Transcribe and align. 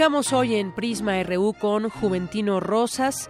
Arrancamos 0.00 0.32
hoy 0.32 0.54
en 0.54 0.72
Prisma 0.72 1.22
RU 1.24 1.52
con 1.52 1.90
Juventino 1.90 2.58
Rosas. 2.58 3.28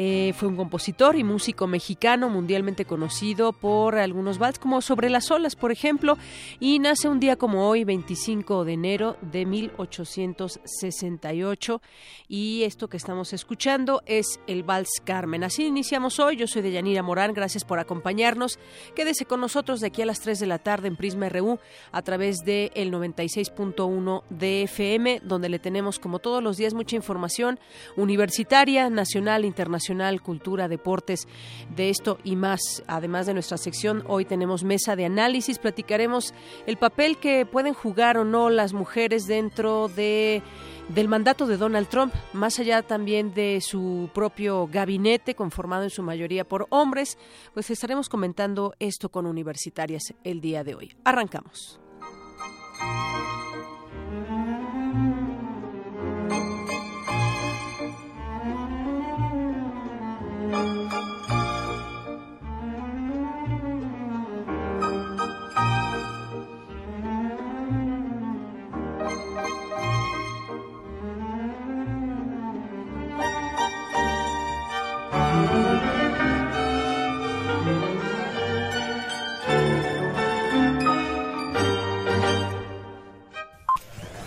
Eh, 0.00 0.32
fue 0.36 0.46
un 0.46 0.54
compositor 0.54 1.16
y 1.16 1.24
músico 1.24 1.66
mexicano 1.66 2.30
mundialmente 2.30 2.84
conocido 2.84 3.52
por 3.52 3.96
algunos 3.96 4.38
vals 4.38 4.60
como 4.60 4.80
Sobre 4.80 5.10
las 5.10 5.32
olas, 5.32 5.56
por 5.56 5.72
ejemplo, 5.72 6.16
y 6.60 6.78
nace 6.78 7.08
un 7.08 7.18
día 7.18 7.34
como 7.34 7.68
hoy, 7.68 7.82
25 7.82 8.64
de 8.64 8.74
enero 8.74 9.16
de 9.22 9.44
1868. 9.44 11.82
Y 12.28 12.62
esto 12.62 12.86
que 12.86 12.96
estamos 12.96 13.32
escuchando 13.32 14.00
es 14.06 14.38
el 14.46 14.62
Vals 14.62 15.00
Carmen. 15.02 15.42
Así 15.42 15.66
iniciamos 15.66 16.20
hoy. 16.20 16.36
Yo 16.36 16.46
soy 16.46 16.62
Deyanira 16.62 17.02
Morán. 17.02 17.34
Gracias 17.34 17.64
por 17.64 17.80
acompañarnos. 17.80 18.60
Quédese 18.94 19.24
con 19.24 19.40
nosotros 19.40 19.80
de 19.80 19.88
aquí 19.88 20.02
a 20.02 20.06
las 20.06 20.20
3 20.20 20.38
de 20.38 20.46
la 20.46 20.60
tarde 20.60 20.86
en 20.86 20.94
Prisma 20.94 21.28
RU 21.28 21.58
a 21.90 22.02
través 22.02 22.44
del 22.44 22.70
el 22.76 22.92
96.1 22.92 24.22
de 24.30 24.62
FM, 24.62 25.22
donde 25.24 25.48
le 25.48 25.58
tenemos 25.58 25.98
como 25.98 26.20
todos 26.20 26.40
los 26.40 26.56
días 26.56 26.72
mucha 26.72 26.94
información 26.94 27.58
universitaria, 27.96 28.90
nacional, 28.90 29.44
internacional 29.44 29.87
cultura, 30.22 30.68
deportes, 30.68 31.26
de 31.74 31.90
esto 31.90 32.18
y 32.24 32.36
más. 32.36 32.60
Además 32.86 33.26
de 33.26 33.34
nuestra 33.34 33.58
sección, 33.58 34.04
hoy 34.06 34.24
tenemos 34.24 34.64
mesa 34.64 34.96
de 34.96 35.04
análisis, 35.04 35.58
platicaremos 35.58 36.34
el 36.66 36.76
papel 36.76 37.18
que 37.18 37.46
pueden 37.46 37.74
jugar 37.74 38.18
o 38.18 38.24
no 38.24 38.50
las 38.50 38.72
mujeres 38.72 39.26
dentro 39.26 39.88
de 39.88 40.42
del 40.88 41.06
mandato 41.06 41.46
de 41.46 41.58
Donald 41.58 41.88
Trump, 41.88 42.14
más 42.32 42.58
allá 42.58 42.82
también 42.82 43.34
de 43.34 43.60
su 43.60 44.08
propio 44.14 44.66
gabinete 44.66 45.34
conformado 45.34 45.84
en 45.84 45.90
su 45.90 46.02
mayoría 46.02 46.48
por 46.48 46.66
hombres, 46.70 47.18
pues 47.52 47.70
estaremos 47.70 48.08
comentando 48.08 48.74
esto 48.78 49.10
con 49.10 49.26
universitarias 49.26 50.14
el 50.24 50.40
día 50.40 50.64
de 50.64 50.74
hoy. 50.74 50.96
Arrancamos. 51.04 51.78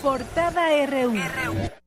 Portada 0.01 0.67
RU. 0.85 1.80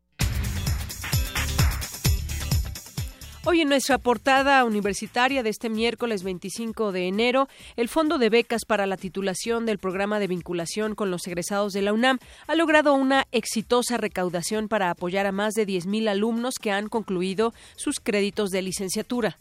Hoy 3.46 3.60
en 3.60 3.68
nuestra 3.68 3.98
portada 3.98 4.64
universitaria 4.64 5.42
de 5.42 5.50
este 5.50 5.68
miércoles 5.68 6.22
25 6.22 6.92
de 6.92 7.08
enero, 7.08 7.46
el 7.76 7.90
Fondo 7.90 8.16
de 8.16 8.30
Becas 8.30 8.64
para 8.64 8.86
la 8.86 8.96
titulación 8.96 9.66
del 9.66 9.76
programa 9.76 10.18
de 10.18 10.28
vinculación 10.28 10.94
con 10.94 11.10
los 11.10 11.26
egresados 11.26 11.74
de 11.74 11.82
la 11.82 11.92
UNAM 11.92 12.20
ha 12.46 12.54
logrado 12.54 12.94
una 12.94 13.26
exitosa 13.32 13.98
recaudación 13.98 14.68
para 14.68 14.88
apoyar 14.88 15.26
a 15.26 15.32
más 15.32 15.52
de 15.52 15.66
10.000 15.66 16.08
alumnos 16.08 16.54
que 16.58 16.70
han 16.70 16.88
concluido 16.88 17.52
sus 17.76 18.00
créditos 18.00 18.48
de 18.48 18.62
licenciatura. 18.62 19.38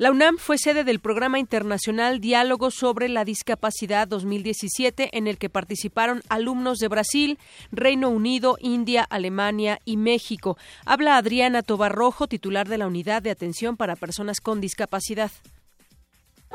La 0.00 0.10
UNAM 0.10 0.38
fue 0.38 0.56
sede 0.56 0.82
del 0.82 0.98
Programa 0.98 1.38
Internacional 1.38 2.22
Diálogo 2.22 2.70
sobre 2.70 3.10
la 3.10 3.26
Discapacidad 3.26 4.08
2017, 4.08 5.10
en 5.12 5.26
el 5.26 5.36
que 5.36 5.50
participaron 5.50 6.22
alumnos 6.30 6.78
de 6.78 6.88
Brasil, 6.88 7.38
Reino 7.70 8.08
Unido, 8.08 8.56
India, 8.60 9.02
Alemania 9.02 9.78
y 9.84 9.98
México. 9.98 10.56
Habla 10.86 11.18
Adriana 11.18 11.62
Tobarrojo, 11.62 12.28
titular 12.28 12.66
de 12.66 12.78
la 12.78 12.86
Unidad 12.86 13.20
de 13.20 13.30
Atención 13.30 13.76
para 13.76 13.94
Personas 13.94 14.40
con 14.40 14.62
Discapacidad. 14.62 15.30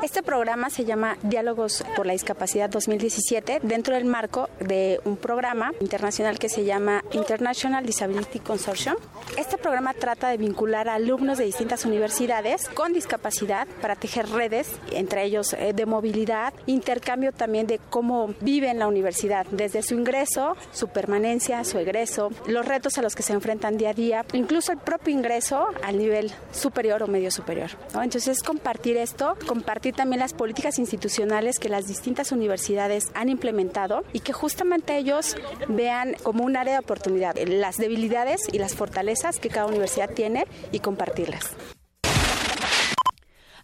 Este 0.02 0.22
programa 0.22 0.68
se 0.68 0.84
llama 0.84 1.16
Diálogos 1.22 1.82
por 1.96 2.04
la 2.04 2.12
Discapacidad 2.12 2.68
2017 2.68 3.60
dentro 3.62 3.94
del 3.94 4.04
marco 4.04 4.50
de 4.60 5.00
un 5.06 5.16
programa 5.16 5.72
internacional 5.80 6.38
que 6.38 6.50
se 6.50 6.66
llama 6.66 7.02
International 7.12 7.84
Disability 7.84 8.40
Consortium. 8.40 8.96
Este 9.38 9.56
programa 9.56 9.94
trata 9.94 10.28
de 10.28 10.36
vincular 10.36 10.90
a 10.90 10.96
alumnos 10.96 11.38
de 11.38 11.44
distintas 11.44 11.86
universidades 11.86 12.68
con 12.68 12.92
discapacidad 12.92 13.66
para 13.80 13.96
tejer 13.96 14.28
redes, 14.28 14.68
entre 14.92 15.24
ellos 15.24 15.54
eh, 15.54 15.72
de 15.72 15.86
movilidad, 15.86 16.52
intercambio 16.66 17.32
también 17.32 17.66
de 17.66 17.78
cómo 17.78 18.34
vive 18.42 18.68
en 18.68 18.78
la 18.78 18.88
universidad, 18.88 19.46
desde 19.50 19.82
su 19.82 19.94
ingreso, 19.94 20.58
su 20.72 20.88
permanencia, 20.88 21.64
su 21.64 21.78
egreso, 21.78 22.30
los 22.46 22.66
retos 22.66 22.98
a 22.98 23.02
los 23.02 23.14
que 23.14 23.22
se 23.22 23.32
enfrentan 23.32 23.78
día 23.78 23.90
a 23.90 23.94
día, 23.94 24.26
incluso 24.34 24.72
el 24.72 24.78
propio 24.78 25.14
ingreso 25.14 25.68
al 25.82 25.96
nivel 25.96 26.30
superior 26.52 27.02
o 27.02 27.06
medio 27.06 27.30
superior. 27.30 27.70
Entonces, 27.94 28.42
compartir 28.42 28.98
esto, 28.98 29.38
compartir 29.46 29.85
también 29.92 30.20
las 30.20 30.34
políticas 30.34 30.78
institucionales 30.78 31.58
que 31.58 31.68
las 31.68 31.86
distintas 31.86 32.32
universidades 32.32 33.10
han 33.14 33.28
implementado 33.28 34.02
y 34.12 34.20
que 34.20 34.32
justamente 34.32 34.96
ellos 34.96 35.36
vean 35.68 36.14
como 36.22 36.44
un 36.44 36.56
área 36.56 36.74
de 36.74 36.78
oportunidad 36.80 37.36
las 37.46 37.76
debilidades 37.76 38.40
y 38.52 38.58
las 38.58 38.74
fortalezas 38.74 39.38
que 39.38 39.48
cada 39.48 39.66
universidad 39.66 40.10
tiene 40.10 40.46
y 40.72 40.80
compartirlas. 40.80 41.56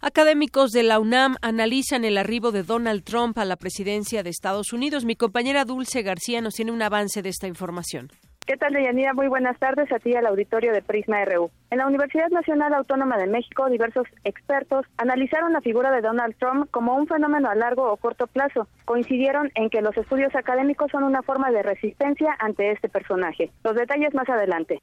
Académicos 0.01 0.71
de 0.71 0.83
la 0.83 0.99
UNAM 0.99 1.37
analizan 1.41 2.03
el 2.03 2.17
arribo 2.17 2.51
de 2.51 2.63
Donald 2.63 3.05
Trump 3.05 3.37
a 3.37 3.45
la 3.45 3.55
presidencia 3.55 4.21
de 4.21 4.29
Estados 4.29 4.73
Unidos. 4.73 5.05
Mi 5.05 5.15
compañera 5.15 5.63
Dulce 5.63 6.01
García 6.01 6.41
nos 6.41 6.55
tiene 6.55 6.73
un 6.73 6.81
avance 6.81 7.21
de 7.21 7.29
esta 7.29 7.47
información. 7.47 8.11
¿Qué 8.45 8.57
tal, 8.57 8.73
Deyanira? 8.73 9.13
Muy 9.13 9.29
buenas 9.29 9.57
tardes 9.57 9.89
a 9.93 9.99
ti 9.99 10.13
al 10.15 10.25
auditorio 10.25 10.73
de 10.73 10.81
Prisma 10.81 11.23
RU. 11.23 11.49
En 11.71 11.77
la 11.77 11.87
Universidad 11.87 12.27
Nacional 12.27 12.73
Autónoma 12.73 13.17
de 13.17 13.25
México, 13.25 13.69
diversos 13.69 14.05
expertos 14.25 14.85
analizaron 14.97 15.53
la 15.53 15.61
figura 15.61 15.91
de 15.91 16.01
Donald 16.01 16.35
Trump 16.37 16.69
como 16.69 16.93
un 16.97 17.07
fenómeno 17.07 17.49
a 17.49 17.55
largo 17.55 17.89
o 17.89 17.95
corto 17.95 18.27
plazo. 18.27 18.67
Coincidieron 18.83 19.49
en 19.55 19.69
que 19.69 19.81
los 19.81 19.95
estudios 19.95 20.35
académicos 20.35 20.91
son 20.91 21.03
una 21.03 21.21
forma 21.21 21.51
de 21.51 21.63
resistencia 21.63 22.35
ante 22.37 22.71
este 22.71 22.89
personaje. 22.89 23.49
Los 23.63 23.75
detalles 23.75 24.13
más 24.13 24.27
adelante. 24.27 24.81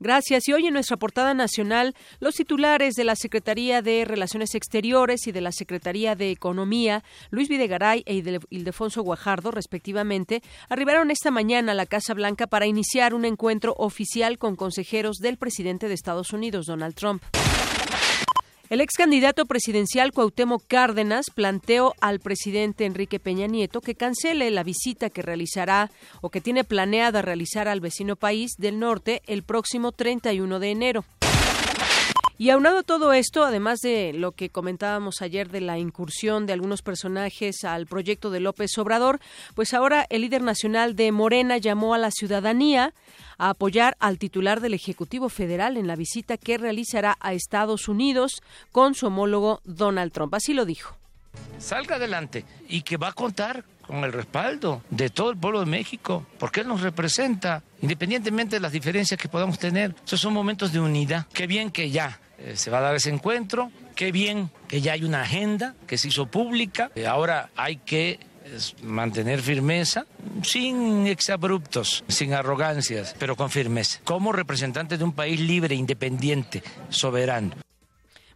Gracias. 0.00 0.48
Y 0.48 0.54
hoy 0.54 0.66
en 0.66 0.72
nuestra 0.72 0.96
portada 0.96 1.34
nacional, 1.34 1.94
los 2.20 2.34
titulares 2.34 2.94
de 2.94 3.04
la 3.04 3.16
Secretaría 3.16 3.82
de 3.82 4.06
Relaciones 4.06 4.54
Exteriores 4.54 5.26
y 5.26 5.32
de 5.32 5.42
la 5.42 5.52
Secretaría 5.52 6.16
de 6.16 6.30
Economía, 6.30 7.04
Luis 7.28 7.50
Videgaray 7.50 8.02
e 8.06 8.22
Ildefonso 8.48 9.02
Guajardo, 9.02 9.50
respectivamente, 9.50 10.42
arribaron 10.70 11.10
esta 11.10 11.30
mañana 11.30 11.72
a 11.72 11.74
la 11.74 11.84
Casa 11.84 12.14
Blanca 12.14 12.46
para 12.46 12.66
iniciar 12.66 13.12
un 13.12 13.26
encuentro 13.26 13.74
oficial 13.76 14.38
con 14.38 14.56
consejeros 14.56 15.18
del 15.18 15.36
presidente 15.36 15.86
de 15.86 15.94
Estados 15.94 16.32
Unidos, 16.32 16.64
Donald 16.64 16.94
Trump. 16.94 17.22
El 18.70 18.80
ex 18.80 18.94
candidato 18.94 19.46
presidencial 19.46 20.12
Cuauhtémoc 20.12 20.62
Cárdenas 20.68 21.26
planteó 21.34 21.92
al 22.00 22.20
presidente 22.20 22.84
Enrique 22.84 23.18
Peña 23.18 23.48
Nieto 23.48 23.80
que 23.80 23.96
cancele 23.96 24.48
la 24.52 24.62
visita 24.62 25.10
que 25.10 25.22
realizará 25.22 25.90
o 26.20 26.30
que 26.30 26.40
tiene 26.40 26.62
planeada 26.62 27.20
realizar 27.20 27.66
al 27.66 27.80
vecino 27.80 28.14
país 28.14 28.52
del 28.58 28.78
norte 28.78 29.22
el 29.26 29.42
próximo 29.42 29.90
31 29.90 30.60
de 30.60 30.70
enero. 30.70 31.04
Y 32.40 32.48
aunado 32.48 32.82
todo 32.84 33.12
esto, 33.12 33.44
además 33.44 33.80
de 33.80 34.14
lo 34.14 34.32
que 34.32 34.48
comentábamos 34.48 35.20
ayer 35.20 35.50
de 35.50 35.60
la 35.60 35.76
incursión 35.76 36.46
de 36.46 36.54
algunos 36.54 36.80
personajes 36.80 37.64
al 37.64 37.84
proyecto 37.84 38.30
de 38.30 38.40
López 38.40 38.78
Obrador, 38.78 39.20
pues 39.54 39.74
ahora 39.74 40.06
el 40.08 40.22
líder 40.22 40.40
nacional 40.40 40.96
de 40.96 41.12
Morena 41.12 41.58
llamó 41.58 41.92
a 41.92 41.98
la 41.98 42.10
ciudadanía 42.10 42.94
a 43.36 43.50
apoyar 43.50 43.94
al 44.00 44.16
titular 44.16 44.62
del 44.62 44.72
Ejecutivo 44.72 45.28
Federal 45.28 45.76
en 45.76 45.86
la 45.86 45.96
visita 45.96 46.38
que 46.38 46.56
realizará 46.56 47.18
a 47.20 47.34
Estados 47.34 47.88
Unidos 47.88 48.40
con 48.72 48.94
su 48.94 49.08
homólogo 49.08 49.60
Donald 49.64 50.10
Trump. 50.10 50.32
Así 50.32 50.54
lo 50.54 50.64
dijo. 50.64 50.96
Salga 51.58 51.96
adelante 51.96 52.46
y 52.70 52.80
que 52.80 52.96
va 52.96 53.08
a 53.08 53.12
contar 53.12 53.66
con 53.86 54.02
el 54.02 54.14
respaldo 54.14 54.82
de 54.88 55.10
todo 55.10 55.30
el 55.30 55.36
pueblo 55.36 55.60
de 55.60 55.66
México, 55.66 56.24
porque 56.38 56.60
Él 56.60 56.68
nos 56.68 56.80
representa, 56.80 57.62
independientemente 57.82 58.56
de 58.56 58.60
las 58.60 58.72
diferencias 58.72 59.20
que 59.20 59.28
podamos 59.28 59.58
tener. 59.58 59.94
Esos 60.06 60.20
son 60.20 60.32
momentos 60.32 60.72
de 60.72 60.80
unidad. 60.80 61.26
Qué 61.34 61.46
bien 61.46 61.70
que 61.70 61.90
ya 61.90 62.18
eh, 62.40 62.56
se 62.56 62.70
va 62.70 62.78
a 62.78 62.82
dar 62.82 62.94
ese 62.94 63.10
encuentro. 63.10 63.70
Qué 63.94 64.12
bien 64.12 64.50
que 64.68 64.80
ya 64.80 64.92
hay 64.92 65.04
una 65.04 65.22
agenda 65.22 65.74
que 65.86 65.98
se 65.98 66.08
hizo 66.08 66.26
pública. 66.26 66.90
Ahora 67.06 67.50
hay 67.56 67.76
que 67.76 68.18
mantener 68.82 69.40
firmeza, 69.40 70.06
sin 70.42 71.06
exabruptos, 71.06 72.04
sin 72.08 72.34
arrogancias, 72.34 73.14
pero 73.18 73.36
con 73.36 73.50
firmeza, 73.50 74.00
como 74.04 74.32
representante 74.32 74.98
de 74.98 75.04
un 75.04 75.12
país 75.12 75.40
libre, 75.40 75.74
independiente, 75.74 76.62
soberano. 76.88 77.54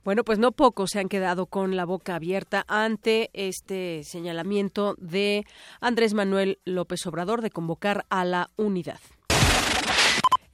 Bueno, 0.04 0.22
pues 0.22 0.38
no 0.38 0.52
pocos 0.52 0.90
se 0.90 1.00
han 1.00 1.08
quedado 1.08 1.46
con 1.46 1.76
la 1.76 1.86
boca 1.86 2.16
abierta 2.16 2.64
ante 2.68 3.30
este 3.32 4.04
señalamiento 4.04 4.96
de 4.98 5.46
Andrés 5.80 6.12
Manuel 6.12 6.58
López 6.66 7.06
Obrador 7.06 7.40
de 7.40 7.50
convocar 7.50 8.04
a 8.10 8.26
la 8.26 8.50
unidad. 8.56 9.00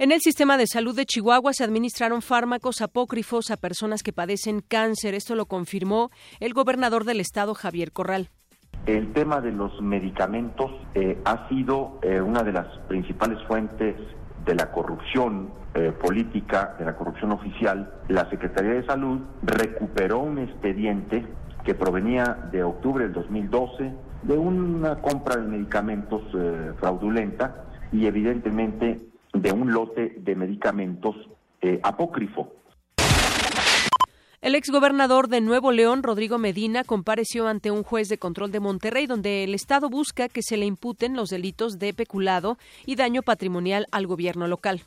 En 0.00 0.12
el 0.12 0.20
sistema 0.20 0.56
de 0.56 0.66
salud 0.66 0.96
de 0.96 1.04
Chihuahua 1.04 1.52
se 1.52 1.62
administraron 1.62 2.22
fármacos 2.22 2.80
apócrifos 2.80 3.50
a 3.50 3.58
personas 3.58 4.02
que 4.02 4.14
padecen 4.14 4.62
cáncer. 4.66 5.12
Esto 5.12 5.34
lo 5.34 5.44
confirmó 5.44 6.08
el 6.40 6.54
gobernador 6.54 7.04
del 7.04 7.20
estado, 7.20 7.52
Javier 7.52 7.92
Corral. 7.92 8.30
El 8.86 9.12
tema 9.12 9.42
de 9.42 9.52
los 9.52 9.78
medicamentos 9.82 10.70
eh, 10.94 11.20
ha 11.26 11.46
sido 11.50 11.98
eh, 12.00 12.18
una 12.18 12.42
de 12.42 12.50
las 12.50 12.78
principales 12.88 13.46
fuentes 13.46 13.94
de 14.46 14.54
la 14.54 14.72
corrupción 14.72 15.50
eh, 15.74 15.92
política, 15.92 16.76
de 16.78 16.86
la 16.86 16.96
corrupción 16.96 17.32
oficial. 17.32 17.92
La 18.08 18.26
Secretaría 18.30 18.72
de 18.72 18.86
Salud 18.86 19.20
recuperó 19.42 20.20
un 20.20 20.38
expediente 20.38 21.26
que 21.62 21.74
provenía 21.74 22.48
de 22.50 22.62
octubre 22.62 23.04
del 23.04 23.12
2012 23.12 23.92
de 24.22 24.38
una 24.38 24.98
compra 25.02 25.36
de 25.36 25.46
medicamentos 25.46 26.22
fraudulenta 26.78 27.66
y 27.92 28.06
evidentemente 28.06 29.09
de 29.32 29.52
un 29.52 29.72
lote 29.72 30.14
de 30.18 30.34
medicamentos 30.34 31.16
eh, 31.60 31.80
apócrifo. 31.82 32.52
El 34.40 34.54
exgobernador 34.54 35.28
de 35.28 35.42
Nuevo 35.42 35.70
León, 35.70 36.02
Rodrigo 36.02 36.38
Medina, 36.38 36.82
compareció 36.82 37.46
ante 37.46 37.70
un 37.70 37.82
juez 37.82 38.08
de 38.08 38.16
control 38.16 38.50
de 38.50 38.60
Monterrey 38.60 39.06
donde 39.06 39.44
el 39.44 39.54
Estado 39.54 39.90
busca 39.90 40.30
que 40.30 40.42
se 40.42 40.56
le 40.56 40.64
imputen 40.64 41.14
los 41.14 41.28
delitos 41.28 41.78
de 41.78 41.92
peculado 41.92 42.56
y 42.86 42.94
daño 42.96 43.22
patrimonial 43.22 43.86
al 43.92 44.06
gobierno 44.06 44.48
local. 44.48 44.82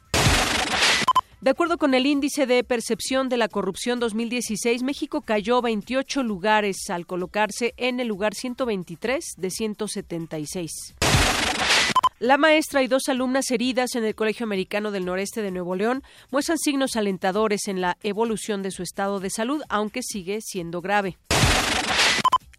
De 1.39 1.51
acuerdo 1.51 1.77
con 1.77 1.93
el 1.93 2.07
índice 2.07 2.47
de 2.47 2.63
percepción 2.63 3.29
de 3.29 3.37
la 3.37 3.49
corrupción 3.49 3.99
2016, 3.99 4.81
México 4.81 5.21
cayó 5.21 5.61
28 5.61 6.23
lugares 6.23 6.89
al 6.89 7.05
colocarse 7.05 7.73
en 7.77 7.99
el 7.99 8.07
lugar 8.07 8.33
123 8.33 9.35
de 9.37 9.49
176. 9.51 10.95
La 12.19 12.37
maestra 12.37 12.83
y 12.83 12.87
dos 12.87 13.09
alumnas 13.09 13.49
heridas 13.51 13.95
en 13.95 14.05
el 14.05 14.15
Colegio 14.15 14.45
Americano 14.45 14.91
del 14.91 15.05
Noreste 15.05 15.41
de 15.41 15.51
Nuevo 15.51 15.75
León 15.75 16.03
muestran 16.31 16.57
signos 16.57 16.95
alentadores 16.95 17.67
en 17.67 17.81
la 17.81 17.97
evolución 18.03 18.61
de 18.61 18.71
su 18.71 18.83
estado 18.83 19.19
de 19.19 19.29
salud, 19.29 19.63
aunque 19.67 20.01
sigue 20.03 20.39
siendo 20.41 20.79
grave. 20.79 21.17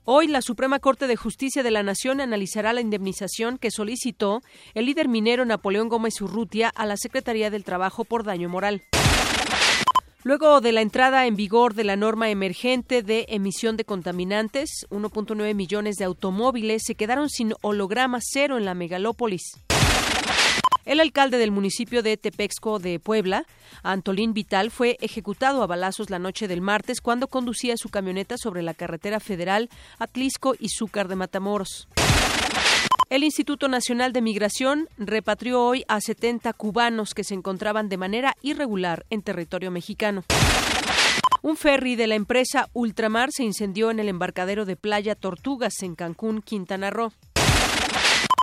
Hoy 0.05 0.27
la 0.27 0.43
Suprema 0.43 0.81
Corte 0.81 1.07
de 1.07 1.17
Justicia 1.17 1.63
de 1.63 1.71
la 1.71 1.83
Nación 1.83 2.21
analizará 2.21 2.75
la 2.75 2.83
indemnización 2.83 3.57
que 3.57 3.71
solicitó 3.71 4.43
el 4.75 4.87
líder 4.87 5.09
minero 5.09 5.47
Napoleón 5.47 5.89
Gómez 5.89 6.21
Urrutia 6.21 6.69
a 6.69 6.85
la 6.85 6.97
Secretaría 6.99 7.49
del 7.49 7.65
Trabajo 7.65 8.05
por 8.05 8.25
daño 8.25 8.51
moral. 8.51 8.83
Luego 10.27 10.63
de 10.63 10.73
la 10.73 10.81
entrada 10.81 11.27
en 11.27 11.37
vigor 11.37 11.75
de 11.75 11.85
la 11.85 11.97
norma 11.97 12.31
emergente 12.31 13.03
de 13.03 13.27
emisión 13.29 13.77
de 13.77 13.85
contaminantes, 13.85 14.87
1.9 14.89 15.55
millones 15.55 15.97
de 15.97 16.07
automóviles 16.07 16.83
se 16.87 16.95
quedaron 16.95 17.29
sin 17.29 17.53
holograma 17.61 18.21
cero 18.23 18.57
en 18.57 18.65
la 18.65 18.73
megalópolis. 18.73 19.43
El 20.87 21.01
alcalde 21.01 21.37
del 21.37 21.51
municipio 21.51 22.03
de 22.03 22.17
Tepexco 22.17 22.79
de 22.79 22.99
Puebla, 23.01 23.45
Antolín 23.83 24.33
Vital, 24.33 24.71
fue 24.71 24.97
ejecutado 25.03 25.63
a 25.63 25.67
balazos 25.67 26.09
la 26.09 26.19
noche 26.19 26.49
del 26.49 26.63
martes 26.63 27.03
cuando 27.03 27.29
conducía 27.29 27.77
su 27.77 27.91
camioneta 27.91 28.39
sobre 28.39 28.63
la 28.63 28.73
carretera 28.73 29.21
federal 29.21 29.69
Atlisco 29.99 30.55
y 30.59 30.71
Zúcar 30.71 31.07
de 31.09 31.17
Matamoros. 31.17 31.87
El 33.11 33.23
Instituto 33.23 33.69
Nacional 33.69 34.13
de 34.13 34.23
Migración 34.23 34.89
repatrió 34.97 35.63
hoy 35.63 35.85
a 35.89 36.01
70 36.01 36.53
cubanos 36.55 37.13
que 37.13 37.23
se 37.23 37.35
encontraban 37.35 37.89
de 37.89 37.99
manera 37.99 38.35
irregular 38.41 39.05
en 39.11 39.23
territorio 39.23 39.71
mexicano. 39.71 40.25
Un 41.43 41.57
ferry 41.57 41.97
de 41.97 42.07
la 42.07 42.15
empresa 42.15 42.71
Ultramar 42.73 43.31
se 43.31 43.45
incendió 43.45 43.91
en 43.91 44.01
el 44.01 44.09
embarcadero 44.09 44.65
de 44.65 44.77
Playa 44.77 45.15
Tortugas 45.15 45.75
en 45.83 45.95
Cancún, 45.95 46.41
Quintana 46.41 46.89
Roo. 46.91 47.13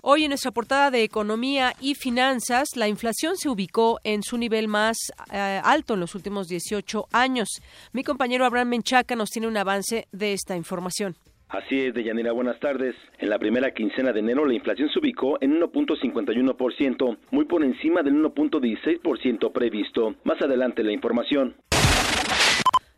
Hoy 0.03 0.23
en 0.23 0.29
nuestra 0.29 0.51
portada 0.51 0.91
de 0.91 1.03
Economía 1.03 1.75
y 1.79 1.95
Finanzas, 1.95 2.69
la 2.75 2.87
inflación 2.87 3.37
se 3.37 3.49
ubicó 3.49 3.99
en 4.03 4.21
su 4.21 4.37
nivel 4.37 4.67
más 4.67 4.97
eh, 5.31 5.61
alto 5.63 5.95
en 5.95 5.99
los 5.99 6.13
últimos 6.13 6.47
18 6.47 7.07
años. 7.11 7.49
Mi 7.93 8.03
compañero 8.03 8.45
Abraham 8.45 8.69
Menchaca 8.69 9.15
nos 9.15 9.29
tiene 9.29 9.47
un 9.47 9.57
avance 9.57 10.07
de 10.11 10.33
esta 10.33 10.55
información. 10.55 11.15
Así 11.51 11.81
es, 11.81 11.93
Deyanira, 11.93 12.31
buenas 12.31 12.57
tardes. 12.61 12.95
En 13.19 13.29
la 13.29 13.37
primera 13.37 13.73
quincena 13.73 14.13
de 14.13 14.21
enero 14.21 14.45
la 14.45 14.53
inflación 14.53 14.89
se 14.89 14.99
ubicó 14.99 15.37
en 15.41 15.59
1.51%, 15.59 17.17
muy 17.31 17.43
por 17.43 17.61
encima 17.61 18.01
del 18.03 18.13
1.16% 18.23 19.51
previsto. 19.51 20.15
Más 20.23 20.41
adelante 20.41 20.81
la 20.81 20.93
información. 20.93 21.55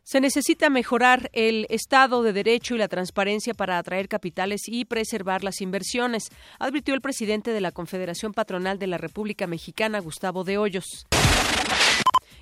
Se 0.04 0.22
necesita 0.22 0.70
mejorar 0.70 1.32
el 1.34 1.66
Estado 1.70 2.22
de 2.22 2.32
Derecho 2.32 2.76
y 2.76 2.78
la 2.78 2.88
transparencia 2.88 3.56
para 3.56 3.80
atraer 3.80 4.08
capitales 4.08 4.62
y 4.68 4.86
preservar 4.86 5.44
las 5.44 5.60
inversiones, 5.60 6.26
advirtió 6.60 6.94
el 6.94 7.02
presidente 7.02 7.54
de 7.54 7.62
la 7.62 7.72
Confederación 7.72 8.34
Patronal 8.34 8.78
de 8.78 8.86
la 8.86 9.00
República 9.00 9.48
Mexicana, 9.48 10.00
Gustavo 10.00 10.44
de 10.44 10.60
Hoyos. 10.60 11.08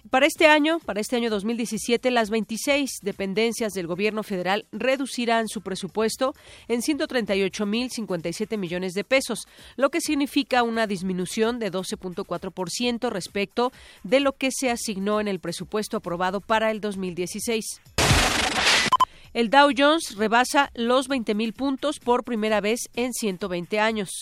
Para 0.09 0.25
este 0.25 0.47
año, 0.47 0.79
para 0.79 0.99
este 0.99 1.15
año 1.15 1.29
2017, 1.29 2.09
las 2.11 2.29
26 2.29 2.99
dependencias 3.03 3.73
del 3.73 3.87
gobierno 3.87 4.23
federal 4.23 4.65
reducirán 4.71 5.47
su 5.47 5.61
presupuesto 5.61 6.33
en 6.67 6.81
138.057 6.81 8.57
millones 8.57 8.93
de 8.93 9.03
pesos, 9.03 9.47
lo 9.75 9.89
que 9.89 10.01
significa 10.01 10.63
una 10.63 10.87
disminución 10.87 11.59
de 11.59 11.71
12.4% 11.71 13.09
respecto 13.09 13.71
de 14.03 14.19
lo 14.19 14.33
que 14.33 14.49
se 14.51 14.71
asignó 14.71 15.21
en 15.21 15.27
el 15.27 15.39
presupuesto 15.39 15.97
aprobado 15.97 16.41
para 16.41 16.71
el 16.71 16.81
2016. 16.81 17.81
El 19.33 19.49
Dow 19.49 19.69
Jones 19.77 20.15
rebasa 20.17 20.71
los 20.73 21.07
20.000 21.07 21.53
puntos 21.53 21.99
por 21.99 22.23
primera 22.23 22.59
vez 22.59 22.89
en 22.95 23.13
120 23.13 23.79
años. 23.79 24.19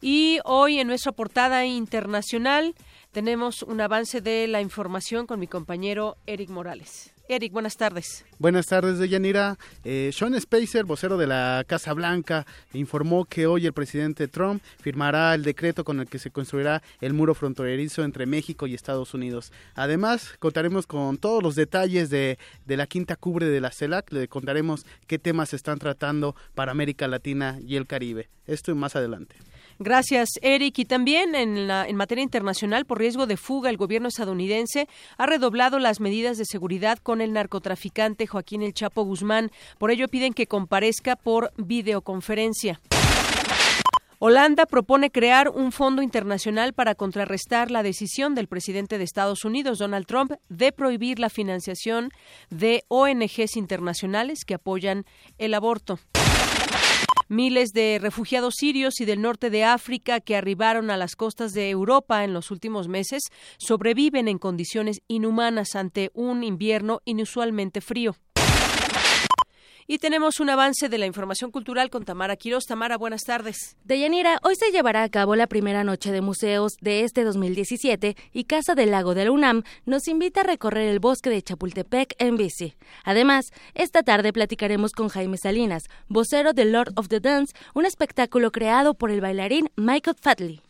Y 0.00 0.40
hoy 0.44 0.80
en 0.80 0.88
nuestra 0.88 1.12
portada 1.12 1.64
internacional, 1.64 2.74
tenemos 3.12 3.62
un 3.62 3.80
avance 3.80 4.20
de 4.20 4.48
la 4.48 4.60
información 4.60 5.26
con 5.26 5.38
mi 5.38 5.46
compañero 5.46 6.16
Eric 6.26 6.48
Morales. 6.48 7.12
Eric, 7.28 7.52
buenas 7.52 7.76
tardes. 7.76 8.24
Buenas 8.38 8.66
tardes, 8.66 8.98
Deyanira. 8.98 9.56
Eh, 9.84 10.10
Sean 10.12 10.38
Spacer, 10.38 10.84
vocero 10.84 11.16
de 11.16 11.26
la 11.26 11.64
Casa 11.66 11.92
Blanca, 11.92 12.46
informó 12.72 13.24
que 13.26 13.46
hoy 13.46 13.64
el 13.66 13.72
presidente 13.72 14.28
Trump 14.28 14.62
firmará 14.80 15.34
el 15.34 15.42
decreto 15.42 15.84
con 15.84 16.00
el 16.00 16.08
que 16.08 16.18
se 16.18 16.30
construirá 16.30 16.82
el 17.00 17.12
muro 17.12 17.34
fronterizo 17.34 18.02
entre 18.02 18.26
México 18.26 18.66
y 18.66 18.74
Estados 18.74 19.14
Unidos. 19.14 19.52
Además, 19.74 20.34
contaremos 20.40 20.86
con 20.86 21.16
todos 21.16 21.42
los 21.42 21.54
detalles 21.54 22.10
de, 22.10 22.38
de 22.66 22.76
la 22.76 22.86
quinta 22.86 23.16
cubre 23.16 23.46
de 23.46 23.60
la 23.60 23.70
CELAC. 23.70 24.12
Le 24.12 24.28
contaremos 24.28 24.84
qué 25.06 25.18
temas 25.18 25.50
se 25.50 25.56
están 25.56 25.78
tratando 25.78 26.34
para 26.54 26.72
América 26.72 27.08
Latina 27.08 27.58
y 27.64 27.76
el 27.76 27.86
Caribe. 27.86 28.28
Esto 28.46 28.74
más 28.74 28.96
adelante. 28.96 29.36
Gracias, 29.78 30.28
Eric. 30.42 30.78
Y 30.78 30.84
también 30.84 31.34
en, 31.34 31.66
la, 31.66 31.86
en 31.86 31.96
materia 31.96 32.22
internacional, 32.22 32.84
por 32.84 32.98
riesgo 32.98 33.26
de 33.26 33.36
fuga, 33.36 33.70
el 33.70 33.76
gobierno 33.76 34.08
estadounidense 34.08 34.88
ha 35.18 35.26
redoblado 35.26 35.78
las 35.78 36.00
medidas 36.00 36.38
de 36.38 36.44
seguridad 36.44 36.98
con 36.98 37.20
el 37.20 37.32
narcotraficante 37.32 38.26
Joaquín 38.26 38.62
El 38.62 38.74
Chapo 38.74 39.02
Guzmán. 39.02 39.50
Por 39.78 39.90
ello 39.90 40.08
piden 40.08 40.32
que 40.32 40.46
comparezca 40.46 41.16
por 41.16 41.52
videoconferencia. 41.56 42.80
Holanda 44.24 44.66
propone 44.66 45.10
crear 45.10 45.48
un 45.48 45.72
fondo 45.72 46.00
internacional 46.00 46.74
para 46.74 46.94
contrarrestar 46.94 47.72
la 47.72 47.82
decisión 47.82 48.36
del 48.36 48.46
presidente 48.46 48.96
de 48.96 49.02
Estados 49.02 49.44
Unidos, 49.44 49.80
Donald 49.80 50.06
Trump, 50.06 50.34
de 50.48 50.70
prohibir 50.70 51.18
la 51.18 51.28
financiación 51.28 52.10
de 52.48 52.84
ONGs 52.86 53.56
internacionales 53.56 54.44
que 54.46 54.54
apoyan 54.54 55.06
el 55.38 55.54
aborto. 55.54 55.98
Miles 57.32 57.72
de 57.72 57.98
refugiados 57.98 58.56
sirios 58.56 59.00
y 59.00 59.06
del 59.06 59.22
norte 59.22 59.48
de 59.48 59.64
África 59.64 60.20
que 60.20 60.36
arribaron 60.36 60.90
a 60.90 60.98
las 60.98 61.16
costas 61.16 61.54
de 61.54 61.70
Europa 61.70 62.24
en 62.24 62.34
los 62.34 62.50
últimos 62.50 62.88
meses 62.88 63.22
sobreviven 63.56 64.28
en 64.28 64.36
condiciones 64.36 65.00
inhumanas 65.08 65.74
ante 65.74 66.10
un 66.12 66.44
invierno 66.44 67.00
inusualmente 67.06 67.80
frío. 67.80 68.16
Y 69.86 69.98
tenemos 69.98 70.40
un 70.40 70.50
avance 70.50 70.88
de 70.88 70.98
la 70.98 71.06
información 71.06 71.50
cultural 71.50 71.90
con 71.90 72.04
Tamara 72.04 72.36
Quiroz. 72.36 72.64
Tamara, 72.66 72.96
buenas 72.96 73.22
tardes. 73.22 73.76
Deyanira, 73.84 74.38
hoy 74.42 74.54
se 74.56 74.70
llevará 74.70 75.02
a 75.02 75.08
cabo 75.08 75.36
la 75.36 75.46
primera 75.46 75.84
noche 75.84 76.12
de 76.12 76.20
museos 76.20 76.76
de 76.80 77.02
este 77.02 77.24
2017 77.24 78.16
y 78.32 78.44
Casa 78.44 78.74
del 78.74 78.92
Lago 78.92 79.14
de 79.14 79.24
la 79.24 79.32
UNAM 79.32 79.62
nos 79.84 80.08
invita 80.08 80.42
a 80.42 80.44
recorrer 80.44 80.88
el 80.88 81.00
bosque 81.00 81.30
de 81.30 81.42
Chapultepec 81.42 82.14
en 82.18 82.36
bici. 82.36 82.74
Además, 83.04 83.52
esta 83.74 84.02
tarde 84.02 84.32
platicaremos 84.32 84.92
con 84.92 85.08
Jaime 85.08 85.36
Salinas, 85.36 85.84
vocero 86.08 86.52
de 86.52 86.64
Lord 86.64 86.92
of 86.96 87.08
the 87.08 87.20
Dance, 87.20 87.54
un 87.74 87.84
espectáculo 87.84 88.52
creado 88.52 88.94
por 88.94 89.10
el 89.10 89.20
bailarín 89.20 89.68
Michael 89.76 90.16
Fatley. 90.20 90.60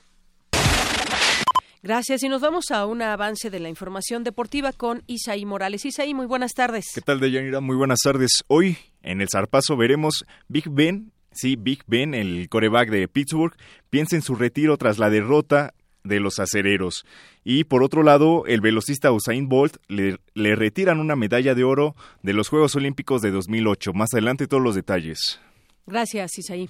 Gracias 1.85 2.23
y 2.23 2.29
nos 2.29 2.41
vamos 2.41 2.71
a 2.71 2.87
un 2.87 3.03
avance 3.03 3.51
de 3.51 3.59
la 3.59 3.69
información 3.69 4.23
deportiva 4.23 4.73
con 4.73 5.03
Isaí 5.09 5.45
Morales. 5.45 5.85
Isaí, 5.85 6.15
muy 6.15 6.27
buenas 6.27 6.53
tardes. 6.55 6.87
¿Qué 6.95 7.01
tal, 7.01 7.19
Deyanira? 7.19 7.61
Muy 7.61 7.75
buenas 7.75 7.99
tardes. 8.05 8.45
Hoy 8.47 8.79
en 9.03 9.21
el 9.21 9.29
Zarpazo 9.29 9.77
veremos 9.77 10.25
Big 10.47 10.69
Ben, 10.71 11.11
sí, 11.33 11.57
Big 11.57 11.83
Ben, 11.89 12.15
el 12.15 12.49
coreback 12.49 12.89
de 12.89 13.09
Pittsburgh, 13.09 13.57
piensa 13.91 14.15
en 14.15 14.23
su 14.23 14.37
retiro 14.37 14.77
tras 14.77 15.01
la 15.01 15.11
derrota 15.11 15.75
de 16.05 16.21
los 16.21 16.39
acereros. 16.39 17.05
Y 17.43 17.65
por 17.65 17.83
otro 17.83 18.05
lado, 18.05 18.45
el 18.47 18.61
velocista 18.61 19.11
Usain 19.11 19.49
Bolt 19.49 19.79
le, 19.89 20.19
le 20.35 20.55
retiran 20.55 21.01
una 21.01 21.17
medalla 21.17 21.57
de 21.57 21.65
oro 21.65 21.97
de 22.23 22.33
los 22.33 22.49
Juegos 22.49 22.77
Olímpicos 22.77 23.23
de 23.23 23.33
2008. 23.33 23.93
Más 23.93 24.15
adelante 24.15 24.47
todos 24.47 24.63
los 24.63 24.77
detalles. 24.77 25.41
Gracias, 25.85 26.39
Isaí. 26.39 26.69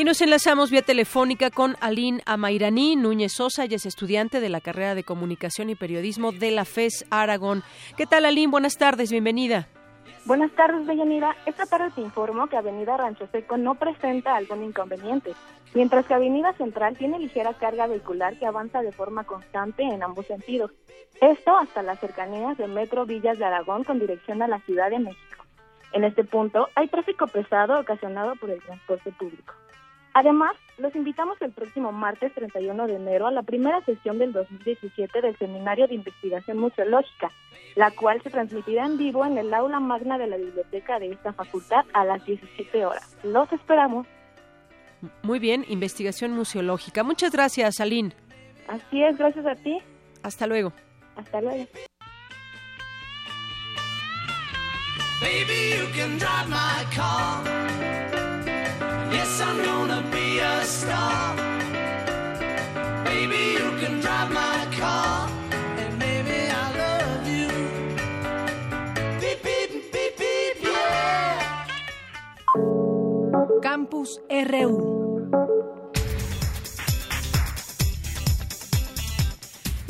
Y 0.00 0.04
nos 0.04 0.22
enlazamos 0.22 0.70
vía 0.70 0.80
telefónica 0.80 1.50
con 1.50 1.76
Aline 1.78 2.22
Amairaní 2.24 2.96
Núñez 2.96 3.34
Sosa, 3.34 3.64
ella 3.64 3.76
es 3.76 3.84
estudiante 3.84 4.40
de 4.40 4.48
la 4.48 4.62
carrera 4.62 4.94
de 4.94 5.04
Comunicación 5.04 5.68
y 5.68 5.74
Periodismo 5.74 6.32
de 6.32 6.52
la 6.52 6.64
FES 6.64 7.04
Aragón. 7.10 7.62
¿Qué 7.98 8.06
tal, 8.06 8.24
Aline? 8.24 8.50
Buenas 8.50 8.78
tardes, 8.78 9.10
bienvenida. 9.10 9.68
Buenas 10.24 10.52
tardes, 10.52 10.86
Bellanira. 10.86 11.36
Esta 11.44 11.66
tarde 11.66 11.90
te 11.94 12.00
informo 12.00 12.46
que 12.46 12.56
Avenida 12.56 12.96
Rancho 12.96 13.26
Seco 13.30 13.58
no 13.58 13.74
presenta 13.74 14.36
algún 14.36 14.64
inconveniente, 14.64 15.34
mientras 15.74 16.06
que 16.06 16.14
Avenida 16.14 16.54
Central 16.54 16.96
tiene 16.96 17.18
ligera 17.18 17.52
carga 17.52 17.86
vehicular 17.86 18.38
que 18.38 18.46
avanza 18.46 18.80
de 18.80 18.92
forma 18.92 19.24
constante 19.24 19.82
en 19.82 20.02
ambos 20.02 20.24
sentidos. 20.24 20.70
Esto 21.20 21.58
hasta 21.58 21.82
las 21.82 22.00
cercanías 22.00 22.56
de 22.56 22.68
Metro 22.68 23.04
Villas 23.04 23.38
de 23.38 23.44
Aragón 23.44 23.84
con 23.84 23.98
dirección 23.98 24.40
a 24.40 24.48
la 24.48 24.60
Ciudad 24.60 24.88
de 24.88 25.00
México. 25.00 25.44
En 25.92 26.04
este 26.04 26.24
punto 26.24 26.68
hay 26.74 26.88
tráfico 26.88 27.26
pesado 27.26 27.78
ocasionado 27.78 28.34
por 28.36 28.48
el 28.48 28.62
transporte 28.62 29.12
público. 29.12 29.52
Además, 30.14 30.52
los 30.78 30.94
invitamos 30.96 31.40
el 31.40 31.52
próximo 31.52 31.92
martes 31.92 32.34
31 32.34 32.86
de 32.86 32.96
enero 32.96 33.26
a 33.26 33.30
la 33.30 33.42
primera 33.42 33.84
sesión 33.84 34.18
del 34.18 34.32
2017 34.32 35.20
del 35.20 35.36
Seminario 35.38 35.86
de 35.86 35.94
Investigación 35.94 36.58
Museológica, 36.58 37.30
la 37.76 37.90
cual 37.92 38.20
se 38.22 38.30
transmitirá 38.30 38.86
en 38.86 38.98
vivo 38.98 39.24
en 39.24 39.38
el 39.38 39.52
aula 39.54 39.78
magna 39.78 40.18
de 40.18 40.26
la 40.26 40.36
biblioteca 40.36 40.98
de 40.98 41.12
esta 41.12 41.32
facultad 41.32 41.84
a 41.92 42.04
las 42.04 42.24
17 42.24 42.84
horas. 42.84 43.16
Los 43.22 43.52
esperamos. 43.52 44.06
Muy 45.22 45.38
bien, 45.38 45.64
investigación 45.68 46.32
museológica. 46.32 47.02
Muchas 47.04 47.32
gracias, 47.32 47.80
Aline. 47.80 48.12
Así 48.68 49.02
es, 49.02 49.16
gracias 49.16 49.46
a 49.46 49.54
ti. 49.54 49.78
Hasta 50.22 50.46
luego. 50.46 50.72
Hasta 51.16 51.40
luego. 51.40 51.66
Baby, 55.20 55.76
you 55.76 55.86
can 55.94 56.18
drive 56.18 56.48
my 56.48 56.84
car. 56.94 58.29
Yes, 59.12 59.40
I'm 59.40 59.64
gonna 59.64 60.02
be 60.10 60.38
a 60.38 60.64
star. 60.64 61.36
You 63.10 63.70
can 63.80 64.00
drive 64.00 64.30
my 64.32 64.66
car. 64.78 65.30
Campus 73.62 74.18
RU. 74.30 75.79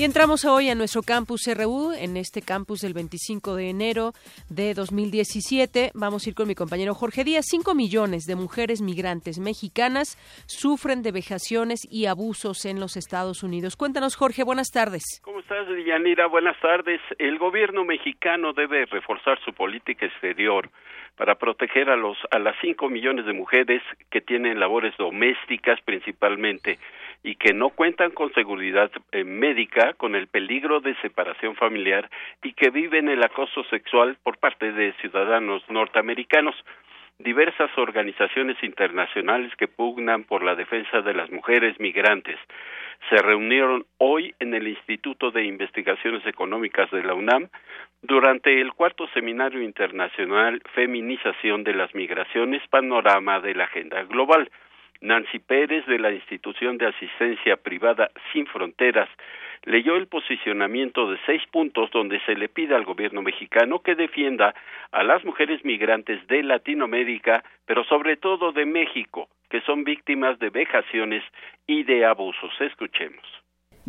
Y 0.01 0.05
entramos 0.05 0.47
hoy 0.47 0.71
a 0.71 0.75
nuestro 0.75 1.03
campus 1.03 1.43
RU, 1.47 1.93
en 1.93 2.17
este 2.17 2.41
campus 2.41 2.81
del 2.81 2.95
25 2.95 3.55
de 3.55 3.69
enero 3.69 4.13
de 4.49 4.73
2017. 4.73 5.91
Vamos 5.93 6.25
a 6.25 6.31
ir 6.31 6.35
con 6.35 6.49
mi 6.49 6.55
compañero 6.55 6.95
Jorge 6.95 7.23
Díaz. 7.23 7.45
Cinco 7.51 7.75
millones 7.75 8.25
de 8.25 8.35
mujeres 8.35 8.81
migrantes 8.81 9.39
mexicanas 9.39 10.17
sufren 10.47 11.03
de 11.03 11.13
vejaciones 11.13 11.81
y 11.85 12.07
abusos 12.07 12.65
en 12.65 12.81
los 12.81 12.97
Estados 12.97 13.43
Unidos. 13.43 13.77
Cuéntanos, 13.77 14.17
Jorge, 14.17 14.43
buenas 14.43 14.71
tardes. 14.73 15.21
¿Cómo 15.23 15.41
estás, 15.41 15.69
Yanira? 15.87 16.29
Buenas 16.29 16.59
tardes. 16.61 17.03
El 17.19 17.37
gobierno 17.37 17.85
mexicano 17.85 18.55
debe 18.55 18.87
reforzar 18.87 19.39
su 19.45 19.53
política 19.53 20.07
exterior 20.07 20.71
para 21.17 21.35
proteger 21.35 21.91
a 21.91 21.97
los 21.97 22.17
a 22.31 22.39
las 22.39 22.57
cinco 22.63 22.89
millones 22.89 23.27
de 23.27 23.35
mujeres 23.35 23.83
que 24.09 24.23
tienen 24.23 24.59
labores 24.59 24.97
domésticas 24.97 25.79
principalmente 25.83 26.79
y 27.23 27.35
que 27.35 27.53
no 27.53 27.71
cuentan 27.71 28.11
con 28.13 28.33
seguridad 28.33 28.91
eh, 29.13 29.25
médica, 29.25 29.93
con 29.95 30.15
el 30.15 30.27
peligro 30.27 30.81
de 30.81 30.95
separación 31.03 31.55
familiar 31.57 32.09
y 32.43 32.53
que 32.55 32.71
viven 32.71 33.09
el 33.09 33.23
acoso 33.23 33.63
sexual 33.65 34.17
por 34.23 34.39
parte 34.39 34.73
de 34.73 34.93
ciudadanos 35.01 35.63
norteamericanos. 35.69 36.55
Diversas 37.19 37.71
organizaciones 37.77 38.57
internacionales 38.63 39.53
que 39.57 39.69
pugnan 39.69 40.25
por 40.25 40.43
la 40.43 40.55
defensa 40.55 41.03
de 41.03 41.13
las 41.13 41.31
mujeres 41.31 41.79
migrantes 41.79 42.39
se 43.09 43.17
reunieron 43.17 43.85
hoy 43.99 44.35
en 44.41 44.55
el 44.55 44.69
Instituto 44.69 45.31
de 45.31 45.45
Investigaciones 45.45 46.27
Económicas 46.27 46.91
de 46.91 47.03
la 47.03 47.15
UNAM 47.15 47.49
durante 48.03 48.61
el 48.61 48.73
cuarto 48.73 49.07
seminario 49.09 49.63
internacional 49.63 50.63
Feminización 50.75 51.65
de 51.65 51.75
las 51.75 51.95
Migraciones, 51.95 52.63
Panorama 52.69 53.41
de 53.41 53.55
la 53.55 53.65
Agenda 53.65 54.03
Global. 54.05 54.51
Nancy 55.01 55.39
Pérez 55.39 55.87
de 55.87 55.99
la 55.99 56.13
Institución 56.13 56.77
de 56.79 56.87
Asistencia 56.87 57.57
Privada 57.57 58.11
Sin 58.33 58.47
Fronteras 58.47 59.09
leyó 59.65 59.97
el 59.97 60.07
posicionamiento 60.07 61.11
de 61.11 61.19
seis 61.27 61.43
puntos 61.51 61.91
donde 61.91 62.21
se 62.21 62.35
le 62.35 62.49
pide 62.49 62.75
al 62.75 62.85
gobierno 62.85 63.23
mexicano 63.23 63.81
que 63.81 63.95
defienda 63.95 64.55
a 64.93 65.03
las 65.03 65.25
mujeres 65.25 65.65
migrantes 65.65 66.27
de 66.27 66.43
Latinoamérica, 66.43 67.45
pero 67.67 67.85
sobre 67.85 68.17
todo 68.17 68.53
de 68.53 68.67
México, 68.67 69.29
que 69.49 69.61
son 69.63 69.85
víctimas 69.85 70.39
de 70.39 70.51
vejaciones 70.51 71.25
y 71.67 71.83
de 71.85 72.05
abusos. 72.05 72.53
Escuchemos. 72.61 73.40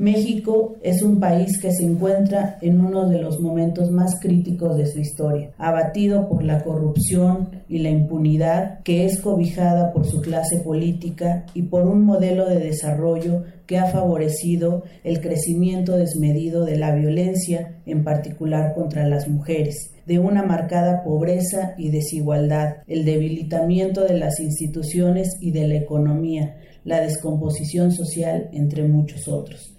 México 0.02 0.78
es 0.82 1.04
un 1.04 1.20
país 1.20 1.62
que 1.62 1.72
se 1.72 1.84
encuentra 1.84 2.58
en 2.64 2.84
uno 2.84 3.08
de 3.08 3.22
los 3.22 3.40
momentos 3.40 3.92
más 3.92 4.20
críticos 4.20 4.76
de 4.76 4.88
su 4.88 5.00
historia, 5.00 5.52
abatido 5.60 6.28
por 6.28 6.44
la 6.44 6.64
corrupción 6.64 7.50
y 7.70 7.78
la 7.78 7.92
impunidad 7.92 8.80
que 8.82 9.06
es 9.06 9.22
cobijada 9.22 9.94
por 9.94 10.08
su 10.08 10.20
clase 10.20 10.58
política 10.58 11.46
y 11.54 11.62
por 11.62 11.84
un 11.84 12.04
modelo 12.04 12.50
de 12.50 12.58
desarrollo 12.58 13.44
que 13.68 13.78
ha 13.78 13.92
favorecido 13.92 14.86
el 15.04 15.22
crecimiento 15.22 15.96
desmedido 15.96 16.66
de 16.66 16.80
la 16.80 16.96
violencia, 16.96 17.80
en 17.86 18.04
particular 18.04 18.74
contra 18.74 19.08
las 19.08 19.28
mujeres, 19.28 19.94
de 20.08 20.18
una 20.18 20.42
marcada 20.42 21.04
pobreza 21.04 21.76
y 21.78 21.92
desigualdad, 21.92 22.78
el 22.88 23.06
debilitamiento 23.06 24.04
de 24.04 24.18
las 24.18 24.40
instituciones 24.40 25.38
y 25.40 25.52
de 25.52 25.68
la 25.68 25.76
economía, 25.76 26.58
la 26.86 27.02
descomposición 27.02 27.92
social, 27.92 28.50
entre 28.52 28.88
muchos 28.88 29.28
otros. 29.28 29.78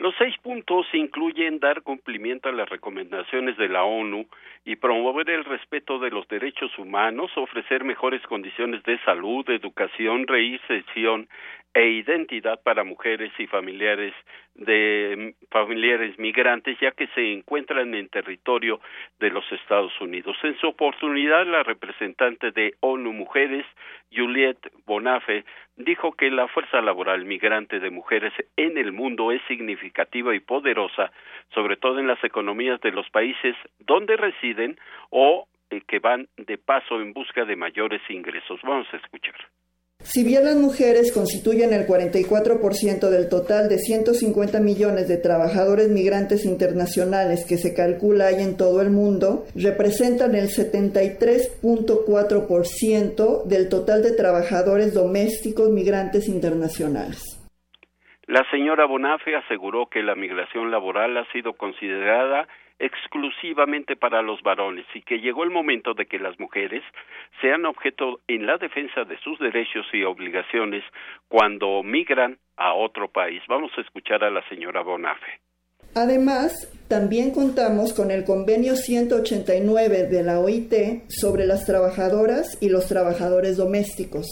Los 0.00 0.14
seis 0.16 0.34
puntos 0.38 0.86
incluyen 0.94 1.58
dar 1.58 1.82
cumplimiento 1.82 2.48
a 2.48 2.52
las 2.52 2.70
recomendaciones 2.70 3.58
de 3.58 3.68
la 3.68 3.84
ONU 3.84 4.26
y 4.64 4.76
promover 4.76 5.28
el 5.28 5.44
respeto 5.44 5.98
de 5.98 6.08
los 6.08 6.26
derechos 6.26 6.70
humanos, 6.78 7.30
ofrecer 7.36 7.84
mejores 7.84 8.22
condiciones 8.22 8.82
de 8.84 8.98
salud, 9.00 9.44
educación, 9.50 10.26
reinserción 10.26 11.28
e 11.74 11.86
identidad 11.86 12.62
para 12.62 12.82
mujeres 12.82 13.30
y 13.38 13.46
familiares 13.46 14.14
de 14.54 15.34
familiares 15.50 16.18
migrantes 16.18 16.78
ya 16.80 16.92
que 16.92 17.06
se 17.08 17.32
encuentran 17.32 17.94
en 17.94 18.08
territorio 18.08 18.80
de 19.18 19.28
los 19.28 19.44
Estados 19.52 19.92
Unidos. 20.00 20.34
En 20.42 20.56
su 20.58 20.68
oportunidad, 20.68 21.46
la 21.46 21.62
representante 21.62 22.52
de 22.52 22.74
ONU 22.80 23.12
Mujeres, 23.12 23.66
Juliette 24.10 24.72
Bonafe, 24.86 25.44
dijo 25.84 26.12
que 26.12 26.30
la 26.30 26.48
fuerza 26.48 26.80
laboral 26.80 27.24
migrante 27.24 27.80
de 27.80 27.90
mujeres 27.90 28.32
en 28.56 28.78
el 28.78 28.92
mundo 28.92 29.32
es 29.32 29.42
significativa 29.48 30.34
y 30.34 30.40
poderosa, 30.40 31.12
sobre 31.54 31.76
todo 31.76 31.98
en 31.98 32.06
las 32.06 32.22
economías 32.24 32.80
de 32.80 32.92
los 32.92 33.08
países 33.10 33.56
donde 33.78 34.16
residen 34.16 34.78
o 35.10 35.46
eh, 35.70 35.82
que 35.86 35.98
van 35.98 36.28
de 36.36 36.58
paso 36.58 37.00
en 37.00 37.12
busca 37.12 37.44
de 37.44 37.56
mayores 37.56 38.02
ingresos. 38.08 38.60
Vamos 38.62 38.86
a 38.92 38.96
escuchar. 38.96 39.36
Si 40.02 40.24
bien 40.24 40.44
las 40.44 40.56
mujeres 40.56 41.12
constituyen 41.12 41.74
el 41.74 41.86
44% 41.86 43.10
del 43.10 43.28
total 43.28 43.68
de 43.68 43.76
150 43.78 44.58
millones 44.58 45.06
de 45.08 45.18
trabajadores 45.18 45.90
migrantes 45.90 46.46
internacionales 46.46 47.44
que 47.46 47.58
se 47.58 47.74
calcula 47.74 48.28
hay 48.28 48.42
en 48.42 48.56
todo 48.56 48.80
el 48.80 48.88
mundo, 48.90 49.44
representan 49.54 50.34
el 50.34 50.48
73.4% 50.48 53.44
del 53.44 53.68
total 53.68 54.02
de 54.02 54.12
trabajadores 54.12 54.94
domésticos 54.94 55.68
migrantes 55.68 56.28
internacionales. 56.28 57.36
La 58.26 58.42
señora 58.50 58.86
Bonafe 58.86 59.36
aseguró 59.36 59.90
que 59.90 60.02
la 60.02 60.14
migración 60.14 60.70
laboral 60.70 61.18
ha 61.18 61.30
sido 61.32 61.52
considerada 61.54 62.48
exclusivamente 62.80 63.94
para 63.94 64.22
los 64.22 64.42
varones 64.42 64.86
y 64.94 65.02
que 65.02 65.20
llegó 65.20 65.44
el 65.44 65.50
momento 65.50 65.94
de 65.94 66.06
que 66.06 66.18
las 66.18 66.40
mujeres 66.40 66.82
sean 67.40 67.66
objeto 67.66 68.20
en 68.26 68.46
la 68.46 68.56
defensa 68.56 69.04
de 69.04 69.18
sus 69.18 69.38
derechos 69.38 69.86
y 69.92 70.02
obligaciones 70.02 70.82
cuando 71.28 71.82
migran 71.82 72.38
a 72.56 72.72
otro 72.72 73.08
país. 73.08 73.42
Vamos 73.48 73.70
a 73.76 73.82
escuchar 73.82 74.24
a 74.24 74.30
la 74.30 74.42
señora 74.48 74.82
Bonafe. 74.82 75.40
Además, 75.94 76.72
también 76.88 77.32
contamos 77.32 77.92
con 77.92 78.12
el 78.12 78.24
convenio 78.24 78.76
189 78.76 80.06
de 80.06 80.22
la 80.22 80.38
OIT 80.38 80.72
sobre 81.08 81.46
las 81.46 81.66
trabajadoras 81.66 82.58
y 82.60 82.68
los 82.68 82.86
trabajadores 82.86 83.56
domésticos, 83.56 84.26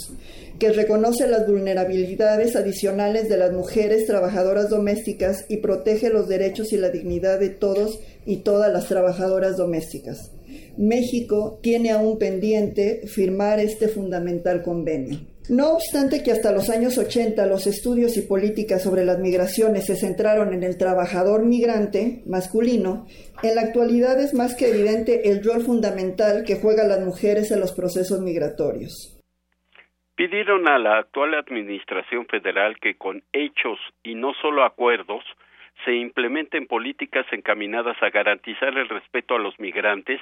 que 0.59 0.73
reconoce 0.73 1.29
las 1.29 1.47
vulnerabilidades 1.47 2.57
adicionales 2.57 3.29
de 3.29 3.37
las 3.37 3.53
mujeres 3.53 4.07
trabajadoras 4.07 4.69
domésticas 4.69 5.45
y 5.49 5.59
protege 5.59 6.11
los 6.11 6.29
derechos 6.29 6.73
y 6.73 6.77
la 6.77 6.91
dignidad 6.91 7.39
de 7.39 7.51
todos 7.51 8.01
y 8.27 8.39
todas 8.39 8.73
las 8.73 8.87
trabajadoras 8.87 9.57
domésticas. 9.57 10.33
México 10.77 11.59
tiene 11.63 11.91
aún 11.91 12.19
pendiente 12.19 13.03
firmar 13.07 13.61
este 13.61 13.89
fundamental 13.89 14.63
convenio. 14.63 15.21
No 15.49 15.73
obstante 15.73 16.23
que 16.23 16.31
hasta 16.31 16.53
los 16.53 16.69
años 16.69 16.99
80 16.99 17.47
los 17.47 17.67
estudios 17.67 18.17
y 18.19 18.23
políticas 18.23 18.83
sobre 18.83 19.05
las 19.05 19.19
migraciones 19.19 19.87
se 19.87 19.97
centraron 19.97 20.53
en 20.53 20.63
el 20.63 20.77
trabajador 20.77 21.47
migrante 21.47 22.23
masculino, 22.27 23.07
en 23.43 23.55
la 23.55 23.63
actualidad 23.63 24.21
es 24.21 24.35
más 24.35 24.55
que 24.55 24.69
evidente 24.69 25.31
el 25.31 25.43
rol 25.43 25.63
fundamental 25.63 26.45
que 26.45 26.57
juegan 26.57 26.89
las 26.89 27.01
mujeres 27.01 27.51
en 27.51 27.61
los 27.61 27.73
procesos 27.73 28.21
migratorios. 28.21 29.18
Pidieron 30.19 30.67
a 30.67 30.81
la 30.81 30.99
actual 30.99 31.35
Administración 31.35 32.27
Federal 32.27 32.81
que 32.81 32.97
con 32.97 33.23
hechos 33.33 33.79
y 34.03 34.17
no 34.17 34.35
solo 34.35 34.65
acuerdos 34.65 35.23
se 35.85 35.95
implementen 35.95 36.67
políticas 36.67 37.25
encaminadas 37.31 37.97
a 38.03 38.11
garantizar 38.11 38.77
el 38.77 38.89
respeto 38.89 39.37
a 39.37 39.39
los 39.39 39.57
migrantes 39.61 40.21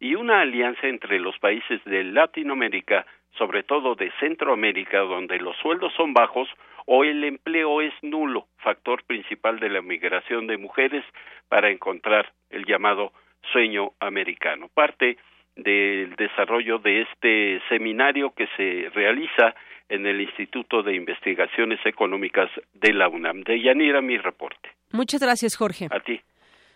y 0.00 0.16
una 0.16 0.40
alianza 0.40 0.88
entre 0.88 1.20
los 1.20 1.38
países 1.38 1.80
de 1.84 2.02
Latinoamérica, 2.02 3.06
sobre 3.38 3.62
todo 3.62 3.94
de 3.94 4.10
Centroamérica, 4.18 4.98
donde 4.98 5.38
los 5.38 5.56
sueldos 5.58 5.92
son 5.92 6.12
bajos 6.12 6.48
o 6.86 7.04
el 7.04 7.22
empleo 7.22 7.80
es 7.82 7.94
nulo, 8.02 8.48
factor 8.56 9.04
principal 9.04 9.60
de 9.60 9.70
la 9.70 9.80
migración 9.80 10.48
de 10.48 10.58
mujeres 10.58 11.04
para 11.48 11.70
encontrar 11.70 12.32
el 12.50 12.64
llamado 12.64 13.12
sueño 13.52 13.92
americano. 14.00 14.68
Parte 14.74 15.18
del 15.56 16.14
desarrollo 16.16 16.78
de 16.78 17.02
este 17.02 17.60
seminario 17.68 18.32
que 18.34 18.46
se 18.56 18.90
realiza 18.94 19.54
en 19.88 20.06
el 20.06 20.20
Instituto 20.20 20.82
de 20.82 20.94
Investigaciones 20.94 21.78
Económicas 21.84 22.50
de 22.74 22.92
la 22.92 23.08
UNAM. 23.08 23.42
De 23.42 23.60
Yanira, 23.60 24.00
mi 24.00 24.18
reporte. 24.18 24.70
Muchas 24.92 25.20
gracias, 25.20 25.56
Jorge. 25.56 25.88
A 25.90 26.00
ti. 26.00 26.20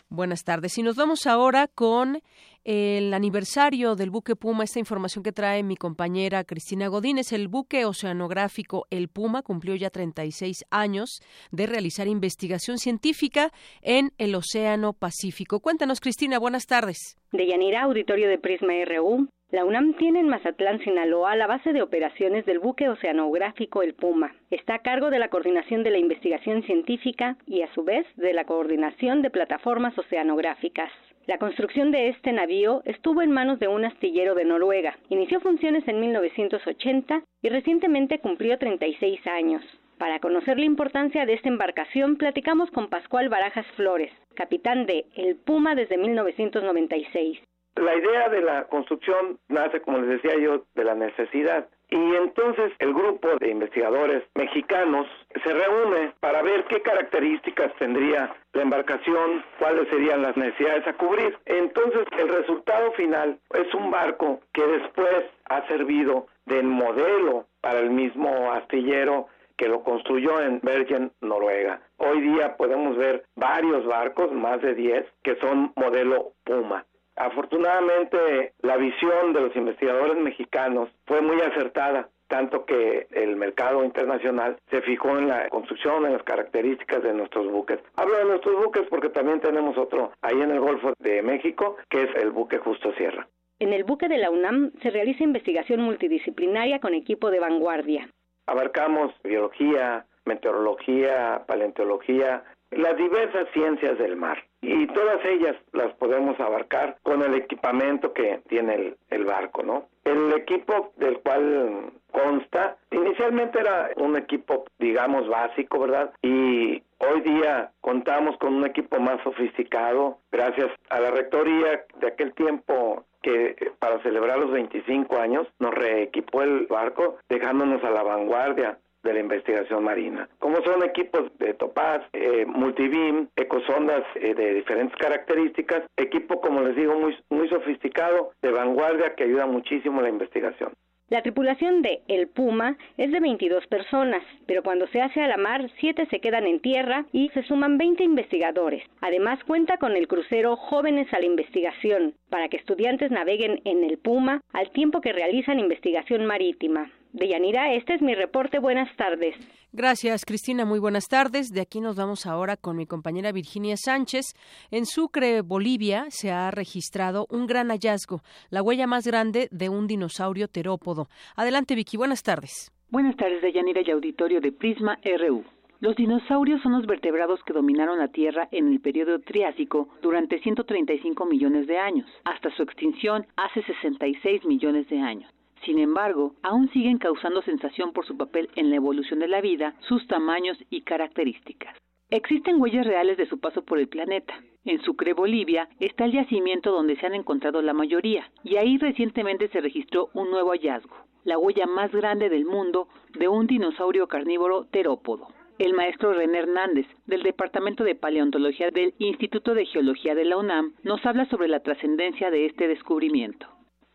Buenas 0.08 0.44
tardes. 0.44 0.76
Y 0.78 0.82
nos 0.82 0.96
vamos 0.96 1.26
ahora 1.26 1.68
con 1.68 2.20
el 2.64 3.14
aniversario 3.14 3.94
del 3.96 4.10
buque 4.10 4.36
Puma, 4.36 4.64
esta 4.64 4.78
información 4.78 5.24
que 5.24 5.32
trae 5.32 5.62
mi 5.62 5.76
compañera 5.76 6.44
Cristina 6.44 6.88
Godínez. 6.88 7.32
El 7.32 7.48
buque 7.48 7.84
oceanográfico 7.84 8.86
El 8.90 9.08
Puma 9.08 9.42
cumplió 9.42 9.74
ya 9.74 9.90
36 9.90 10.64
años 10.70 11.20
de 11.50 11.66
realizar 11.66 12.06
investigación 12.06 12.78
científica 12.78 13.50
en 13.82 14.10
el 14.18 14.34
Océano 14.34 14.92
Pacífico. 14.92 15.60
Cuéntanos, 15.60 16.00
Cristina, 16.00 16.38
buenas 16.38 16.66
tardes. 16.66 17.16
De 17.32 17.46
Yanira, 17.46 17.82
auditorio 17.82 18.28
de 18.28 18.38
Prisma 18.38 18.72
RU. 18.84 19.28
La 19.50 19.64
UNAM 19.64 19.94
tiene 19.94 20.20
en 20.20 20.28
Mazatlán, 20.28 20.78
Sinaloa, 20.84 21.34
la 21.34 21.48
base 21.48 21.72
de 21.72 21.82
operaciones 21.82 22.46
del 22.46 22.60
buque 22.60 22.88
oceanográfico 22.88 23.82
El 23.82 23.94
Puma. 23.94 24.32
Está 24.50 24.76
a 24.76 24.78
cargo 24.78 25.10
de 25.10 25.18
la 25.18 25.28
coordinación 25.28 25.82
de 25.82 25.90
la 25.90 25.98
investigación 25.98 26.62
científica 26.62 27.36
y, 27.46 27.62
a 27.62 27.74
su 27.74 27.82
vez, 27.82 28.06
de 28.14 28.32
la 28.32 28.44
coordinación 28.44 29.22
de 29.22 29.30
plataformas 29.30 29.98
oceanográficas. 29.98 30.92
La 31.26 31.38
construcción 31.38 31.90
de 31.92 32.08
este 32.08 32.32
navío 32.32 32.82
estuvo 32.84 33.22
en 33.22 33.30
manos 33.30 33.58
de 33.60 33.68
un 33.68 33.84
astillero 33.84 34.34
de 34.34 34.44
Noruega. 34.44 34.98
Inició 35.10 35.40
funciones 35.40 35.86
en 35.86 36.00
1980 36.00 37.22
y 37.42 37.48
recientemente 37.48 38.18
cumplió 38.18 38.58
36 38.58 39.26
años. 39.26 39.62
Para 39.98 40.18
conocer 40.18 40.58
la 40.58 40.64
importancia 40.64 41.26
de 41.26 41.34
esta 41.34 41.48
embarcación, 41.48 42.16
platicamos 42.16 42.70
con 42.70 42.88
Pascual 42.88 43.28
Barajas 43.28 43.66
Flores, 43.76 44.10
capitán 44.34 44.86
de 44.86 45.04
El 45.14 45.36
Puma 45.36 45.74
desde 45.74 45.98
1996. 45.98 47.38
La 47.76 47.94
idea 47.94 48.28
de 48.30 48.40
la 48.40 48.64
construcción 48.64 49.38
nace, 49.48 49.82
como 49.82 49.98
les 49.98 50.22
decía 50.22 50.38
yo, 50.40 50.64
de 50.74 50.84
la 50.84 50.94
necesidad. 50.94 51.68
Y 51.90 52.14
entonces 52.14 52.72
el 52.78 52.94
grupo 52.94 53.28
de 53.40 53.50
investigadores 53.50 54.22
mexicanos 54.34 55.06
se 55.44 55.52
reúne 55.52 56.12
para 56.20 56.40
ver 56.42 56.64
qué 56.64 56.80
características 56.82 57.74
tendría 57.78 58.32
la 58.52 58.62
embarcación, 58.62 59.44
cuáles 59.58 59.88
serían 59.88 60.22
las 60.22 60.36
necesidades 60.36 60.86
a 60.86 60.92
cubrir. 60.92 61.36
Entonces 61.46 62.06
el 62.18 62.28
resultado 62.28 62.92
final 62.92 63.38
es 63.54 63.74
un 63.74 63.90
barco 63.90 64.40
que 64.52 64.64
después 64.64 65.24
ha 65.48 65.66
servido 65.66 66.26
de 66.46 66.62
modelo 66.62 67.46
para 67.60 67.80
el 67.80 67.90
mismo 67.90 68.52
astillero 68.52 69.28
que 69.56 69.68
lo 69.68 69.82
construyó 69.82 70.40
en 70.40 70.58
Bergen, 70.62 71.12
Noruega. 71.20 71.82
Hoy 71.98 72.22
día 72.22 72.56
podemos 72.56 72.96
ver 72.96 73.24
varios 73.36 73.84
barcos, 73.84 74.32
más 74.32 74.62
de 74.62 74.74
10, 74.74 75.04
que 75.22 75.36
son 75.36 75.72
modelo 75.76 76.32
Puma. 76.44 76.86
Afortunadamente, 77.20 78.54
la 78.62 78.78
visión 78.78 79.34
de 79.34 79.42
los 79.42 79.54
investigadores 79.54 80.16
mexicanos 80.16 80.88
fue 81.04 81.20
muy 81.20 81.38
acertada, 81.42 82.08
tanto 82.28 82.64
que 82.64 83.08
el 83.10 83.36
mercado 83.36 83.84
internacional 83.84 84.56
se 84.70 84.80
fijó 84.80 85.18
en 85.18 85.28
la 85.28 85.50
construcción, 85.50 86.06
en 86.06 86.14
las 86.14 86.22
características 86.22 87.02
de 87.02 87.12
nuestros 87.12 87.52
buques. 87.52 87.78
Hablo 87.96 88.16
de 88.16 88.24
nuestros 88.24 88.56
buques 88.64 88.84
porque 88.88 89.10
también 89.10 89.38
tenemos 89.40 89.76
otro 89.76 90.12
ahí 90.22 90.40
en 90.40 90.50
el 90.50 90.60
Golfo 90.60 90.94
de 90.98 91.20
México, 91.20 91.76
que 91.90 92.04
es 92.04 92.08
el 92.22 92.30
buque 92.30 92.56
Justo 92.56 92.90
Sierra. 92.94 93.28
En 93.58 93.74
el 93.74 93.84
buque 93.84 94.08
de 94.08 94.16
la 94.16 94.30
UNAM 94.30 94.72
se 94.80 94.88
realiza 94.88 95.22
investigación 95.22 95.82
multidisciplinaria 95.82 96.80
con 96.80 96.94
equipo 96.94 97.30
de 97.30 97.40
vanguardia. 97.40 98.08
Abarcamos 98.46 99.12
biología, 99.22 100.06
meteorología, 100.24 101.42
paleontología, 101.46 102.44
las 102.70 102.96
diversas 102.96 103.46
ciencias 103.52 103.98
del 103.98 104.16
mar 104.16 104.42
y 104.62 104.86
todas 104.88 105.24
ellas 105.24 105.56
las 105.72 105.92
podemos 105.94 106.38
abarcar 106.38 106.98
con 107.02 107.22
el 107.22 107.34
equipamiento 107.34 108.12
que 108.12 108.40
tiene 108.48 108.74
el, 108.74 108.96
el, 109.10 109.24
barco, 109.24 109.62
¿no? 109.62 109.86
El 110.04 110.32
equipo 110.32 110.92
del 110.96 111.18
cual 111.20 111.92
consta, 112.10 112.76
inicialmente 112.90 113.60
era 113.60 113.90
un 113.96 114.16
equipo, 114.16 114.64
digamos, 114.78 115.28
básico, 115.28 115.80
¿verdad? 115.80 116.12
Y 116.22 116.82
hoy 116.98 117.20
día 117.24 117.72
contamos 117.80 118.36
con 118.38 118.54
un 118.54 118.66
equipo 118.66 119.00
más 119.00 119.22
sofisticado, 119.22 120.18
gracias 120.30 120.70
a 120.90 121.00
la 121.00 121.10
rectoría 121.10 121.84
de 122.00 122.06
aquel 122.06 122.34
tiempo 122.34 123.04
que 123.22 123.72
para 123.78 124.02
celebrar 124.02 124.38
los 124.38 124.50
25 124.50 125.18
años 125.18 125.46
nos 125.58 125.74
reequipó 125.74 126.42
el 126.42 126.66
barco, 126.66 127.18
dejándonos 127.28 127.82
a 127.84 127.90
la 127.90 128.02
vanguardia 128.02 128.78
de 129.02 129.14
la 129.14 129.20
investigación 129.20 129.84
marina. 129.84 130.28
Como 130.38 130.62
son 130.62 130.82
equipos 130.82 131.30
de 131.38 131.54
topaz, 131.54 132.02
eh, 132.12 132.44
multibeam, 132.46 133.28
ecosondas 133.36 134.04
eh, 134.14 134.34
de 134.34 134.54
diferentes 134.54 134.96
características, 134.96 135.84
equipo, 135.96 136.40
como 136.40 136.62
les 136.62 136.76
digo, 136.76 136.98
muy, 136.98 137.16
muy 137.30 137.48
sofisticado, 137.48 138.32
de 138.42 138.50
vanguardia, 138.50 139.14
que 139.14 139.24
ayuda 139.24 139.46
muchísimo 139.46 140.00
a 140.00 140.02
la 140.02 140.08
investigación. 140.08 140.72
La 141.10 141.22
tripulación 141.22 141.82
de 141.82 142.02
El 142.06 142.28
Puma 142.28 142.78
es 142.96 143.10
de 143.10 143.18
22 143.18 143.66
personas, 143.66 144.22
pero 144.46 144.62
cuando 144.62 144.86
se 144.86 145.02
hace 145.02 145.20
a 145.20 145.26
la 145.26 145.36
mar, 145.36 145.68
7 145.80 146.06
se 146.08 146.20
quedan 146.20 146.46
en 146.46 146.60
tierra 146.60 147.04
y 147.10 147.30
se 147.30 147.42
suman 147.42 147.78
20 147.78 148.04
investigadores. 148.04 148.84
Además, 149.00 149.42
cuenta 149.42 149.78
con 149.78 149.96
el 149.96 150.06
crucero 150.06 150.54
Jóvenes 150.54 151.12
a 151.12 151.18
la 151.18 151.26
Investigación, 151.26 152.14
para 152.28 152.48
que 152.48 152.58
estudiantes 152.58 153.10
naveguen 153.10 153.60
en 153.64 153.82
El 153.82 153.98
Puma 153.98 154.40
al 154.52 154.70
tiempo 154.70 155.00
que 155.00 155.12
realizan 155.12 155.58
investigación 155.58 156.26
marítima. 156.26 156.92
Deyanira, 157.12 157.74
este 157.74 157.94
es 157.94 158.02
mi 158.02 158.14
reporte. 158.14 158.58
Buenas 158.58 158.94
tardes. 158.96 159.34
Gracias, 159.72 160.24
Cristina. 160.24 160.64
Muy 160.64 160.78
buenas 160.78 161.06
tardes. 161.08 161.50
De 161.50 161.60
aquí 161.60 161.80
nos 161.80 161.96
vamos 161.96 162.26
ahora 162.26 162.56
con 162.56 162.76
mi 162.76 162.86
compañera 162.86 163.32
Virginia 163.32 163.76
Sánchez. 163.76 164.34
En 164.70 164.86
Sucre, 164.86 165.42
Bolivia, 165.42 166.06
se 166.08 166.30
ha 166.30 166.50
registrado 166.50 167.26
un 167.30 167.46
gran 167.46 167.68
hallazgo, 167.68 168.22
la 168.50 168.62
huella 168.62 168.86
más 168.86 169.06
grande 169.06 169.48
de 169.50 169.68
un 169.68 169.86
dinosaurio 169.86 170.48
terópodo. 170.48 171.08
Adelante, 171.36 171.74
Vicky. 171.74 171.96
Buenas 171.96 172.22
tardes. 172.22 172.72
Buenas 172.90 173.16
tardes, 173.16 173.42
Deyanira 173.42 173.82
y 173.84 173.90
auditorio 173.90 174.40
de 174.40 174.50
Prisma 174.50 174.98
RU. 175.04 175.44
Los 175.80 175.96
dinosaurios 175.96 176.60
son 176.62 176.72
los 176.72 176.86
vertebrados 176.86 177.40
que 177.44 177.54
dominaron 177.54 177.98
la 177.98 178.08
Tierra 178.08 178.48
en 178.52 178.68
el 178.68 178.80
periodo 178.80 179.18
Triásico 179.20 179.88
durante 180.02 180.38
135 180.40 181.24
millones 181.24 181.66
de 181.66 181.78
años, 181.78 182.06
hasta 182.24 182.54
su 182.54 182.62
extinción 182.62 183.26
hace 183.36 183.62
66 183.62 184.44
millones 184.44 184.88
de 184.88 184.98
años. 184.98 185.32
Sin 185.64 185.78
embargo, 185.78 186.34
aún 186.42 186.70
siguen 186.70 186.98
causando 186.98 187.42
sensación 187.42 187.92
por 187.92 188.06
su 188.06 188.16
papel 188.16 188.48
en 188.56 188.70
la 188.70 188.76
evolución 188.76 189.20
de 189.20 189.28
la 189.28 189.40
vida, 189.40 189.74
sus 189.80 190.06
tamaños 190.06 190.56
y 190.70 190.82
características. 190.82 191.76
Existen 192.08 192.60
huellas 192.60 192.86
reales 192.86 193.16
de 193.18 193.26
su 193.26 193.38
paso 193.38 193.62
por 193.62 193.78
el 193.78 193.88
planeta. 193.88 194.34
En 194.64 194.82
Sucre, 194.82 195.12
Bolivia, 195.12 195.68
está 195.78 196.06
el 196.06 196.12
yacimiento 196.12 196.72
donde 196.72 196.96
se 196.96 197.06
han 197.06 197.14
encontrado 197.14 197.62
la 197.62 197.72
mayoría, 197.72 198.30
y 198.42 198.56
ahí 198.56 198.78
recientemente 198.78 199.48
se 199.48 199.60
registró 199.60 200.08
un 200.14 200.30
nuevo 200.30 200.50
hallazgo, 200.50 200.96
la 201.24 201.38
huella 201.38 201.66
más 201.66 201.92
grande 201.92 202.28
del 202.28 202.46
mundo 202.46 202.88
de 203.18 203.28
un 203.28 203.46
dinosaurio 203.46 204.08
carnívoro 204.08 204.64
terópodo. 204.72 205.28
El 205.58 205.74
maestro 205.74 206.14
René 206.14 206.38
Hernández, 206.38 206.86
del 207.06 207.22
Departamento 207.22 207.84
de 207.84 207.94
Paleontología 207.94 208.70
del 208.70 208.94
Instituto 208.98 209.54
de 209.54 209.66
Geología 209.66 210.14
de 210.14 210.24
la 210.24 210.38
UNAM, 210.38 210.74
nos 210.82 211.04
habla 211.04 211.26
sobre 211.26 211.48
la 211.48 211.60
trascendencia 211.60 212.30
de 212.30 212.46
este 212.46 212.66
descubrimiento. 212.66 213.46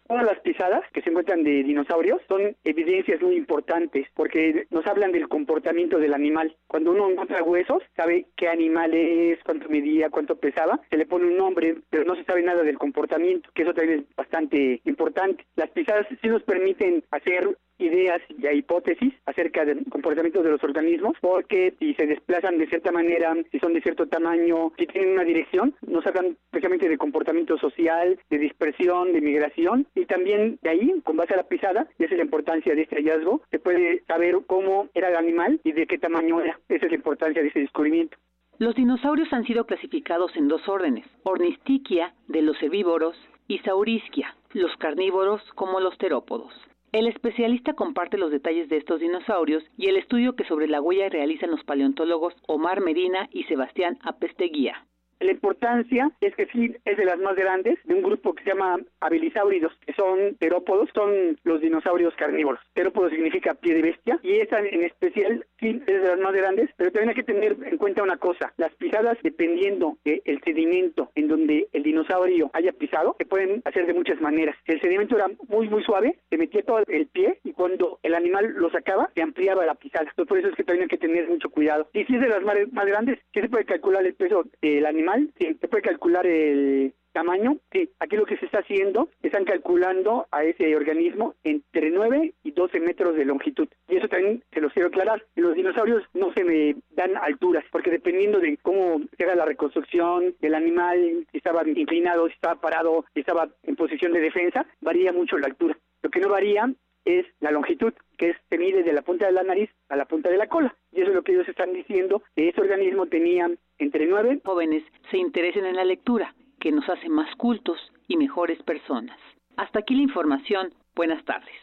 Todas 0.07 0.23
las 0.23 0.39
pisadas 0.41 0.83
que 0.93 1.01
se 1.01 1.09
encuentran 1.09 1.43
de 1.43 1.63
dinosaurios 1.63 2.21
son 2.27 2.55
evidencias 2.63 3.19
muy 3.21 3.35
importantes 3.37 4.07
porque 4.13 4.67
nos 4.69 4.85
hablan 4.85 5.11
del 5.11 5.27
comportamiento 5.27 5.97
del 5.97 6.13
animal. 6.13 6.55
Cuando 6.67 6.91
uno 6.91 7.09
encuentra 7.09 7.41
huesos, 7.41 7.81
sabe 7.95 8.27
qué 8.35 8.47
animal 8.47 8.93
es, 8.93 9.39
cuánto 9.43 9.67
medía, 9.67 10.11
cuánto 10.11 10.35
pesaba, 10.35 10.79
se 10.91 10.97
le 10.97 11.07
pone 11.07 11.25
un 11.25 11.37
nombre, 11.37 11.77
pero 11.89 12.03
no 12.03 12.15
se 12.15 12.23
sabe 12.23 12.43
nada 12.43 12.61
del 12.61 12.77
comportamiento, 12.77 13.49
que 13.55 13.63
eso 13.63 13.73
también 13.73 14.01
es 14.01 14.15
bastante 14.15 14.79
importante. 14.85 15.43
Las 15.55 15.71
pisadas 15.71 16.05
sí 16.21 16.27
nos 16.27 16.43
permiten 16.43 17.03
hacer 17.09 17.57
ideas 17.77 18.21
y 18.29 18.47
hipótesis 18.47 19.13
acerca 19.25 19.65
del 19.65 19.85
comportamiento 19.89 20.41
de 20.41 20.51
los 20.51 20.63
organismos, 20.63 21.17
porque 21.21 21.73
si 21.79 21.93
se 21.95 22.05
desplazan 22.05 22.57
de 22.57 22.67
cierta 22.67 22.91
manera, 22.91 23.35
si 23.51 23.59
son 23.59 23.73
de 23.73 23.81
cierto 23.81 24.07
tamaño, 24.07 24.71
si 24.77 24.87
tienen 24.87 25.13
una 25.13 25.23
dirección, 25.23 25.75
nos 25.87 26.05
hablan 26.05 26.37
precisamente 26.51 26.89
de 26.89 26.97
comportamiento 26.97 27.57
social, 27.57 28.19
de 28.29 28.37
dispersión, 28.37 29.13
de 29.13 29.21
migración, 29.21 29.87
y 29.95 30.05
también 30.05 30.59
de 30.61 30.69
ahí, 30.69 31.01
con 31.03 31.17
base 31.17 31.33
a 31.33 31.37
la 31.37 31.47
pisada, 31.47 31.87
y 31.97 32.05
esa 32.05 32.13
es 32.13 32.19
la 32.19 32.25
importancia 32.25 32.75
de 32.75 32.83
este 32.83 32.97
hallazgo, 32.97 33.41
se 33.51 33.59
puede 33.59 34.03
saber 34.07 34.37
cómo 34.47 34.89
era 34.93 35.09
el 35.09 35.15
animal 35.15 35.59
y 35.63 35.71
de 35.71 35.87
qué 35.87 35.97
tamaño 35.97 36.41
era. 36.41 36.59
Esa 36.69 36.85
es 36.85 36.91
la 36.91 36.97
importancia 36.97 37.41
de 37.41 37.49
ese 37.49 37.59
descubrimiento. 37.59 38.17
Los 38.57 38.75
dinosaurios 38.75 39.31
han 39.33 39.43
sido 39.43 39.65
clasificados 39.65 40.35
en 40.37 40.47
dos 40.47 40.67
órdenes, 40.69 41.05
Ornistiquia, 41.23 42.13
de 42.27 42.41
los 42.41 42.61
herbívoros, 42.63 43.17
y 43.47 43.59
Saurisquia, 43.59 44.35
los 44.53 44.75
carnívoros 44.77 45.41
como 45.55 45.79
los 45.79 45.97
terópodos. 45.97 46.53
El 46.95 47.07
especialista 47.07 47.73
comparte 47.73 48.17
los 48.17 48.31
detalles 48.31 48.69
de 48.69 48.77
estos 48.77 49.01
dinosaurios 49.01 49.65
y 49.77 49.89
el 49.89 49.97
estudio 49.97 50.37
que 50.37 50.45
sobre 50.45 50.69
la 50.69 50.79
huella 50.79 51.09
realizan 51.09 51.51
los 51.51 51.61
paleontólogos 51.65 52.33
Omar 52.47 52.79
Medina 52.79 53.27
y 53.33 53.43
Sebastián 53.43 53.99
Apesteguía. 54.01 54.85
La 55.19 55.31
importancia 55.31 56.11
es 56.19 56.35
que 56.35 56.45
sí 56.47 56.75
es 56.83 56.97
de 56.97 57.05
las 57.05 57.17
más 57.19 57.35
grandes, 57.35 57.79
de 57.85 57.93
un 57.93 58.03
grupo 58.03 58.33
que 58.33 58.43
se 58.43 58.49
llama 58.49 58.77
habilisáuridos, 58.99 59.73
que 59.85 59.93
son 59.93 60.35
terópodos, 60.35 60.89
son 60.93 61.39
los 61.43 61.61
dinosaurios 61.61 62.13
carnívoros. 62.15 62.59
Terópodo 62.73 63.09
significa 63.09 63.53
pie 63.53 63.75
de 63.75 63.81
bestia, 63.81 64.19
y 64.23 64.39
esa 64.39 64.59
en 64.59 64.83
especial 64.83 65.45
sí 65.59 65.81
es 65.87 66.01
de 66.01 66.07
las 66.07 66.19
más 66.19 66.33
grandes, 66.33 66.69
pero 66.75 66.91
también 66.91 67.09
hay 67.09 67.15
que 67.15 67.23
tener 67.23 67.55
en 67.65 67.77
cuenta 67.77 68.03
una 68.03 68.17
cosa, 68.17 68.53
las 68.57 68.73
pisadas, 68.75 69.17
dependiendo 69.23 69.97
del 70.03 70.41
sedimento 70.43 71.11
en 71.15 71.29
donde 71.29 71.67
el 71.71 71.83
dinosaurio 71.83 72.49
haya 72.53 72.73
pisado, 72.73 73.15
se 73.17 73.25
pueden 73.25 73.61
hacer 73.63 73.85
de 73.87 73.93
muchas 73.93 74.19
maneras. 74.19 74.55
El 74.65 74.81
sedimento 74.81 75.15
era 75.15 75.27
muy, 75.47 75.69
muy 75.69 75.83
suave, 75.83 76.17
se 76.29 76.37
metía 76.37 76.61
todo 76.63 76.83
el 76.87 77.07
pie, 77.07 77.39
y 77.43 77.53
cuando 77.53 77.99
el 78.03 78.15
animal 78.15 78.53
lo 78.57 78.69
sacaba, 78.69 79.09
se 79.15 79.21
ampliaba 79.21 79.65
la 79.65 79.75
pisada. 79.75 80.09
Entonces, 80.09 80.27
por 80.27 80.39
eso 80.39 80.49
es 80.49 80.55
que 80.55 80.63
también 80.63 80.83
hay 80.83 80.89
que 80.89 80.97
tener 80.97 81.29
mucho 81.29 81.49
cuidado. 81.49 81.89
Y 81.93 82.03
si 82.03 82.15
es 82.15 82.21
de 82.21 82.27
las 82.27 82.43
más, 82.43 82.55
más 82.73 82.85
grandes, 82.85 83.19
sí 83.33 83.41
se 83.41 83.49
puede 83.49 83.65
calcular 83.65 84.05
el 84.05 84.13
peso 84.13 84.43
del 84.61 84.85
animal 84.85 85.04
sí, 85.39 85.57
se 85.59 85.67
puede 85.67 85.83
calcular 85.83 86.25
el 86.25 86.93
tamaño, 87.15 87.57
sí, 87.71 87.89
aquí 87.99 88.17
lo 88.17 88.25
que 88.25 88.37
se 88.37 88.45
está 88.45 88.59
haciendo, 88.59 89.07
están 89.23 89.45
calculando 89.45 90.27
a 90.31 90.43
ese 90.43 90.75
organismo 90.75 91.33
entre 91.45 91.89
9 91.89 92.33
y 92.43 92.51
12 92.51 92.81
metros 92.81 93.15
de 93.15 93.23
longitud. 93.23 93.69
Y 93.87 93.95
eso 93.95 94.09
también 94.09 94.43
se 94.51 94.59
los 94.59 94.73
quiero 94.73 94.89
aclarar. 94.89 95.23
Los 95.35 95.55
dinosaurios 95.55 96.03
no 96.13 96.33
se 96.33 96.43
me 96.43 96.75
dan 96.91 97.15
alturas, 97.15 97.63
porque 97.71 97.89
dependiendo 97.89 98.39
de 98.39 98.57
cómo 98.57 98.99
se 99.17 99.23
haga 99.23 99.35
la 99.35 99.45
reconstrucción 99.45 100.35
del 100.41 100.55
animal, 100.55 101.25
si 101.31 101.37
estaba 101.37 101.65
inclinado, 101.65 102.27
si 102.27 102.33
estaba 102.33 102.59
parado, 102.59 103.05
si 103.13 103.21
estaba 103.21 103.47
en 103.63 103.77
posición 103.77 104.11
de 104.11 104.19
defensa, 104.19 104.65
varía 104.81 105.13
mucho 105.13 105.37
la 105.37 105.47
altura. 105.47 105.77
Lo 106.03 106.09
que 106.09 106.19
no 106.19 106.27
varía 106.27 106.69
es 107.05 107.25
la 107.39 107.51
longitud, 107.51 107.93
que 108.17 108.29
es, 108.29 108.37
se 108.49 108.57
mide 108.57 108.83
de 108.83 108.93
la 108.93 109.03
punta 109.03 109.27
de 109.27 109.31
la 109.31 109.43
nariz 109.43 109.69
a 109.89 109.95
la 109.95 110.05
punta 110.05 110.29
de 110.29 110.37
la 110.37 110.47
cola. 110.47 110.75
Y 110.91 111.01
eso 111.01 111.09
es 111.09 111.15
lo 111.15 111.23
que 111.23 111.33
ellos 111.33 111.47
están 111.47 111.73
diciendo, 111.73 112.23
que 112.35 112.49
ese 112.49 112.61
organismo 112.61 113.05
tenía 113.05 113.49
entre 113.77 114.07
nueve 114.07 114.41
jóvenes 114.43 114.83
se 115.11 115.17
interesen 115.17 115.65
en 115.65 115.75
la 115.75 115.85
lectura, 115.85 116.33
que 116.59 116.71
nos 116.71 116.87
hace 116.89 117.09
más 117.09 117.33
cultos 117.35 117.79
y 118.07 118.17
mejores 118.17 118.61
personas. 118.63 119.17
Hasta 119.57 119.79
aquí 119.79 119.95
la 119.95 120.03
información. 120.03 120.73
Buenas 120.95 121.23
tardes. 121.25 121.55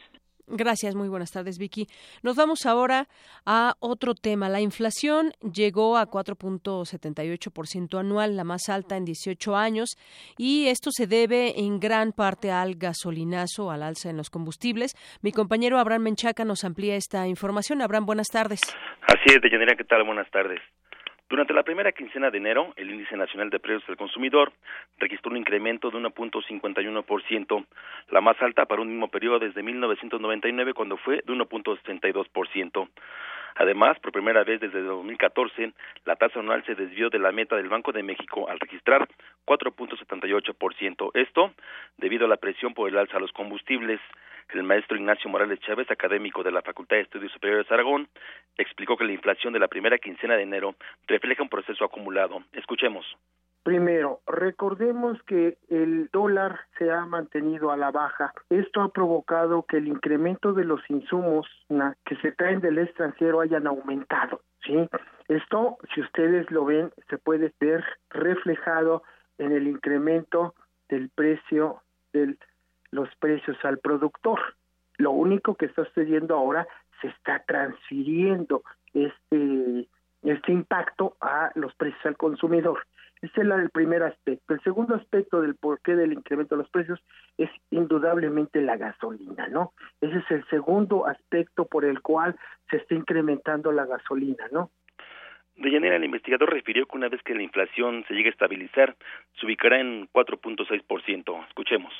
Gracias, 0.47 0.93
muy 0.93 1.07
buenas 1.07 1.31
tardes, 1.31 1.57
Vicky. 1.57 1.87
Nos 2.21 2.35
vamos 2.35 2.65
ahora 2.65 3.07
a 3.45 3.75
otro 3.79 4.13
tema. 4.13 4.49
La 4.49 4.59
inflación 4.59 5.31
llegó 5.41 5.97
a 5.97 6.09
4.78% 6.09 7.97
anual, 7.97 8.35
la 8.35 8.43
más 8.43 8.67
alta 8.67 8.97
en 8.97 9.05
18 9.05 9.55
años, 9.55 9.97
y 10.37 10.67
esto 10.67 10.91
se 10.91 11.07
debe 11.07 11.59
en 11.59 11.79
gran 11.79 12.11
parte 12.11 12.51
al 12.51 12.75
gasolinazo, 12.75 13.71
al 13.71 13.83
alza 13.83 14.09
en 14.09 14.17
los 14.17 14.29
combustibles. 14.29 14.95
Mi 15.21 15.31
compañero 15.31 15.79
Abraham 15.79 16.03
Menchaca 16.03 16.43
nos 16.43 16.65
amplía 16.65 16.95
esta 16.95 17.25
información. 17.27 17.81
Abraham, 17.81 18.05
buenas 18.05 18.27
tardes. 18.27 18.59
Así 19.07 19.33
es, 19.33 19.41
Deyanira, 19.41 19.75
¿qué 19.75 19.85
tal? 19.85 20.03
Buenas 20.03 20.29
tardes. 20.29 20.59
Durante 21.29 21.53
la 21.53 21.63
primera 21.63 21.91
quincena 21.91 22.29
de 22.29 22.37
enero, 22.37 22.73
el 22.75 22.91
índice 22.91 23.17
nacional 23.17 23.49
de 23.49 23.59
precios 23.59 23.87
del 23.87 23.97
consumidor 23.97 24.53
registró 24.99 25.31
un 25.31 25.37
incremento 25.37 25.89
de 25.89 25.97
1.51%, 25.97 27.65
la 28.11 28.21
más 28.21 28.39
alta 28.41 28.65
para 28.65 28.81
un 28.81 28.89
mismo 28.89 29.07
periodo 29.07 29.39
desde 29.39 29.63
1999 29.63 30.73
cuando 30.73 30.97
fue 30.97 31.17
de 31.25 31.33
1.62%. 31.33 32.87
Además, 33.55 33.99
por 33.99 34.11
primera 34.11 34.43
vez 34.43 34.59
desde 34.59 34.81
2014, 34.81 35.73
la 36.05 36.15
tasa 36.15 36.39
anual 36.39 36.63
se 36.65 36.75
desvió 36.75 37.09
de 37.09 37.19
la 37.19 37.31
meta 37.31 37.55
del 37.55 37.69
Banco 37.69 37.91
de 37.91 38.03
México 38.03 38.49
al 38.49 38.59
registrar 38.59 39.07
4.78%. 39.45 41.11
Esto 41.13 41.53
debido 41.97 42.25
a 42.25 42.29
la 42.29 42.37
presión 42.37 42.73
por 42.73 42.89
el 42.89 42.97
alza 42.97 43.17
a 43.17 43.19
los 43.19 43.31
combustibles. 43.31 43.99
El 44.53 44.63
maestro 44.63 44.97
Ignacio 44.97 45.29
Morales 45.29 45.59
Chávez, 45.61 45.89
académico 45.89 46.43
de 46.43 46.51
la 46.51 46.61
Facultad 46.61 46.97
de 46.97 47.03
Estudios 47.03 47.31
Superiores 47.31 47.67
de 47.67 47.73
Aragón, 47.73 48.07
explicó 48.57 48.97
que 48.97 49.05
la 49.05 49.13
inflación 49.13 49.53
de 49.53 49.59
la 49.59 49.67
primera 49.67 49.97
quincena 49.97 50.35
de 50.35 50.43
enero 50.43 50.75
refleja 51.07 51.43
un 51.43 51.49
proceso 51.49 51.85
acumulado. 51.85 52.43
Escuchemos. 52.53 53.05
Primero, 53.63 54.19
recordemos 54.27 55.23
que 55.23 55.57
el 55.69 56.09
dólar 56.11 56.59
se 56.77 56.91
ha 56.91 57.05
mantenido 57.05 57.71
a 57.71 57.77
la 57.77 57.91
baja. 57.91 58.33
Esto 58.49 58.81
ha 58.81 58.89
provocado 58.89 59.63
que 59.63 59.77
el 59.77 59.87
incremento 59.87 60.51
de 60.51 60.65
los 60.65 60.81
insumos 60.89 61.47
que 62.05 62.17
se 62.17 62.33
traen 62.33 62.59
del 62.59 62.77
extranjero 62.77 63.39
hayan 63.39 63.65
aumentado. 63.65 64.41
¿sí? 64.65 64.89
Esto, 65.29 65.77
si 65.95 66.01
ustedes 66.01 66.51
lo 66.51 66.65
ven, 66.65 66.91
se 67.09 67.17
puede 67.17 67.53
ver 67.61 67.85
reflejado 68.09 69.03
en 69.37 69.53
el 69.53 69.67
incremento 69.67 70.55
del 70.89 71.09
precio 71.09 71.81
de 72.11 72.35
los 72.93 73.09
precios 73.17 73.57
al 73.63 73.79
productor. 73.79 74.39
Lo 74.97 75.11
único 75.11 75.55
que 75.55 75.65
está 75.65 75.83
sucediendo 75.85 76.35
ahora 76.35 76.67
se 77.01 77.07
está 77.07 77.43
transfiriendo 77.45 78.63
este 78.93 79.87
este 80.23 80.53
impacto 80.53 81.17
a 81.19 81.51
los 81.55 81.75
precios 81.75 82.05
al 82.05 82.15
consumidor. 82.15 82.79
Ese 83.21 83.41
es 83.41 83.47
el 83.47 83.69
primer 83.71 84.03
aspecto. 84.03 84.53
El 84.53 84.61
segundo 84.61 84.95
aspecto 84.95 85.41
del 85.41 85.55
porqué 85.55 85.95
del 85.95 86.13
incremento 86.13 86.55
de 86.55 86.61
los 86.61 86.69
precios 86.69 86.99
es 87.37 87.49
indudablemente 87.71 88.61
la 88.61 88.77
gasolina, 88.77 89.47
¿no? 89.47 89.73
Ese 90.01 90.17
es 90.17 90.31
el 90.31 90.45
segundo 90.47 91.07
aspecto 91.07 91.65
por 91.65 91.85
el 91.85 92.01
cual 92.01 92.37
se 92.69 92.77
está 92.77 92.95
incrementando 92.95 93.71
la 93.71 93.85
gasolina, 93.85 94.45
¿no? 94.51 94.71
De 95.55 95.69
Llanera, 95.69 95.97
el 95.97 96.05
investigador 96.05 96.51
refirió 96.51 96.85
que 96.85 96.97
una 96.97 97.09
vez 97.09 97.21
que 97.23 97.35
la 97.35 97.43
inflación 97.43 98.03
se 98.07 98.13
llegue 98.13 98.29
a 98.29 98.31
estabilizar, 98.31 98.95
se 99.39 99.45
ubicará 99.45 99.79
en 99.79 100.07
4.6%. 100.09 101.47
Escuchemos 101.47 101.93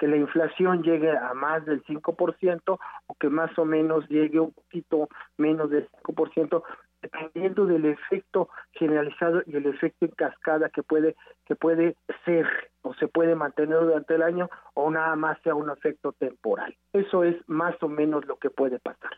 que 0.00 0.08
la 0.08 0.16
inflación 0.16 0.82
llegue 0.82 1.14
a 1.14 1.34
más 1.34 1.64
del 1.66 1.84
5% 1.84 2.78
o 3.06 3.14
que 3.16 3.28
más 3.28 3.56
o 3.58 3.66
menos 3.66 4.08
llegue 4.08 4.40
un 4.40 4.50
poquito 4.50 5.10
menos 5.36 5.68
del 5.68 5.86
5%, 5.90 6.62
dependiendo 7.02 7.66
del 7.66 7.84
efecto 7.84 8.48
generalizado 8.72 9.42
y 9.46 9.56
el 9.56 9.66
efecto 9.66 10.06
en 10.06 10.12
cascada 10.12 10.70
que 10.70 10.82
puede 10.82 11.16
que 11.44 11.54
puede 11.54 11.96
ser 12.24 12.46
o 12.80 12.94
se 12.94 13.08
puede 13.08 13.34
mantener 13.34 13.78
durante 13.78 14.14
el 14.14 14.22
año 14.22 14.48
o 14.72 14.90
nada 14.90 15.14
más 15.16 15.38
sea 15.42 15.54
un 15.54 15.68
efecto 15.68 16.12
temporal. 16.12 16.74
Eso 16.94 17.22
es 17.22 17.36
más 17.46 17.74
o 17.82 17.88
menos 17.88 18.24
lo 18.26 18.36
que 18.36 18.48
puede 18.48 18.78
pasar. 18.78 19.12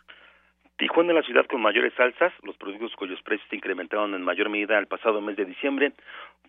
Tijuana 0.83 1.13
es 1.13 1.15
la 1.15 1.23
ciudad 1.23 1.47
con 1.49 1.63
mayores 1.63 1.93
alzas. 2.01 2.33
Los 2.43 2.57
productos 2.57 2.91
cuyos 2.97 3.23
precios 3.23 3.49
se 3.49 3.55
incrementaron 3.55 4.17
en 4.17 4.23
mayor 4.23 4.49
medida 4.49 4.77
el 4.81 4.89
pasado 4.89 5.21
mes 5.21 5.37
de 5.37 5.45
diciembre 5.45 5.93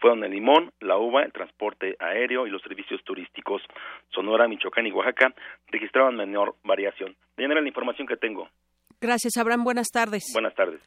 fueron 0.02 0.24
el 0.24 0.32
limón, 0.32 0.72
la 0.80 0.98
uva, 0.98 1.22
el 1.22 1.32
transporte 1.32 1.96
aéreo 2.00 2.48
y 2.48 2.50
los 2.50 2.64
servicios 2.64 3.00
turísticos. 3.04 3.62
Sonora, 4.10 4.48
Michoacán 4.48 4.88
y 4.88 4.92
Oaxaca 4.92 5.36
registraban 5.68 6.16
menor 6.16 6.56
variación. 6.64 7.16
De 7.38 7.48
la 7.48 7.62
información 7.68 8.08
que 8.08 8.18
tengo. 8.18 8.50
Gracias, 9.00 9.38
Abraham. 9.38 9.66
Buenas 9.66 9.90
tardes. 9.90 10.24
Buenas 10.34 10.56
tardes. 10.56 10.82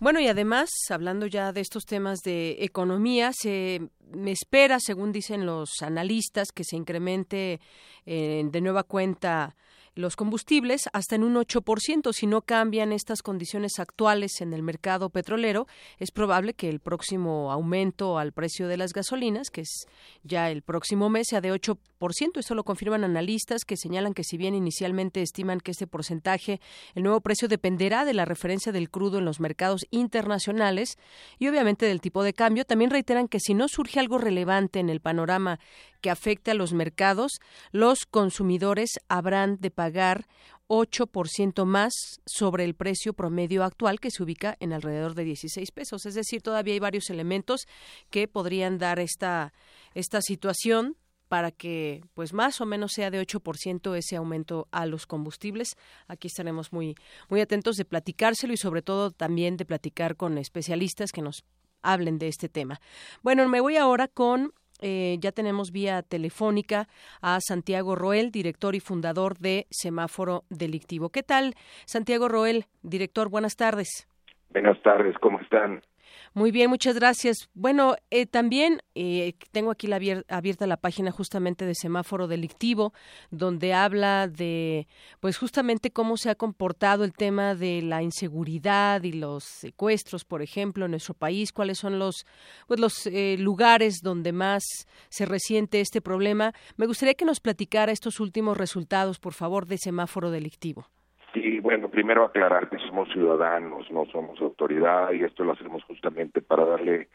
Bueno, 0.00 0.18
y 0.18 0.26
además, 0.26 0.68
hablando 0.90 1.28
ya 1.28 1.52
de 1.52 1.60
estos 1.60 1.84
temas 1.84 2.18
de 2.24 2.64
economía, 2.64 3.30
se 3.32 3.80
espera, 4.26 4.80
según 4.80 5.12
dicen 5.12 5.46
los 5.46 5.82
analistas, 5.82 6.48
que 6.50 6.64
se 6.64 6.74
incremente 6.74 7.60
eh, 8.06 8.42
de 8.44 8.60
nueva 8.60 8.82
cuenta 8.82 9.54
los 9.94 10.16
combustibles 10.16 10.88
hasta 10.92 11.16
en 11.16 11.24
un 11.24 11.34
8%. 11.34 12.12
Si 12.12 12.26
no 12.26 12.42
cambian 12.42 12.92
estas 12.92 13.22
condiciones 13.22 13.78
actuales 13.78 14.40
en 14.40 14.52
el 14.54 14.62
mercado 14.62 15.10
petrolero, 15.10 15.66
es 15.98 16.10
probable 16.10 16.54
que 16.54 16.68
el 16.68 16.80
próximo 16.80 17.52
aumento 17.52 18.18
al 18.18 18.32
precio 18.32 18.68
de 18.68 18.76
las 18.76 18.92
gasolinas, 18.92 19.50
que 19.50 19.62
es 19.62 19.86
ya 20.22 20.50
el 20.50 20.62
próximo 20.62 21.10
mes, 21.10 21.28
sea 21.28 21.40
de 21.40 21.52
8%. 21.52 21.78
Esto 22.36 22.54
lo 22.54 22.64
confirman 22.64 23.04
analistas 23.04 23.64
que 23.64 23.76
señalan 23.76 24.14
que 24.14 24.24
si 24.24 24.36
bien 24.36 24.54
inicialmente 24.54 25.22
estiman 25.22 25.60
que 25.60 25.70
este 25.70 25.86
porcentaje, 25.86 26.60
el 26.94 27.02
nuevo 27.02 27.20
precio 27.20 27.48
dependerá 27.48 28.04
de 28.04 28.14
la 28.14 28.24
referencia 28.24 28.72
del 28.72 28.90
crudo 28.90 29.18
en 29.18 29.24
los 29.24 29.40
mercados 29.40 29.86
internacionales 29.90 30.96
y 31.38 31.48
obviamente 31.48 31.86
del 31.86 32.00
tipo 32.00 32.22
de 32.22 32.32
cambio, 32.32 32.64
también 32.64 32.90
reiteran 32.90 33.28
que 33.28 33.40
si 33.40 33.54
no 33.54 33.68
surge 33.68 34.00
algo 34.00 34.18
relevante 34.18 34.80
en 34.80 34.88
el 34.88 35.00
panorama 35.00 35.60
que 36.00 36.10
afecte 36.10 36.50
a 36.50 36.54
los 36.54 36.72
mercados, 36.72 37.40
los 37.70 38.06
consumidores 38.06 38.98
habrán 39.08 39.58
de 39.60 39.70
pagar 39.70 39.81
8% 40.68 41.64
más 41.66 41.92
sobre 42.24 42.64
el 42.64 42.74
precio 42.74 43.12
promedio 43.12 43.64
actual 43.64 44.00
que 44.00 44.10
se 44.10 44.22
ubica 44.22 44.56
en 44.58 44.72
alrededor 44.72 45.14
de 45.14 45.24
16 45.24 45.70
pesos. 45.70 46.06
Es 46.06 46.14
decir, 46.14 46.40
todavía 46.40 46.74
hay 46.74 46.80
varios 46.80 47.10
elementos 47.10 47.66
que 48.10 48.26
podrían 48.26 48.78
dar 48.78 48.98
esta, 48.98 49.52
esta 49.94 50.22
situación 50.22 50.96
para 51.28 51.50
que 51.50 52.04
pues 52.14 52.34
más 52.34 52.60
o 52.60 52.66
menos 52.66 52.92
sea 52.92 53.10
de 53.10 53.20
8% 53.26 53.96
ese 53.96 54.16
aumento 54.16 54.68
a 54.70 54.84
los 54.86 55.06
combustibles. 55.06 55.76
Aquí 56.06 56.28
estaremos 56.28 56.72
muy 56.72 56.94
muy 57.30 57.40
atentos 57.40 57.76
de 57.76 57.86
platicárselo 57.86 58.52
y 58.52 58.58
sobre 58.58 58.82
todo 58.82 59.10
también 59.10 59.56
de 59.56 59.64
platicar 59.64 60.16
con 60.16 60.36
especialistas 60.36 61.10
que 61.10 61.22
nos 61.22 61.44
hablen 61.82 62.18
de 62.18 62.28
este 62.28 62.48
tema. 62.48 62.80
Bueno, 63.22 63.48
me 63.48 63.60
voy 63.60 63.76
ahora 63.76 64.08
con 64.08 64.52
eh, 64.82 65.16
ya 65.20 65.32
tenemos 65.32 65.72
vía 65.72 66.02
telefónica 66.02 66.88
a 67.20 67.38
Santiago 67.40 67.94
Roel, 67.94 68.30
director 68.30 68.74
y 68.74 68.80
fundador 68.80 69.38
de 69.38 69.66
Semáforo 69.70 70.44
Delictivo. 70.50 71.10
¿Qué 71.10 71.22
tal, 71.22 71.54
Santiago 71.86 72.28
Roel, 72.28 72.66
director? 72.82 73.30
Buenas 73.30 73.56
tardes. 73.56 74.08
Buenas 74.50 74.80
tardes, 74.82 75.16
¿cómo 75.18 75.40
están? 75.40 75.82
Muy 76.34 76.50
bien, 76.50 76.70
muchas 76.70 76.94
gracias. 76.94 77.50
Bueno, 77.52 77.94
eh, 78.10 78.24
también 78.24 78.80
eh, 78.94 79.34
tengo 79.50 79.70
aquí 79.70 79.86
la 79.86 79.96
abierta 80.28 80.66
la 80.66 80.78
página 80.78 81.10
justamente 81.10 81.66
de 81.66 81.74
semáforo 81.74 82.26
delictivo, 82.26 82.94
donde 83.30 83.74
habla 83.74 84.28
de, 84.28 84.88
pues 85.20 85.36
justamente 85.36 85.90
cómo 85.90 86.16
se 86.16 86.30
ha 86.30 86.34
comportado 86.34 87.04
el 87.04 87.12
tema 87.12 87.54
de 87.54 87.82
la 87.82 88.02
inseguridad 88.02 89.02
y 89.02 89.12
los 89.12 89.44
secuestros, 89.44 90.24
por 90.24 90.40
ejemplo, 90.40 90.86
en 90.86 90.92
nuestro 90.92 91.12
país, 91.12 91.52
cuáles 91.52 91.76
son 91.76 91.98
los, 91.98 92.24
pues 92.66 92.80
los 92.80 93.06
eh, 93.08 93.36
lugares 93.38 94.00
donde 94.00 94.32
más 94.32 94.62
se 95.10 95.26
resiente 95.26 95.82
este 95.82 96.00
problema. 96.00 96.54
Me 96.76 96.86
gustaría 96.86 97.12
que 97.12 97.26
nos 97.26 97.40
platicara 97.40 97.92
estos 97.92 98.20
últimos 98.20 98.56
resultados, 98.56 99.18
por 99.18 99.34
favor, 99.34 99.66
de 99.66 99.76
semáforo 99.76 100.30
delictivo. 100.30 100.86
Bueno, 101.72 101.88
primero 101.88 102.24
aclarar 102.26 102.68
que 102.68 102.76
somos 102.80 103.10
ciudadanos, 103.14 103.90
no 103.90 104.04
somos 104.12 104.38
autoridad 104.42 105.10
y 105.12 105.24
esto 105.24 105.42
lo 105.42 105.52
hacemos 105.52 105.82
justamente 105.84 106.42
para 106.42 106.66
darle 106.66 107.08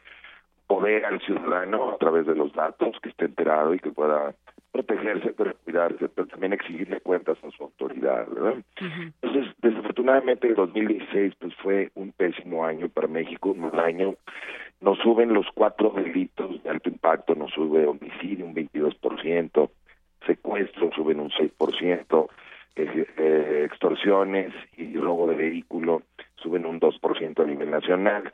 poder 0.66 1.04
al 1.04 1.20
ciudadano 1.20 1.92
a 1.92 1.98
través 1.98 2.26
de 2.26 2.34
los 2.34 2.52
datos, 2.54 2.98
que 3.00 3.10
esté 3.10 3.26
enterado 3.26 3.72
y 3.72 3.78
que 3.78 3.92
pueda 3.92 4.34
protegerse, 4.72 5.32
pero 5.36 5.54
cuidarse, 5.62 6.08
pero 6.08 6.26
también 6.26 6.54
exigirle 6.54 7.00
cuentas 7.00 7.38
a 7.44 7.50
su 7.52 7.62
autoridad, 7.62 8.26
¿verdad? 8.28 8.54
Entonces, 9.22 9.54
desafortunadamente 9.62 10.48
el 10.48 10.56
2016 10.56 11.34
pues 11.38 11.54
fue 11.62 11.92
un 11.94 12.10
pésimo 12.10 12.66
año 12.66 12.88
para 12.88 13.06
México, 13.06 13.50
un 13.50 13.60
mal 13.60 13.78
año. 13.78 14.16
Nos 14.80 14.98
suben 14.98 15.34
los 15.34 15.46
cuatro 15.54 15.90
delitos 15.90 16.60
de 16.64 16.70
alto 16.70 16.88
impacto, 16.88 17.36
nos 17.36 17.52
sube 17.52 17.86
homicidio 17.86 18.44
un 18.44 18.56
22%, 18.56 19.70
secuestro 20.26 20.90
suben 20.96 21.20
un 21.20 21.30
6%, 21.30 21.48
eh, 22.24 22.34
extorsiones 22.78 24.52
y 24.76 24.96
robo 24.96 25.28
de 25.28 25.36
vehículo 25.36 26.02
suben 26.36 26.66
un 26.66 26.80
2% 26.80 27.42
a 27.42 27.46
nivel 27.46 27.70
nacional 27.70 28.32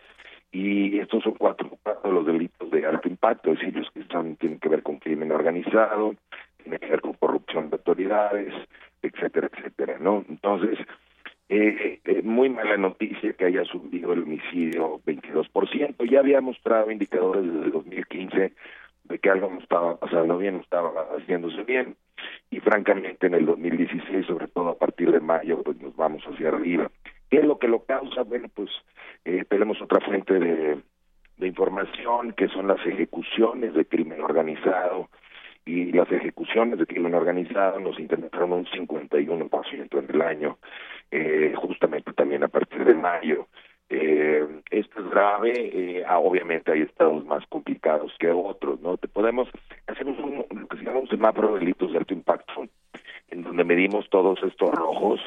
y 0.52 1.00
estos 1.00 1.24
son 1.24 1.35
cuatro, 1.35 1.78
de 1.85 2.12
los 2.12 2.24
delitos 2.26 2.70
de 2.70 2.87
alto 2.87 3.09
impacto, 3.09 3.52
es 3.52 3.59
decir, 3.59 3.76
los 3.76 3.90
que 3.90 4.04
tienen 4.38 4.61
que 4.61 4.68
ver 4.68 4.83
con 4.85 4.98
crimen 4.98 5.33
organizado, 5.33 6.14
tienen 6.62 6.78
que 6.78 6.87
ver 6.87 7.00
con 7.00 7.14
corrupción 7.14 7.70
de 7.70 7.76
autoridades, 7.76 8.54
etcétera, 9.02 9.50
etcétera, 9.52 9.98
¿no? 9.98 10.24
Entonces, 10.28 10.78
eh, 11.48 12.00
eh, 12.04 12.22
muy 12.22 12.48
mala 12.48 12.76
noticia 12.76 13.33
que 13.33 13.44
haya 13.46 13.64
subido 13.64 14.12
el 14.12 14.22
homicidio 14.22 15.00
22%. 15.04 16.04
Ya 16.09 16.20
había 16.20 16.40
mostrado 16.40 16.90
indicadores 16.90 17.44
desde 17.44 17.66
el 17.66 17.72
2015 17.72 18.52
de 19.04 19.18
que 19.18 19.30
algo 19.30 19.50
no 19.50 19.60
estaba 19.60 19.98
pasando 19.98 20.38
bien, 20.38 20.56
no 20.56 20.60
estaba 20.62 20.90
haciéndose 21.16 21.62
bien 21.64 21.96
y 22.50 22.60
francamente 22.60 23.26
en 23.26 23.34
el 23.34 23.46
2016, 23.46 24.26
sobre 24.26 24.48
todo 24.48 24.70
a 24.70 24.78
partir 24.78 25.10
de 25.12 25.20
mayo, 25.20 25.62
pues 25.62 25.80
nos 25.80 25.94
vamos 25.96 26.22
hacia 26.24 26.48
arriba. 26.48 26.90
¿Qué 27.30 27.38
es 27.38 27.44
lo 27.44 27.58
que 27.58 27.68
lo 27.68 27.84
causa? 27.84 28.22
Bueno, 28.22 28.48
pues 28.54 28.70
eh, 29.24 29.44
tenemos 29.48 29.80
otra 29.82 30.00
fuente 30.00 30.38
de, 30.38 30.82
información 31.40 32.32
que 32.32 32.48
son 32.48 32.68
las 32.68 32.84
ejecuciones 32.86 33.74
de 33.74 33.84
crimen 33.84 34.22
organizado 34.22 35.10
y 35.66 35.92
las 35.92 36.10
ejecuciones 36.10 36.78
de 36.78 36.86
crimen 36.86 37.14
organizado 37.14 37.80
nos 37.80 37.98
incrementaron 38.00 38.52
un 38.52 38.66
51% 38.66 39.98
en 39.98 40.14
el 40.14 40.22
año, 40.22 40.58
eh, 41.10 41.52
justamente 41.56 42.12
también 42.14 42.44
a 42.44 42.48
partir 42.48 42.84
de 42.84 42.94
mayo. 42.94 43.48
Eh, 43.90 44.46
esto 44.70 45.00
es 45.00 45.10
grave, 45.10 45.52
eh, 45.54 46.04
ah, 46.06 46.18
obviamente 46.18 46.72
hay 46.72 46.82
estados 46.82 47.24
más 47.26 47.46
complicados 47.48 48.12
que 48.18 48.30
otros, 48.30 48.80
¿no? 48.80 48.96
Te 48.96 49.08
podemos, 49.08 49.48
hacemos 49.86 50.18
un, 50.18 50.44
lo 50.58 50.66
que 50.68 50.78
se 50.78 50.84
llama 50.84 51.00
un 51.00 51.08
semáforo 51.08 51.54
de 51.54 51.60
delitos 51.60 51.92
de 51.92 51.98
alto 51.98 52.14
impacto, 52.14 52.66
en 53.28 53.42
donde 53.42 53.64
medimos 53.64 54.08
todos 54.08 54.42
estos 54.42 54.70
rojos, 54.70 55.20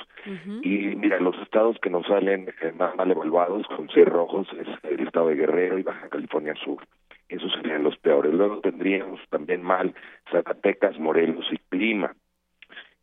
y 0.62 0.96
mira, 0.96 1.20
los 1.20 1.38
estados 1.42 1.78
que 1.82 1.90
nos 1.90 2.06
salen 2.08 2.50
eh, 2.62 2.74
más 2.78 2.96
mal 2.96 3.12
evaluados 3.12 3.66
con 3.68 3.90
seis 3.90 4.08
rojos 4.08 4.48
es 4.60 4.68
el 4.84 5.06
estado 5.06 5.28
de 5.28 5.36
Guerrero 5.36 5.78
y 5.78 5.84
Baja 5.84 6.10
California 6.10 6.54
Sur. 6.56 6.86
Esos 7.30 7.52
serían 7.54 7.84
los 7.84 7.98
peores. 7.98 8.34
Luego 8.34 8.60
tendríamos 8.60 9.20
también 9.30 9.62
mal 9.62 9.94
Zacatecas, 10.32 11.00
Morelos 11.00 11.46
y 11.52 11.58
Clima. 11.70 12.14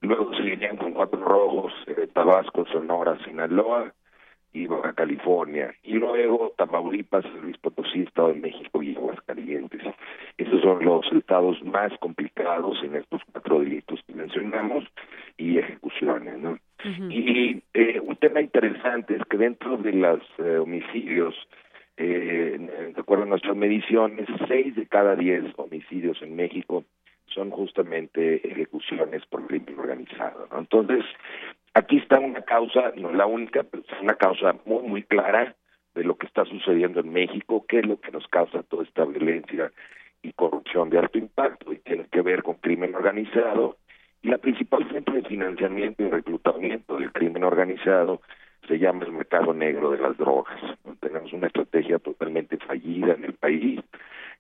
Luego 0.01 0.35
seguirían 0.35 0.77
con 0.77 0.93
cuatro 0.93 1.23
rojos, 1.23 1.73
eh, 1.87 2.09
Tabasco, 2.13 2.67
Sonora, 2.67 3.19
Sinaloa, 3.25 3.93
y 4.55 4.69
Baja 4.69 4.93
California, 4.93 5.75
y 5.83 5.95
luego 5.95 6.55
Tamaulipas, 6.57 7.25
Luis 7.43 7.59
Potosí, 7.59 8.03
Estado 8.03 8.29
de 8.29 8.41
México 8.41 8.83
y 8.83 8.95
Aguascalientes. 8.95 9.83
Esos 10.39 10.63
son 10.63 10.85
los 10.85 11.05
estados 11.13 11.61
más 11.65 11.93
complicados 11.99 12.79
en 12.85 12.95
estos 12.95 13.21
cuatro 13.33 13.59
delitos 13.59 14.01
que 14.07 14.15
mencionamos 14.15 14.85
y 15.37 15.59
ejecuciones, 15.59 16.39
¿no? 16.39 16.57
Y 17.11 17.63
eh, 17.73 17.99
un 18.01 18.17
tema 18.17 18.43
interesante 18.43 19.17
es 19.17 19.23
que 19.29 19.39
dentro 19.39 19.77
de 19.79 19.93
los 19.93 20.21
eh, 20.39 20.59
homicidios, 20.59 21.35
eh, 21.97 22.93
de 22.95 23.01
acuerdo 23.01 23.25
a 23.25 23.29
nuestras 23.29 23.57
mediciones, 23.57 24.29
seis 24.47 24.77
de 24.77 24.87
cada 24.87 25.17
diez 25.17 25.45
homicidios 25.57 26.21
en 26.23 26.37
México 26.37 26.85
son 27.27 27.51
justamente 27.51 28.47
ejecuciones 28.47 29.25
por 29.27 29.47
crimen 29.47 29.79
organizado. 29.79 30.47
¿no? 30.53 30.59
Entonces, 30.59 31.05
aquí 31.75 31.99
está 31.99 32.19
una 32.21 32.43
causa, 32.43 32.93
no 32.97 33.13
la 33.13 33.27
única, 33.27 33.65
pero 33.65 33.83
es 33.83 34.01
una 34.01 34.15
causa 34.15 34.55
muy, 34.65 34.83
muy 34.83 35.03
clara 35.03 35.55
de 35.95 36.05
lo 36.05 36.17
que 36.17 36.27
está 36.27 36.45
sucediendo 36.45 37.01
en 37.01 37.13
México, 37.13 37.65
qué 37.69 37.81
es 37.81 37.87
lo 37.87 38.01
que 38.01 38.11
nos 38.11 38.27
causa 38.29 38.63
toda 38.63 38.85
esta 38.85 39.05
violencia 39.05 39.71
y 40.23 40.33
corrupción 40.33 40.91
de 40.91 40.99
alto 40.99 41.19
impacto 41.19 41.73
y 41.73 41.79
tiene 41.79 42.07
que 42.11 42.23
ver 42.23 42.43
con 42.43 42.55
crimen 42.55 42.95
organizado. 42.95 43.77
Y 44.23 44.29
la 44.29 44.39
principal 44.39 44.89
fuente 44.89 45.13
de 45.13 45.23
financiamiento 45.23 46.03
y 46.03 46.09
reclutamiento 46.09 46.97
del 46.97 47.13
crimen 47.13 47.45
organizado 47.45 48.23
se 48.67 48.79
llama 48.79 49.05
el 49.05 49.13
mercado 49.13 49.53
negro 49.53 49.91
de 49.91 49.99
las 49.99 50.17
drogas. 50.17 50.59
Tenemos 51.01 51.33
una 51.35 51.49
estrategia 51.49 51.99
totalmente 51.99 52.57
fallida 52.57 53.13
en 53.13 53.25
el 53.25 53.35
país, 53.35 53.81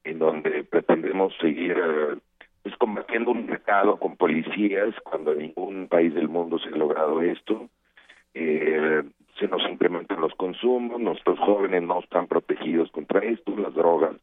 en 0.05 0.19
donde 0.19 0.65
pretendemos 0.65 1.37
seguir 1.39 1.73
eh, 1.73 2.17
pues 2.65 2.77
combatiendo 2.79 3.31
un 3.31 3.47
mercado 3.47 3.99
con 3.99 4.17
policías 4.17 4.95
cuando 5.05 5.33
en 5.33 5.39
ningún 5.39 5.87
país 5.87 6.15
del 6.15 6.29
mundo 6.29 6.59
se 6.59 6.71
ha 6.71 6.77
logrado 6.77 7.21
esto. 7.21 7.69
Eh, 8.33 9.03
se 9.39 9.47
nos 9.49 9.63
incrementan 9.69 10.21
los 10.21 10.35
consumos, 10.35 10.99
nuestros 10.99 11.39
jóvenes 11.41 11.83
no 11.83 12.01
están 12.01 12.27
protegidos 12.27 12.91
contra 12.91 13.21
esto, 13.21 13.55
las 13.57 13.75
drogas 13.75 14.17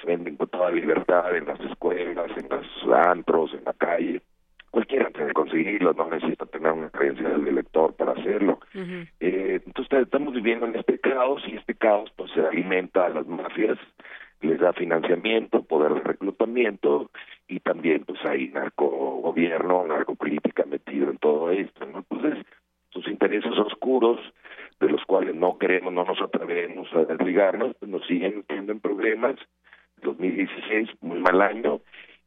se 0.00 0.06
venden 0.06 0.36
con 0.36 0.48
toda 0.48 0.70
libertad 0.70 1.36
en 1.36 1.46
las 1.46 1.60
escuelas, 1.60 2.30
en 2.36 2.48
los 2.48 3.06
antros, 3.06 3.54
en 3.54 3.64
la 3.64 3.72
calle. 3.74 4.20
Cualquiera 4.70 5.10
puede 5.10 5.32
conseguirlo, 5.32 5.92
no 5.92 6.08
necesita 6.10 6.46
tener 6.46 6.72
una 6.72 6.90
creencia 6.90 7.28
del 7.28 7.46
elector 7.46 7.94
para 7.94 8.12
hacerlo. 8.12 8.58
eh, 9.20 9.60
entonces 9.64 10.00
estamos 10.00 10.34
viviendo 10.34 10.66
en 10.66 10.76
este 10.76 10.98
caos 10.98 11.42
y 11.46 11.56
este 11.56 11.74
caos 11.74 12.10
pues 12.16 12.32
se 12.32 12.40
alimenta 12.40 13.06
a 13.06 13.10
las 13.10 13.26
mafias, 13.26 13.78
les 14.40 14.58
da 14.58 14.72
financiamiento, 14.72 15.62
poder 15.62 15.94
de 15.94 16.00
reclutamiento 16.00 17.10
y 17.50 17.58
también 17.58 18.04
pues 18.04 18.24
hay 18.24 18.48
narcogobierno, 18.48 19.84
narcopolítica 19.86 20.64
metido 20.66 21.10
en 21.10 21.18
todo 21.18 21.50
esto, 21.50 21.84
¿no? 21.84 21.98
Entonces, 22.08 22.46
sus 22.90 23.08
intereses 23.08 23.52
oscuros, 23.58 24.20
de 24.78 24.88
los 24.88 25.04
cuales 25.04 25.34
no 25.34 25.58
queremos, 25.58 25.92
no 25.92 26.04
nos 26.04 26.22
atrevemos 26.22 26.88
a 26.94 27.04
desligarnos, 27.04 27.74
pues 27.78 27.90
nos 27.90 28.06
siguen 28.06 28.38
metiendo 28.38 28.72
en 28.72 28.80
problemas. 28.80 29.36
2016, 30.02 30.88
muy 31.02 31.18
mal 31.18 31.42
año, 31.42 31.80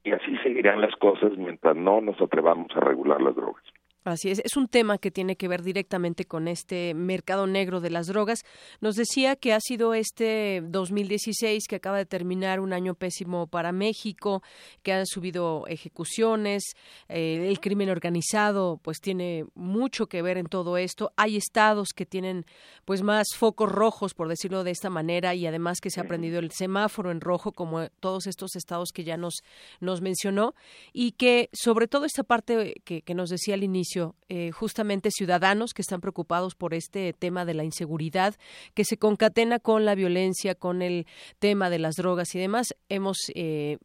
y 0.03 0.11
así 0.11 0.37
seguirán 0.43 0.81
las 0.81 0.95
cosas 0.97 1.31
mientras 1.37 1.75
no 1.75 2.01
nos 2.01 2.21
atrevamos 2.21 2.67
a 2.75 2.81
regular 2.81 3.21
las 3.21 3.35
drogas. 3.35 3.63
Así 4.03 4.29
es, 4.29 4.41
es 4.43 4.57
un 4.57 4.67
tema 4.67 4.97
que 4.97 5.11
tiene 5.11 5.37
que 5.37 5.47
ver 5.47 5.63
directamente 5.63 6.25
con 6.25 6.49
este 6.49 6.93
mercado 6.93 7.47
negro 7.47 7.79
de 7.79 7.89
las 7.89 8.07
drogas. 8.07 8.43
Nos 8.81 8.95
decía 8.95 9.37
que 9.37 9.53
ha 9.53 9.61
sido 9.61 9.93
este 9.93 10.61
2016 10.65 11.67
que 11.69 11.77
acaba 11.77 11.99
de 11.99 12.05
terminar 12.05 12.59
un 12.59 12.73
año 12.73 12.95
pésimo 12.95 13.47
para 13.47 13.71
México, 13.71 14.43
que 14.81 14.91
han 14.91 15.05
subido 15.05 15.65
ejecuciones, 15.67 16.63
eh, 17.07 17.47
el 17.47 17.61
crimen 17.61 17.89
organizado 17.89 18.77
pues 18.81 18.99
tiene 18.99 19.45
mucho 19.55 20.07
que 20.07 20.21
ver 20.21 20.37
en 20.37 20.47
todo 20.47 20.77
esto. 20.77 21.13
Hay 21.15 21.37
estados 21.37 21.89
que 21.95 22.05
tienen 22.05 22.45
pues 22.83 23.03
más 23.03 23.27
focos 23.37 23.71
rojos, 23.71 24.13
por 24.13 24.27
decirlo 24.27 24.65
de 24.65 24.71
esta 24.71 24.89
manera, 24.89 25.33
y 25.33 25.47
además 25.47 25.79
que 25.79 25.89
se 25.89 26.01
ha 26.01 26.03
prendido 26.03 26.39
el 26.39 26.51
semáforo 26.51 27.09
en 27.09 27.21
rojo 27.21 27.53
como 27.53 27.87
todos 28.01 28.27
estos 28.27 28.57
estados 28.57 28.89
que 28.93 29.05
ya 29.05 29.15
nos, 29.15 29.43
nos 29.79 30.01
mencionó 30.01 30.55
y 30.91 31.13
que 31.13 31.49
sobre 31.53 31.87
todo 31.87 32.03
esta 32.03 32.23
parte 32.23 32.81
que, 32.83 33.01
que 33.01 33.15
nos 33.15 33.29
decía 33.29 33.53
al 33.53 33.63
inicio, 33.63 33.92
eh, 34.29 34.51
justamente 34.51 35.11
ciudadanos 35.11 35.73
que 35.73 35.81
están 35.81 36.01
preocupados 36.01 36.55
por 36.55 36.73
este 36.73 37.13
tema 37.13 37.45
de 37.45 37.53
la 37.53 37.63
inseguridad 37.63 38.35
que 38.73 38.85
se 38.85 38.97
concatena 38.97 39.59
con 39.59 39.85
la 39.85 39.95
violencia, 39.95 40.55
con 40.55 40.81
el 40.81 41.05
tema 41.39 41.69
de 41.69 41.79
las 41.79 41.95
drogas 41.95 42.33
y 42.35 42.39
demás. 42.39 42.75
Hemos 42.89 43.17
eh, 43.35 43.77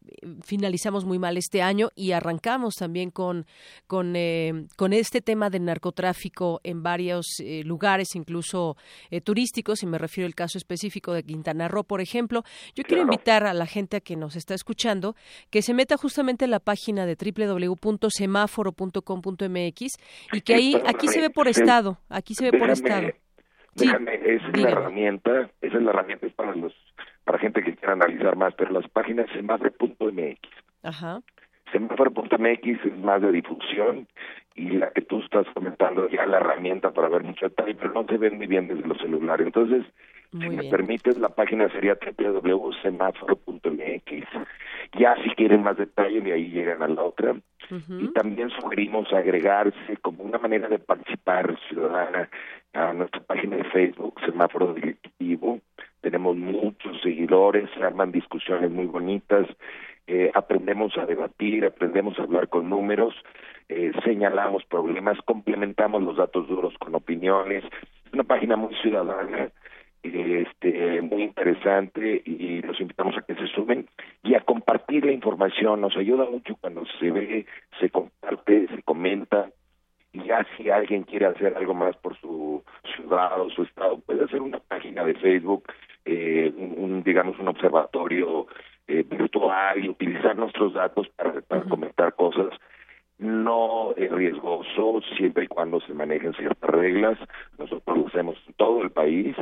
finalizamos 0.43 1.05
muy 1.05 1.19
mal 1.19 1.37
este 1.37 1.63
año 1.63 1.91
y 1.95 2.13
arrancamos 2.13 2.75
también 2.75 3.11
con 3.11 3.47
con, 3.87 4.15
eh, 4.17 4.67
con 4.77 4.93
este 4.93 5.21
tema 5.21 5.51
del 5.51 5.65
narcotráfico 5.65 6.61
en 6.63 6.83
varios 6.83 7.27
eh, 7.41 7.63
lugares, 7.65 8.15
incluso 8.15 8.77
eh, 9.11 9.21
turísticos, 9.21 9.83
y 9.83 9.87
me 9.87 9.99
refiero 9.99 10.27
al 10.27 10.35
caso 10.35 10.57
específico 10.59 11.13
de 11.13 11.23
Quintana 11.23 11.69
Roo, 11.69 11.85
por 11.85 12.01
ejemplo. 12.01 12.43
Yo 12.75 12.83
quiero 12.85 13.03
invitar 13.03 13.45
a 13.45 13.53
la 13.55 13.67
gente 13.67 13.99
a 13.99 14.01
que 14.01 14.17
nos 14.17 14.37
está 14.37 14.55
escuchando 14.55 15.15
que 15.51 15.63
se 15.63 15.75
meta 15.75 15.97
justamente 15.97 16.45
en 16.45 16.51
la 16.51 16.61
página 16.61 17.07
de 17.07 17.17
www.semáforo.com.mx 17.17 19.98
y 20.33 20.41
que 20.41 20.55
ahí 20.55 20.81
aquí 20.87 21.09
se 21.09 21.21
ve 21.21 21.31
por 21.31 21.47
Sí. 21.47 21.61
estado, 21.61 21.99
aquí 22.09 22.35
se 22.35 22.51
ve 22.51 22.59
por 22.59 22.71
estado. 22.71 23.09
Déjame, 23.75 24.15
esa 24.15 24.49
es 24.49 24.61
la 24.61 24.71
herramienta, 24.71 25.51
esa 25.61 25.77
es 25.77 25.83
la 25.83 25.91
herramienta 25.91 26.27
es 26.27 26.33
para 26.33 26.55
los 26.55 26.73
para 27.25 27.39
gente 27.39 27.63
que 27.63 27.75
quiera 27.77 27.93
analizar 27.93 28.37
más, 28.37 28.55
pero 28.55 28.73
las 28.73 28.89
páginas 28.89 29.27
semáforo.mx. 29.35 30.39
Ajá. 30.83 31.21
Semáforo.mx 31.73 32.85
es 32.87 32.99
más 32.99 33.21
de 33.21 33.33
difusión 33.33 34.09
y 34.55 34.71
la 34.71 34.91
que 34.91 35.03
tú 35.03 35.21
estás 35.21 35.47
comentando 35.55 36.09
ya 36.09 36.25
la 36.27 36.39
herramienta 36.39 36.91
para 36.93 37.09
ver 37.09 37.23
mucho 37.25 37.49
detalle, 37.49 37.75
pero 37.75 37.93
no 37.93 38.07
se 38.07 38.17
ven 38.17 38.39
muy 38.39 38.47
bien 38.47 38.67
desde 38.69 38.87
los 38.89 38.99
celulares. 38.99 39.47
Entonces, 39.47 39.85
si 40.31 40.49
me 40.49 40.65
permites, 40.65 41.17
la 41.19 41.31
página 41.31 41.69
sería 41.71 41.97
www.semáforo.mx. 41.97 44.29
Ya 44.99 45.17
si 45.23 45.31
quieren 45.31 45.63
más 45.63 45.77
detalle, 45.77 46.21
de 46.21 46.33
ahí 46.33 46.51
llegan 46.51 46.83
a 46.83 46.89
la 46.89 47.03
otra. 47.03 47.37
Y 47.71 48.09
también 48.13 48.49
sugerimos 48.51 49.13
agregarse 49.13 49.97
como 50.01 50.25
una 50.25 50.39
manera 50.39 50.69
de 50.69 50.79
participar 50.79 51.59
ciudadana 51.69 52.31
a 52.73 52.95
nuestra 52.95 53.21
página 53.21 53.57
de 53.57 53.65
Facebook, 53.65 54.19
Semáforo 54.25 54.73
Directivo. 54.75 55.61
Tenemos 56.01 56.37
muchos 56.37 57.01
seguidores, 57.03 57.69
se 57.77 57.83
arman 57.83 58.13
discusiones 58.13 58.71
muy 58.71 58.87
bonitas, 58.87 59.47
eh, 60.07 60.31
aprendemos 60.35 60.97
a 60.97 61.05
debatir, 61.05 61.67
aprendemos 61.67 62.19
a 62.19 62.23
hablar 62.23 62.49
con 62.49 62.71
números, 62.71 63.15
eh, 63.69 63.93
señalamos 64.05 64.65
problemas, 64.65 65.19
complementamos 65.27 66.03
los 66.03 66.17
datos 66.17 66.49
duros 66.49 66.73
con 66.79 66.95
opiniones. 66.95 67.65
Es 68.07 68.13
una 68.15 68.25
página 68.25 68.57
muy 68.57 68.75
ciudadana, 68.77 69.51
este, 70.03 71.03
muy 71.03 71.23
interesante 71.23 72.23
y 72.25 72.63
los 72.63 72.81
invitamos 72.81 73.17
a 73.17 73.23
que 73.23 73.35
se 73.35 73.47
sumen 73.49 73.87
y 74.23 74.35
a 74.35 74.41
compartir 74.41 75.05
la 75.05 75.13
información. 75.13 75.81
Nos 75.81 75.97
ayuda 75.97 76.25
mucho 76.31 76.57
cuando 76.61 76.85
se 76.99 77.11
ve, 77.11 77.47
se 77.81 77.91
comparte, 77.91 78.69
se 78.69 78.83
comenta. 78.83 79.51
Y 80.13 80.25
ya 80.25 80.47
si 80.57 80.71
alguien 80.71 81.03
quiere 81.03 81.27
hacer 81.27 81.55
algo 81.57 81.75
más 81.75 81.97
por 81.97 82.19
su 82.19 82.63
ciudad 82.95 83.41
o 83.41 83.51
su 83.51 83.63
estado, 83.63 83.99
puede 84.01 84.25
hacer 84.25 84.41
una 84.41 84.59
página 84.59 85.05
de 85.05 85.15
Facebook, 85.15 85.65
eh, 86.05 86.53
un, 86.57 86.75
un, 86.79 87.03
digamos, 87.03 87.39
un 87.39 87.49
observatorio 87.49 88.47
eh, 88.87 89.03
virtual 89.03 89.85
y 89.85 89.89
utilizar 89.91 90.35
nuestros 90.37 90.73
datos 90.73 91.09
para, 91.11 91.41
para 91.43 91.63
comentar 91.65 92.15
cosas. 92.15 92.59
No 93.19 93.93
es 93.97 94.11
riesgoso 94.11 95.01
siempre 95.17 95.45
y 95.45 95.49
cuando 95.49 95.81
se 95.81 95.93
manejen 95.93 96.33
ciertas 96.35 96.71
reglas. 96.71 97.19
Nosotros 97.59 97.99
lo 97.99 98.07
hacemos 98.07 98.37
en 98.47 98.55
todo 98.55 98.81
el 98.83 98.91
país 98.91 99.37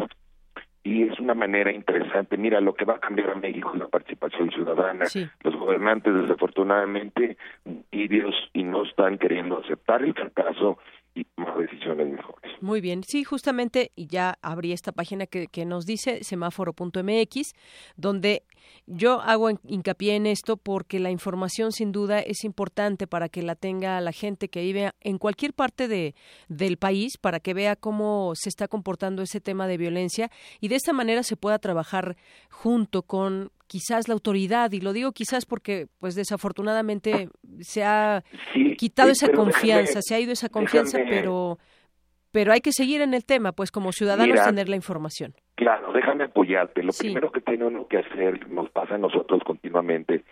y 0.86 1.02
es 1.02 1.18
una 1.18 1.34
manera 1.34 1.72
interesante. 1.72 2.36
Mira, 2.36 2.60
lo 2.60 2.72
que 2.72 2.84
va 2.84 2.94
a 2.94 3.00
cambiar 3.00 3.30
a 3.30 3.34
México 3.34 3.72
es 3.74 3.80
la 3.80 3.88
participación 3.88 4.52
ciudadana. 4.52 5.06
Los 5.42 5.56
gobernantes, 5.56 6.14
desafortunadamente, 6.14 7.36
tibios 7.90 8.34
y 8.52 8.62
no 8.62 8.84
están 8.84 9.18
queriendo 9.18 9.58
aceptar 9.58 10.04
el 10.04 10.14
fracaso 10.14 10.78
y 11.16 11.24
tomar 11.24 11.58
decisiones 11.58 12.06
mejores. 12.06 12.52
Muy 12.60 12.80
bien, 12.80 13.02
sí, 13.02 13.24
justamente, 13.24 13.90
y 13.96 14.06
ya 14.06 14.38
abrí 14.42 14.72
esta 14.72 14.92
página 14.92 15.26
que, 15.26 15.48
que 15.48 15.64
nos 15.64 15.86
dice 15.86 16.22
semáforo.mx, 16.22 17.54
donde 17.96 18.44
yo 18.86 19.20
hago 19.20 19.50
hincapié 19.64 20.14
en 20.14 20.26
esto 20.26 20.56
porque 20.56 21.00
la 21.00 21.10
información 21.10 21.72
sin 21.72 21.90
duda 21.92 22.20
es 22.20 22.44
importante 22.44 23.06
para 23.06 23.28
que 23.28 23.42
la 23.42 23.54
tenga 23.56 24.00
la 24.00 24.12
gente 24.12 24.48
que 24.48 24.62
vive 24.62 24.92
en 25.00 25.18
cualquier 25.18 25.52
parte 25.54 25.88
de, 25.88 26.14
del 26.48 26.76
país, 26.76 27.18
para 27.18 27.40
que 27.40 27.52
vea 27.54 27.74
cómo 27.76 28.32
se 28.36 28.48
está 28.48 28.68
comportando 28.68 29.22
ese 29.22 29.40
tema 29.40 29.66
de 29.66 29.76
violencia 29.76 30.30
y 30.60 30.68
de 30.68 30.76
esta 30.76 30.92
manera 30.92 31.22
se 31.22 31.36
pueda 31.36 31.58
trabajar 31.58 32.16
junto 32.50 33.02
con 33.02 33.50
quizás 33.66 34.06
la 34.06 34.14
autoridad. 34.14 34.70
Y 34.72 34.80
lo 34.80 34.92
digo 34.92 35.10
quizás 35.12 35.44
porque 35.46 35.88
pues 35.98 36.14
desafortunadamente 36.14 37.28
se 37.60 37.82
ha 37.84 38.22
Sí, 38.54 38.76
quitado 38.76 39.12
sí, 39.14 39.24
esa 39.24 39.32
confianza, 39.34 39.98
déjame- 39.98 40.02
se 40.02 40.14
ha 40.14 40.20
ido 40.20 40.32
esa 40.32 40.48
confianza, 40.48 40.98
déjame- 40.98 41.10
pero 41.10 41.58
pero 42.32 42.52
hay 42.52 42.60
que 42.60 42.72
seguir 42.72 43.00
en 43.00 43.14
el 43.14 43.24
tema, 43.24 43.52
pues 43.52 43.70
como 43.70 43.92
ciudadanos 43.92 44.34
Mira, 44.34 44.44
tener 44.46 44.68
la 44.68 44.76
información. 44.76 45.34
Claro, 45.54 45.92
déjame 45.92 46.24
apoyarte. 46.24 46.82
Lo 46.82 46.92
primero 46.92 47.32
que 47.32 47.40
tiene 47.40 47.64
uno 47.64 47.86
que 47.88 47.98
hacer, 47.98 48.48
nos 48.50 48.70
pasa 48.70 48.96
a 48.96 48.98
nosotros 48.98 49.42
continuamente, 49.44 50.24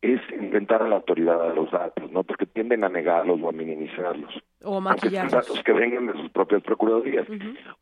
es 0.00 0.20
enfrentar 0.30 0.82
a 0.82 0.88
la 0.88 0.96
autoridad 0.96 1.50
a 1.50 1.54
los 1.54 1.70
datos, 1.72 2.10
¿no? 2.12 2.22
Porque 2.22 2.46
tienden 2.46 2.84
a 2.84 2.88
negarlos 2.88 3.40
o 3.42 3.48
a 3.48 3.52
minimizarlos. 3.52 4.32
O 4.62 4.74
Aunque 4.74 4.80
sean 4.80 4.84
maquillarlos. 4.84 5.32
datos 5.32 5.62
que 5.64 5.72
vengan 5.72 6.06
de 6.06 6.12
sus 6.14 6.30
propias 6.30 6.62
procuradurías. 6.62 7.26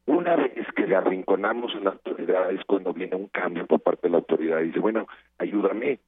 Una 0.06 0.36
vez 0.36 0.66
que 0.74 0.86
le 0.86 0.96
arrinconamos 0.96 1.74
a 1.74 1.80
la 1.80 1.90
autoridad 1.90 2.50
es 2.52 2.64
cuando 2.64 2.94
viene 2.94 3.16
un 3.16 3.28
cambio 3.28 3.66
por 3.66 3.80
parte 3.80 4.06
de 4.06 4.12
la 4.12 4.18
autoridad 4.18 4.60
y 4.60 4.66
dice, 4.66 4.78
bueno, 4.78 5.06
ayúdame, 5.38 5.98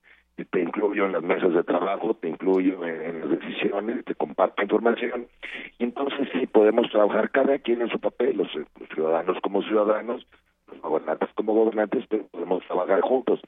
te 0.45 0.61
incluyo 0.61 1.07
en 1.07 1.13
las 1.13 1.23
mesas 1.23 1.53
de 1.53 1.63
trabajo, 1.65 2.15
te 2.15 2.29
incluyo 2.29 2.85
en, 2.85 3.03
en 3.03 3.21
las 3.21 3.31
decisiones, 3.41 4.05
te 4.05 4.15
comparto 4.15 4.63
información. 4.63 5.27
Y 5.79 5.85
entonces 5.85 6.29
sí, 6.33 6.47
podemos 6.47 6.91
trabajar 6.91 7.31
cada 7.31 7.59
quien 7.59 7.83
en 7.83 7.89
su 7.91 7.99
papel, 7.99 8.37
los, 8.37 8.55
los 8.55 8.89
ciudadanos 8.95 9.37
como 9.43 9.63
ciudadanos, 9.63 10.27
los 10.71 10.81
gobernantes 10.81 11.29
como 11.35 11.55
gobernantes, 11.55 12.05
pero 12.09 12.27
podemos 12.29 12.65
trabajar 12.67 13.01
juntos. 13.01 13.41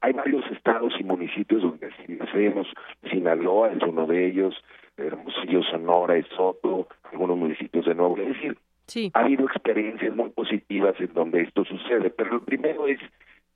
Hay 0.00 0.12
varios 0.12 0.44
estados 0.52 0.94
y 0.98 1.04
municipios 1.04 1.60
donde 1.62 1.90
sí 2.06 2.16
hacemos. 2.20 2.66
Sinaloa 3.10 3.72
es 3.72 3.82
uno 3.82 4.06
de 4.06 4.28
ellos, 4.28 4.54
Hermosillo, 4.96 5.62
Sonora, 5.64 6.14
Soto, 6.36 6.88
algunos 7.10 7.36
municipios 7.36 7.84
de 7.84 7.94
Nuevo 7.94 8.16
León. 8.16 8.30
Es 8.30 8.36
decir, 8.36 8.58
Sí. 8.86 9.10
ha 9.12 9.20
habido 9.20 9.44
experiencias 9.44 10.16
muy 10.16 10.30
positivas 10.30 10.94
en 10.98 11.12
donde 11.12 11.42
esto 11.42 11.62
sucede, 11.64 12.08
pero 12.08 12.30
lo 12.34 12.40
primero 12.40 12.86
es 12.86 12.98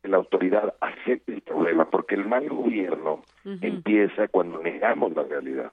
que 0.03 0.09
la 0.09 0.17
autoridad 0.17 0.75
acepte 0.81 1.33
el 1.33 1.43
problema, 1.43 1.89
porque 1.89 2.17
el 2.17 2.27
mal 2.27 2.49
gobierno 2.49 3.23
empieza 3.45 4.29
cuando 4.29 4.61
negamos 4.61 5.15
la 5.15 5.23
realidad. 5.23 5.73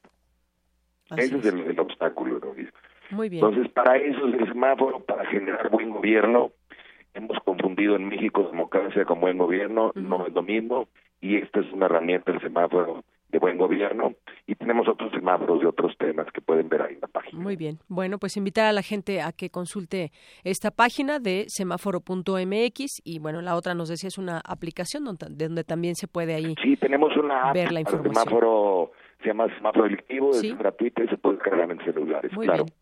Ese 1.18 1.38
es 1.38 1.46
el, 1.46 1.62
el 1.62 1.80
obstáculo. 1.80 2.40
¿no? 2.40 2.54
Muy 3.12 3.30
bien. 3.30 3.44
Entonces, 3.44 3.72
para 3.74 3.98
eso 3.98 4.28
es 4.28 4.36
el 4.36 4.48
semáforo, 4.48 5.00
para 5.00 5.26
generar 5.26 5.70
buen 5.70 5.90
gobierno. 5.90 6.52
Hemos 7.16 7.40
confundido 7.44 7.96
en 7.96 8.08
México 8.08 8.48
democracia 8.52 9.04
con 9.06 9.20
buen 9.20 9.40
gobierno, 9.40 9.92
no 9.96 10.28
es 10.28 10.34
lo 10.34 10.44
mismo, 10.44 10.88
y 11.20 11.38
esta 11.38 11.62
es 11.62 11.72
una 11.74 11.88
herramienta, 11.88 12.32
el 12.32 12.40
semáforo 12.40 13.04
de 13.30 13.40
buen 13.40 13.58
gobierno, 13.58 14.14
y 14.48 14.56
tenemos 14.56 14.88
otros 14.88 15.12
semáforos 15.12 15.60
de 15.62 15.68
otros 15.68 15.96
temas 15.98 16.26
que 16.34 16.42
pueden 16.42 16.68
ver 16.70 16.82
ahí 16.82 16.96
en 16.96 17.02
la 17.02 17.08
página. 17.08 17.42
Muy 17.42 17.56
bien. 17.56 17.78
Bueno, 17.88 18.18
pues 18.18 18.36
invitar 18.38 18.66
a 18.66 18.72
la 18.72 18.82
gente 18.82 19.22
a 19.22 19.32
que 19.32 19.50
consulte 19.52 20.12
esta 20.44 20.72
página 20.72 21.20
de 21.20 21.46
semáforo.mx 21.48 23.02
y 23.04 23.20
bueno, 23.20 23.42
la 23.42 23.56
otra 23.56 23.74
nos 23.76 23.90
decía 23.90 24.08
es 24.08 24.18
una 24.18 24.40
aplicación 24.44 25.04
donde, 25.06 25.28
donde 25.30 25.64
también 25.64 25.96
se 25.96 26.08
puede 26.08 26.34
ahí 26.34 26.56
Sí, 26.62 26.76
tenemos 26.78 27.16
una 27.18 27.50
app 27.50 27.54
ver 27.56 27.72
la 27.72 27.82
para 27.84 27.98
el 27.98 27.98
información. 28.06 28.14
semáforo, 28.16 28.92
se 29.22 29.28
llama 29.28 29.48
semáforo 29.56 29.84
delictivo, 29.86 30.34
Sí. 30.34 30.50
es 30.50 30.58
gratuita 30.58 31.04
y 31.04 31.08
se 31.08 31.18
puede 31.18 31.38
cargar 31.38 31.70
en 31.72 31.80
celulares, 31.84 32.32
Muy 32.34 32.48
claro. 32.48 32.66
bien. 32.66 32.76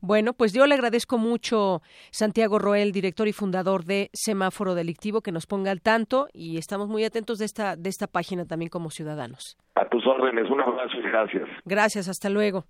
Bueno, 0.00 0.32
pues 0.32 0.52
yo 0.52 0.66
le 0.66 0.74
agradezco 0.74 1.18
mucho 1.18 1.82
Santiago 2.10 2.58
Roel, 2.58 2.92
director 2.92 3.28
y 3.28 3.32
fundador 3.32 3.84
de 3.84 4.10
Semáforo 4.12 4.74
Delictivo, 4.74 5.20
que 5.20 5.32
nos 5.32 5.46
ponga 5.46 5.70
al 5.70 5.80
tanto 5.80 6.28
y 6.32 6.58
estamos 6.58 6.88
muy 6.88 7.04
atentos 7.04 7.38
de 7.38 7.44
esta 7.44 7.76
de 7.76 7.88
esta 7.88 8.06
página 8.06 8.44
también 8.44 8.68
como 8.68 8.90
ciudadanos. 8.90 9.56
A 9.74 9.88
tus 9.88 10.06
órdenes, 10.06 10.50
un 10.50 10.60
abrazo 10.60 10.96
y 10.98 11.02
gracias. 11.02 11.48
Gracias, 11.64 12.08
hasta 12.08 12.28
luego. 12.28 12.64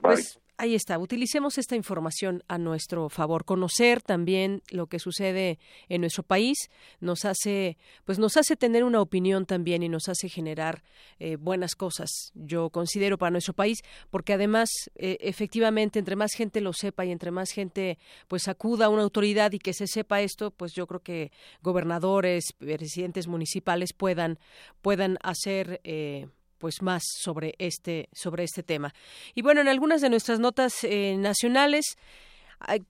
Bye. 0.00 0.14
Pues 0.14 0.40
ahí 0.58 0.74
está, 0.74 0.98
utilicemos 0.98 1.58
esta 1.58 1.76
información 1.76 2.42
a 2.48 2.58
nuestro 2.58 3.08
favor. 3.08 3.44
Conocer 3.44 4.02
también 4.02 4.62
lo 4.70 4.86
que 4.86 4.98
sucede 4.98 5.58
en 5.88 6.00
nuestro 6.00 6.22
país 6.22 6.70
nos 7.00 7.24
hace, 7.24 7.76
pues 8.04 8.18
nos 8.18 8.36
hace 8.36 8.56
tener 8.56 8.84
una 8.84 9.00
opinión 9.00 9.46
también 9.46 9.82
y 9.82 9.88
nos 9.88 10.08
hace 10.08 10.28
generar 10.28 10.82
eh, 11.18 11.36
buenas 11.36 11.74
cosas. 11.74 12.10
Yo 12.34 12.70
considero 12.70 13.18
para 13.18 13.30
nuestro 13.30 13.54
país, 13.54 13.82
porque 14.10 14.32
además, 14.32 14.70
eh, 14.94 15.18
efectivamente, 15.20 15.98
entre 15.98 16.16
más 16.16 16.32
gente 16.32 16.60
lo 16.60 16.72
sepa 16.72 17.04
y 17.04 17.12
entre 17.12 17.30
más 17.30 17.50
gente 17.50 17.98
pues 18.28 18.48
acuda 18.48 18.86
a 18.86 18.88
una 18.88 19.02
autoridad 19.02 19.52
y 19.52 19.58
que 19.58 19.74
se 19.74 19.86
sepa 19.86 20.20
esto, 20.20 20.50
pues 20.50 20.72
yo 20.72 20.86
creo 20.86 21.00
que 21.00 21.32
gobernadores, 21.62 22.52
presidentes 22.58 23.26
municipales 23.26 23.92
puedan 23.92 24.38
puedan 24.80 25.18
hacer 25.22 25.80
eh, 25.84 26.28
pues 26.58 26.82
más 26.82 27.02
sobre 27.22 27.54
este 27.58 28.08
sobre 28.12 28.44
este 28.44 28.62
tema. 28.62 28.94
Y 29.34 29.42
bueno, 29.42 29.60
en 29.60 29.68
algunas 29.68 30.00
de 30.00 30.10
nuestras 30.10 30.40
notas 30.40 30.84
eh, 30.84 31.16
nacionales 31.18 31.96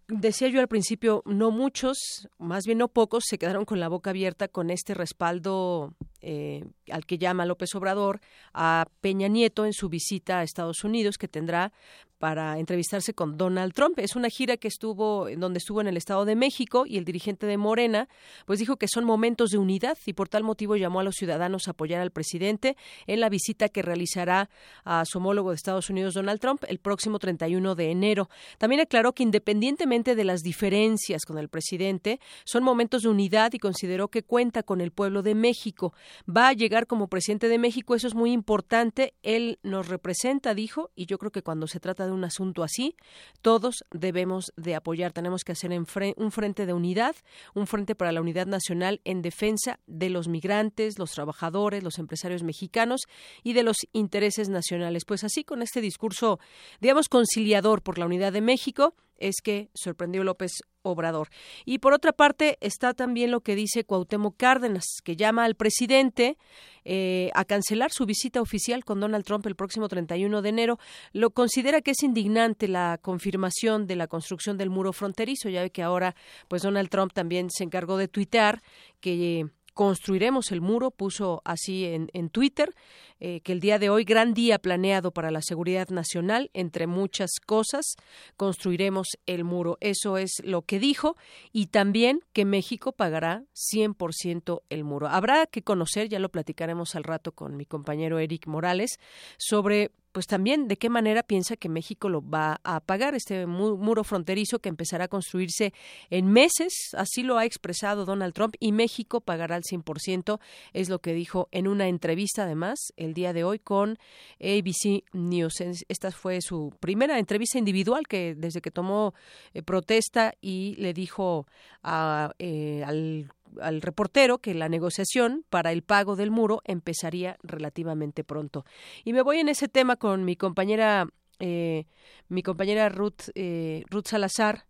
Decía 0.08 0.48
yo 0.48 0.60
al 0.60 0.68
principio, 0.68 1.22
no 1.26 1.50
muchos, 1.50 1.98
más 2.38 2.64
bien 2.64 2.78
no 2.78 2.88
pocos, 2.88 3.24
se 3.26 3.36
quedaron 3.36 3.64
con 3.64 3.80
la 3.80 3.88
boca 3.88 4.10
abierta 4.10 4.48
con 4.48 4.70
este 4.70 4.94
respaldo 4.94 5.92
eh, 6.28 6.64
al 6.90 7.06
que 7.06 7.18
llama 7.18 7.46
López 7.46 7.72
Obrador 7.76 8.20
a 8.52 8.88
Peña 9.00 9.28
Nieto 9.28 9.64
en 9.64 9.72
su 9.72 9.88
visita 9.88 10.40
a 10.40 10.42
Estados 10.42 10.82
Unidos 10.82 11.18
que 11.18 11.28
tendrá 11.28 11.72
para 12.18 12.58
entrevistarse 12.58 13.14
con 13.14 13.36
Donald 13.36 13.74
Trump. 13.74 13.98
Es 13.98 14.16
una 14.16 14.28
gira 14.28 14.56
que 14.56 14.68
estuvo, 14.68 15.28
donde 15.36 15.58
estuvo 15.58 15.80
en 15.80 15.86
el 15.86 15.96
Estado 15.96 16.24
de 16.24 16.34
México 16.34 16.84
y 16.86 16.96
el 16.96 17.04
dirigente 17.04 17.46
de 17.46 17.56
Morena, 17.56 18.08
pues 18.46 18.58
dijo 18.58 18.76
que 18.76 18.88
son 18.88 19.04
momentos 19.04 19.50
de 19.50 19.58
unidad 19.58 19.98
y 20.06 20.14
por 20.14 20.28
tal 20.28 20.42
motivo 20.42 20.76
llamó 20.76 21.00
a 21.00 21.04
los 21.04 21.16
ciudadanos 21.16 21.68
a 21.68 21.72
apoyar 21.72 22.00
al 22.00 22.10
presidente 22.10 22.76
en 23.06 23.20
la 23.20 23.28
visita 23.28 23.68
que 23.68 23.82
realizará 23.82 24.48
a 24.84 25.04
su 25.04 25.18
homólogo 25.18 25.50
de 25.50 25.56
Estados 25.56 25.90
Unidos, 25.90 26.14
Donald 26.14 26.40
Trump, 26.40 26.64
el 26.68 26.78
próximo 26.78 27.18
31 27.18 27.74
de 27.74 27.90
enero. 27.90 28.28
También 28.58 28.80
aclaró 28.80 29.12
que 29.12 29.22
independientemente 29.22 30.14
de 30.14 30.24
las 30.24 30.40
diferencias 30.40 31.24
con 31.24 31.38
el 31.38 31.48
presidente, 31.48 32.20
son 32.44 32.62
momentos 32.62 33.02
de 33.02 33.08
unidad 33.08 33.52
y 33.52 33.58
consideró 33.58 34.08
que 34.08 34.22
cuenta 34.22 34.62
con 34.62 34.80
el 34.80 34.90
pueblo 34.90 35.22
de 35.22 35.34
México. 35.34 35.92
Va 36.28 36.48
a 36.48 36.52
llegar 36.52 36.86
como 36.86 37.08
presidente 37.08 37.48
de 37.48 37.58
México, 37.58 37.94
eso 37.94 38.06
es 38.06 38.14
muy 38.14 38.32
importante. 38.32 39.14
Él 39.22 39.58
nos 39.62 39.88
representa, 39.88 40.54
dijo, 40.54 40.90
y 40.94 41.06
yo 41.06 41.18
creo 41.18 41.30
que 41.30 41.42
cuando 41.42 41.66
se 41.66 41.80
trata 41.80 42.06
de 42.06 42.12
un 42.12 42.24
asunto 42.24 42.62
así, 42.62 42.96
todos 43.42 43.84
debemos 43.90 44.52
de 44.56 44.74
apoyar. 44.74 45.12
Tenemos 45.12 45.44
que 45.44 45.52
hacer 45.52 45.70
un 45.70 46.30
frente 46.32 46.66
de 46.66 46.72
unidad, 46.72 47.16
un 47.54 47.66
frente 47.66 47.94
para 47.94 48.12
la 48.12 48.20
unidad 48.20 48.46
nacional 48.46 49.00
en 49.04 49.22
defensa 49.22 49.80
de 49.86 50.10
los 50.10 50.28
migrantes, 50.28 50.98
los 50.98 51.12
trabajadores, 51.12 51.82
los 51.82 51.98
empresarios 51.98 52.42
mexicanos 52.42 53.02
y 53.42 53.52
de 53.52 53.62
los 53.62 53.76
intereses 53.92 54.48
nacionales. 54.48 55.04
Pues 55.04 55.24
así, 55.24 55.44
con 55.44 55.62
este 55.62 55.80
discurso, 55.80 56.38
digamos, 56.80 57.08
conciliador 57.08 57.82
por 57.82 57.98
la 57.98 58.06
unidad 58.06 58.32
de 58.32 58.40
México, 58.40 58.94
es 59.18 59.36
que 59.42 59.70
sorprendió 59.74 60.24
López 60.24 60.62
Obrador. 60.82 61.28
Y 61.64 61.78
por 61.78 61.92
otra 61.92 62.12
parte 62.12 62.58
está 62.60 62.94
también 62.94 63.30
lo 63.30 63.40
que 63.40 63.56
dice 63.56 63.84
Cuauhtémoc 63.84 64.36
Cárdenas, 64.36 64.84
que 65.02 65.16
llama 65.16 65.44
al 65.44 65.56
presidente 65.56 66.38
eh, 66.84 67.30
a 67.34 67.44
cancelar 67.44 67.90
su 67.90 68.06
visita 68.06 68.40
oficial 68.40 68.84
con 68.84 69.00
Donald 69.00 69.24
Trump 69.24 69.46
el 69.46 69.56
próximo 69.56 69.88
31 69.88 70.42
de 70.42 70.48
enero. 70.48 70.78
Lo 71.12 71.30
considera 71.30 71.80
que 71.80 71.90
es 71.90 72.02
indignante 72.02 72.68
la 72.68 72.98
confirmación 73.02 73.86
de 73.86 73.96
la 73.96 74.06
construcción 74.06 74.56
del 74.56 74.70
muro 74.70 74.92
fronterizo. 74.92 75.48
Ya 75.48 75.68
que 75.68 75.82
ahora, 75.82 76.14
pues 76.48 76.62
Donald 76.62 76.88
Trump 76.88 77.12
también 77.12 77.50
se 77.50 77.64
encargó 77.64 77.96
de 77.96 78.08
tuitear 78.08 78.62
que 79.00 79.46
construiremos 79.74 80.52
el 80.52 80.62
muro, 80.62 80.90
puso 80.90 81.42
así 81.44 81.84
en, 81.84 82.08
en 82.14 82.30
Twitter, 82.30 82.74
eh, 83.20 83.40
que 83.40 83.52
el 83.52 83.60
día 83.60 83.78
de 83.78 83.90
hoy, 83.90 84.04
gran 84.04 84.34
día 84.34 84.58
planeado 84.58 85.10
para 85.10 85.30
la 85.30 85.42
seguridad 85.42 85.88
nacional, 85.88 86.50
entre 86.54 86.86
muchas 86.86 87.30
cosas, 87.44 87.96
construiremos 88.36 89.08
el 89.26 89.44
muro. 89.44 89.78
Eso 89.80 90.18
es 90.18 90.42
lo 90.44 90.62
que 90.62 90.78
dijo 90.78 91.16
y 91.52 91.66
también 91.66 92.20
que 92.32 92.44
México 92.44 92.92
pagará 92.92 93.44
100% 93.54 94.62
el 94.68 94.84
muro. 94.84 95.08
Habrá 95.08 95.46
que 95.46 95.62
conocer, 95.62 96.08
ya 96.08 96.18
lo 96.18 96.30
platicaremos 96.30 96.94
al 96.94 97.04
rato 97.04 97.32
con 97.32 97.56
mi 97.56 97.64
compañero 97.64 98.18
Eric 98.18 98.46
Morales, 98.46 98.98
sobre 99.38 99.90
pues 100.16 100.26
también 100.26 100.66
de 100.66 100.78
qué 100.78 100.88
manera 100.88 101.22
piensa 101.22 101.58
que 101.58 101.68
México 101.68 102.08
lo 102.08 102.26
va 102.26 102.58
a 102.64 102.80
pagar 102.80 103.14
este 103.14 103.44
muro 103.44 104.02
fronterizo 104.02 104.60
que 104.60 104.70
empezará 104.70 105.04
a 105.04 105.08
construirse 105.08 105.74
en 106.08 106.32
meses, 106.32 106.72
así 106.96 107.22
lo 107.22 107.36
ha 107.36 107.44
expresado 107.44 108.06
Donald 108.06 108.32
Trump 108.32 108.54
y 108.58 108.72
México 108.72 109.20
pagará 109.20 109.56
al 109.56 109.62
100%, 109.62 110.40
es 110.72 110.88
lo 110.88 111.00
que 111.00 111.12
dijo 111.12 111.48
en 111.52 111.68
una 111.68 111.88
entrevista 111.88 112.44
además 112.44 112.78
el 112.96 113.05
día 113.14 113.32
de 113.32 113.44
hoy 113.44 113.58
con 113.58 113.98
ABC 114.40 115.04
News. 115.12 115.60
Esta 115.88 116.10
fue 116.10 116.40
su 116.40 116.72
primera 116.80 117.18
entrevista 117.18 117.58
individual 117.58 118.06
que 118.06 118.34
desde 118.34 118.60
que 118.60 118.70
tomó 118.70 119.14
eh, 119.54 119.62
protesta 119.62 120.34
y 120.40 120.74
le 120.78 120.92
dijo 120.92 121.46
a, 121.82 122.32
eh, 122.38 122.82
al 122.84 123.30
al 123.60 123.82
reportero 123.82 124.38
que 124.38 124.54
la 124.54 124.68
negociación 124.68 125.44
para 125.50 125.72
el 125.72 125.82
pago 125.82 126.16
del 126.16 126.30
muro 126.30 126.60
empezaría 126.64 127.36
relativamente 127.42 128.24
pronto. 128.24 128.64
Y 129.04 129.12
me 129.12 129.22
voy 129.22 129.38
en 129.38 129.48
ese 129.48 129.68
tema 129.68 129.96
con 129.96 130.24
mi 130.24 130.36
compañera, 130.36 131.06
eh, 131.38 131.86
mi 132.28 132.42
compañera 132.42 132.88
Ruth, 132.88 133.30
eh, 133.34 133.84
Ruth 133.90 134.06
Salazar, 134.08 134.65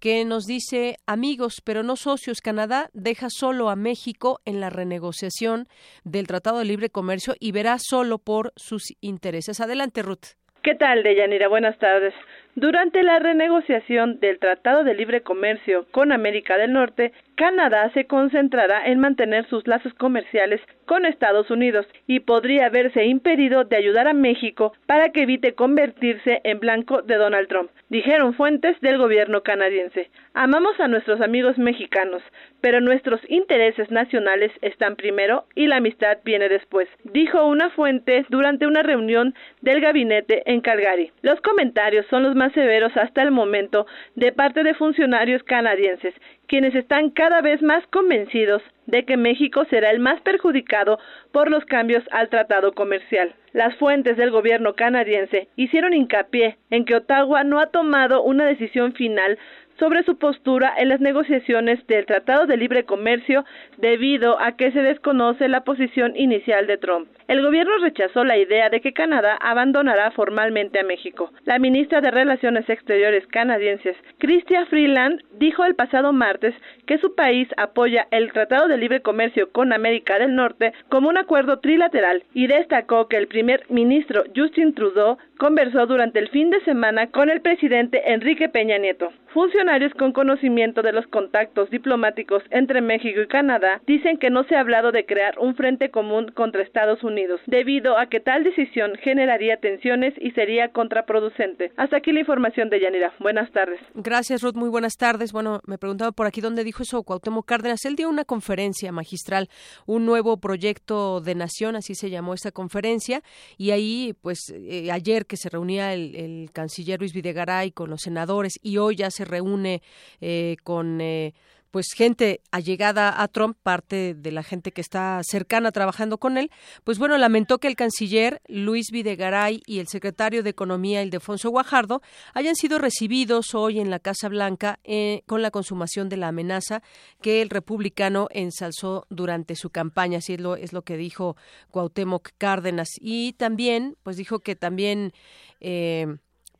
que 0.00 0.24
nos 0.24 0.46
dice, 0.46 0.96
amigos, 1.06 1.62
pero 1.64 1.82
no 1.82 1.96
socios, 1.96 2.40
Canadá 2.40 2.88
deja 2.94 3.28
solo 3.28 3.68
a 3.68 3.76
México 3.76 4.40
en 4.44 4.60
la 4.60 4.70
renegociación 4.70 5.66
del 6.04 6.26
Tratado 6.26 6.58
de 6.58 6.64
Libre 6.64 6.90
Comercio 6.90 7.34
y 7.38 7.52
verá 7.52 7.76
solo 7.78 8.18
por 8.18 8.52
sus 8.56 8.94
intereses. 9.00 9.60
Adelante, 9.60 10.02
Ruth. 10.02 10.36
¿Qué 10.62 10.74
tal, 10.74 11.02
Deyanira? 11.02 11.48
Buenas 11.48 11.78
tardes. 11.78 12.12
Durante 12.54 13.02
la 13.02 13.18
renegociación 13.18 14.20
del 14.20 14.38
Tratado 14.38 14.84
de 14.84 14.94
Libre 14.94 15.22
Comercio 15.22 15.86
con 15.90 16.12
América 16.12 16.58
del 16.58 16.72
Norte, 16.72 17.12
Canadá 17.40 17.90
se 17.94 18.04
concentrará 18.04 18.84
en 18.84 18.98
mantener 18.98 19.48
sus 19.48 19.66
lazos 19.66 19.94
comerciales 19.94 20.60
con 20.84 21.06
Estados 21.06 21.50
Unidos 21.50 21.86
y 22.06 22.20
podría 22.20 22.68
verse 22.68 23.06
impedido 23.06 23.64
de 23.64 23.76
ayudar 23.76 24.08
a 24.08 24.12
México 24.12 24.74
para 24.84 25.08
que 25.08 25.22
evite 25.22 25.54
convertirse 25.54 26.42
en 26.44 26.60
blanco 26.60 27.00
de 27.00 27.14
Donald 27.14 27.48
Trump, 27.48 27.70
dijeron 27.88 28.34
fuentes 28.34 28.78
del 28.82 28.98
gobierno 28.98 29.42
canadiense. 29.42 30.10
Amamos 30.34 30.78
a 30.80 30.88
nuestros 30.88 31.22
amigos 31.22 31.56
mexicanos, 31.56 32.22
pero 32.60 32.82
nuestros 32.82 33.20
intereses 33.28 33.90
nacionales 33.90 34.52
están 34.60 34.96
primero 34.96 35.46
y 35.54 35.66
la 35.66 35.76
amistad 35.76 36.18
viene 36.24 36.48
después, 36.50 36.88
dijo 37.04 37.46
una 37.46 37.70
fuente 37.70 38.26
durante 38.28 38.66
una 38.66 38.82
reunión 38.82 39.34
del 39.62 39.80
gabinete 39.80 40.42
en 40.44 40.60
Calgary. 40.60 41.10
Los 41.22 41.40
comentarios 41.40 42.04
son 42.10 42.22
los 42.22 42.34
más 42.34 42.52
severos 42.52 42.94
hasta 42.98 43.22
el 43.22 43.30
momento 43.30 43.86
de 44.14 44.30
parte 44.32 44.62
de 44.62 44.74
funcionarios 44.74 45.42
canadienses, 45.44 46.14
quienes 46.50 46.74
están 46.74 47.10
cada 47.10 47.42
vez 47.42 47.62
más 47.62 47.86
convencidos 47.92 48.60
de 48.86 49.04
que 49.04 49.16
México 49.16 49.64
será 49.70 49.90
el 49.92 50.00
más 50.00 50.20
perjudicado 50.22 50.98
por 51.30 51.48
los 51.48 51.64
cambios 51.64 52.02
al 52.10 52.28
tratado 52.28 52.72
comercial. 52.72 53.32
Las 53.52 53.76
fuentes 53.76 54.16
del 54.16 54.32
gobierno 54.32 54.74
canadiense 54.74 55.46
hicieron 55.54 55.94
hincapié 55.94 56.58
en 56.70 56.84
que 56.84 56.96
Ottawa 56.96 57.44
no 57.44 57.60
ha 57.60 57.66
tomado 57.66 58.24
una 58.24 58.46
decisión 58.46 58.94
final 58.94 59.38
sobre 59.80 60.04
su 60.04 60.18
postura 60.18 60.74
en 60.76 60.90
las 60.90 61.00
negociaciones 61.00 61.84
del 61.86 62.04
Tratado 62.04 62.46
de 62.46 62.58
Libre 62.58 62.84
Comercio 62.84 63.44
debido 63.78 64.38
a 64.38 64.52
que 64.52 64.70
se 64.72 64.82
desconoce 64.82 65.48
la 65.48 65.64
posición 65.64 66.14
inicial 66.16 66.66
de 66.66 66.76
Trump. 66.76 67.08
El 67.28 67.42
gobierno 67.42 67.72
rechazó 67.78 68.22
la 68.22 68.36
idea 68.36 68.68
de 68.68 68.82
que 68.82 68.92
Canadá 68.92 69.38
abandonará 69.40 70.10
formalmente 70.10 70.78
a 70.78 70.84
México. 70.84 71.32
La 71.44 71.58
ministra 71.58 72.02
de 72.02 72.10
Relaciones 72.10 72.68
Exteriores 72.68 73.26
canadienses, 73.28 73.96
Chrystia 74.18 74.66
Freeland, 74.66 75.22
dijo 75.38 75.64
el 75.64 75.74
pasado 75.74 76.12
martes 76.12 76.54
que 76.86 76.98
su 76.98 77.14
país 77.14 77.48
apoya 77.56 78.06
el 78.10 78.32
Tratado 78.32 78.68
de 78.68 78.76
Libre 78.76 79.00
Comercio 79.00 79.50
con 79.50 79.72
América 79.72 80.18
del 80.18 80.34
Norte 80.34 80.74
como 80.90 81.08
un 81.08 81.16
acuerdo 81.16 81.60
trilateral 81.60 82.22
y 82.34 82.46
destacó 82.48 83.08
que 83.08 83.16
el 83.16 83.28
primer 83.28 83.64
ministro 83.70 84.24
Justin 84.36 84.74
Trudeau 84.74 85.16
conversó 85.38 85.86
durante 85.86 86.18
el 86.18 86.28
fin 86.28 86.50
de 86.50 86.60
semana 86.64 87.06
con 87.06 87.30
el 87.30 87.40
presidente 87.40 88.12
Enrique 88.12 88.50
Peña 88.50 88.76
Nieto. 88.76 89.10
Funcionarios 89.32 89.92
con 89.94 90.12
conocimiento 90.12 90.82
de 90.82 90.92
los 90.92 91.06
contactos 91.06 91.70
diplomáticos 91.70 92.42
entre 92.50 92.80
México 92.80 93.20
y 93.20 93.28
Canadá 93.28 93.80
dicen 93.86 94.18
que 94.18 94.28
no 94.28 94.42
se 94.44 94.56
ha 94.56 94.60
hablado 94.60 94.90
de 94.90 95.06
crear 95.06 95.38
un 95.38 95.54
frente 95.54 95.90
común 95.92 96.32
contra 96.34 96.62
Estados 96.62 97.04
Unidos, 97.04 97.40
debido 97.46 97.96
a 97.96 98.06
que 98.06 98.18
tal 98.18 98.42
decisión 98.42 98.96
generaría 98.96 99.58
tensiones 99.58 100.14
y 100.20 100.32
sería 100.32 100.70
contraproducente. 100.72 101.70
Hasta 101.76 101.98
aquí 101.98 102.10
la 102.10 102.20
información 102.20 102.70
de 102.70 102.80
Yanira. 102.80 103.14
Buenas 103.20 103.52
tardes. 103.52 103.78
Gracias, 103.94 104.42
Ruth. 104.42 104.56
Muy 104.56 104.68
buenas 104.68 104.96
tardes. 104.96 105.32
Bueno, 105.32 105.60
me 105.64 105.78
preguntaba 105.78 106.10
por 106.10 106.26
aquí 106.26 106.40
dónde 106.40 106.64
dijo 106.64 106.82
eso 106.82 107.04
Cuauhtémoc 107.04 107.46
Cárdenas. 107.46 107.84
Él 107.84 107.94
dio 107.94 108.08
una 108.08 108.24
conferencia 108.24 108.90
magistral, 108.90 109.48
un 109.86 110.06
nuevo 110.06 110.40
proyecto 110.40 111.20
de 111.20 111.36
nación, 111.36 111.76
así 111.76 111.94
se 111.94 112.10
llamó 112.10 112.34
esta 112.34 112.50
conferencia, 112.50 113.22
y 113.56 113.70
ahí, 113.70 114.14
pues, 114.22 114.52
eh, 114.52 114.90
ayer 114.90 115.26
que 115.26 115.36
se 115.36 115.48
reunía 115.48 115.94
el, 115.94 116.16
el 116.16 116.50
canciller 116.52 116.98
Luis 116.98 117.12
Videgaray 117.12 117.70
con 117.70 117.90
los 117.90 118.00
senadores 118.00 118.58
y 118.60 118.78
hoy 118.78 118.96
ya 118.96 119.10
se 119.10 119.19
reúne 119.24 119.82
eh, 120.20 120.56
con 120.62 121.00
eh, 121.00 121.34
pues 121.70 121.92
gente 121.94 122.40
allegada 122.50 123.22
a 123.22 123.28
Trump, 123.28 123.56
parte 123.62 124.14
de 124.14 124.32
la 124.32 124.42
gente 124.42 124.72
que 124.72 124.80
está 124.80 125.20
cercana 125.22 125.70
trabajando 125.72 126.18
con 126.18 126.36
él, 126.36 126.50
pues 126.84 126.98
bueno, 126.98 127.16
lamentó 127.16 127.58
que 127.58 127.68
el 127.68 127.76
canciller 127.76 128.40
Luis 128.48 128.90
Videgaray 128.90 129.62
y 129.66 129.78
el 129.78 129.88
secretario 129.88 130.42
de 130.42 130.50
Economía 130.50 131.02
Ildefonso 131.02 131.50
Guajardo 131.50 132.02
hayan 132.34 132.56
sido 132.56 132.78
recibidos 132.78 133.54
hoy 133.54 133.80
en 133.80 133.90
la 133.90 134.00
Casa 134.00 134.28
Blanca 134.28 134.80
eh, 134.84 135.22
con 135.26 135.42
la 135.42 135.50
consumación 135.50 136.08
de 136.08 136.16
la 136.16 136.28
amenaza 136.28 136.82
que 137.22 137.42
el 137.42 137.50
republicano 137.50 138.28
ensalzó 138.30 139.06
durante 139.08 139.54
su 139.54 139.70
campaña, 139.70 140.18
así 140.18 140.34
es 140.34 140.40
lo, 140.40 140.56
es 140.56 140.72
lo 140.72 140.82
que 140.82 140.96
dijo 140.96 141.36
Cuauhtémoc 141.70 142.30
Cárdenas. 142.38 142.88
Y 143.00 143.34
también, 143.34 143.96
pues 144.02 144.16
dijo 144.16 144.40
que 144.40 144.56
también 144.56 145.12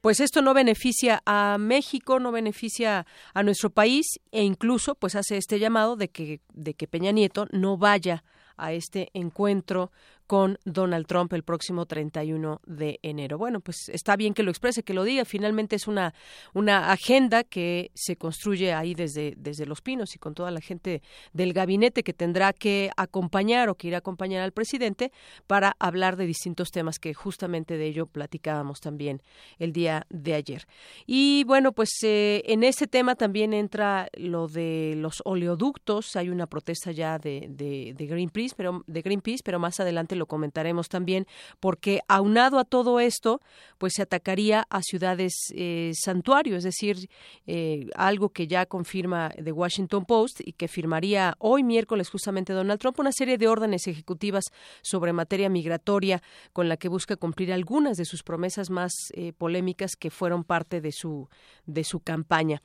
pues 0.01 0.21
esto 0.21 0.43
no 0.43 0.55
beneficia 0.55 1.23
a 1.27 1.57
México, 1.59 2.21
no 2.21 2.33
beneficia 2.33 3.07
a 3.35 3.43
nuestro 3.43 3.71
país 3.71 4.07
e 4.33 4.43
incluso 4.43 4.95
pues 4.95 5.15
hace 5.15 5.37
este 5.37 5.59
llamado 5.59 5.97
de 5.97 6.09
que 6.09 6.41
de 6.53 6.75
que 6.75 6.89
Peña 6.89 7.13
Nieto 7.13 7.47
no 7.51 7.77
vaya 7.77 8.25
a 8.57 8.73
este 8.73 9.09
encuentro 9.15 9.91
con 10.31 10.61
Donald 10.65 11.09
Trump 11.09 11.33
el 11.33 11.43
próximo 11.43 11.87
31 11.87 12.61
de 12.65 13.01
enero. 13.03 13.37
Bueno, 13.37 13.59
pues 13.59 13.89
está 13.89 14.15
bien 14.15 14.33
que 14.33 14.45
lo 14.45 14.53
exprese, 14.53 14.85
que 14.85 14.95
lo 14.95 15.03
diga. 15.03 15.25
Finalmente 15.25 15.75
es 15.75 15.89
una, 15.89 16.15
una 16.55 16.93
agenda 16.93 17.43
que 17.43 17.91
se 17.95 18.15
construye 18.15 18.73
ahí 18.73 18.95
desde, 18.95 19.35
desde 19.37 19.67
Los 19.67 19.81
Pinos 19.81 20.15
y 20.15 20.21
con 20.21 20.35
toda 20.35 20.53
la 20.53 20.61
gente 20.61 21.03
del 21.33 21.53
gabinete 21.53 22.05
que 22.05 22.13
tendrá 22.13 22.53
que 22.53 22.93
acompañar 22.97 23.71
o 23.71 23.75
que 23.75 23.89
irá 23.89 23.97
a 23.97 23.99
acompañar 23.99 24.43
al 24.43 24.53
presidente 24.53 25.11
para 25.49 25.75
hablar 25.81 26.15
de 26.15 26.27
distintos 26.27 26.71
temas 26.71 27.01
que 27.01 27.13
justamente 27.13 27.77
de 27.77 27.89
ello 27.89 28.07
platicábamos 28.07 28.79
también 28.79 29.23
el 29.59 29.73
día 29.73 30.07
de 30.11 30.35
ayer. 30.35 30.69
Y 31.07 31.43
bueno, 31.43 31.73
pues 31.73 31.91
eh, 32.05 32.45
en 32.47 32.63
ese 32.63 32.87
tema 32.87 33.17
también 33.17 33.53
entra 33.53 34.09
lo 34.17 34.47
de 34.47 34.95
los 34.97 35.23
oleoductos. 35.25 36.15
Hay 36.15 36.29
una 36.29 36.47
protesta 36.47 36.93
ya 36.93 37.19
de, 37.19 37.49
de, 37.51 37.95
de 37.97 38.07
Greenpeace, 38.07 38.55
pero 38.57 38.85
de 38.87 39.03
Greenpeace, 39.03 39.43
pero 39.45 39.59
más 39.59 39.81
adelante 39.81 40.20
lo 40.21 40.27
comentaremos 40.27 40.89
también, 40.89 41.27
porque 41.59 42.01
aunado 42.07 42.61
a 42.61 42.65
todo 42.65 43.01
esto, 43.01 43.41
pues 43.79 43.95
se 43.97 44.03
atacaría 44.03 44.67
a 44.71 44.83
ciudades 44.83 45.33
eh, 45.57 45.91
santuario, 45.95 46.57
es 46.57 46.63
decir, 46.63 47.09
eh, 47.47 47.89
algo 47.97 48.29
que 48.29 48.47
ya 48.47 48.67
confirma 48.67 49.31
The 49.43 49.51
Washington 49.51 50.05
Post 50.05 50.43
y 50.45 50.53
que 50.53 50.69
firmaría 50.69 51.35
hoy 51.39 51.65
miércoles 51.65 52.11
justamente 52.11 52.53
Donald 52.53 52.79
Trump 52.79 53.01
una 53.01 53.11
serie 53.13 53.39
de 53.39 53.49
órdenes 53.49 53.87
ejecutivas 53.87 54.45
sobre 54.83 55.13
materia 55.13 55.49
migratoria 55.49 56.23
con 56.53 56.69
la 56.69 56.77
que 56.77 56.89
busca 56.89 57.17
cumplir 57.17 57.53
algunas 57.53 57.97
de 57.97 58.05
sus 58.05 58.23
promesas 58.23 58.71
más 58.71 58.93
eh, 59.15 59.33
polémicas 59.33 59.97
que 59.97 60.11
fueron 60.11 60.45
parte 60.45 60.81
de 60.81 60.93
su 60.93 61.29
de 61.67 61.85
su 61.85 62.01
campaña. 62.01 62.63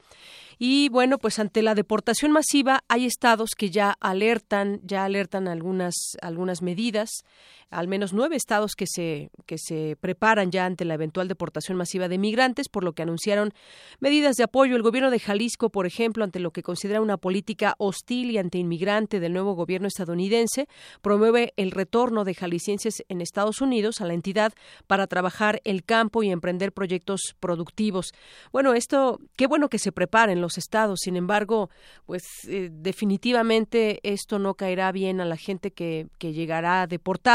Y 0.57 0.89
bueno, 0.89 1.17
pues 1.17 1.39
ante 1.39 1.61
la 1.61 1.75
deportación 1.75 2.31
masiva 2.31 2.83
hay 2.87 3.05
estados 3.05 3.51
que 3.57 3.69
ya 3.69 3.95
alertan, 3.99 4.81
ya 4.83 5.05
alertan 5.05 5.47
algunas 5.47 5.95
algunas 6.21 6.61
medidas 6.61 7.23
al 7.69 7.87
menos 7.87 8.13
nueve 8.13 8.35
estados 8.35 8.75
que 8.75 8.85
se, 8.87 9.29
que 9.45 9.57
se 9.57 9.97
preparan 9.99 10.51
ya 10.51 10.65
ante 10.65 10.85
la 10.85 10.93
eventual 10.93 11.27
deportación 11.27 11.77
masiva 11.77 12.07
de 12.07 12.17
migrantes, 12.17 12.69
por 12.69 12.83
lo 12.83 12.93
que 12.93 13.03
anunciaron 13.03 13.53
medidas 13.99 14.35
de 14.35 14.43
apoyo. 14.43 14.75
El 14.75 14.81
gobierno 14.81 15.11
de 15.11 15.19
Jalisco, 15.19 15.69
por 15.69 15.85
ejemplo, 15.85 16.23
ante 16.23 16.39
lo 16.39 16.51
que 16.51 16.63
considera 16.63 17.01
una 17.01 17.17
política 17.17 17.75
hostil 17.77 18.31
y 18.31 18.37
antiinmigrante 18.37 19.19
del 19.19 19.33
nuevo 19.33 19.53
gobierno 19.53 19.87
estadounidense, 19.87 20.67
promueve 21.01 21.53
el 21.57 21.71
retorno 21.71 22.23
de 22.23 22.33
jaliscienses 22.33 23.03
en 23.09 23.21
Estados 23.21 23.61
Unidos 23.61 24.01
a 24.01 24.05
la 24.05 24.13
entidad 24.13 24.53
para 24.87 25.07
trabajar 25.07 25.61
el 25.63 25.83
campo 25.83 26.23
y 26.23 26.29
emprender 26.29 26.71
proyectos 26.71 27.35
productivos. 27.39 28.11
Bueno, 28.51 28.73
esto, 28.73 29.19
qué 29.35 29.47
bueno 29.47 29.69
que 29.69 29.79
se 29.79 29.91
preparen 29.91 30.41
los 30.41 30.57
estados. 30.57 30.99
Sin 31.01 31.15
embargo, 31.15 31.69
pues 32.05 32.23
eh, 32.47 32.69
definitivamente 32.71 33.99
esto 34.03 34.39
no 34.39 34.53
caerá 34.55 34.91
bien 34.91 35.21
a 35.21 35.25
la 35.25 35.37
gente 35.37 35.71
que, 35.71 36.07
que 36.17 36.33
llegará 36.33 36.87
deportada 36.87 37.34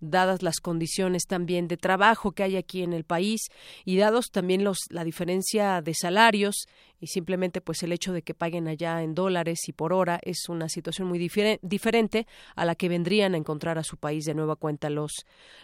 dadas 0.00 0.42
las 0.42 0.60
condiciones 0.60 1.26
también 1.26 1.68
de 1.68 1.76
trabajo 1.76 2.32
que 2.32 2.42
hay 2.42 2.56
aquí 2.56 2.82
en 2.82 2.92
el 2.92 3.04
país 3.04 3.48
y 3.84 3.96
dados 3.96 4.30
también 4.30 4.64
los 4.64 4.78
la 4.90 5.04
diferencia 5.04 5.80
de 5.82 5.94
salarios 5.94 6.66
y 7.00 7.08
simplemente 7.08 7.60
pues 7.60 7.82
el 7.82 7.92
hecho 7.92 8.12
de 8.12 8.22
que 8.22 8.34
paguen 8.34 8.68
allá 8.68 9.02
en 9.02 9.14
dólares 9.14 9.68
y 9.68 9.72
por 9.72 9.92
hora 9.92 10.18
es 10.22 10.48
una 10.48 10.68
situación 10.68 11.08
muy 11.08 11.18
diferente 11.18 12.26
a 12.54 12.64
la 12.64 12.74
que 12.74 12.88
vendrían 12.88 13.34
a 13.34 13.38
encontrar 13.38 13.78
a 13.78 13.84
su 13.84 13.96
país 13.96 14.24
de 14.24 14.34
nueva 14.34 14.56
cuenta 14.56 14.90
los 14.90 15.12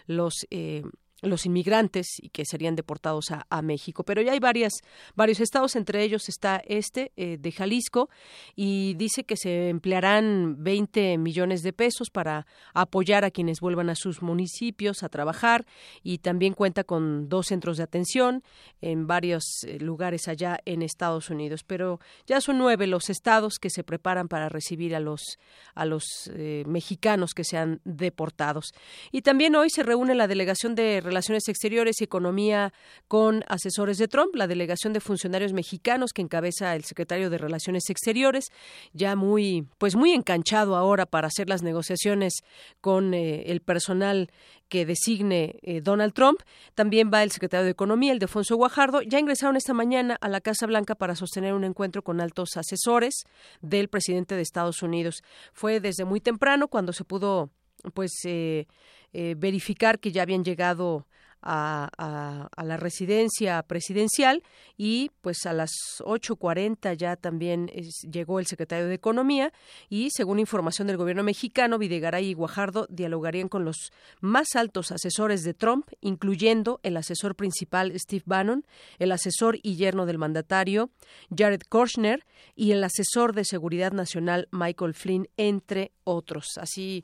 los 0.05 0.45
eh, 0.51 0.83
los 1.23 1.45
inmigrantes 1.45 2.07
y 2.21 2.29
que 2.29 2.45
serían 2.45 2.75
deportados 2.75 3.25
a, 3.31 3.61
México. 3.63 4.03
Pero 4.03 4.21
ya 4.21 4.33
hay 4.33 4.39
varias, 4.39 4.73
varios 5.15 5.39
estados, 5.39 5.75
entre 5.77 6.03
ellos 6.03 6.27
está 6.27 6.61
este 6.67 7.13
eh, 7.15 7.37
de 7.39 7.51
Jalisco, 7.51 8.09
y 8.55 8.93
dice 8.95 9.23
que 9.23 9.37
se 9.37 9.69
emplearán 9.69 10.63
20 10.63 11.17
millones 11.17 11.61
de 11.61 11.71
pesos 11.71 12.09
para 12.09 12.45
apoyar 12.73 13.23
a 13.23 13.31
quienes 13.31 13.61
vuelvan 13.61 13.89
a 13.89 13.95
sus 13.95 14.21
municipios 14.21 15.01
a 15.01 15.09
trabajar 15.09 15.65
y 16.03 16.17
también 16.17 16.53
cuenta 16.53 16.83
con 16.83 17.29
dos 17.29 17.47
centros 17.47 17.77
de 17.77 17.83
atención 17.83 18.43
en 18.81 19.07
varios 19.07 19.63
eh, 19.65 19.79
lugares 19.79 20.27
allá 20.27 20.59
en 20.65 20.81
Estados 20.81 21.29
Unidos. 21.29 21.63
Pero 21.63 21.99
ya 22.25 22.41
son 22.41 22.57
nueve 22.57 22.85
los 22.85 23.09
estados 23.09 23.59
que 23.59 23.69
se 23.69 23.83
preparan 23.83 24.27
para 24.27 24.49
recibir 24.49 24.95
a 24.95 24.99
los, 24.99 25.39
a 25.73 25.85
los 25.85 26.29
eh, 26.33 26.63
mexicanos 26.67 27.33
que 27.33 27.43
sean 27.45 27.79
deportados. 27.85 28.73
Y 29.11 29.21
también 29.21 29.55
hoy 29.55 29.69
se 29.69 29.83
reúne 29.83 30.15
la 30.15 30.27
delegación 30.27 30.75
de 30.75 31.01
Relaciones 31.13 31.47
Exteriores 31.47 32.01
y 32.01 32.05
Economía 32.05 32.73
con 33.07 33.43
asesores 33.47 33.99
de 33.99 34.07
Trump, 34.07 34.33
la 34.33 34.47
delegación 34.47 34.93
de 34.93 34.99
funcionarios 34.99 35.53
mexicanos 35.53 36.11
que 36.11 36.23
encabeza 36.23 36.75
el 36.75 36.85
secretario 36.85 37.29
de 37.29 37.37
Relaciones 37.37 37.89
Exteriores, 37.91 38.47
ya 38.93 39.15
muy, 39.15 39.67
pues 39.77 39.95
muy 39.95 40.11
enganchado 40.11 40.75
ahora 40.75 41.05
para 41.05 41.27
hacer 41.27 41.49
las 41.49 41.61
negociaciones 41.61 42.33
con 42.81 43.13
eh, 43.13 43.43
el 43.45 43.61
personal 43.61 44.31
que 44.69 44.87
designe 44.87 45.59
eh, 45.61 45.81
Donald 45.81 46.13
Trump. 46.13 46.39
También 46.73 47.11
va 47.13 47.21
el 47.21 47.29
secretario 47.29 47.65
de 47.65 47.71
Economía, 47.71 48.11
el 48.11 48.17
Defonso 48.17 48.55
Guajardo. 48.55 49.03
Ya 49.03 49.19
ingresaron 49.19 49.55
esta 49.55 49.75
mañana 49.75 50.17
a 50.19 50.29
la 50.29 50.41
Casa 50.41 50.65
Blanca 50.65 50.95
para 50.95 51.15
sostener 51.15 51.53
un 51.53 51.63
encuentro 51.63 52.01
con 52.03 52.21
altos 52.21 52.57
asesores 52.57 53.23
del 53.61 53.87
presidente 53.87 54.33
de 54.33 54.41
Estados 54.41 54.81
Unidos. 54.81 55.21
Fue 55.53 55.79
desde 55.79 56.05
muy 56.05 56.21
temprano 56.21 56.69
cuando 56.69 56.91
se 56.91 57.03
pudo 57.03 57.51
pues 57.93 58.11
eh, 58.25 58.67
eh, 59.13 59.35
verificar 59.37 59.99
que 59.99 60.11
ya 60.11 60.23
habían 60.23 60.43
llegado 60.43 61.05
a, 61.43 62.49
la 62.63 62.77
residencia 62.77 63.61
presidencial 63.63 64.43
y 64.77 65.11
pues 65.21 65.45
a 65.45 65.53
las 65.53 65.71
8.40 65.99 66.95
ya 66.95 67.15
también 67.15 67.69
llegó 68.09 68.39
el 68.39 68.47
secretario 68.47 68.87
de 68.87 68.95
Economía 68.95 69.51
y 69.89 70.09
según 70.11 70.39
información 70.39 70.87
del 70.87 70.97
gobierno 70.97 71.23
mexicano, 71.23 71.77
Videgaray 71.77 72.27
y 72.27 72.33
Guajardo 72.33 72.87
dialogarían 72.89 73.49
con 73.49 73.65
los 73.65 73.91
más 74.21 74.55
altos 74.55 74.91
asesores 74.91 75.43
de 75.43 75.53
Trump, 75.53 75.87
incluyendo 76.01 76.79
el 76.83 76.97
asesor 76.97 77.35
principal 77.35 77.91
Steve 77.99 78.23
Bannon, 78.25 78.65
el 78.99 79.11
asesor 79.11 79.59
y 79.61 79.75
yerno 79.75 80.05
del 80.05 80.17
mandatario 80.17 80.89
Jared 81.35 81.61
Kushner 81.69 82.25
y 82.55 82.71
el 82.71 82.83
asesor 82.83 83.33
de 83.33 83.45
seguridad 83.45 83.91
nacional 83.91 84.47
Michael 84.51 84.93
Flynn, 84.93 85.27
entre 85.37 85.91
otros. 86.03 86.57
Así 86.57 87.03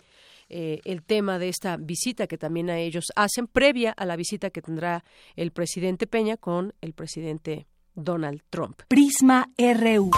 eh, 0.50 0.82
el 0.86 1.04
tema 1.04 1.40
de 1.40 1.50
esta 1.50 1.78
visita 1.78 2.28
que 2.28 2.38
también 2.38 2.70
a 2.70 2.80
ellos 2.80 3.06
hacen 3.16 3.48
previa 3.48 3.92
a 3.92 4.06
la 4.06 4.16
visita 4.16 4.50
que 4.50 4.62
tendrá 4.62 5.04
el 5.36 5.52
presidente 5.52 6.08
Peña 6.08 6.38
con 6.38 6.74
el 6.82 6.94
presidente 6.94 7.68
Donald 7.96 8.42
Trump. 8.50 8.82
Prisma 8.88 9.50
RU. 9.58 10.12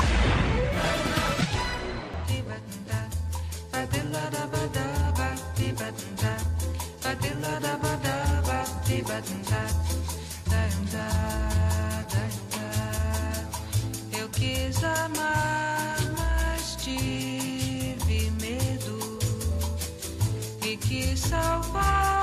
Quis 21.32 21.40
salvar 21.40 22.21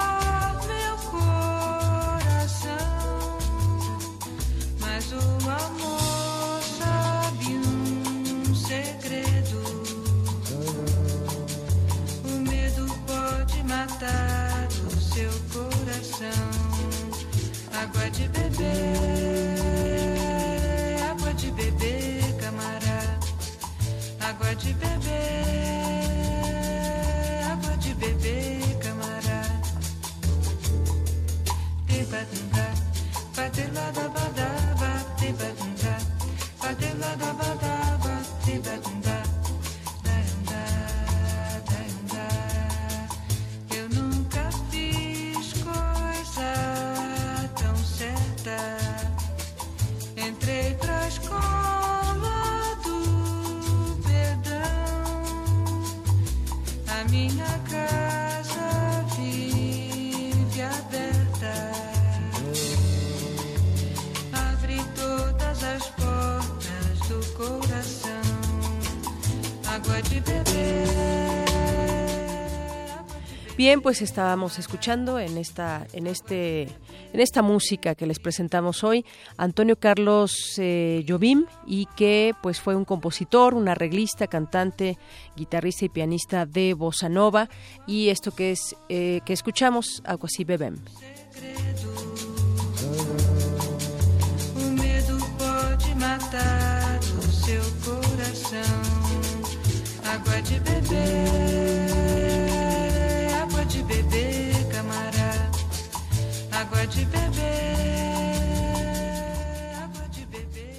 Bien, 73.58 73.80
pues 73.80 74.02
estábamos 74.02 74.60
escuchando 74.60 75.18
en 75.18 75.36
esta, 75.36 75.84
en 75.92 76.06
este, 76.06 76.62
en 77.12 77.18
esta 77.18 77.42
música 77.42 77.96
que 77.96 78.06
les 78.06 78.20
presentamos 78.20 78.84
hoy 78.84 79.04
Antonio 79.36 79.74
Carlos 79.74 80.32
eh, 80.58 81.04
Jobim 81.08 81.44
y 81.66 81.86
que 81.96 82.34
pues 82.40 82.60
fue 82.60 82.76
un 82.76 82.84
compositor, 82.84 83.54
un 83.54 83.68
arreglista, 83.68 84.28
cantante, 84.28 84.96
guitarrista 85.34 85.86
y 85.86 85.88
pianista 85.88 86.46
de 86.46 86.72
bossa 86.74 87.08
nova 87.08 87.48
y 87.84 88.10
esto 88.10 88.30
que 88.30 88.52
es 88.52 88.76
eh, 88.88 89.22
que 89.24 89.32
escuchamos 89.32 90.02
algo 90.04 90.26
así 90.26 90.44
bebem. 90.44 90.76
Matar 95.96 96.78
de 100.44 100.60
beber, 100.60 102.07
de 106.94 107.04
beber, 107.04 108.64
água 109.76 110.08
de 110.08 110.24
beber, 110.26 110.78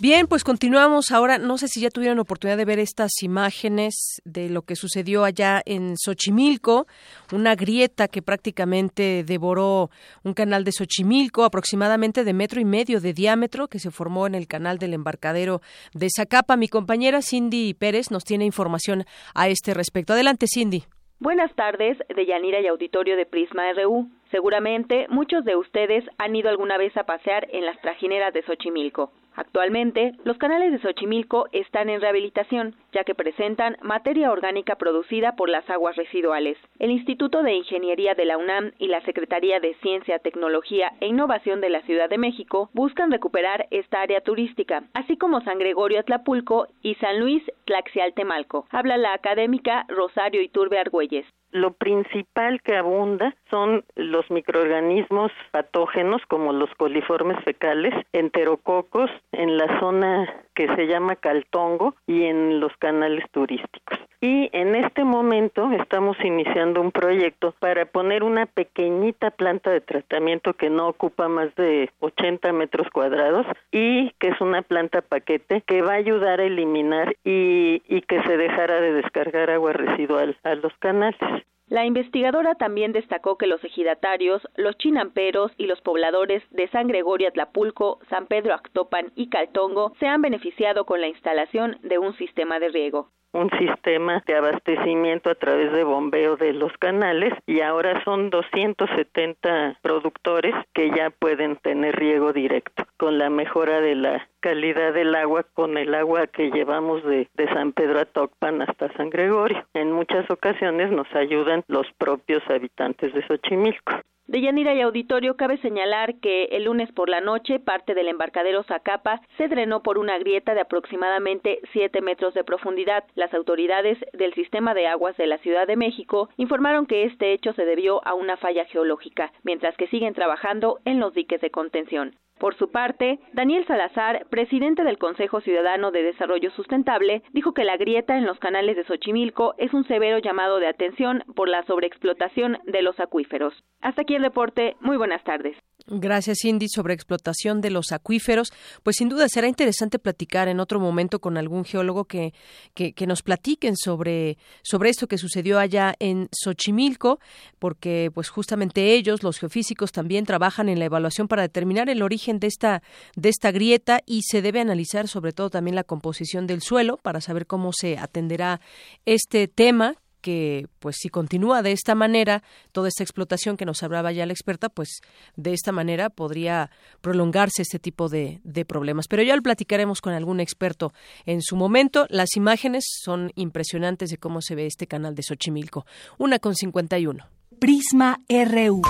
Bien, 0.00 0.26
pues 0.26 0.44
continuamos. 0.44 1.10
Ahora, 1.10 1.38
no 1.38 1.58
sé 1.58 1.68
si 1.68 1.80
ya 1.80 1.90
tuvieron 1.90 2.18
oportunidad 2.18 2.56
de 2.56 2.64
ver 2.64 2.78
estas 2.78 3.10
imágenes 3.22 4.22
de 4.24 4.48
lo 4.48 4.62
que 4.62 4.76
sucedió 4.76 5.24
allá 5.24 5.60
en 5.66 5.96
Xochimilco, 5.98 6.86
una 7.32 7.54
grieta 7.56 8.08
que 8.08 8.22
prácticamente 8.22 9.24
devoró 9.24 9.90
un 10.22 10.34
canal 10.34 10.64
de 10.64 10.72
Xochimilco, 10.72 11.44
aproximadamente 11.44 12.24
de 12.24 12.32
metro 12.32 12.60
y 12.60 12.64
medio 12.64 13.00
de 13.00 13.12
diámetro, 13.12 13.68
que 13.68 13.80
se 13.80 13.90
formó 13.90 14.26
en 14.26 14.34
el 14.34 14.46
canal 14.46 14.78
del 14.78 14.94
embarcadero 14.94 15.60
de 15.92 16.08
Zacapa. 16.14 16.56
Mi 16.56 16.68
compañera 16.68 17.20
Cindy 17.20 17.74
Pérez 17.74 18.10
nos 18.10 18.24
tiene 18.24 18.44
información 18.44 19.04
a 19.34 19.48
este 19.48 19.74
respecto. 19.74 20.14
Adelante, 20.14 20.46
Cindy. 20.48 20.84
Buenas 21.20 21.52
tardes, 21.56 21.98
Deyanira 22.14 22.60
y 22.60 22.68
auditorio 22.68 23.16
de 23.16 23.26
Prisma 23.26 23.72
RU. 23.72 24.08
Seguramente 24.30 25.06
muchos 25.08 25.44
de 25.44 25.56
ustedes 25.56 26.04
han 26.18 26.36
ido 26.36 26.50
alguna 26.50 26.76
vez 26.76 26.96
a 26.96 27.04
pasear 27.04 27.46
en 27.50 27.64
las 27.64 27.80
trajineras 27.80 28.32
de 28.34 28.42
Xochimilco. 28.42 29.10
Actualmente, 29.38 30.14
los 30.24 30.36
canales 30.36 30.72
de 30.72 30.80
Xochimilco 30.80 31.46
están 31.52 31.88
en 31.88 32.00
rehabilitación, 32.00 32.74
ya 32.92 33.04
que 33.04 33.14
presentan 33.14 33.76
materia 33.82 34.32
orgánica 34.32 34.74
producida 34.74 35.36
por 35.36 35.48
las 35.48 35.70
aguas 35.70 35.94
residuales. 35.94 36.58
El 36.80 36.90
Instituto 36.90 37.44
de 37.44 37.52
Ingeniería 37.52 38.16
de 38.16 38.24
la 38.24 38.36
UNAM 38.36 38.72
y 38.80 38.88
la 38.88 39.00
Secretaría 39.02 39.60
de 39.60 39.74
Ciencia, 39.74 40.18
Tecnología 40.18 40.92
e 41.00 41.06
Innovación 41.06 41.60
de 41.60 41.70
la 41.70 41.82
Ciudad 41.82 42.10
de 42.10 42.18
México 42.18 42.68
buscan 42.72 43.12
recuperar 43.12 43.68
esta 43.70 44.02
área 44.02 44.22
turística, 44.22 44.82
así 44.92 45.16
como 45.16 45.40
San 45.42 45.60
Gregorio 45.60 46.00
Atlapulco 46.00 46.66
y 46.82 46.96
San 46.96 47.20
Luis 47.20 47.44
Tlaxialtemalco. 47.64 48.66
Habla 48.70 48.96
la 48.96 49.12
académica 49.12 49.86
Rosario 49.88 50.42
Iturbe 50.42 50.80
Argüelles. 50.80 51.26
Lo 51.50 51.72
principal 51.72 52.60
que 52.60 52.76
abunda 52.76 53.34
son 53.50 53.84
los 53.94 54.30
microorganismos 54.30 55.32
patógenos 55.50 56.22
como 56.28 56.52
los 56.52 56.70
coliformes 56.76 57.42
fecales, 57.44 57.94
enterococos 58.12 59.10
en 59.32 59.56
la 59.56 59.80
zona 59.80 60.26
que 60.54 60.66
se 60.74 60.86
llama 60.86 61.16
Caltongo 61.16 61.94
y 62.06 62.24
en 62.24 62.60
los 62.60 62.76
canales 62.78 63.24
turísticos. 63.30 63.98
Y 64.20 64.50
en 64.52 64.74
este 64.74 65.04
momento 65.04 65.70
estamos 65.70 66.16
iniciando 66.24 66.80
un 66.80 66.90
proyecto 66.90 67.54
para 67.60 67.86
poner 67.86 68.24
una 68.24 68.46
pequeñita 68.46 69.30
planta 69.30 69.70
de 69.70 69.80
tratamiento 69.80 70.54
que 70.54 70.70
no 70.70 70.88
ocupa 70.88 71.28
más 71.28 71.54
de 71.54 71.88
80 72.00 72.52
metros 72.52 72.88
cuadrados 72.90 73.46
y 73.70 74.10
que 74.18 74.28
es 74.28 74.40
una 74.40 74.62
planta 74.62 75.02
paquete 75.02 75.62
que 75.64 75.82
va 75.82 75.92
a 75.92 75.96
ayudar 75.96 76.40
a 76.40 76.44
eliminar 76.44 77.14
y, 77.24 77.82
y 77.86 78.02
que 78.02 78.20
se 78.24 78.36
dejara 78.36 78.80
de 78.80 78.94
descargar 78.94 79.50
agua 79.50 79.72
residual 79.72 80.36
a 80.42 80.56
los 80.56 80.72
canales. 80.78 81.44
La 81.68 81.84
investigadora 81.84 82.54
también 82.54 82.92
destacó 82.92 83.36
que 83.36 83.46
los 83.46 83.62
ejidatarios, 83.62 84.40
los 84.56 84.78
chinamperos 84.78 85.52
y 85.58 85.66
los 85.66 85.80
pobladores 85.82 86.42
de 86.50 86.68
San 86.68 86.88
Gregorio 86.88 87.28
Atlapulco, 87.28 88.00
San 88.08 88.26
Pedro 88.26 88.54
Actopan 88.54 89.12
y 89.14 89.28
Caltongo 89.28 89.92
se 90.00 90.06
han 90.06 90.22
beneficiado 90.22 90.86
con 90.86 91.02
la 91.02 91.08
instalación 91.08 91.78
de 91.82 91.98
un 91.98 92.16
sistema 92.16 92.58
de 92.58 92.70
riego 92.70 93.10
un 93.32 93.50
sistema 93.58 94.22
de 94.26 94.36
abastecimiento 94.36 95.30
a 95.30 95.34
través 95.34 95.72
de 95.72 95.84
bombeo 95.84 96.36
de 96.36 96.52
los 96.52 96.72
canales 96.78 97.32
y 97.46 97.60
ahora 97.60 98.02
son 98.04 98.30
270 98.30 99.78
productores 99.82 100.54
que 100.72 100.90
ya 100.90 101.10
pueden 101.10 101.56
tener 101.56 101.96
riego 101.96 102.32
directo 102.32 102.84
con 102.96 103.18
la 103.18 103.30
mejora 103.30 103.80
de 103.80 103.94
la 103.94 104.28
calidad 104.40 104.92
del 104.92 105.14
agua 105.14 105.44
con 105.54 105.76
el 105.76 105.94
agua 105.94 106.26
que 106.26 106.50
llevamos 106.50 107.04
de, 107.04 107.28
de 107.34 107.48
San 107.52 107.72
Pedro 107.72 108.00
a 108.00 108.04
Tocpan 108.04 108.62
hasta 108.62 108.92
San 108.94 109.10
Gregorio. 109.10 109.66
En 109.74 109.92
muchas 109.92 110.28
ocasiones 110.30 110.90
nos 110.90 111.12
ayudan 111.14 111.64
los 111.68 111.86
propios 111.98 112.42
habitantes 112.48 113.12
de 113.14 113.26
Xochimilco. 113.26 113.94
De 114.28 114.42
Yanira 114.42 114.74
y 114.74 114.82
Auditorio 114.82 115.38
cabe 115.38 115.56
señalar 115.56 116.16
que 116.20 116.44
el 116.52 116.64
lunes 116.64 116.92
por 116.92 117.08
la 117.08 117.22
noche 117.22 117.58
parte 117.60 117.94
del 117.94 118.08
embarcadero 118.08 118.62
Zacapa 118.62 119.22
se 119.38 119.48
drenó 119.48 119.82
por 119.82 119.96
una 119.96 120.18
grieta 120.18 120.52
de 120.52 120.60
aproximadamente 120.60 121.60
7 121.72 122.02
metros 122.02 122.34
de 122.34 122.44
profundidad. 122.44 123.04
Las 123.14 123.32
autoridades 123.32 123.96
del 124.12 124.34
sistema 124.34 124.74
de 124.74 124.86
aguas 124.86 125.16
de 125.16 125.28
la 125.28 125.38
Ciudad 125.38 125.66
de 125.66 125.76
México 125.76 126.28
informaron 126.36 126.84
que 126.84 127.04
este 127.04 127.32
hecho 127.32 127.54
se 127.54 127.64
debió 127.64 128.06
a 128.06 128.12
una 128.12 128.36
falla 128.36 128.66
geológica, 128.66 129.32
mientras 129.44 129.74
que 129.78 129.88
siguen 129.88 130.12
trabajando 130.12 130.78
en 130.84 131.00
los 131.00 131.14
diques 131.14 131.40
de 131.40 131.50
contención. 131.50 132.14
Por 132.38 132.56
su 132.56 132.70
parte, 132.70 133.18
Daniel 133.32 133.66
Salazar, 133.66 134.26
presidente 134.30 134.84
del 134.84 134.98
Consejo 134.98 135.40
Ciudadano 135.40 135.90
de 135.90 136.02
Desarrollo 136.02 136.50
Sustentable, 136.52 137.22
dijo 137.32 137.52
que 137.52 137.64
la 137.64 137.76
grieta 137.76 138.16
en 138.16 138.26
los 138.26 138.38
canales 138.38 138.76
de 138.76 138.84
Xochimilco 138.84 139.54
es 139.58 139.74
un 139.74 139.86
severo 139.86 140.18
llamado 140.18 140.60
de 140.60 140.68
atención 140.68 141.24
por 141.34 141.48
la 141.48 141.64
sobreexplotación 141.64 142.58
de 142.64 142.82
los 142.82 142.98
acuíferos. 143.00 143.54
Hasta 143.80 144.02
aquí 144.02 144.14
el 144.14 144.22
reporte. 144.22 144.76
Muy 144.80 144.96
buenas 144.96 145.22
tardes. 145.24 145.56
Gracias, 145.90 146.40
Cindy, 146.42 146.68
sobre 146.68 146.92
explotación 146.92 147.62
de 147.62 147.70
los 147.70 147.92
acuíferos. 147.92 148.52
Pues 148.82 148.96
sin 148.96 149.08
duda 149.08 149.26
será 149.28 149.48
interesante 149.48 149.98
platicar 149.98 150.46
en 150.48 150.60
otro 150.60 150.80
momento 150.80 151.18
con 151.18 151.38
algún 151.38 151.64
geólogo 151.64 152.04
que, 152.04 152.34
que, 152.74 152.92
que, 152.92 153.06
nos 153.06 153.22
platiquen 153.22 153.74
sobre, 153.74 154.36
sobre 154.62 154.90
esto 154.90 155.06
que 155.06 155.16
sucedió 155.16 155.58
allá 155.58 155.94
en 155.98 156.28
Xochimilco, 156.30 157.20
porque 157.58 158.10
pues 158.12 158.28
justamente 158.28 158.92
ellos, 158.92 159.22
los 159.22 159.38
geofísicos, 159.38 159.90
también 159.90 160.26
trabajan 160.26 160.68
en 160.68 160.78
la 160.78 160.84
evaluación 160.84 161.26
para 161.26 161.40
determinar 161.40 161.88
el 161.88 162.02
origen 162.02 162.38
de 162.38 162.48
esta, 162.48 162.82
de 163.16 163.30
esta 163.30 163.50
grieta 163.50 164.00
y 164.04 164.24
se 164.24 164.42
debe 164.42 164.60
analizar 164.60 165.08
sobre 165.08 165.32
todo 165.32 165.48
también 165.48 165.74
la 165.74 165.84
composición 165.84 166.46
del 166.46 166.60
suelo 166.60 166.98
para 166.98 167.22
saber 167.22 167.46
cómo 167.46 167.72
se 167.72 167.96
atenderá 167.96 168.60
este 169.06 169.48
tema 169.48 169.96
que 170.28 170.66
pues 170.78 170.96
si 170.98 171.08
continúa 171.08 171.62
de 171.62 171.72
esta 171.72 171.94
manera 171.94 172.42
toda 172.72 172.88
esta 172.88 173.02
explotación 173.02 173.56
que 173.56 173.64
nos 173.64 173.82
hablaba 173.82 174.12
ya 174.12 174.26
la 174.26 174.34
experta 174.34 174.68
pues 174.68 175.00
de 175.36 175.54
esta 175.54 175.72
manera 175.72 176.10
podría 176.10 176.70
prolongarse 177.00 177.62
este 177.62 177.78
tipo 177.78 178.10
de, 178.10 178.42
de, 178.44 178.66
problemas. 178.66 179.08
Pero 179.08 179.22
ya 179.22 179.34
lo 179.34 179.40
platicaremos 179.40 180.02
con 180.02 180.12
algún 180.12 180.40
experto 180.40 180.92
en 181.24 181.40
su 181.40 181.56
momento. 181.56 182.06
Las 182.10 182.36
imágenes 182.36 182.84
son 183.02 183.32
impresionantes 183.36 184.10
de 184.10 184.18
cómo 184.18 184.42
se 184.42 184.54
ve 184.54 184.66
este 184.66 184.86
canal 184.86 185.14
de 185.14 185.22
Xochimilco. 185.22 185.86
Una 186.18 186.38
con 186.38 186.54
51 186.54 187.26
Prisma 187.58 188.20
RU 188.28 188.82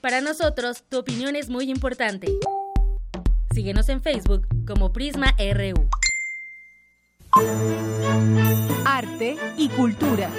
Para 0.00 0.22
nosotros 0.22 0.84
tu 0.88 1.00
opinión 1.00 1.36
es 1.36 1.50
muy 1.50 1.70
importante. 1.70 2.28
Síguenos 3.52 3.90
en 3.90 4.00
Facebook 4.00 4.46
como 4.66 4.90
Prisma 4.90 5.34
RU 5.38 5.86
Arte 8.84 9.36
y 9.56 9.68
cultura. 9.68 10.30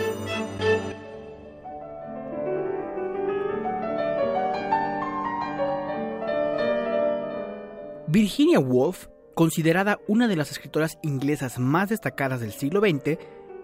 Virginia 8.08 8.60
Woolf, 8.60 9.08
considerada 9.34 10.00
una 10.08 10.28
de 10.28 10.36
las 10.36 10.52
escritoras 10.52 10.98
inglesas 11.02 11.60
más 11.60 11.90
destacadas 11.90 12.42
del 12.42 12.52
siglo 12.52 12.82
XX, 12.82 13.18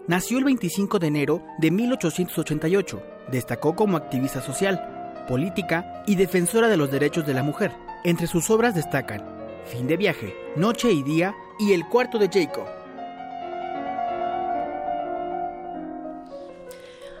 nació 0.06 0.38
el 0.38 0.44
25 0.44 0.98
de 0.98 1.06
enero 1.08 1.42
de 1.58 1.70
1888. 1.70 3.02
Destacó 3.30 3.74
como 3.74 3.96
activista 3.96 4.40
social, 4.40 5.24
política 5.28 6.04
y 6.06 6.14
defensora 6.14 6.68
de 6.68 6.76
los 6.76 6.90
derechos 6.90 7.26
de 7.26 7.34
la 7.34 7.42
mujer. 7.42 7.72
Entre 8.04 8.28
sus 8.28 8.48
obras 8.50 8.74
destacan 8.74 9.36
Fin 9.66 9.88
de 9.88 9.96
viaje, 9.96 10.34
Noche 10.54 10.92
y 10.92 11.02
día 11.02 11.34
y 11.58 11.72
El 11.72 11.86
cuarto 11.88 12.18
de 12.18 12.28
Jacob. 12.28 12.85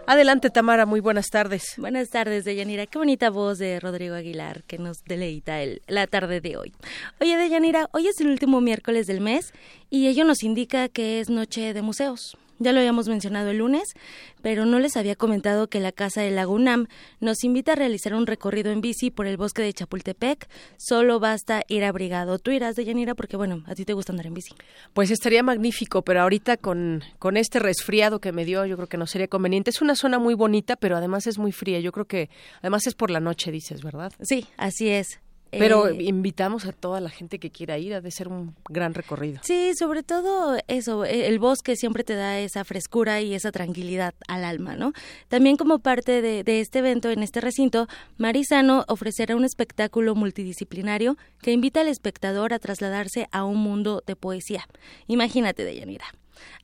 Adelante, 0.08 0.50
Tamara, 0.50 0.86
muy 0.86 1.00
buenas 1.00 1.30
tardes. 1.30 1.74
Buenas 1.78 2.10
tardes, 2.10 2.44
Deyanira. 2.44 2.86
Qué 2.86 2.96
bonita 2.96 3.28
voz 3.28 3.58
de 3.58 3.80
Rodrigo 3.80 4.14
Aguilar 4.14 4.62
que 4.62 4.78
nos 4.78 5.02
deleita 5.02 5.60
el, 5.62 5.82
la 5.88 6.06
tarde 6.06 6.40
de 6.40 6.56
hoy. 6.56 6.72
Oye, 7.20 7.36
Deyanira, 7.36 7.88
hoy 7.90 8.06
es 8.06 8.20
el 8.20 8.28
último 8.28 8.60
miércoles 8.60 9.08
del 9.08 9.20
mes 9.20 9.52
y 9.90 10.06
ello 10.06 10.24
nos 10.24 10.44
indica 10.44 10.88
que 10.88 11.18
es 11.18 11.28
noche 11.28 11.74
de 11.74 11.82
museos. 11.82 12.36
Ya 12.58 12.72
lo 12.72 12.78
habíamos 12.78 13.08
mencionado 13.08 13.50
el 13.50 13.58
lunes, 13.58 13.94
pero 14.42 14.64
no 14.64 14.78
les 14.78 14.96
había 14.96 15.14
comentado 15.14 15.68
que 15.68 15.80
la 15.80 15.92
Casa 15.92 16.22
del 16.22 16.36
Lago 16.36 16.54
UNAM 16.54 16.86
nos 17.20 17.44
invita 17.44 17.72
a 17.72 17.74
realizar 17.74 18.14
un 18.14 18.26
recorrido 18.26 18.72
en 18.72 18.80
bici 18.80 19.10
por 19.10 19.26
el 19.26 19.36
bosque 19.36 19.62
de 19.62 19.72
Chapultepec. 19.72 20.48
Solo 20.78 21.20
basta 21.20 21.62
ir 21.68 21.84
abrigado. 21.84 22.38
Tú 22.38 22.50
irás, 22.50 22.76
Deyanira, 22.76 23.14
porque 23.14 23.36
bueno, 23.36 23.62
a 23.66 23.74
ti 23.74 23.84
te 23.84 23.92
gusta 23.92 24.12
andar 24.12 24.26
en 24.26 24.34
bici. 24.34 24.54
Pues 24.94 25.10
estaría 25.10 25.42
magnífico, 25.42 26.02
pero 26.02 26.22
ahorita 26.22 26.56
con, 26.56 27.02
con 27.18 27.36
este 27.36 27.58
resfriado 27.58 28.20
que 28.20 28.32
me 28.32 28.44
dio, 28.44 28.64
yo 28.64 28.76
creo 28.76 28.88
que 28.88 28.96
no 28.96 29.06
sería 29.06 29.28
conveniente. 29.28 29.70
Es 29.70 29.82
una 29.82 29.94
zona 29.94 30.18
muy 30.18 30.34
bonita, 30.34 30.76
pero 30.76 30.96
además 30.96 31.26
es 31.26 31.38
muy 31.38 31.52
fría. 31.52 31.80
Yo 31.80 31.92
creo 31.92 32.06
que 32.06 32.30
además 32.60 32.86
es 32.86 32.94
por 32.94 33.10
la 33.10 33.20
noche, 33.20 33.50
dices, 33.52 33.82
¿verdad? 33.82 34.12
Sí, 34.22 34.46
así 34.56 34.88
es. 34.88 35.20
Pero 35.50 35.88
Eh, 35.88 36.02
invitamos 36.02 36.66
a 36.66 36.72
toda 36.72 37.00
la 37.00 37.08
gente 37.08 37.38
que 37.38 37.50
quiera 37.50 37.78
ir, 37.78 37.94
ha 37.94 38.00
de 38.00 38.10
ser 38.10 38.28
un 38.28 38.54
gran 38.68 38.94
recorrido. 38.94 39.40
Sí, 39.42 39.72
sobre 39.78 40.02
todo 40.02 40.58
eso, 40.66 41.04
eh, 41.04 41.28
el 41.28 41.38
bosque 41.38 41.76
siempre 41.76 42.04
te 42.04 42.14
da 42.14 42.38
esa 42.40 42.64
frescura 42.64 43.20
y 43.20 43.34
esa 43.34 43.52
tranquilidad 43.52 44.14
al 44.28 44.44
alma, 44.44 44.76
¿no? 44.76 44.92
También 45.28 45.56
como 45.56 45.78
parte 45.78 46.20
de, 46.20 46.42
de 46.42 46.60
este 46.60 46.80
evento, 46.80 47.10
en 47.10 47.22
este 47.22 47.40
recinto, 47.40 47.86
Marizano 48.18 48.84
ofrecerá 48.88 49.36
un 49.36 49.44
espectáculo 49.44 50.14
multidisciplinario 50.14 51.16
que 51.40 51.52
invita 51.52 51.80
al 51.80 51.88
espectador 51.88 52.52
a 52.52 52.58
trasladarse 52.58 53.28
a 53.30 53.44
un 53.44 53.58
mundo 53.58 54.02
de 54.06 54.16
poesía. 54.16 54.66
Imagínate, 55.06 55.64
Deyanira. 55.64 56.06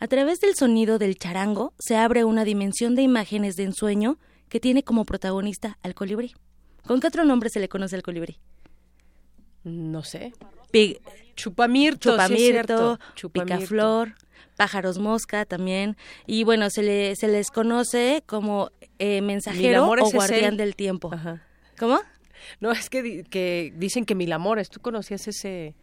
A 0.01 0.07
través 0.07 0.41
del 0.41 0.55
sonido 0.55 0.99
del 0.99 1.17
charango 1.17 1.73
se 1.79 1.97
abre 1.97 2.25
una 2.25 2.45
dimensión 2.45 2.95
de 2.95 3.03
imágenes 3.03 3.57
de 3.57 3.65
ensueño 3.65 4.19
que 4.49 4.61
tiene 4.61 4.83
como 4.83 5.05
protagonista 5.05 5.79
al 5.83 5.95
colibrí. 5.95 6.35
¿Con 6.87 7.01
qué 7.01 7.07
otro 7.07 7.25
nombre 7.25 7.49
se 7.49 7.61
le 7.61 7.69
conoce 7.69 7.97
al 7.97 8.03
colibrí? 8.03 8.39
No 9.65 10.03
sé. 10.05 10.33
Pi- 10.71 10.99
Chupamirto, 11.37 12.11
Chupamirto. 12.13 12.99
Chupamirto. 13.15 13.55
picaflor, 13.57 14.15
pájaros 14.57 14.99
mosca 14.99 15.45
también. 15.45 15.97
Y 16.27 16.45
bueno, 16.45 16.69
se, 16.71 16.83
le, 16.83 17.17
se 17.17 17.29
les 17.29 17.51
conoce 17.51 18.23
como 18.27 18.71
eh, 18.99 19.21
mensajero 19.23 19.89
o 19.91 20.11
guardián 20.11 20.57
del 20.57 20.77
tiempo. 20.77 21.11
¿Cómo? 21.79 22.01
No, 22.61 22.73
es 22.73 22.91
que, 22.91 23.03
di- 23.03 23.23
que 23.25 23.73
dicen 23.77 24.05
que 24.05 24.15
Mil 24.15 24.33
Amores. 24.33 24.69
¿Tú 24.69 24.81
conocías 24.81 25.27
ese, 25.29 25.75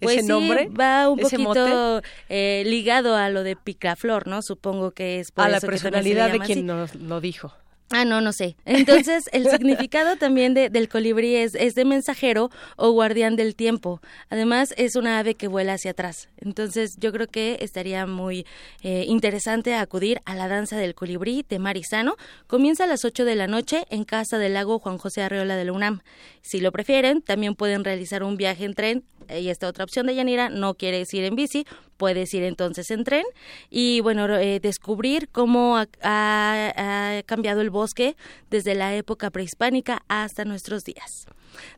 Pues 0.00 0.16
ese 0.16 0.22
sí, 0.22 0.28
nombre? 0.28 0.68
va 0.68 1.08
un 1.08 1.18
poquito 1.18 2.02
eh, 2.28 2.62
ligado 2.66 3.16
a 3.16 3.30
lo 3.30 3.42
de 3.42 3.56
picaflor, 3.56 4.26
¿no? 4.26 4.42
Supongo 4.42 4.90
que 4.90 5.20
es 5.20 5.30
por 5.32 5.44
A 5.46 5.48
la 5.48 5.58
eso 5.58 5.66
que 5.68 5.78
también 5.78 5.80
se 5.80 5.86
le 5.86 5.92
personalidad 6.16 6.32
de 6.38 6.42
así. 6.44 6.52
quien 6.54 6.66
nos 6.66 6.94
lo 6.96 7.20
dijo. 7.20 7.52
Ah, 7.92 8.04
no, 8.04 8.20
no 8.20 8.32
sé. 8.32 8.54
Entonces, 8.66 9.24
el 9.32 9.50
significado 9.50 10.14
también 10.16 10.54
de- 10.54 10.70
del 10.70 10.88
colibrí 10.88 11.34
es, 11.34 11.56
es 11.56 11.74
de 11.74 11.84
mensajero 11.84 12.48
o 12.76 12.92
guardián 12.92 13.34
del 13.34 13.56
tiempo. 13.56 14.00
Además, 14.28 14.72
es 14.76 14.94
una 14.94 15.18
ave 15.18 15.34
que 15.34 15.48
vuela 15.48 15.72
hacia 15.72 15.90
atrás. 15.90 16.28
Entonces, 16.36 16.94
yo 17.00 17.10
creo 17.12 17.26
que 17.26 17.58
estaría 17.60 18.06
muy 18.06 18.46
eh, 18.82 19.04
interesante 19.08 19.74
acudir 19.74 20.20
a 20.24 20.36
la 20.36 20.46
danza 20.46 20.76
del 20.76 20.94
colibrí 20.94 21.44
de 21.48 21.58
Marizano. 21.58 22.14
Comienza 22.46 22.84
a 22.84 22.86
las 22.86 23.04
8 23.04 23.24
de 23.24 23.34
la 23.34 23.48
noche 23.48 23.84
en 23.90 24.04
Casa 24.04 24.38
del 24.38 24.54
Lago 24.54 24.78
Juan 24.78 24.96
José 24.98 25.22
Arreola 25.22 25.56
de 25.56 25.64
la 25.64 25.72
UNAM. 25.72 26.00
Si 26.42 26.60
lo 26.60 26.70
prefieren, 26.70 27.22
también 27.22 27.56
pueden 27.56 27.82
realizar 27.82 28.22
un 28.22 28.36
viaje 28.36 28.64
en 28.66 28.74
tren. 28.74 29.04
Y 29.38 29.48
esta 29.50 29.68
otra 29.68 29.84
opción 29.84 30.06
de 30.06 30.14
Yanira, 30.14 30.48
no 30.48 30.74
quieres 30.74 31.12
ir 31.14 31.24
en 31.24 31.36
bici, 31.36 31.66
puedes 31.96 32.32
ir 32.34 32.42
entonces 32.42 32.90
en 32.90 33.04
tren 33.04 33.24
y 33.68 34.00
bueno, 34.00 34.26
eh, 34.36 34.58
descubrir 34.60 35.28
cómo 35.30 35.76
ha, 35.76 35.86
ha- 36.02 37.18
ha 37.18 37.22
cambiado 37.24 37.60
el 37.60 37.70
bosque 37.70 38.16
desde 38.50 38.74
la 38.74 38.94
época 38.94 39.30
prehispánica 39.30 40.02
hasta 40.08 40.44
nuestros 40.44 40.84
días. 40.84 41.26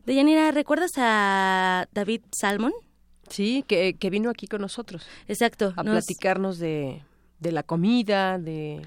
Deyanira, 0.05 0.51
¿recuerdas 0.51 0.91
a 0.97 1.87
David 1.93 2.21
Salmon? 2.31 2.71
Sí, 3.29 3.63
que, 3.67 3.95
que 3.95 4.09
vino 4.09 4.29
aquí 4.29 4.47
con 4.47 4.61
nosotros. 4.61 5.05
Exacto. 5.27 5.73
A 5.75 5.83
nos- 5.83 6.05
platicarnos 6.05 6.59
de, 6.59 7.03
de 7.39 7.51
la 7.51 7.63
comida, 7.63 8.37
de... 8.37 8.81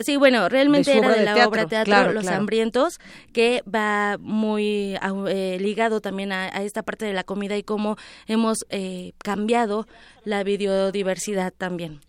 Sí, 0.00 0.16
bueno, 0.16 0.48
realmente 0.48 0.90
de 0.92 0.98
era 0.98 1.10
de 1.10 1.24
la 1.24 1.34
teatro, 1.34 1.50
obra 1.50 1.66
teatro 1.66 1.84
claro, 1.84 2.12
Los 2.12 2.22
claro. 2.22 2.38
Hambrientos, 2.38 2.98
que 3.32 3.62
va 3.72 4.16
muy 4.18 4.96
eh, 5.28 5.58
ligado 5.60 6.00
también 6.00 6.32
a, 6.32 6.44
a 6.46 6.62
esta 6.62 6.82
parte 6.82 7.04
de 7.04 7.12
la 7.12 7.24
comida 7.24 7.56
y 7.56 7.62
cómo 7.62 7.96
hemos 8.26 8.64
eh, 8.70 9.12
cambiado 9.18 9.86
la 10.24 10.42
biodiversidad 10.42 11.52
también. 11.56 12.00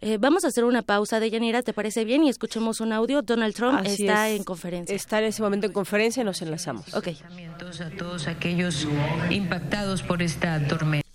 Eh, 0.00 0.16
vamos 0.20 0.44
a 0.44 0.48
hacer 0.48 0.64
una 0.64 0.82
pausa 0.82 1.18
de 1.18 1.28
Yanira, 1.28 1.62
¿te 1.62 1.72
parece 1.72 2.04
bien? 2.04 2.22
Y 2.22 2.28
escuchemos 2.28 2.80
un 2.80 2.92
audio. 2.92 3.22
Donald 3.22 3.54
Trump 3.54 3.80
Así 3.80 4.06
está 4.06 4.28
es. 4.28 4.38
en 4.38 4.44
conferencia. 4.44 4.94
Está 4.94 5.18
en 5.18 5.24
ese 5.24 5.42
momento 5.42 5.66
en 5.66 5.72
conferencia 5.72 6.20
y 6.20 6.24
nos 6.24 6.40
enlazamos. 6.40 6.94
Ok. 6.94 7.08
a 7.08 7.90
todos 7.96 8.28
aquellos 8.28 8.86
impactados 9.30 10.02
por 10.02 10.22
esta 10.22 10.64
tormenta. 10.68 11.07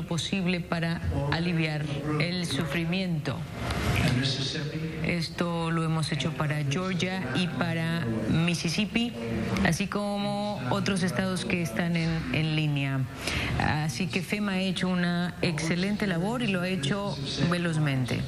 Lo 0.00 0.06
posible 0.06 0.60
para 0.60 0.98
aliviar 1.30 1.84
el 2.20 2.46
sufrimiento. 2.46 3.36
Esto 5.10 5.72
lo 5.72 5.82
hemos 5.82 6.12
hecho 6.12 6.30
para 6.30 6.62
Georgia 6.70 7.20
y 7.34 7.48
para 7.48 8.06
Mississippi, 8.28 9.12
así 9.66 9.88
como 9.88 10.60
otros 10.70 11.02
estados 11.02 11.44
que 11.44 11.62
están 11.62 11.96
en, 11.96 12.10
en 12.32 12.54
línea. 12.54 13.00
Así 13.58 14.06
que 14.06 14.22
FEMA 14.22 14.52
ha 14.52 14.60
hecho 14.60 14.86
una 14.86 15.34
excelente 15.42 16.06
labor 16.06 16.42
y 16.42 16.46
lo 16.46 16.60
ha 16.60 16.68
hecho 16.68 17.18
velozmente. 17.50 18.20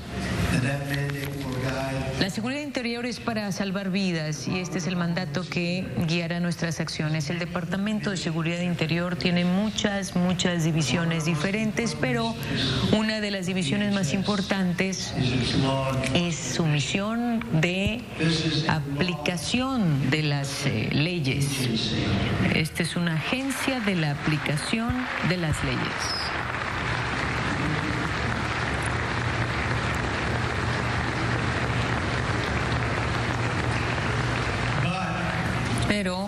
La 2.20 2.30
seguridad 2.30 2.60
interior 2.60 3.06
es 3.06 3.20
para 3.20 3.50
salvar 3.52 3.90
vidas 3.90 4.46
y 4.48 4.58
este 4.58 4.78
es 4.78 4.86
el 4.86 4.96
mandato 4.96 5.42
que 5.48 5.86
guiará 6.06 6.40
nuestras 6.40 6.80
acciones. 6.80 7.30
El 7.30 7.38
Departamento 7.38 8.10
de 8.10 8.16
Seguridad 8.16 8.60
Interior 8.60 9.16
tiene 9.16 9.44
muchas, 9.44 10.14
muchas 10.16 10.64
divisiones 10.64 11.24
diferentes, 11.24 11.96
pero 12.00 12.34
una 12.92 13.20
de 13.20 13.30
las 13.30 13.46
divisiones 13.46 13.92
más 13.92 14.12
importantes 14.12 15.14
es 16.14 16.36
su 16.36 16.66
misión 16.72 17.44
de 17.60 18.00
aplicación 18.68 20.10
de 20.10 20.22
las 20.22 20.64
eh, 20.64 20.88
leyes. 20.90 21.46
Esta 22.54 22.82
es 22.82 22.96
una 22.96 23.14
agencia 23.14 23.80
de 23.80 23.94
la 23.94 24.12
aplicación 24.12 24.90
de 25.28 25.36
las 25.36 25.62
leyes. 25.64 26.22
Pero 35.92 36.26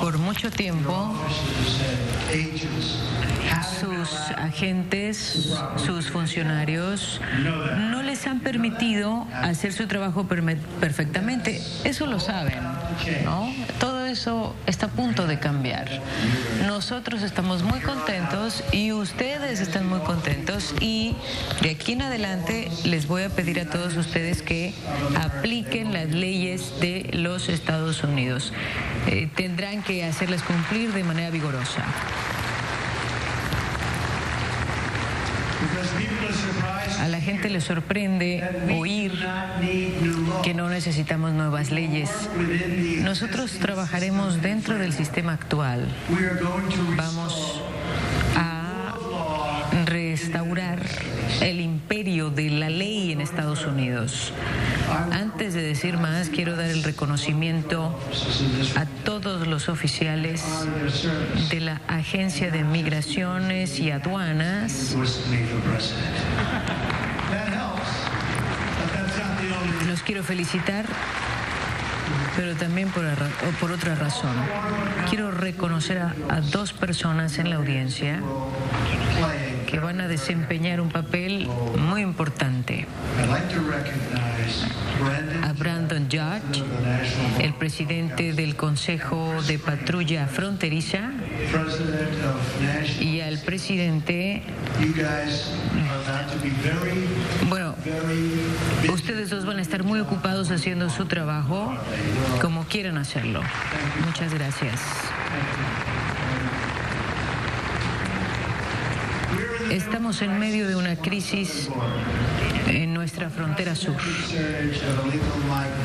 por 0.00 0.18
mucho 0.18 0.50
tiempo 0.50 1.14
sus 3.80 4.10
agentes, 4.36 5.54
sus 5.76 6.10
funcionarios, 6.10 7.20
no 7.92 8.02
les 8.02 8.26
han 8.26 8.40
permitido 8.40 9.24
hacer 9.32 9.72
su 9.72 9.86
trabajo 9.86 10.26
perfectamente. 10.26 11.62
Eso 11.84 12.06
lo 12.06 12.18
saben, 12.18 12.58
¿no? 13.24 13.52
Eso 14.08 14.54
está 14.66 14.86
a 14.86 14.88
punto 14.90 15.26
de 15.26 15.38
cambiar. 15.38 15.88
Nosotros 16.66 17.22
estamos 17.22 17.62
muy 17.62 17.80
contentos 17.80 18.64
y 18.72 18.92
ustedes 18.92 19.60
están 19.60 19.88
muy 19.88 20.00
contentos 20.00 20.74
y 20.80 21.16
de 21.62 21.70
aquí 21.70 21.92
en 21.92 22.02
adelante 22.02 22.70
les 22.84 23.06
voy 23.06 23.22
a 23.22 23.28
pedir 23.28 23.60
a 23.60 23.70
todos 23.70 23.96
ustedes 23.96 24.42
que 24.42 24.74
apliquen 25.20 25.92
las 25.92 26.08
leyes 26.10 26.80
de 26.80 27.10
los 27.12 27.48
Estados 27.48 28.02
Unidos. 28.02 28.52
Eh, 29.06 29.28
tendrán 29.34 29.82
que 29.82 30.04
hacerlas 30.04 30.42
cumplir 30.42 30.92
de 30.92 31.04
manera 31.04 31.30
vigorosa. 31.30 31.84
A 37.00 37.08
la 37.08 37.20
gente 37.20 37.48
le 37.48 37.60
sorprende 37.60 38.42
oír 38.78 39.12
que 40.42 40.54
no 40.54 40.68
necesitamos 40.68 41.32
nuevas 41.32 41.70
leyes. 41.70 42.10
Nosotros 43.02 43.52
trabajaremos 43.52 44.42
dentro 44.42 44.78
del 44.78 44.92
sistema 44.92 45.32
actual. 45.32 45.88
Vamos 46.96 47.62
restaurar 50.18 50.80
el 51.40 51.60
imperio 51.60 52.30
de 52.30 52.50
la 52.50 52.68
ley 52.68 53.12
en 53.12 53.20
Estados 53.20 53.64
Unidos. 53.64 54.32
Antes 55.12 55.54
de 55.54 55.62
decir 55.62 55.96
más, 55.96 56.28
quiero 56.28 56.56
dar 56.56 56.70
el 56.70 56.82
reconocimiento 56.82 57.96
a 58.74 58.84
todos 59.04 59.46
los 59.46 59.68
oficiales 59.68 60.44
de 61.50 61.60
la 61.60 61.80
Agencia 61.86 62.50
de 62.50 62.64
Migraciones 62.64 63.78
y 63.78 63.92
Aduanas. 63.92 64.96
Los 69.86 70.02
quiero 70.02 70.24
felicitar, 70.24 70.84
pero 72.36 72.56
también 72.56 72.88
por, 72.90 73.04
por 73.60 73.70
otra 73.70 73.94
razón. 73.94 74.34
Quiero 75.08 75.30
reconocer 75.30 75.98
a 75.98 76.40
dos 76.50 76.72
personas 76.72 77.38
en 77.38 77.50
la 77.50 77.56
audiencia 77.56 78.20
que 79.68 79.78
van 79.80 80.00
a 80.00 80.08
desempeñar 80.08 80.80
un 80.80 80.88
papel 80.88 81.46
muy 81.78 82.00
importante. 82.00 82.86
A 85.42 85.52
Brandon 85.52 86.08
Judge, 86.10 86.64
el 87.38 87.52
presidente 87.52 88.32
del 88.32 88.56
Consejo 88.56 89.30
de 89.46 89.58
Patrulla 89.58 90.26
Fronteriza, 90.26 91.10
y 92.98 93.20
al 93.20 93.38
presidente. 93.40 94.42
Bueno, 97.48 97.74
ustedes 98.90 99.28
dos 99.28 99.44
van 99.44 99.58
a 99.58 99.62
estar 99.62 99.84
muy 99.84 100.00
ocupados 100.00 100.50
haciendo 100.50 100.88
su 100.88 101.04
trabajo 101.04 101.74
como 102.40 102.64
quieran 102.64 102.96
hacerlo. 102.96 103.42
Muchas 104.06 104.32
gracias. 104.32 104.80
Estamos 109.70 110.22
en 110.22 110.38
medio 110.38 110.66
de 110.66 110.76
una 110.76 110.96
crisis 110.96 111.68
en 112.68 112.94
nuestra 112.94 113.30
frontera 113.30 113.74
sur. 113.74 113.96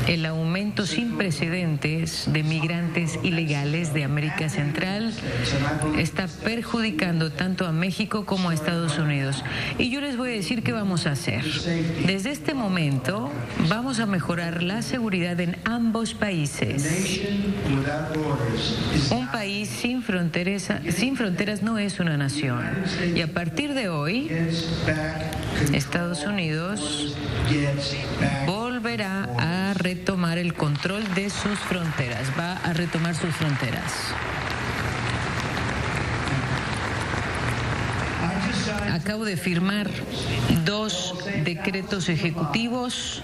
El 0.07 0.25
aumento 0.25 0.85
sin 0.85 1.17
precedentes 1.17 2.25
de 2.31 2.43
migrantes 2.43 3.19
ilegales 3.23 3.93
de 3.93 4.03
América 4.03 4.49
Central 4.49 5.13
está 5.97 6.27
perjudicando 6.27 7.31
tanto 7.31 7.65
a 7.65 7.71
México 7.71 8.25
como 8.25 8.49
a 8.49 8.53
Estados 8.53 8.97
Unidos. 8.97 9.43
Y 9.77 9.89
yo 9.89 10.01
les 10.01 10.17
voy 10.17 10.31
a 10.31 10.33
decir 10.33 10.63
qué 10.63 10.71
vamos 10.71 11.07
a 11.07 11.11
hacer. 11.11 11.43
Desde 12.05 12.31
este 12.31 12.53
momento 12.53 13.31
vamos 13.69 13.99
a 13.99 14.05
mejorar 14.05 14.63
la 14.63 14.81
seguridad 14.81 15.39
en 15.39 15.57
ambos 15.65 16.13
países. 16.13 17.21
Un 19.11 19.27
país 19.31 19.69
sin 19.69 20.03
fronteras, 20.03 20.71
sin 20.89 21.15
fronteras 21.15 21.63
no 21.63 21.77
es 21.77 21.99
una 21.99 22.17
nación. 22.17 22.63
Y 23.15 23.21
a 23.21 23.33
partir 23.33 23.62
de 23.71 23.87
hoy, 23.87 24.29
Estados 25.71 26.25
Unidos 26.25 27.15
volverá 28.45 29.29
a 29.39 29.73
retomar 29.73 30.37
el 30.37 30.53
control 30.53 31.01
de 31.13 31.29
sus 31.29 31.57
fronteras, 31.59 32.27
va 32.37 32.57
a 32.57 32.73
retomar 32.73 33.15
sus 33.15 33.33
fronteras. 33.33 34.13
Acabo 38.93 39.25
de 39.25 39.37
firmar 39.37 39.89
dos 40.65 41.15
decretos 41.43 42.09
ejecutivos 42.09 43.23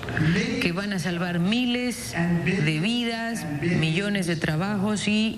que 0.64 0.72
van 0.72 0.94
a 0.94 1.00
salvar 1.00 1.38
miles 1.38 2.16
de 2.44 2.80
vidas, 2.80 3.46
millones 3.62 4.26
de 4.26 4.36
trabajos 4.36 5.08
y 5.08 5.38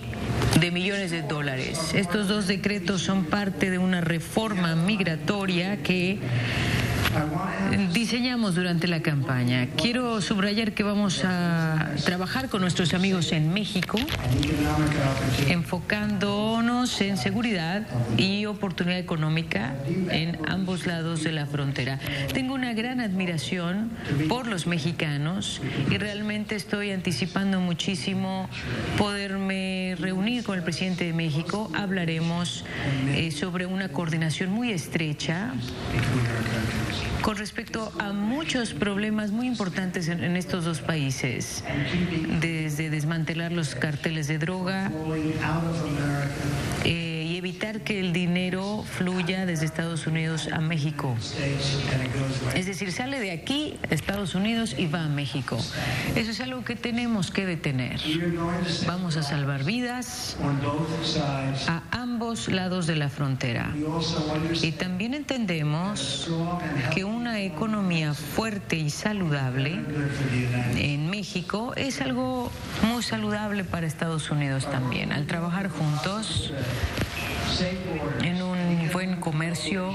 de 0.62 0.72
millones 0.72 1.12
de 1.12 1.22
dólares. 1.22 1.94
Estos 1.94 2.30
dos 2.30 2.48
decretos 2.48 3.02
son 3.02 3.26
parte 3.26 3.70
de 3.70 3.78
una 3.78 4.00
reforma 4.00 4.74
migratoria 4.74 5.84
que 5.84 6.18
diseñamos 7.94 8.56
durante 8.56 8.88
la 8.88 9.02
campaña. 9.02 9.68
Quiero 9.76 10.22
subrayar 10.22 10.74
que 10.74 10.84
vamos 10.84 11.24
a 11.24 11.92
trabajar 12.06 12.50
con 12.50 12.62
nuestros 12.62 12.94
amigos 12.94 13.32
en 13.32 13.54
México, 13.54 13.98
enfocándonos 15.48 17.00
en 17.02 17.18
seguridad 17.18 17.88
y 18.18 18.46
oportunidad 18.46 19.00
económica 19.00 19.76
en 20.10 20.38
ambos 20.48 20.88
lados 20.88 21.24
de 21.24 21.32
la 21.32 21.46
frontera. 21.46 22.00
Tengo 22.34 22.54
una 22.54 22.74
gran 22.74 23.00
admiración 23.00 23.92
por 24.28 24.48
los 24.48 24.68
mexicanos 24.68 25.62
y 25.90 25.98
realmente 25.98 26.56
estoy 26.56 26.92
anticipando 26.92 27.60
muchísimo 27.60 28.50
poderme 28.98 29.96
reunir 30.00 30.44
con 30.44 30.58
el 30.58 30.64
presidente 30.64 31.06
de 31.06 31.14
México. 31.14 31.70
Hablaremos 31.74 32.66
eh, 33.10 33.32
sobre 33.32 33.66
una 33.66 33.90
coordinación 33.90 34.52
muy 34.52 34.72
estrecha 34.72 35.54
con 37.22 37.38
respecto 37.38 37.92
a 38.00 38.14
muchos 38.14 38.74
problemas 38.74 39.32
muy 39.32 39.48
importantes 39.48 40.08
en, 40.08 40.36
estos 40.36 40.66
dos 40.66 40.80
países, 40.80 41.64
desde 42.40 42.90
desmantelar 42.90 43.52
los 43.52 43.76
carteles 43.76 44.28
de 44.28 44.38
droga 44.38 44.92
eh, 46.84 47.11
evitar 47.42 47.82
que 47.82 48.00
el 48.00 48.14
dinero 48.14 48.86
fluya 49.00 49.48
desde 49.48 49.66
Estados 49.66 50.06
Unidos 50.06 50.48
a 50.54 50.62
México. 50.62 51.18
Es 52.54 52.68
decir, 52.68 52.92
sale 52.92 53.20
de 53.20 53.32
aquí 53.32 53.80
Estados 53.90 54.36
Unidos 54.36 54.76
y 54.78 54.86
va 54.86 55.06
a 55.06 55.08
México. 55.08 55.58
Eso 56.16 56.30
es 56.30 56.40
algo 56.40 56.64
que 56.64 56.76
tenemos 56.76 57.32
que 57.32 57.48
detener. 57.48 58.00
Vamos 58.86 59.18
a 59.18 59.24
salvar 59.24 59.64
vidas 59.64 60.38
a 61.68 61.82
ambos 61.90 62.48
lados 62.48 62.86
de 62.86 62.96
la 62.96 63.10
frontera. 63.10 63.74
Y 64.62 64.74
también 64.74 65.16
entendemos 65.16 66.30
que 66.94 67.06
una 67.06 67.42
economía 67.42 68.14
fuerte 68.14 68.76
y 68.76 68.92
saludable 68.92 69.80
en 70.76 71.10
México 71.10 71.74
es 71.76 72.02
algo 72.02 72.52
muy 72.88 73.02
saludable 73.02 73.64
para 73.64 73.88
Estados 73.88 74.30
Unidos 74.30 74.70
también. 74.70 75.12
Al 75.12 75.26
trabajar 75.26 75.70
juntos 75.70 76.54
en 78.24 78.42
un 78.42 78.90
buen 78.94 79.18
comercio, 79.18 79.92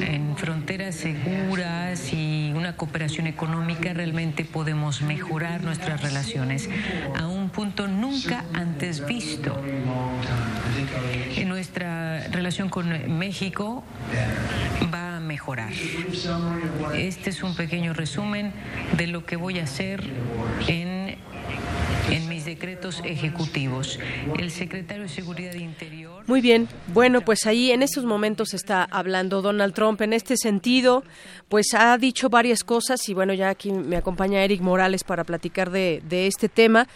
en 0.00 0.36
fronteras 0.36 0.94
seguras 0.94 2.12
y 2.12 2.52
una 2.54 2.76
cooperación 2.76 3.26
económica, 3.26 3.92
realmente 3.92 4.44
podemos 4.44 5.02
mejorar 5.02 5.62
nuestras 5.62 6.02
relaciones 6.02 6.68
a 7.18 7.26
un 7.26 7.50
punto 7.50 7.88
nunca 7.88 8.44
antes 8.52 9.06
visto. 9.06 9.60
En 11.36 11.48
nuestra 11.48 12.28
relación 12.28 12.68
con 12.68 13.18
México 13.18 13.84
va 14.92 15.16
a 15.16 15.20
mejorar. 15.20 15.72
Este 16.94 17.30
es 17.30 17.42
un 17.42 17.54
pequeño 17.54 17.92
resumen 17.92 18.52
de 18.96 19.06
lo 19.06 19.24
que 19.24 19.36
voy 19.36 19.58
a 19.58 19.64
hacer 19.64 20.02
en, 20.68 21.16
en 22.10 22.28
mis 22.28 22.44
decretos 22.44 23.02
ejecutivos. 23.04 23.98
El 24.38 24.50
secretario 24.50 25.04
de 25.04 25.08
Seguridad 25.08 25.54
Interior. 25.54 26.11
Muy 26.26 26.40
bien, 26.40 26.68
bueno, 26.94 27.20
pues 27.22 27.46
ahí 27.46 27.72
en 27.72 27.82
estos 27.82 28.04
momentos 28.04 28.54
está 28.54 28.84
hablando 28.84 29.42
Donald 29.42 29.74
Trump. 29.74 30.00
En 30.02 30.12
este 30.12 30.36
sentido, 30.36 31.02
pues 31.48 31.74
ha 31.74 31.98
dicho 31.98 32.28
varias 32.28 32.62
cosas 32.62 33.08
y 33.08 33.14
bueno, 33.14 33.34
ya 33.34 33.48
aquí 33.48 33.72
me 33.72 33.96
acompaña 33.96 34.44
Eric 34.44 34.60
Morales 34.60 35.02
para 35.02 35.24
platicar 35.24 35.70
de, 35.70 36.00
de 36.08 36.28
este 36.28 36.48
tema. 36.48 36.86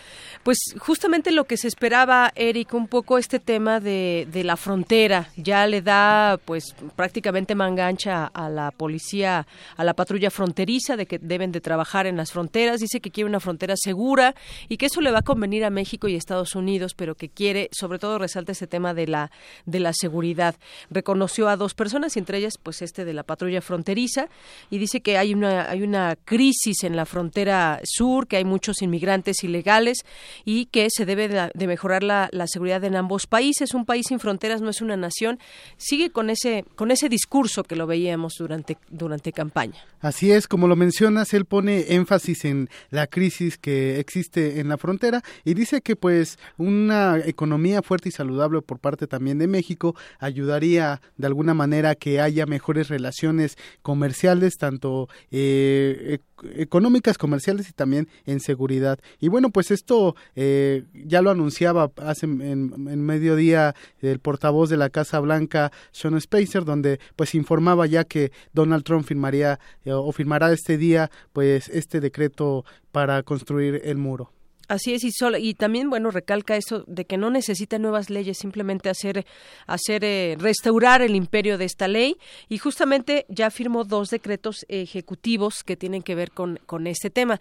Pues 0.46 0.76
justamente 0.78 1.32
lo 1.32 1.46
que 1.46 1.56
se 1.56 1.66
esperaba, 1.66 2.30
Eric, 2.36 2.72
un 2.72 2.86
poco 2.86 3.18
este 3.18 3.40
tema 3.40 3.80
de, 3.80 4.28
de 4.30 4.44
la 4.44 4.56
frontera, 4.56 5.28
ya 5.36 5.66
le 5.66 5.82
da 5.82 6.38
pues 6.44 6.76
prácticamente 6.94 7.56
mangancha 7.56 8.26
a 8.26 8.48
la 8.48 8.70
policía, 8.70 9.48
a 9.76 9.82
la 9.82 9.94
patrulla 9.94 10.30
fronteriza 10.30 10.96
de 10.96 11.06
que 11.06 11.18
deben 11.18 11.50
de 11.50 11.60
trabajar 11.60 12.06
en 12.06 12.16
las 12.16 12.30
fronteras, 12.30 12.78
dice 12.78 13.00
que 13.00 13.10
quiere 13.10 13.28
una 13.28 13.40
frontera 13.40 13.74
segura 13.76 14.36
y 14.68 14.76
que 14.76 14.86
eso 14.86 15.00
le 15.00 15.10
va 15.10 15.18
a 15.18 15.22
convenir 15.22 15.64
a 15.64 15.70
México 15.70 16.06
y 16.06 16.14
Estados 16.14 16.54
Unidos, 16.54 16.94
pero 16.94 17.16
que 17.16 17.28
quiere, 17.28 17.68
sobre 17.72 17.98
todo 17.98 18.16
resalta 18.16 18.52
este 18.52 18.68
tema 18.68 18.94
de 18.94 19.08
la 19.08 19.32
de 19.64 19.80
la 19.80 19.92
seguridad. 19.92 20.54
Reconoció 20.90 21.48
a 21.48 21.56
dos 21.56 21.74
personas, 21.74 22.16
entre 22.16 22.38
ellas, 22.38 22.54
pues 22.62 22.82
este 22.82 23.04
de 23.04 23.14
la 23.14 23.24
patrulla 23.24 23.62
fronteriza, 23.62 24.28
y 24.70 24.78
dice 24.78 25.00
que 25.00 25.18
hay 25.18 25.34
una, 25.34 25.68
hay 25.68 25.82
una 25.82 26.14
crisis 26.14 26.84
en 26.84 26.94
la 26.94 27.04
frontera 27.04 27.80
sur, 27.82 28.28
que 28.28 28.36
hay 28.36 28.44
muchos 28.44 28.80
inmigrantes 28.80 29.42
ilegales 29.42 30.04
y 30.44 30.66
que 30.66 30.88
se 30.90 31.04
debe 31.04 31.28
de, 31.28 31.66
mejorar 31.66 32.02
la, 32.02 32.28
seguridad 32.46 32.84
en 32.84 32.96
ambos 32.96 33.26
países. 33.26 33.74
Un 33.74 33.84
país 33.84 34.06
sin 34.08 34.20
fronteras 34.20 34.60
no 34.60 34.70
es 34.70 34.80
una 34.80 34.96
nación. 34.96 35.38
Sigue 35.76 36.10
con 36.10 36.30
ese, 36.30 36.64
con 36.74 36.90
ese 36.90 37.08
discurso 37.08 37.64
que 37.64 37.76
lo 37.76 37.86
veíamos 37.86 38.34
durante, 38.38 38.78
durante 38.88 39.32
campaña. 39.32 39.78
Así 40.00 40.30
es, 40.30 40.46
como 40.46 40.68
lo 40.68 40.76
mencionas, 40.76 41.34
él 41.34 41.44
pone 41.44 41.94
énfasis 41.94 42.44
en 42.44 42.68
la 42.90 43.06
crisis 43.06 43.58
que 43.58 43.98
existe 43.98 44.60
en 44.60 44.68
la 44.68 44.78
frontera 44.78 45.22
y 45.44 45.54
dice 45.54 45.80
que 45.80 45.96
pues 45.96 46.38
una 46.56 47.18
economía 47.24 47.82
fuerte 47.82 48.08
y 48.08 48.12
saludable 48.12 48.62
por 48.62 48.78
parte 48.78 49.06
también 49.06 49.38
de 49.38 49.46
México 49.46 49.96
ayudaría 50.18 51.00
de 51.16 51.26
alguna 51.26 51.54
manera 51.54 51.94
que 51.94 52.20
haya 52.20 52.46
mejores 52.46 52.88
relaciones 52.88 53.56
comerciales, 53.82 54.56
tanto 54.56 55.08
eh, 55.30 56.18
económicas, 56.54 57.18
comerciales 57.18 57.68
y 57.68 57.72
también 57.72 58.08
en 58.24 58.40
seguridad. 58.40 58.98
Y 59.20 59.28
bueno, 59.28 59.50
pues 59.50 59.70
esto 59.70 60.16
eh, 60.34 60.84
ya 60.92 61.22
lo 61.22 61.30
anunciaba 61.30 61.90
hace 61.96 62.26
en, 62.26 63.02
mediodía 63.02 63.74
el 64.00 64.18
portavoz 64.18 64.70
de 64.70 64.76
la 64.76 64.90
Casa 64.90 65.20
Blanca, 65.20 65.72
Sean 65.92 66.20
Spicer, 66.20 66.64
donde 66.64 67.00
pues 67.16 67.34
informaba 67.34 67.86
ya 67.86 68.04
que 68.04 68.32
Donald 68.52 68.84
Trump 68.84 69.06
firmaría 69.06 69.58
eh, 69.84 69.92
o 69.92 70.10
firmará 70.12 70.52
este 70.52 70.78
día 70.78 71.10
pues 71.32 71.68
este 71.68 72.00
decreto 72.00 72.64
para 72.92 73.22
construir 73.22 73.80
el 73.84 73.98
muro. 73.98 74.35
Así 74.68 74.94
es, 74.94 75.04
y, 75.04 75.12
solo, 75.12 75.38
y 75.38 75.54
también, 75.54 75.90
bueno, 75.90 76.10
recalca 76.10 76.56
eso 76.56 76.84
de 76.86 77.04
que 77.04 77.16
no 77.16 77.30
necesita 77.30 77.78
nuevas 77.78 78.10
leyes, 78.10 78.38
simplemente 78.38 78.88
hacer, 78.88 79.24
hacer 79.66 80.04
eh, 80.04 80.36
restaurar 80.38 81.02
el 81.02 81.14
imperio 81.14 81.58
de 81.58 81.64
esta 81.64 81.88
ley. 81.88 82.16
Y 82.48 82.58
justamente 82.58 83.26
ya 83.28 83.50
firmó 83.50 83.84
dos 83.84 84.10
decretos 84.10 84.66
ejecutivos 84.68 85.62
que 85.62 85.76
tienen 85.76 86.02
que 86.02 86.14
ver 86.14 86.32
con, 86.32 86.58
con 86.66 86.86
este 86.86 87.10
tema. 87.10 87.40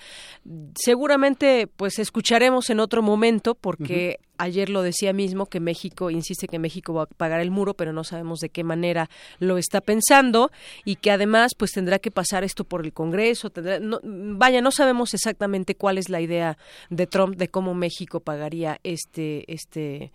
Seguramente, 0.76 1.68
pues, 1.68 2.00
escucharemos 2.00 2.70
en 2.70 2.80
otro 2.80 3.02
momento, 3.02 3.56
porque. 3.56 4.20
Ayer 4.38 4.70
lo 4.70 4.82
decía 4.82 5.14
mismo 5.14 5.46
que 5.46 5.60
México 5.60 6.10
insiste 6.10 6.48
que 6.48 6.60
México 6.60 6.94
va 6.94 7.04
a 7.04 7.06
pagar 7.06 7.42
el 7.42 7.52
muro, 7.52 7.74
pero 7.74 7.94
no 7.94 8.04
sabemos 8.04 8.40
de 8.40 8.50
qué 8.50 8.64
manera 8.64 9.10
lo 9.40 9.58
está 9.58 9.82
pensando 9.82 10.52
y 10.84 10.96
que 10.96 11.12
además 11.12 11.54
pues 11.58 11.72
tendrá 11.72 12.00
que 12.00 12.12
pasar 12.12 12.44
esto 12.44 12.64
por 12.64 12.86
el 12.86 12.94
Congreso. 12.94 13.50
Tendrá, 13.50 13.80
no, 13.80 14.00
vaya, 14.04 14.62
no 14.62 14.72
sabemos 14.72 15.14
exactamente 15.14 15.76
cuál 15.76 15.98
es 15.98 16.10
la 16.10 16.22
idea 16.22 16.58
de 16.90 17.08
Trump 17.08 17.36
de 17.36 17.48
cómo 17.48 17.74
México 17.74 18.20
pagaría 18.20 18.80
este 18.84 19.52
este 19.52 20.12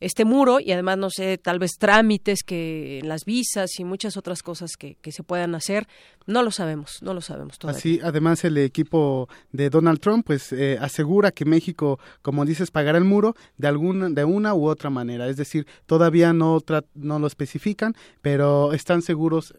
este 0.00 0.24
muro 0.24 0.60
y 0.60 0.72
además 0.72 0.98
no 0.98 1.10
sé 1.10 1.38
tal 1.38 1.58
vez 1.58 1.72
trámites 1.78 2.42
que 2.42 3.00
las 3.04 3.24
visas 3.24 3.78
y 3.78 3.84
muchas 3.84 4.16
otras 4.16 4.42
cosas 4.42 4.72
que, 4.78 4.96
que 4.96 5.12
se 5.12 5.22
puedan 5.22 5.54
hacer. 5.54 5.86
No 6.26 6.42
lo 6.42 6.50
sabemos 6.50 7.00
no 7.02 7.14
lo 7.14 7.20
sabemos 7.20 7.58
todavía. 7.58 7.78
Así, 7.78 8.00
además 8.02 8.44
el 8.44 8.58
equipo 8.58 9.28
de 9.52 9.70
Donald 9.70 10.00
Trump 10.00 10.26
pues 10.26 10.52
eh, 10.52 10.78
asegura 10.80 11.30
que 11.30 11.44
México, 11.44 11.98
como 12.22 12.44
dices, 12.44 12.70
pagará 12.70 12.98
el 12.98 13.04
muro 13.04 13.34
de 13.56 13.68
alguna 13.68 14.08
de 14.08 14.24
una 14.24 14.54
u 14.54 14.68
otra 14.68 14.90
manera, 14.90 15.28
es 15.28 15.36
decir, 15.36 15.66
todavía 15.86 16.32
no 16.32 16.58
no 16.94 17.18
lo 17.18 17.26
especifican, 17.26 17.94
pero 18.22 18.72
están 18.72 19.02
seguros 19.02 19.54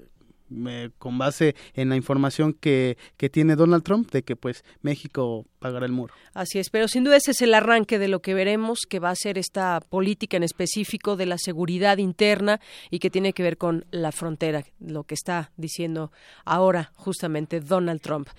eh, 0.68 0.90
con 0.98 1.18
base 1.18 1.56
en 1.74 1.90
la 1.90 1.96
información 1.96 2.54
que, 2.54 2.98
que 3.18 3.30
tiene 3.30 3.56
Donald 3.56 3.84
Trump 3.84 4.12
de 4.12 4.24
que 4.24 4.36
pues 4.36 4.64
México 4.82 5.46
pagará 5.60 5.86
el 5.86 5.92
muro. 5.92 6.14
Así 6.34 6.60
es, 6.60 6.70
pero 6.70 6.88
sin 6.88 7.04
duda 7.04 7.18
ese 7.18 7.32
es 7.32 7.42
el 7.42 7.54
arranque 7.54 8.00
de 8.00 8.08
lo 8.08 8.22
que 8.22 8.34
veremos, 8.34 8.80
que 8.90 9.00
va 9.00 9.10
a 9.10 9.16
ser 9.16 9.38
esta 9.38 9.80
política 9.80 10.38
en 10.38 10.44
específico 10.44 11.16
de 11.16 11.26
la 11.26 11.38
seguridad 11.38 11.98
interna 11.98 12.60
y 12.90 13.00
que 13.00 13.10
tiene 13.10 13.34
que 13.34 13.44
ver 13.44 13.58
con 13.58 13.86
la 13.92 14.12
frontera, 14.12 14.64
lo 14.80 15.04
que 15.04 15.16
está 15.16 15.52
diciendo 15.58 16.12
ahora 16.46 16.92
justamente 16.96 17.60
Donald 17.60 18.02
Trump. 18.02 18.30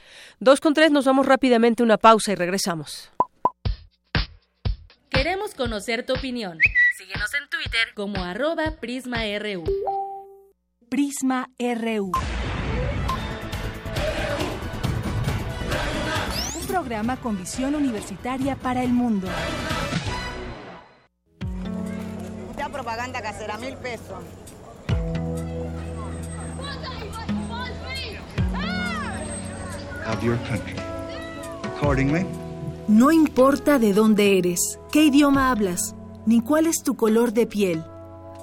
Dos 0.41 0.61
con 0.61 0.75
tres, 0.75 0.91
nos 0.91 1.05
vamos 1.05 1.27
rápidamente 1.27 1.83
a 1.83 1.87
una 1.87 1.99
pausa 1.99 2.33
y 2.33 2.35
regresamos. 2.35 3.11
Queremos 5.11 5.55
conocer 5.55 6.05
tu 6.05 6.15
opinión. 6.15 6.59
Síguenos 6.97 7.33
en 7.35 7.49
Twitter 7.49 7.95
como 7.95 8.25
arroba 8.25 8.77
PrismaRU. 8.81 9.65
Prisma 10.93 11.49
RU. 11.59 12.12
Un 16.61 16.66
programa 16.66 17.16
con 17.16 17.38
visión 17.38 17.74
universitaria 17.74 18.57
para 18.57 18.82
el 18.82 18.93
mundo. 18.93 19.26
Esta 22.51 22.68
propaganda 22.68 23.22
casera, 23.22 23.57
mil 23.57 23.74
pesos. 23.78 24.18
of 30.07 30.22
your 30.22 30.36
country. 30.47 30.76
Accordingly, 31.74 32.26
No 32.86 33.11
importa 33.11 33.78
de 33.78 33.95
dónde 33.95 34.36
eres, 34.36 34.78
qué 34.90 35.05
idioma 35.05 35.51
hablas, 35.51 35.95
ni 36.26 36.43
cuál 36.43 36.66
es 36.66 36.82
tu 36.82 36.97
color 36.97 37.32
de 37.32 37.47
piel. 37.47 37.82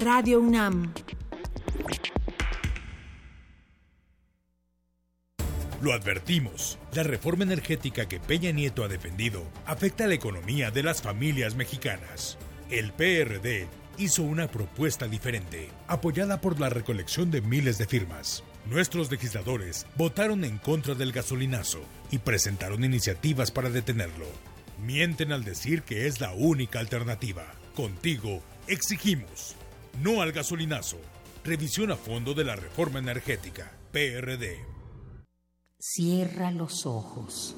Radio 0.00 0.38
UNAM. 0.38 0.92
Lo 5.80 5.92
advertimos, 5.92 6.78
la 6.92 7.02
reforma 7.02 7.44
energética 7.44 8.06
que 8.06 8.20
Peña 8.20 8.52
Nieto 8.52 8.84
ha 8.84 8.88
defendido 8.88 9.44
afecta 9.66 10.04
a 10.04 10.06
la 10.06 10.14
economía 10.14 10.70
de 10.70 10.84
las 10.84 11.02
familias 11.02 11.56
mexicanas. 11.56 12.38
El 12.70 12.92
PRD 12.92 13.66
hizo 13.96 14.22
una 14.22 14.46
propuesta 14.46 15.08
diferente, 15.08 15.70
apoyada 15.88 16.40
por 16.40 16.60
la 16.60 16.68
recolección 16.68 17.32
de 17.32 17.40
miles 17.40 17.78
de 17.78 17.86
firmas. 17.86 18.44
Nuestros 18.66 19.10
legisladores 19.10 19.86
votaron 19.96 20.44
en 20.44 20.58
contra 20.58 20.94
del 20.94 21.10
gasolinazo 21.10 21.80
y 22.12 22.18
presentaron 22.18 22.84
iniciativas 22.84 23.50
para 23.50 23.70
detenerlo. 23.70 24.26
Mienten 24.80 25.32
al 25.32 25.42
decir 25.42 25.82
que 25.82 26.06
es 26.06 26.20
la 26.20 26.32
única 26.32 26.78
alternativa. 26.78 27.46
Contigo 27.74 28.42
exigimos 28.68 29.57
no 30.02 30.22
al 30.22 30.32
gasolinazo. 30.32 30.98
Revisión 31.44 31.90
a 31.90 31.96
fondo 31.96 32.34
de 32.34 32.44
la 32.44 32.56
reforma 32.56 32.98
energética. 32.98 33.72
PRD. 33.92 34.64
Cierra 35.78 36.50
los 36.50 36.86
ojos. 36.86 37.54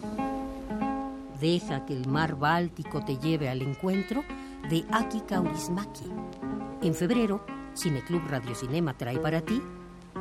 Deja 1.40 1.86
que 1.86 1.94
el 1.94 2.06
mar 2.06 2.36
Báltico 2.36 3.04
te 3.04 3.16
lleve 3.16 3.48
al 3.48 3.62
encuentro 3.62 4.22
de 4.68 4.84
Aki 4.92 5.22
Kaurismäki. 5.22 6.04
En 6.82 6.94
febrero, 6.94 7.44
Cineclub 7.74 8.26
Radio 8.28 8.54
Cinema 8.54 8.96
trae 8.96 9.18
para 9.18 9.40
ti 9.40 9.62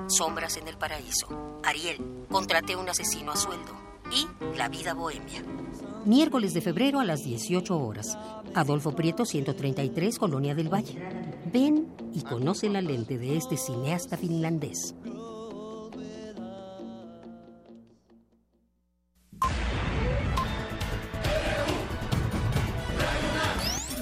Sombras 0.07 0.57
en 0.57 0.67
el 0.67 0.77
Paraíso, 0.77 1.59
Ariel, 1.63 2.25
Contraté 2.29 2.75
un 2.75 2.89
asesino 2.89 3.31
a 3.31 3.35
sueldo 3.35 3.88
y 4.11 4.57
La 4.57 4.69
vida 4.69 4.93
bohemia. 4.93 5.43
Miércoles 6.05 6.53
de 6.53 6.61
febrero 6.61 6.99
a 6.99 7.05
las 7.05 7.23
18 7.23 7.77
horas. 7.77 8.17
Adolfo 8.55 8.93
Prieto 8.93 9.25
133, 9.25 10.17
Colonia 10.17 10.55
del 10.55 10.73
Valle. 10.73 10.97
Ven 11.51 11.87
y 12.13 12.23
conoce 12.23 12.69
la 12.69 12.81
lente 12.81 13.17
de 13.17 13.37
este 13.37 13.57
cineasta 13.57 14.17
finlandés. 14.17 14.95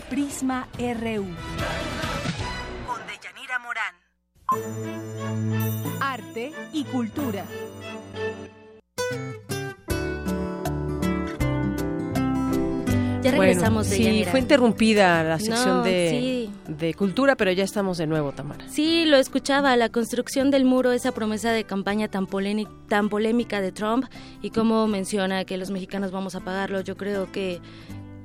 Prisma 0.10 0.68
RU. 0.78 1.26
Con 2.86 3.00
Deyanira 3.08 3.60
Morán. 3.60 3.96
Arte 6.00 6.54
y 6.74 6.84
cultura. 6.86 7.46
Ya 13.32 13.38
regresamos, 13.38 13.88
bueno, 13.88 13.96
sí, 13.98 14.04
Deyanira. 14.04 14.32
fue 14.32 14.40
interrumpida 14.40 15.24
la 15.24 15.40
sección 15.40 15.78
No, 15.78 15.84
de, 15.84 16.10
sí. 16.10 16.72
de 16.72 16.94
cultura, 16.94 17.36
pero 17.36 17.52
ya 17.52 17.64
estamos 17.64 17.98
de 17.98 18.08
nuevo, 18.08 18.32
Tamara. 18.32 18.68
Sí, 18.70 19.06
lo 19.06 19.18
escuchaba, 19.18 19.76
la 19.78 19.90
construcción 19.90 20.52
del 20.52 20.66
muro, 20.66 20.92
esa 20.92 21.12
promesa 21.12 21.52
de 21.52 21.64
campaña 21.64 22.08
tan, 22.08 22.28
poléni- 22.28 22.68
tan 22.88 23.10
polémica 23.10 23.62
de 23.62 23.72
Trump 23.72 24.06
y 24.42 24.50
cómo 24.52 24.88
menciona 24.88 25.46
que 25.46 25.58
los 25.58 25.70
mexicanos 25.72 26.12
vamos 26.12 26.36
a 26.36 26.40
pagarlo, 26.42 26.82
yo 26.82 26.96
creo 26.98 27.32
que 27.32 27.60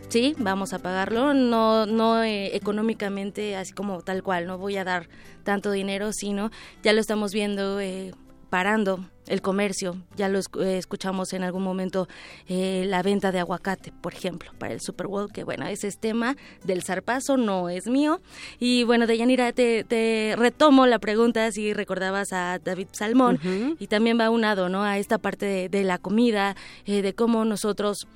sí, 0.08 0.34
vamos 0.38 0.72
a 0.74 0.78
pagarlo, 0.80 1.32
no, 1.32 1.86
no 1.86 2.22
eh, 2.22 2.54
económicamente, 2.54 3.56
así 3.56 3.72
como 3.72 4.02
tal 4.02 4.22
cual, 4.22 4.46
no 4.46 4.58
voy 4.58 4.76
a 4.76 4.84
dar 4.84 5.08
tanto 5.42 5.70
dinero, 5.70 6.12
sino 6.12 6.50
ya 6.82 6.92
lo 6.92 7.00
estamos 7.00 7.32
viendo 7.32 7.80
eh, 7.80 8.12
parando 8.52 9.02
el 9.28 9.40
comercio, 9.40 9.96
ya 10.14 10.28
lo 10.28 10.38
eh, 10.38 10.76
escuchamos 10.76 11.32
en 11.32 11.42
algún 11.42 11.62
momento 11.62 12.06
eh, 12.48 12.84
la 12.86 13.02
venta 13.02 13.32
de 13.32 13.38
aguacate, 13.38 13.94
por 14.02 14.12
ejemplo, 14.12 14.50
para 14.58 14.74
el 14.74 14.82
Super 14.82 15.06
Bowl, 15.06 15.32
que 15.32 15.42
bueno, 15.42 15.66
ese 15.66 15.88
es 15.88 15.96
tema 15.96 16.36
del 16.62 16.82
zarpazo, 16.82 17.38
no 17.38 17.70
es 17.70 17.86
mío. 17.86 18.20
Y 18.58 18.84
bueno, 18.84 19.06
Deyanira, 19.06 19.54
te, 19.54 19.84
te 19.84 20.34
retomo 20.36 20.86
la 20.86 20.98
pregunta 20.98 21.50
si 21.50 21.72
recordabas 21.72 22.34
a 22.34 22.58
David 22.58 22.88
Salmón 22.92 23.40
y 23.78 23.86
también 23.86 24.20
va 24.20 24.28
unado, 24.28 24.68
¿no? 24.68 24.82
A 24.82 24.98
esta 24.98 25.16
parte 25.16 25.46
de, 25.46 25.68
de 25.70 25.82
la 25.82 25.96
comida, 25.96 26.54
eh, 26.84 27.00
de 27.00 27.14
cómo 27.14 27.46
nosotros 27.46 28.06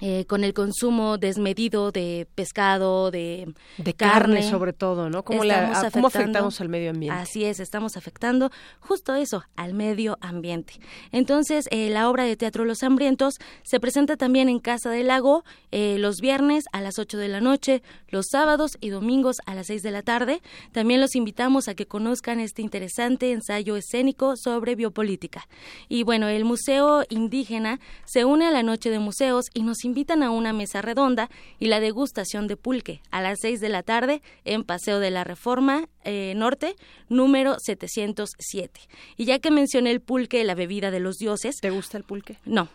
eh, 0.00 0.24
con 0.26 0.44
el 0.44 0.54
consumo 0.54 1.18
desmedido 1.18 1.92
de 1.92 2.26
pescado, 2.34 3.10
de, 3.10 3.52
De 3.78 3.94
carne, 3.94 4.42
sobre 4.42 4.72
todo, 4.72 5.10
¿no? 5.10 5.22
¿Cómo, 5.24 5.44
la- 5.44 5.78
a- 5.80 5.90
cómo 5.90 6.06
afectamos 6.08 6.60
al 6.60 6.68
medio 6.68 6.90
ambiente? 6.90 7.18
Así 7.18 7.44
es, 7.44 7.60
estamos 7.60 7.96
afectando 7.96 8.50
justo 8.80 9.14
eso, 9.14 9.44
al 9.56 9.74
medio 9.74 10.18
ambiente. 10.20 10.74
Entonces, 11.12 11.66
eh, 11.70 11.90
la 11.90 12.08
obra 12.08 12.24
de 12.24 12.36
teatro 12.36 12.64
Los 12.64 12.82
Hambrientos 12.82 13.34
se 13.62 13.80
presenta 13.80 14.16
también 14.16 14.48
en 14.48 14.58
Casa 14.58 14.90
del 14.90 15.08
Lago 15.08 15.44
eh, 15.72 15.96
los 15.98 16.16
viernes 16.20 16.64
a 16.72 16.80
las 16.80 16.98
8 16.98 17.18
de 17.18 17.28
la 17.28 17.40
noche, 17.40 17.82
los 18.08 18.26
sábados 18.30 18.72
y 18.80 18.90
domingos 18.90 19.36
a 19.46 19.54
las 19.54 19.66
6 19.68 19.82
de 19.82 19.90
la 19.90 20.02
tarde. 20.02 20.40
También 20.72 21.00
los 21.00 21.14
invitamos 21.14 21.68
a 21.68 21.74
que 21.74 21.86
conozcan 21.86 22.40
este 22.40 22.62
interesante 22.62 23.32
ensayo 23.32 23.76
escénico 23.76 24.34
sobre 24.36 24.74
biopolítica. 24.74 25.46
Y 25.88 26.02
bueno, 26.04 26.28
el 26.28 26.44
Museo 26.44 27.04
Indígena 27.08 27.80
se 28.06 28.24
une 28.24 28.46
a 28.46 28.50
la 28.50 28.62
Noche 28.62 28.90
de 28.90 28.98
Museos 28.98 29.46
y 29.54 29.62
nos 29.62 29.84
invitan 29.90 30.22
a 30.22 30.30
una 30.30 30.52
mesa 30.52 30.82
redonda 30.82 31.28
y 31.58 31.66
la 31.66 31.80
degustación 31.80 32.46
de 32.46 32.56
pulque 32.56 33.02
a 33.10 33.20
las 33.20 33.38
6 33.42 33.60
de 33.60 33.68
la 33.68 33.82
tarde 33.82 34.22
en 34.44 34.62
Paseo 34.62 35.00
de 35.00 35.10
la 35.10 35.24
Reforma 35.24 35.88
eh, 36.04 36.32
Norte, 36.36 36.76
número 37.08 37.56
707. 37.58 38.80
Y 39.16 39.24
ya 39.24 39.40
que 39.40 39.50
mencioné 39.50 39.90
el 39.90 40.00
pulque, 40.00 40.44
la 40.44 40.54
bebida 40.54 40.90
de 40.90 41.00
los 41.00 41.16
dioses. 41.16 41.56
¿Te 41.60 41.70
gusta 41.70 41.98
el 41.98 42.04
pulque? 42.04 42.38
No. 42.44 42.68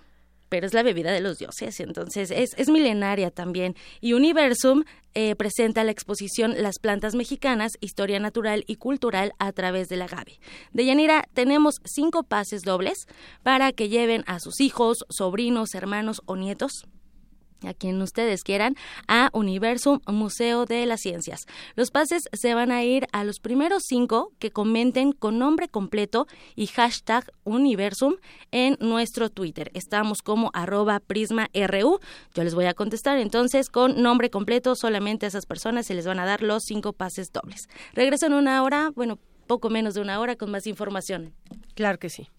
pero 0.49 0.68
es 0.68 0.74
la 0.74 0.84
bebida 0.84 1.11
de 1.11 1.22
los 1.22 1.38
dioses, 1.39 1.80
entonces 1.80 2.32
es, 2.32 2.51
es 2.55 2.70
milenaria 2.70 3.32
también. 3.32 3.76
Y 3.99 4.13
Universum 4.13 4.84
eh, 5.13 5.36
presenta 5.36 5.84
la 5.84 5.91
exposición 5.91 6.61
Las 6.61 6.78
plantas 6.80 7.16
mexicanas, 7.16 7.72
historia 7.80 8.20
natural 8.20 8.63
y 8.68 8.76
cultural 8.76 9.34
a 9.39 9.51
través 9.53 9.88
del 9.88 10.01
agave. 10.01 10.39
De 10.72 10.86
Yanira, 10.86 11.24
tenemos 11.34 11.76
cinco 11.84 12.24
pases 12.24 12.61
dobles 12.61 13.07
para 13.41 13.72
que 13.72 13.89
lleven 13.89 14.24
a 14.28 14.39
sus 14.39 14.59
hijos, 14.61 14.99
sobrinos, 15.09 15.74
hermanos 15.74 16.22
o 16.26 16.36
nietos 16.36 16.86
a 17.64 17.74
quien 17.74 18.01
ustedes 18.01 18.43
quieran, 18.43 18.76
a 19.08 19.30
Universum 19.34 19.99
Museo 20.08 20.66
de 20.66 20.86
las 20.86 21.01
Ciencias. 21.01 21.45
Los 21.76 21.91
pases 21.91 22.30
se 22.34 22.53
van 22.53 22.72
a 22.72 22.84
ir 22.84 23.08
a 23.12 23.24
los 23.24 23.39
primeros 23.39 23.84
cinco 23.86 24.32
que 24.39 24.51
comenten 24.51 25.12
con 25.12 25.39
nombre 25.39 25.68
completo 25.68 26.28
y 26.56 26.68
hashtag 26.68 27.32
Universum 27.43 28.16
en 28.51 28.78
nuestro 28.80 29.30
Twitter. 29.30 29.72
Estamos 29.74 30.22
como 30.22 30.51
arroba 30.53 30.99
prisma.ru. 30.99 31.99
Yo 32.34 32.43
les 32.43 32.56
voy 32.56 32.66
a 32.66 32.74
contestar 32.74 33.18
entonces 33.20 33.70
con 33.70 34.01
nombre 34.01 34.30
completo. 34.30 34.76
Solamente 34.76 35.26
a 35.26 35.30
esas 35.30 35.45
personas 35.45 35.86
se 35.86 35.95
les 35.95 36.06
van 36.06 36.20
a 36.20 36.26
dar 36.26 36.41
los 36.41 36.64
cinco 36.64 36.93
pases 36.93 37.32
dobles. 37.32 37.68
Regreso 37.93 38.26
en 38.26 38.34
una 38.34 38.64
hora, 38.64 38.91
bueno, 38.95 39.20
poco 39.47 39.70
menos 39.70 39.93
de 39.93 40.01
una 40.01 40.20
hora 40.20 40.36
con 40.36 40.51
más 40.51 40.68
información. 40.68 41.34
Claro 41.76 41.99
que 41.99 42.10
sí. 42.10 42.30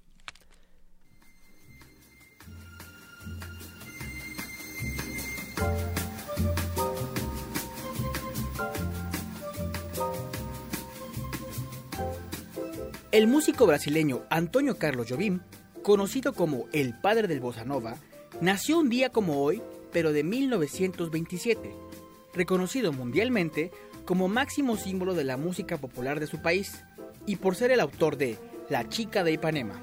El 13.16 13.28
músico 13.28 13.64
brasileño 13.64 14.24
Antonio 14.28 14.76
Carlos 14.76 15.06
Jobim, 15.08 15.40
conocido 15.82 16.34
como 16.34 16.66
el 16.74 16.92
padre 16.92 17.26
del 17.26 17.40
bossa 17.40 17.64
nova, 17.64 17.96
nació 18.42 18.78
un 18.78 18.90
día 18.90 19.08
como 19.08 19.40
hoy, 19.42 19.62
pero 19.90 20.12
de 20.12 20.22
1927, 20.22 21.74
reconocido 22.34 22.92
mundialmente 22.92 23.70
como 24.04 24.28
máximo 24.28 24.76
símbolo 24.76 25.14
de 25.14 25.24
la 25.24 25.38
música 25.38 25.78
popular 25.78 26.20
de 26.20 26.26
su 26.26 26.42
país 26.42 26.84
y 27.24 27.36
por 27.36 27.56
ser 27.56 27.70
el 27.70 27.80
autor 27.80 28.18
de 28.18 28.36
La 28.68 28.86
chica 28.86 29.24
de 29.24 29.32
Ipanema. 29.32 29.80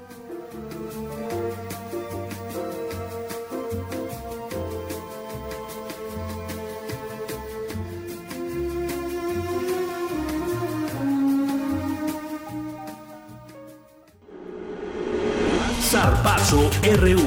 Zarpazo 15.98 16.58
RU. 16.98 17.22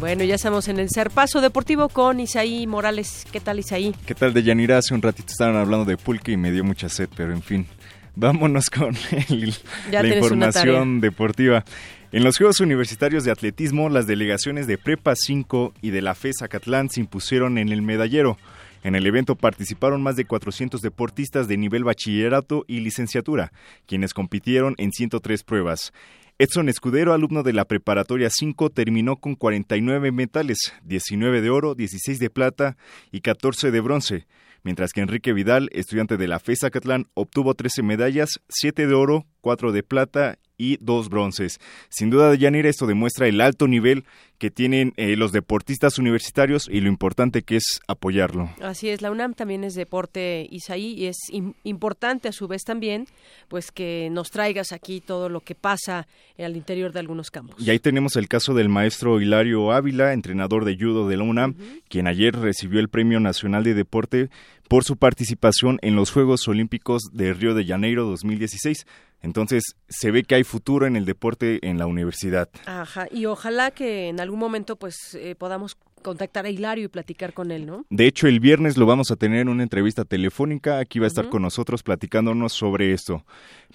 Bueno, 0.00 0.22
ya 0.22 0.36
estamos 0.36 0.68
en 0.68 0.78
el 0.78 0.88
Serpazo 0.90 1.40
Deportivo 1.40 1.88
con 1.88 2.20
Isaí 2.20 2.66
Morales. 2.68 3.26
¿Qué 3.32 3.40
tal, 3.40 3.58
Isaí? 3.58 3.94
¿Qué 4.06 4.14
tal, 4.14 4.32
Deyanira? 4.32 4.78
Hace 4.78 4.94
un 4.94 5.02
ratito 5.02 5.32
estaban 5.32 5.56
hablando 5.56 5.84
de 5.84 5.96
pulque 5.96 6.32
y 6.32 6.36
me 6.36 6.52
dio 6.52 6.62
mucha 6.62 6.88
sed, 6.88 7.08
pero 7.16 7.32
en 7.32 7.42
fin. 7.42 7.66
Vámonos 8.14 8.70
con 8.70 8.96
el- 9.28 9.54
la 9.90 10.06
información 10.06 11.00
deportiva. 11.00 11.64
En 12.12 12.22
los 12.24 12.38
Juegos 12.38 12.60
Universitarios 12.60 13.24
de 13.24 13.32
Atletismo, 13.32 13.88
las 13.88 14.06
delegaciones 14.06 14.66
de 14.66 14.78
Prepa 14.78 15.14
5 15.16 15.74
y 15.82 15.90
de 15.90 16.00
la 16.00 16.14
FE 16.14 16.30
Zacatlán 16.32 16.88
se 16.90 17.00
impusieron 17.00 17.58
en 17.58 17.68
el 17.70 17.82
medallero. 17.82 18.38
En 18.82 18.94
el 18.94 19.06
evento 19.06 19.34
participaron 19.34 20.02
más 20.02 20.16
de 20.16 20.24
400 20.24 20.80
deportistas 20.80 21.48
de 21.48 21.56
nivel 21.56 21.84
bachillerato 21.84 22.64
y 22.68 22.80
licenciatura, 22.80 23.52
quienes 23.86 24.14
compitieron 24.14 24.74
en 24.78 24.92
103 24.92 25.42
pruebas. 25.42 25.92
Edson 26.38 26.68
Escudero, 26.68 27.12
alumno 27.12 27.42
de 27.42 27.52
la 27.52 27.64
preparatoria 27.64 28.28
5, 28.30 28.70
terminó 28.70 29.16
con 29.16 29.34
49 29.34 30.12
metales, 30.12 30.72
19 30.84 31.40
de 31.40 31.50
oro, 31.50 31.74
16 31.74 32.20
de 32.20 32.30
plata 32.30 32.76
y 33.10 33.22
14 33.22 33.72
de 33.72 33.80
bronce, 33.80 34.26
mientras 34.62 34.92
que 34.92 35.00
Enrique 35.00 35.32
Vidal, 35.32 35.68
estudiante 35.72 36.16
de 36.16 36.28
la 36.28 36.38
FE 36.38 36.54
Zacatlán, 36.54 37.06
obtuvo 37.14 37.54
13 37.54 37.82
medallas, 37.82 38.38
7 38.48 38.86
de 38.86 38.94
oro, 38.94 39.26
4 39.40 39.72
de 39.72 39.82
plata 39.82 40.38
y 40.58 40.76
2 40.80 41.08
bronces. 41.08 41.60
Sin 41.88 42.10
duda, 42.10 42.34
Yanira, 42.34 42.68
esto 42.68 42.86
demuestra 42.86 43.28
el 43.28 43.40
alto 43.40 43.68
nivel 43.68 44.04
que 44.38 44.50
tienen 44.50 44.92
eh, 44.96 45.16
los 45.16 45.32
deportistas 45.32 45.98
universitarios 45.98 46.68
y 46.70 46.80
lo 46.80 46.88
importante 46.88 47.42
que 47.42 47.56
es 47.56 47.80
apoyarlo. 47.88 48.50
Así 48.60 48.88
es, 48.88 49.02
la 49.02 49.10
UNAM 49.10 49.34
también 49.34 49.64
es 49.64 49.74
deporte, 49.74 50.46
Isaí, 50.50 50.92
y 50.94 51.06
es 51.06 51.16
im- 51.32 51.54
importante 51.64 52.28
a 52.28 52.32
su 52.32 52.46
vez 52.46 52.62
también, 52.62 53.06
pues 53.48 53.72
que 53.72 54.08
nos 54.12 54.30
traigas 54.30 54.70
aquí 54.72 55.00
todo 55.00 55.28
lo 55.28 55.40
que 55.40 55.54
pasa 55.56 56.06
al 56.38 56.56
interior 56.56 56.92
de 56.92 57.00
algunos 57.00 57.30
campos. 57.30 57.56
Y 57.60 57.70
ahí 57.70 57.78
tenemos 57.80 58.14
el 58.16 58.28
caso 58.28 58.54
del 58.54 58.68
maestro 58.68 59.20
Hilario 59.20 59.72
Ávila, 59.72 60.12
entrenador 60.12 60.64
de 60.64 60.76
judo 60.76 61.08
de 61.08 61.16
la 61.16 61.24
UNAM, 61.24 61.54
quien 61.88 62.06
ayer 62.06 62.34
recibió 62.36 62.78
el 62.78 62.88
Premio 62.88 63.18
Nacional 63.18 63.64
de 63.64 63.74
Deporte 63.74 64.28
por 64.68 64.84
su 64.84 64.96
participación 64.96 65.78
en 65.82 65.96
los 65.96 66.10
Juegos 66.12 66.46
Olímpicos 66.46 67.02
de 67.12 67.32
Río 67.32 67.54
de 67.54 67.64
Janeiro 67.64 68.04
2016. 68.04 68.86
Entonces, 69.22 69.62
se 69.88 70.10
ve 70.10 70.22
que 70.22 70.36
hay 70.36 70.44
futuro 70.44 70.86
en 70.86 70.96
el 70.96 71.04
deporte 71.04 71.58
en 71.68 71.78
la 71.78 71.86
universidad. 71.86 72.48
Ajá, 72.66 73.06
y 73.10 73.26
ojalá 73.26 73.70
que 73.72 74.08
en 74.08 74.20
algún 74.20 74.38
momento 74.38 74.76
pues 74.76 75.14
eh, 75.14 75.34
podamos 75.36 75.76
contactar 76.02 76.46
a 76.46 76.50
Hilario 76.50 76.84
y 76.84 76.88
platicar 76.88 77.32
con 77.34 77.50
él, 77.50 77.66
¿no? 77.66 77.84
De 77.90 78.06
hecho, 78.06 78.28
el 78.28 78.38
viernes 78.38 78.76
lo 78.76 78.86
vamos 78.86 79.10
a 79.10 79.16
tener 79.16 79.40
en 79.40 79.48
una 79.48 79.64
entrevista 79.64 80.04
telefónica. 80.04 80.78
Aquí 80.78 81.00
va 81.00 81.06
a 81.06 81.08
estar 81.08 81.28
con 81.28 81.42
nosotros 81.42 81.82
platicándonos 81.82 82.52
sobre 82.52 82.92
esto. 82.92 83.24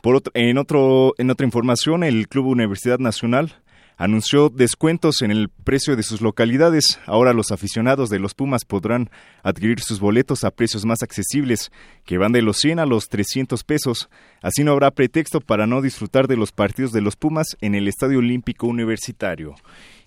Por 0.01 0.15
otro- 0.15 0.31
en, 0.33 0.57
otro, 0.57 1.13
en 1.17 1.29
otra 1.29 1.45
información, 1.45 2.03
el 2.05 2.29
Club 2.29 2.47
Universidad 2.47 2.99
Nacional 2.99 3.61
anunció 3.97 4.49
descuentos 4.49 5.21
en 5.21 5.31
el 5.31 5.49
precio 5.49 5.95
de 5.95 6.03
sus 6.03 6.21
localidades. 6.21 6.99
Ahora 7.05 7.33
los 7.33 7.51
aficionados 7.51 8.09
de 8.09 8.19
los 8.19 8.33
Pumas 8.33 8.65
podrán 8.65 9.09
adquirir 9.43 9.79
sus 9.79 9.99
boletos 9.99 10.43
a 10.43 10.51
precios 10.51 10.85
más 10.85 11.03
accesibles, 11.03 11.71
que 12.05 12.17
van 12.17 12.31
de 12.31 12.41
los 12.41 12.57
100 12.57 12.79
a 12.79 12.85
los 12.85 13.09
300 13.09 13.63
pesos. 13.63 14.09
Así 14.41 14.63
no 14.63 14.71
habrá 14.71 14.91
pretexto 14.91 15.41
para 15.41 15.67
no 15.67 15.81
disfrutar 15.81 16.27
de 16.27 16.37
los 16.37 16.51
partidos 16.51 16.91
de 16.91 17.01
los 17.01 17.15
Pumas 17.15 17.47
en 17.61 17.75
el 17.75 17.87
Estadio 17.87 18.19
Olímpico 18.19 18.67
Universitario. 18.67 19.55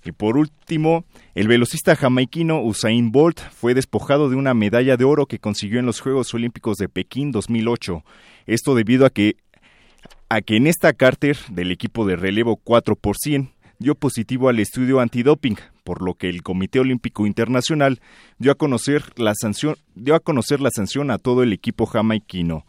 Y 0.05 0.13
por 0.13 0.37
último, 0.37 1.05
el 1.35 1.49
velocista 1.49 1.97
jamaiquino 1.97 2.63
Usain 2.63 3.11
Bolt 3.11 3.41
fue 3.51 3.75
despojado 3.75 4.31
de 4.31 4.37
una 4.37 4.55
medalla 4.55 4.97
de 4.97 5.05
oro 5.05 5.27
que 5.27 5.41
consiguió 5.41 5.81
en 5.81 5.87
los 5.87 6.01
Juegos 6.01 6.33
Olímpicos 6.33 6.77
de 6.77 6.89
Pekín 6.89 7.33
2008. 7.33 8.05
Esto 8.47 8.75
debido 8.75 9.05
a 9.05 9.11
que 9.11 9.37
a 10.29 10.41
que 10.41 10.57
en 10.57 10.67
esta 10.67 10.93
Carter 10.93 11.37
del 11.51 11.71
equipo 11.71 12.07
de 12.07 12.17
relevo 12.17 12.57
4 12.57 12.97
por 12.97 13.17
100 13.17 13.53
dio 13.79 13.95
positivo 13.95 14.49
al 14.49 14.59
estudio 14.59 15.01
antidoping, 15.01 15.57
por 15.85 16.03
lo 16.03 16.15
que 16.15 16.29
el 16.29 16.43
Comité 16.43 16.81
Olímpico 16.81 17.27
Internacional 17.27 18.01
dio 18.39 18.53
a 18.53 18.57
conocer 18.57 19.05
la 19.17 19.35
sanción 19.35 19.77
dio 19.95 20.15
a 20.15 20.21
conocer 20.21 20.61
la 20.61 20.71
sanción 20.71 21.11
a 21.11 21.19
todo 21.19 21.43
el 21.43 21.53
equipo 21.53 21.87
jamaiquino. 21.87 22.65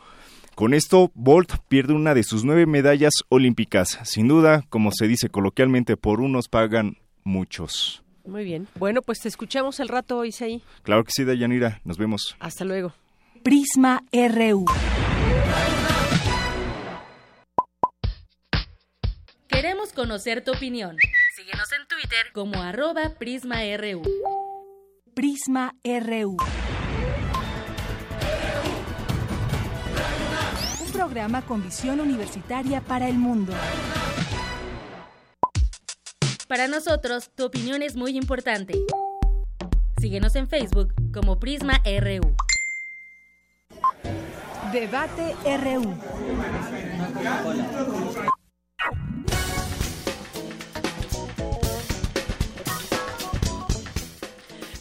Con 0.56 0.74
esto, 0.74 1.12
Bolt 1.14 1.58
pierde 1.68 1.94
una 1.94 2.16
de 2.16 2.24
sus 2.24 2.44
nueve 2.44 2.66
medallas 2.66 3.14
olímpicas. 3.30 4.00
Sin 4.04 4.28
duda, 4.28 4.66
como 4.70 4.92
se 4.92 5.08
dice 5.08 5.30
coloquialmente, 5.30 5.98
por 5.98 6.20
unos 6.20 6.48
pagan 6.48 6.98
muchos. 7.24 8.04
Muy 8.26 8.44
bien. 8.44 8.68
Bueno, 8.76 9.02
pues 9.02 9.20
te 9.20 9.30
escuchamos 9.30 9.80
el 9.80 9.88
rato, 9.88 10.26
Isaí. 10.26 10.64
Claro 10.82 11.04
que 11.04 11.12
sí, 11.12 11.24
Dayanira. 11.24 11.80
Nos 11.84 11.98
vemos. 11.98 12.36
Hasta 12.40 12.66
luego. 12.66 12.94
Prisma 13.44 14.04
RU. 14.12 14.66
Queremos 19.58 19.92
conocer 19.92 20.44
tu 20.44 20.52
opinión. 20.52 20.98
Síguenos 21.36 21.72
en 21.72 21.88
Twitter 21.88 22.32
como 22.32 22.62
arroba 22.62 23.16
PrismaRU. 23.18 24.04
Prisma 25.16 25.74
RU. 25.84 26.38
Un 30.80 30.92
programa 30.92 31.42
con 31.42 31.64
visión 31.64 32.00
universitaria 32.00 32.82
para 32.82 33.08
el 33.10 33.16
mundo. 33.16 33.52
Para 36.48 36.68
nosotros, 36.68 37.32
tu 37.34 37.46
opinión 37.46 37.82
es 37.82 37.96
muy 37.96 38.16
importante. 38.16 38.76
Síguenos 40.00 40.36
en 40.36 40.48
Facebook 40.48 40.94
como 41.12 41.40
PrismaRU. 41.40 42.36
Debate 44.72 45.36
RU. 45.44 45.98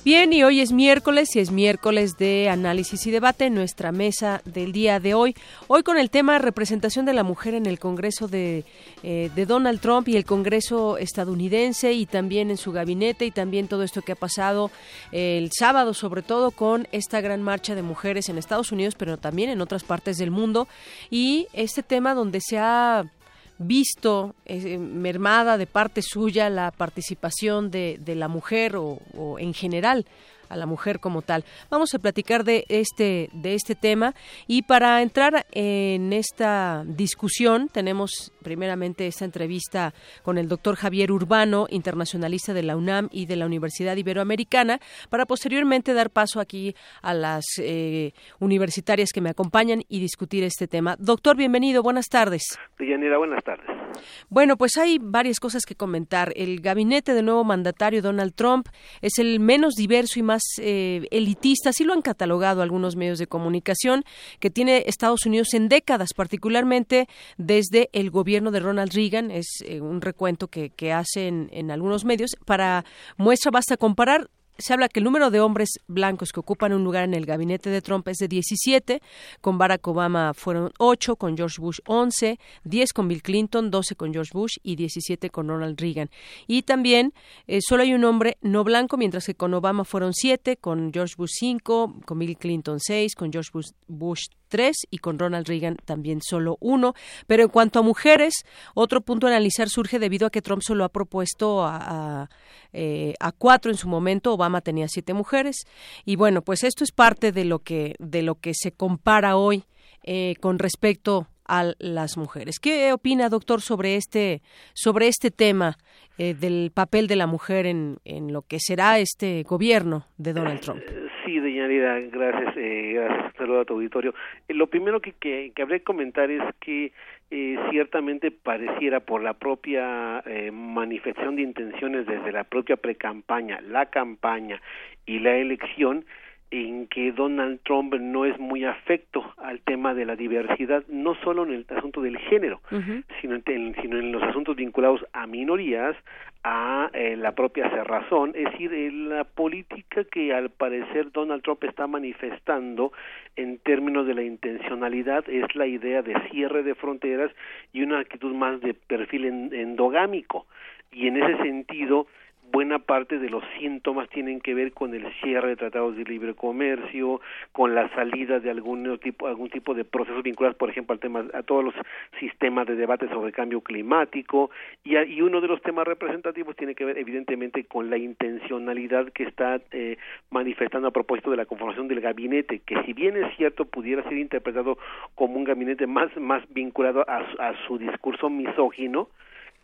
Bien, 0.06 0.32
y 0.32 0.44
hoy 0.44 0.60
es 0.60 0.70
miércoles 0.70 1.34
y 1.34 1.40
es 1.40 1.50
miércoles 1.50 2.16
de 2.16 2.48
análisis 2.48 3.04
y 3.08 3.10
debate 3.10 3.46
en 3.46 3.54
nuestra 3.54 3.90
mesa 3.90 4.40
del 4.44 4.70
día 4.70 5.00
de 5.00 5.14
hoy. 5.14 5.34
Hoy 5.66 5.82
con 5.82 5.98
el 5.98 6.10
tema 6.10 6.38
representación 6.38 7.06
de 7.06 7.12
la 7.12 7.24
mujer 7.24 7.54
en 7.54 7.66
el 7.66 7.80
Congreso 7.80 8.28
de, 8.28 8.64
eh, 9.02 9.32
de 9.34 9.46
Donald 9.46 9.80
Trump 9.80 10.06
y 10.06 10.14
el 10.14 10.24
Congreso 10.24 10.96
estadounidense 10.96 11.92
y 11.92 12.06
también 12.06 12.52
en 12.52 12.56
su 12.56 12.70
gabinete 12.70 13.26
y 13.26 13.32
también 13.32 13.66
todo 13.66 13.82
esto 13.82 14.00
que 14.00 14.12
ha 14.12 14.14
pasado 14.14 14.70
eh, 15.10 15.38
el 15.38 15.50
sábado, 15.50 15.92
sobre 15.92 16.22
todo 16.22 16.52
con 16.52 16.86
esta 16.92 17.20
gran 17.20 17.42
marcha 17.42 17.74
de 17.74 17.82
mujeres 17.82 18.28
en 18.28 18.38
Estados 18.38 18.70
Unidos, 18.70 18.94
pero 18.96 19.16
también 19.16 19.50
en 19.50 19.60
otras 19.60 19.82
partes 19.82 20.18
del 20.18 20.30
mundo. 20.30 20.68
Y 21.10 21.48
este 21.52 21.82
tema 21.82 22.14
donde 22.14 22.40
se 22.40 22.58
ha 22.58 23.10
visto 23.58 24.34
eh, 24.44 24.78
mermada 24.78 25.56
de 25.56 25.66
parte 25.66 26.02
suya 26.02 26.50
la 26.50 26.70
participación 26.70 27.70
de, 27.70 27.98
de 28.00 28.14
la 28.14 28.28
mujer 28.28 28.76
o, 28.76 28.98
o 29.16 29.38
en 29.38 29.54
general 29.54 30.06
a 30.48 30.56
la 30.56 30.66
mujer 30.66 31.00
como 31.00 31.22
tal. 31.22 31.44
Vamos 31.70 31.94
a 31.94 31.98
platicar 31.98 32.44
de 32.44 32.64
este 32.68 33.30
de 33.32 33.54
este 33.54 33.74
tema 33.74 34.14
y 34.46 34.62
para 34.62 35.02
entrar 35.02 35.46
en 35.52 36.12
esta 36.12 36.84
discusión 36.86 37.68
tenemos 37.68 38.32
primeramente 38.42 39.06
esta 39.06 39.24
entrevista 39.24 39.92
con 40.22 40.38
el 40.38 40.48
doctor 40.48 40.76
Javier 40.76 41.10
Urbano, 41.10 41.66
internacionalista 41.70 42.54
de 42.54 42.62
la 42.62 42.76
UNAM 42.76 43.08
y 43.10 43.26
de 43.26 43.36
la 43.36 43.46
Universidad 43.46 43.96
Iberoamericana, 43.96 44.78
para 45.10 45.26
posteriormente 45.26 45.94
dar 45.94 46.10
paso 46.10 46.40
aquí 46.40 46.74
a 47.02 47.12
las 47.14 47.44
eh, 47.58 48.12
universitarias 48.38 49.10
que 49.12 49.20
me 49.20 49.30
acompañan 49.30 49.82
y 49.88 50.00
discutir 50.00 50.44
este 50.44 50.68
tema. 50.68 50.96
Doctor, 50.98 51.36
bienvenido, 51.36 51.82
buenas 51.82 52.08
tardes. 52.08 52.58
Deyanira, 52.78 53.18
buenas 53.18 53.42
tardes. 53.42 53.85
Bueno, 54.28 54.56
pues 54.56 54.76
hay 54.76 54.98
varias 55.00 55.40
cosas 55.40 55.64
que 55.64 55.74
comentar. 55.74 56.32
El 56.36 56.60
gabinete 56.60 57.14
del 57.14 57.26
nuevo 57.26 57.44
mandatario 57.44 58.02
Donald 58.02 58.34
Trump 58.34 58.68
es 59.00 59.18
el 59.18 59.40
menos 59.40 59.74
diverso 59.74 60.18
y 60.18 60.22
más 60.22 60.42
eh, 60.58 61.06
elitista, 61.10 61.70
así 61.70 61.84
lo 61.84 61.92
han 61.92 62.02
catalogado 62.02 62.62
algunos 62.62 62.96
medios 62.96 63.18
de 63.18 63.26
comunicación, 63.26 64.04
que 64.40 64.50
tiene 64.50 64.84
Estados 64.86 65.26
Unidos 65.26 65.54
en 65.54 65.68
décadas, 65.68 66.10
particularmente 66.14 67.08
desde 67.36 67.88
el 67.92 68.10
gobierno 68.10 68.50
de 68.50 68.60
Ronald 68.60 68.92
Reagan. 68.92 69.30
Es 69.30 69.46
eh, 69.64 69.80
un 69.80 70.00
recuento 70.00 70.48
que, 70.48 70.70
que 70.70 70.92
hacen 70.92 71.48
en 71.52 71.70
algunos 71.70 72.04
medios. 72.04 72.30
Para 72.44 72.84
muestra 73.16 73.50
basta 73.50 73.76
comparar 73.76 74.30
se 74.58 74.72
habla 74.72 74.88
que 74.88 75.00
el 75.00 75.04
número 75.04 75.30
de 75.30 75.40
hombres 75.40 75.68
blancos 75.86 76.32
que 76.32 76.40
ocupan 76.40 76.72
un 76.72 76.84
lugar 76.84 77.04
en 77.04 77.14
el 77.14 77.26
gabinete 77.26 77.70
de 77.70 77.82
Trump 77.82 78.06
es 78.08 78.18
de 78.18 78.28
17, 78.28 79.00
con 79.40 79.58
Barack 79.58 79.86
Obama 79.86 80.34
fueron 80.34 80.72
8, 80.78 81.16
con 81.16 81.36
George 81.36 81.60
Bush 81.60 81.78
11, 81.86 82.38
10 82.64 82.92
con 82.92 83.08
Bill 83.08 83.22
Clinton, 83.22 83.70
12 83.70 83.96
con 83.96 84.12
George 84.12 84.30
Bush 84.32 84.56
y 84.62 84.76
17 84.76 85.30
con 85.30 85.48
Ronald 85.48 85.80
Reagan. 85.80 86.10
Y 86.46 86.62
también 86.62 87.12
eh, 87.46 87.60
solo 87.60 87.82
hay 87.82 87.94
un 87.94 88.04
hombre 88.04 88.38
no 88.40 88.64
blanco, 88.64 88.96
mientras 88.96 89.26
que 89.26 89.34
con 89.34 89.54
Obama 89.54 89.84
fueron 89.84 90.12
7, 90.14 90.56
con 90.56 90.92
George 90.92 91.14
Bush 91.16 91.32
5, 91.38 92.00
con 92.04 92.18
Bill 92.18 92.36
Clinton 92.36 92.80
6, 92.80 93.14
con 93.14 93.32
George 93.32 93.50
Bush, 93.86 94.26
tres 94.48 94.76
y 94.90 94.98
con 94.98 95.18
Ronald 95.18 95.46
Reagan 95.46 95.76
también 95.84 96.20
solo 96.22 96.56
uno. 96.60 96.94
Pero 97.26 97.44
en 97.44 97.48
cuanto 97.48 97.78
a 97.78 97.82
mujeres, 97.82 98.44
otro 98.74 99.00
punto 99.00 99.26
a 99.26 99.30
analizar 99.30 99.68
surge 99.68 99.98
debido 99.98 100.26
a 100.26 100.30
que 100.30 100.42
Trump 100.42 100.62
solo 100.62 100.84
ha 100.84 100.88
propuesto 100.88 101.64
a, 101.64 102.28
eh, 102.72 103.14
cuatro 103.38 103.70
en 103.70 103.76
su 103.76 103.88
momento, 103.88 104.36
tenía 104.62 104.88
siete 104.88 105.14
mujeres 105.14 105.66
y 106.04 106.16
bueno, 106.16 106.42
pues 106.42 106.64
esto 106.64 106.84
es 106.84 106.92
parte 106.92 107.32
de 107.32 107.44
lo 107.44 107.60
que 107.60 107.94
de 107.98 108.22
lo 108.22 108.36
que 108.36 108.52
se 108.54 108.72
compara 108.72 109.36
hoy 109.36 109.64
eh, 110.04 110.34
con 110.40 110.58
respecto 110.58 111.28
a 111.48 111.72
las 111.78 112.16
mujeres. 112.16 112.58
¿Qué 112.58 112.92
opina, 112.92 113.28
doctor, 113.28 113.60
sobre 113.60 113.96
este 113.96 114.42
sobre 114.74 115.08
este 115.08 115.30
tema 115.30 115.76
eh, 116.18 116.34
del 116.34 116.70
papel 116.74 117.06
de 117.06 117.16
la 117.16 117.26
mujer 117.26 117.66
en, 117.66 117.98
en 118.04 118.32
lo 118.32 118.42
que 118.42 118.58
será 118.58 118.98
este 118.98 119.42
gobierno 119.42 120.06
de 120.16 120.32
Donald 120.32 120.60
Trump? 120.60 120.82
Sí, 121.24 121.40
Deyanira, 121.40 121.98
gracias, 122.00 122.56
eh, 122.56 122.92
gracias, 122.94 123.34
a 123.40 123.64
tu 123.64 123.74
auditorio. 123.74 124.14
Eh, 124.48 124.54
lo 124.54 124.68
primero 124.68 125.00
que, 125.00 125.12
que, 125.12 125.52
que 125.54 125.62
habría 125.62 125.78
que 125.78 125.84
comentar 125.84 126.30
es 126.30 126.42
que 126.60 126.92
eh, 127.30 127.58
ciertamente 127.70 128.30
pareciera 128.30 129.00
por 129.00 129.22
la 129.22 129.34
propia 129.34 130.22
eh, 130.26 130.50
manifestación 130.52 131.36
de 131.36 131.42
intenciones 131.42 132.06
desde 132.06 132.30
la 132.30 132.44
propia 132.44 132.76
precampaña, 132.76 133.60
la 133.62 133.86
campaña 133.86 134.60
y 135.06 135.18
la 135.18 135.36
elección, 135.36 136.04
en 136.50 136.86
que 136.86 137.12
Donald 137.12 137.60
Trump 137.64 137.94
no 137.94 138.24
es 138.24 138.38
muy 138.38 138.64
afecto 138.64 139.34
al 139.38 139.60
tema 139.60 139.94
de 139.94 140.04
la 140.04 140.16
diversidad, 140.16 140.84
no 140.88 141.14
solo 141.16 141.44
en 141.44 141.52
el 141.52 141.66
asunto 141.76 142.00
del 142.00 142.18
género, 142.18 142.60
uh 142.70 142.76
-huh. 142.76 143.04
sino, 143.20 143.34
en, 143.34 143.74
sino 143.82 143.98
en 143.98 144.12
los 144.12 144.22
asuntos 144.22 144.56
vinculados 144.56 145.04
a 145.12 145.26
minorías, 145.26 145.96
a 146.44 146.90
eh, 146.92 147.16
la 147.16 147.32
propia 147.32 147.68
cerrazón, 147.70 148.30
es 148.36 148.44
decir, 148.52 148.72
eh, 148.72 148.92
la 148.92 149.24
política 149.24 150.04
que 150.04 150.32
al 150.32 150.50
parecer 150.50 151.10
Donald 151.10 151.42
Trump 151.42 151.64
está 151.64 151.88
manifestando 151.88 152.92
en 153.34 153.58
términos 153.58 154.06
de 154.06 154.14
la 154.14 154.22
intencionalidad 154.22 155.28
es 155.28 155.52
la 155.56 155.66
idea 155.66 156.02
de 156.02 156.14
cierre 156.30 156.62
de 156.62 156.76
fronteras 156.76 157.32
y 157.72 157.82
una 157.82 157.98
actitud 157.98 158.32
más 158.32 158.60
de 158.60 158.74
perfil 158.74 159.24
endogámico. 159.52 160.46
Y 160.92 161.08
en 161.08 161.16
ese 161.16 161.36
sentido, 161.42 162.06
buena 162.52 162.78
parte 162.78 163.18
de 163.18 163.28
los 163.28 163.42
síntomas 163.58 164.08
tienen 164.10 164.40
que 164.40 164.54
ver 164.54 164.72
con 164.72 164.94
el 164.94 165.06
cierre 165.22 165.50
de 165.50 165.56
tratados 165.56 165.96
de 165.96 166.04
libre 166.04 166.34
comercio, 166.34 167.20
con 167.52 167.74
la 167.74 167.88
salida 167.94 168.40
de 168.40 168.50
algún 168.50 168.98
tipo 168.98 169.26
algún 169.26 169.50
tipo 169.50 169.74
de 169.74 169.84
procesos 169.84 170.22
vinculados, 170.22 170.56
por 170.56 170.70
ejemplo, 170.70 170.92
al 170.92 171.00
tema 171.00 171.24
a 171.34 171.42
todos 171.42 171.64
los 171.64 171.74
sistemas 172.20 172.66
de 172.66 172.76
debate 172.76 173.08
sobre 173.08 173.32
cambio 173.32 173.60
climático. 173.60 174.50
Y, 174.84 174.96
y 174.96 175.22
uno 175.22 175.40
de 175.40 175.48
los 175.48 175.60
temas 175.62 175.86
representativos 175.86 176.56
tiene 176.56 176.74
que 176.74 176.84
ver 176.84 176.98
evidentemente 176.98 177.64
con 177.64 177.90
la 177.90 177.98
intencionalidad 177.98 179.12
que 179.12 179.24
está 179.24 179.60
eh, 179.72 179.98
manifestando 180.30 180.88
a 180.88 180.92
propósito 180.92 181.30
de 181.30 181.36
la 181.36 181.46
conformación 181.46 181.88
del 181.88 182.00
gabinete, 182.00 182.60
que 182.60 182.82
si 182.84 182.92
bien 182.92 183.16
es 183.16 183.36
cierto 183.36 183.64
pudiera 183.64 184.02
ser 184.04 184.18
interpretado 184.18 184.78
como 185.14 185.36
un 185.36 185.44
gabinete 185.44 185.86
más 185.86 186.14
más 186.16 186.42
vinculado 186.52 187.04
a, 187.08 187.18
a 187.18 187.66
su 187.66 187.78
discurso 187.78 188.30
misógino, 188.30 189.08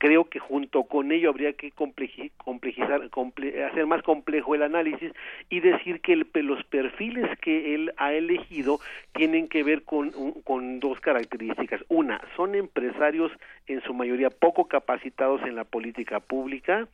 creo 0.02 0.24
que 0.24 0.40
junto 0.40 0.82
con 0.82 1.12
ello 1.12 1.30
habría 1.30 1.52
que 1.52 1.70
complejizar, 1.70 3.08
comple 3.10 3.64
hacer 3.64 3.86
más 3.86 4.02
complejo 4.02 4.56
el 4.56 4.64
análisis 4.64 5.12
y 5.48 5.60
decir 5.60 6.00
que 6.00 6.14
el, 6.14 6.26
los 6.42 6.64
perfiles 6.64 7.30
que 7.38 7.76
él 7.76 7.94
ha 7.98 8.12
elegido 8.12 8.80
tienen 9.14 9.46
que 9.46 9.62
ver 9.62 9.84
con, 9.84 10.10
con 10.42 10.80
dos 10.80 10.98
características. 10.98 11.84
Una, 11.86 12.20
son 12.34 12.56
empresarios 12.56 13.30
en 13.66 13.82
su 13.82 13.94
mayoría 13.94 14.30
poco 14.30 14.66
capacitados 14.66 15.42
en 15.42 15.56
la 15.56 15.64
política 15.64 16.20
pública. 16.20 16.88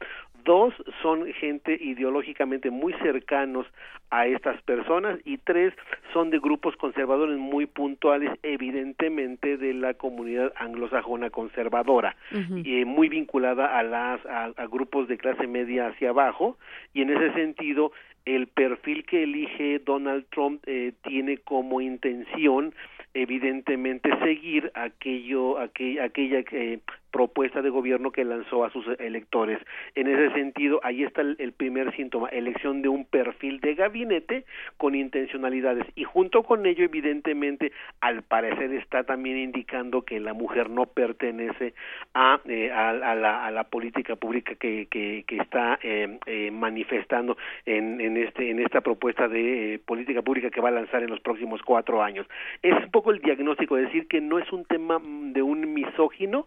Dos, 0.44 0.72
son 1.02 1.26
gente 1.34 1.76
ideológicamente 1.80 2.70
muy 2.70 2.92
cercanos 3.02 3.66
a 4.10 4.26
estas 4.26 4.60
personas. 4.62 5.18
Y 5.24 5.38
tres, 5.38 5.74
son 6.12 6.30
de 6.30 6.38
grupos 6.38 6.76
conservadores 6.76 7.38
muy 7.38 7.66
puntuales, 7.66 8.30
evidentemente 8.42 9.56
de 9.56 9.74
la 9.74 9.94
comunidad 9.94 10.52
anglosajona 10.56 11.30
conservadora. 11.30 12.16
Uh 12.32 12.36
-huh. 12.36 12.62
eh, 12.64 12.84
muy 12.84 13.08
vinculada 13.08 13.78
a 13.78 13.82
las 13.82 14.24
a, 14.26 14.44
a, 14.56 14.66
grupos 14.66 15.08
de 15.08 15.18
clase 15.18 15.46
media 15.46 15.88
hacia 15.88 16.10
abajo 16.10 16.56
y 16.94 17.02
en 17.02 17.10
ese 17.10 17.32
sentido 17.34 17.92
el 18.24 18.46
perfil 18.46 19.04
que 19.04 19.22
elige 19.22 19.78
Donald 19.78 20.26
Trump 20.30 20.62
eh, 20.66 20.92
tiene 21.02 21.38
como 21.38 21.80
intención 21.80 22.74
evidentemente 23.22 24.10
seguir 24.20 24.70
aquello 24.74 25.58
aquella, 25.58 26.06
eh, 26.52 26.78
propuesta 27.10 27.62
de 27.62 27.70
gobierno 27.70 28.12
que 28.12 28.24
lanzó 28.24 28.64
a 28.64 28.70
sus 28.70 28.86
electores. 28.98 29.58
En 29.94 30.08
ese 30.08 30.32
sentido, 30.34 30.80
ahí 30.82 31.04
está 31.04 31.22
el, 31.22 31.52
primer 31.52 31.94
síntoma, 31.96 32.28
elección 32.28 32.82
de 32.82 32.88
un 32.88 33.06
perfil 33.06 33.60
de 33.60 33.74
gabinete 33.74 34.44
con 34.76 34.94
intencionalidades 34.94 35.86
y 35.96 36.04
junto 36.04 36.42
con 36.42 36.66
ello, 36.66 36.84
evidentemente, 36.84 37.72
al 38.00 38.22
parecer 38.22 38.72
está 38.74 39.04
también 39.04 39.38
indicando 39.38 40.02
que 40.02 40.20
la 40.20 40.34
mujer 40.34 40.70
no 40.70 40.86
pertenece 40.86 41.74
a, 42.14 42.40
eh, 42.46 42.70
a, 42.70 42.92
la, 42.92 43.64
política 43.64 44.16
pública 44.16 44.54
que, 44.54 44.86
está 45.28 45.78
eh, 45.82 46.18
eh, 46.26 46.50
manifestando 46.50 47.36
en, 47.64 48.00
en, 48.00 48.16
este, 48.16 48.50
en 48.50 48.60
esta 48.60 48.80
propuesta 48.80 49.28
de 49.28 49.74
eh, 49.74 49.78
política 49.78 50.22
pública 50.22 50.50
que 50.50 50.60
va 50.60 50.68
a 50.68 50.72
lanzar 50.72 51.02
en 51.02 51.10
los 51.10 51.20
próximos 51.20 51.62
cuatro 51.62 52.02
años. 52.02 52.26
Es 52.62 52.74
un 52.74 52.90
poco 52.90 53.07
el 53.10 53.20
diagnóstico, 53.20 53.76
decir 53.76 54.06
que 54.08 54.20
no 54.20 54.38
es 54.38 54.50
un 54.52 54.64
tema 54.64 55.00
de 55.02 55.42
un 55.42 55.72
misógino, 55.72 56.46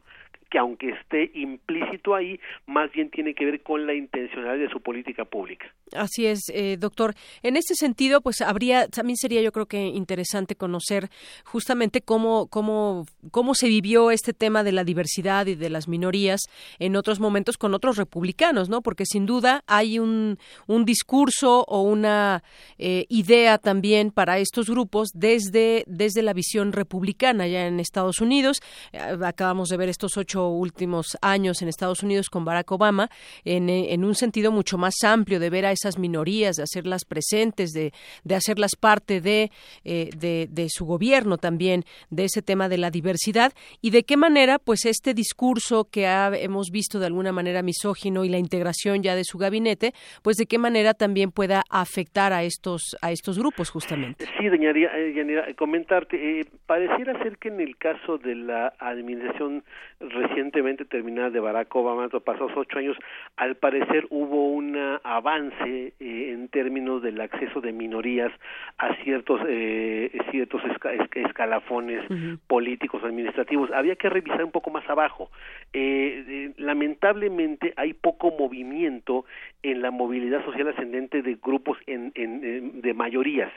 que 0.52 0.60
aunque 0.60 0.90
esté 0.90 1.32
implícito 1.34 2.14
ahí, 2.14 2.40
más 2.68 2.92
bien 2.92 3.10
tiene 3.10 3.34
que 3.34 3.46
ver 3.46 3.64
con 3.64 3.88
la 3.88 3.94
intencionalidad 3.94 4.68
de 4.68 4.70
su 4.70 4.82
política 4.82 5.24
pública. 5.24 5.74
Así 5.94 6.26
es, 6.26 6.50
eh, 6.54 6.78
doctor. 6.78 7.16
En 7.42 7.56
este 7.56 7.74
sentido, 7.76 8.22
pues 8.22 8.42
habría, 8.42 8.88
también 8.88 9.16
sería 9.16 9.42
yo 9.42 9.52
creo 9.54 9.66
que 9.66 9.80
interesante 9.80 10.56
conocer 10.56 11.10
justamente 11.46 12.02
cómo, 12.02 12.48
cómo, 12.48 13.06
cómo 13.32 13.56
se 13.56 13.68
vivió 13.68 14.12
este 14.12 14.34
tema 14.34 14.64
de 14.64 14.74
la 14.74 14.84
diversidad 14.84 15.48
y 15.48 15.56
de 15.56 15.70
las 15.70 15.88
minorías 15.88 16.42
en 16.80 16.98
otros 16.98 17.22
momentos 17.22 17.58
con 17.58 17.74
otros 17.74 17.96
republicanos, 17.98 18.68
¿no? 18.68 18.82
Porque 18.82 19.06
sin 19.06 19.26
duda 19.26 19.64
hay 19.68 20.00
un, 20.00 20.38
un 20.68 20.84
discurso 20.84 21.64
o 21.68 21.82
una 21.82 22.44
eh, 22.78 23.06
idea 23.08 23.58
también 23.58 24.12
para 24.12 24.38
estos 24.40 24.70
grupos 24.70 25.10
desde, 25.14 25.86
desde 25.88 26.24
la 26.24 26.34
visión 26.34 26.74
republicana 26.74 27.48
ya 27.48 27.68
en 27.68 27.80
Estados 27.80 28.20
Unidos. 28.20 28.60
Eh, 28.92 29.00
acabamos 29.24 29.70
de 29.70 29.78
ver 29.78 29.88
estos 29.88 30.18
ocho 30.22 30.48
últimos 30.48 31.18
años 31.22 31.62
en 31.62 31.68
Estados 31.68 32.04
Unidos 32.04 32.30
con 32.30 32.46
Barack 32.46 32.72
Obama 32.72 33.10
en, 33.44 34.06
un 34.06 34.16
sentido 34.16 34.52
mucho 34.52 34.78
más 34.78 34.94
amplio 35.04 35.40
de 35.40 35.50
ver 35.50 35.66
a 35.66 35.72
esas 35.72 35.98
minorías, 35.98 36.56
de 36.56 36.64
hacerlas 36.64 37.06
presentes, 37.06 37.72
de, 37.72 37.92
de 38.24 38.36
hacerlas 38.36 38.76
parte 38.80 39.20
de, 39.22 39.52
eh, 39.84 40.10
de, 40.16 40.48
de, 40.50 40.68
su 40.70 40.86
gobierno 40.86 41.38
también, 41.38 41.84
de 42.10 42.26
ese 42.26 42.42
tema 42.42 42.70
de 42.70 42.78
la 42.78 42.92
diversidad 42.92 43.52
y 43.82 43.90
de 43.92 44.04
qué 44.04 44.16
manera 44.16 44.60
pues 44.60 44.86
este 44.86 45.14
discurso 45.14 45.88
que 45.92 46.08
ha, 46.08 46.32
hemos 46.38 46.70
visto 46.72 47.00
de 47.00 47.08
alguna 47.08 47.32
manera 47.32 47.62
misógino 47.62 48.24
y 48.24 48.30
la 48.30 48.38
integración 48.38 49.04
ya 49.04 49.16
de 49.16 49.24
su 49.24 49.38
gabinete, 49.38 49.94
pues 50.22 50.38
de 50.38 50.46
qué 50.46 50.58
manera 50.58 50.94
también 50.94 51.32
pueda 51.32 51.64
afectar 51.70 52.34
a 52.34 52.44
estos, 52.44 52.96
a 53.02 53.12
estos 53.12 53.38
grupos 53.38 53.70
justamente. 53.70 54.26
Sí, 54.40 54.48
doña 54.48 54.72
Yanira, 54.74 55.54
comentarte, 55.56 56.40
eh, 56.40 56.46
pareciera 56.66 57.22
ser 57.24 57.38
que 57.38 57.50
en 57.50 57.60
el 57.60 57.78
caso 57.78 58.18
de 58.18 58.36
la 58.36 58.74
administración 58.80 59.64
recientemente 60.14 60.86
terminada 60.86 61.30
de 61.30 61.40
Barack 61.40 61.76
Obama, 61.76 62.08
los 62.12 62.24
pasados 62.24 62.52
ocho 62.56 62.80
años, 62.80 62.98
al 63.38 63.56
parecer 63.56 64.06
hubo 64.10 64.50
un 64.52 64.78
avance 65.04 65.94
eh, 66.00 66.32
en 66.34 66.48
términos 66.50 67.02
del 67.02 67.20
acceso 67.22 67.62
de 67.62 67.72
minorías 67.72 68.32
a 68.78 68.96
ciertos 69.04 69.42
eh, 69.48 70.12
ciertos 70.32 70.62
esca- 70.64 70.94
esca- 70.96 71.26
escalafones 71.28 72.02
políticos 72.48 73.04
administrativos. 73.04 73.72
Había 73.72 73.96
que 73.96 74.10
revisar 74.10 74.44
un 74.44 74.52
poco 74.52 74.70
más 74.70 74.88
abajo. 74.90 75.30
Eh, 75.74 76.24
eh, 76.28 76.52
lamentablemente 76.58 77.74
hay 77.78 77.94
poco 77.94 78.32
movimiento 78.32 79.26
en 79.64 79.82
la 79.82 79.92
movilidad 79.92 80.44
social 80.46 80.68
ascendente 80.68 81.22
de 81.22 81.38
grupos 81.42 81.78
en, 81.88 82.12
en- 82.16 82.44
en- 82.44 82.82
de 82.82 82.94
mayorías. 82.94 83.52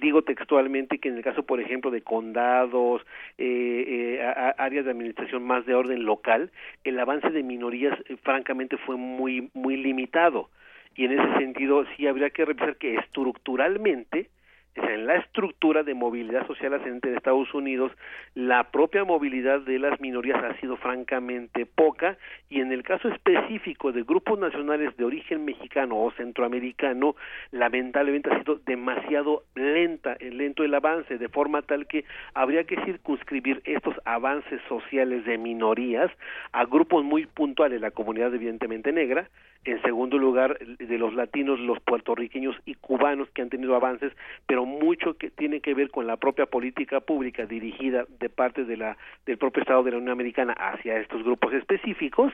Digo 0.00 0.22
textualmente 0.22 0.98
que 0.98 1.08
en 1.08 1.16
el 1.16 1.22
caso, 1.22 1.42
por 1.44 1.60
ejemplo, 1.60 1.90
de 1.90 2.02
condados, 2.02 3.02
eh, 3.38 4.18
eh, 4.18 4.52
áreas 4.58 4.84
de 4.84 4.90
administración 4.90 5.42
más 5.42 5.64
de 5.66 5.74
orden 5.82 6.04
local, 6.04 6.50
el 6.84 6.98
avance 6.98 7.30
de 7.30 7.42
minorías, 7.42 7.98
eh, 8.08 8.16
francamente, 8.22 8.76
fue 8.78 8.96
muy 8.96 9.50
muy 9.54 9.76
limitado. 9.76 10.48
Y 10.94 11.04
en 11.04 11.18
ese 11.18 11.38
sentido, 11.38 11.84
sí 11.96 12.06
habría 12.06 12.30
que 12.30 12.44
revisar 12.44 12.76
que 12.76 12.96
estructuralmente 12.96 14.28
en 14.74 15.06
la 15.06 15.16
estructura 15.16 15.82
de 15.82 15.94
movilidad 15.94 16.46
social 16.46 16.74
ascendente 16.74 17.10
de 17.10 17.16
Estados 17.16 17.52
Unidos, 17.52 17.92
la 18.34 18.70
propia 18.70 19.04
movilidad 19.04 19.60
de 19.60 19.78
las 19.78 20.00
minorías 20.00 20.42
ha 20.42 20.58
sido 20.60 20.76
francamente 20.76 21.66
poca 21.66 22.16
y 22.48 22.60
en 22.60 22.72
el 22.72 22.82
caso 22.82 23.08
específico 23.08 23.92
de 23.92 24.02
grupos 24.02 24.38
nacionales 24.38 24.96
de 24.96 25.04
origen 25.04 25.44
mexicano 25.44 26.02
o 26.02 26.10
centroamericano, 26.12 27.16
lamentablemente 27.50 28.30
ha 28.30 28.38
sido 28.38 28.56
demasiado 28.64 29.44
lenta, 29.54 30.16
lento 30.20 30.64
el 30.64 30.74
avance, 30.74 31.18
de 31.18 31.28
forma 31.28 31.62
tal 31.62 31.86
que 31.86 32.04
habría 32.34 32.64
que 32.64 32.82
circunscribir 32.84 33.60
estos 33.64 33.94
avances 34.04 34.60
sociales 34.68 35.24
de 35.24 35.36
minorías 35.36 36.10
a 36.52 36.64
grupos 36.64 37.04
muy 37.04 37.26
puntuales, 37.26 37.80
la 37.80 37.90
comunidad 37.90 38.34
evidentemente 38.34 38.92
negra, 38.92 39.28
en 39.64 39.80
segundo 39.82 40.18
lugar 40.18 40.58
de 40.58 40.98
los 40.98 41.14
latinos, 41.14 41.60
los 41.60 41.78
puertorriqueños 41.80 42.56
y 42.66 42.74
cubanos 42.74 43.28
que 43.30 43.42
han 43.42 43.48
tenido 43.48 43.76
avances, 43.76 44.12
pero 44.46 44.64
mucho 44.64 45.14
que 45.14 45.30
tiene 45.30 45.60
que 45.60 45.74
ver 45.74 45.90
con 45.90 46.06
la 46.06 46.16
propia 46.16 46.46
política 46.46 47.00
pública 47.00 47.46
dirigida 47.46 48.04
de 48.18 48.28
parte 48.28 48.64
de 48.64 48.76
la 48.76 48.96
del 49.24 49.38
propio 49.38 49.62
Estado 49.62 49.84
de 49.84 49.92
la 49.92 49.98
Unión 49.98 50.12
Americana 50.12 50.52
hacia 50.54 50.98
estos 50.98 51.22
grupos 51.22 51.52
específicos 51.52 52.32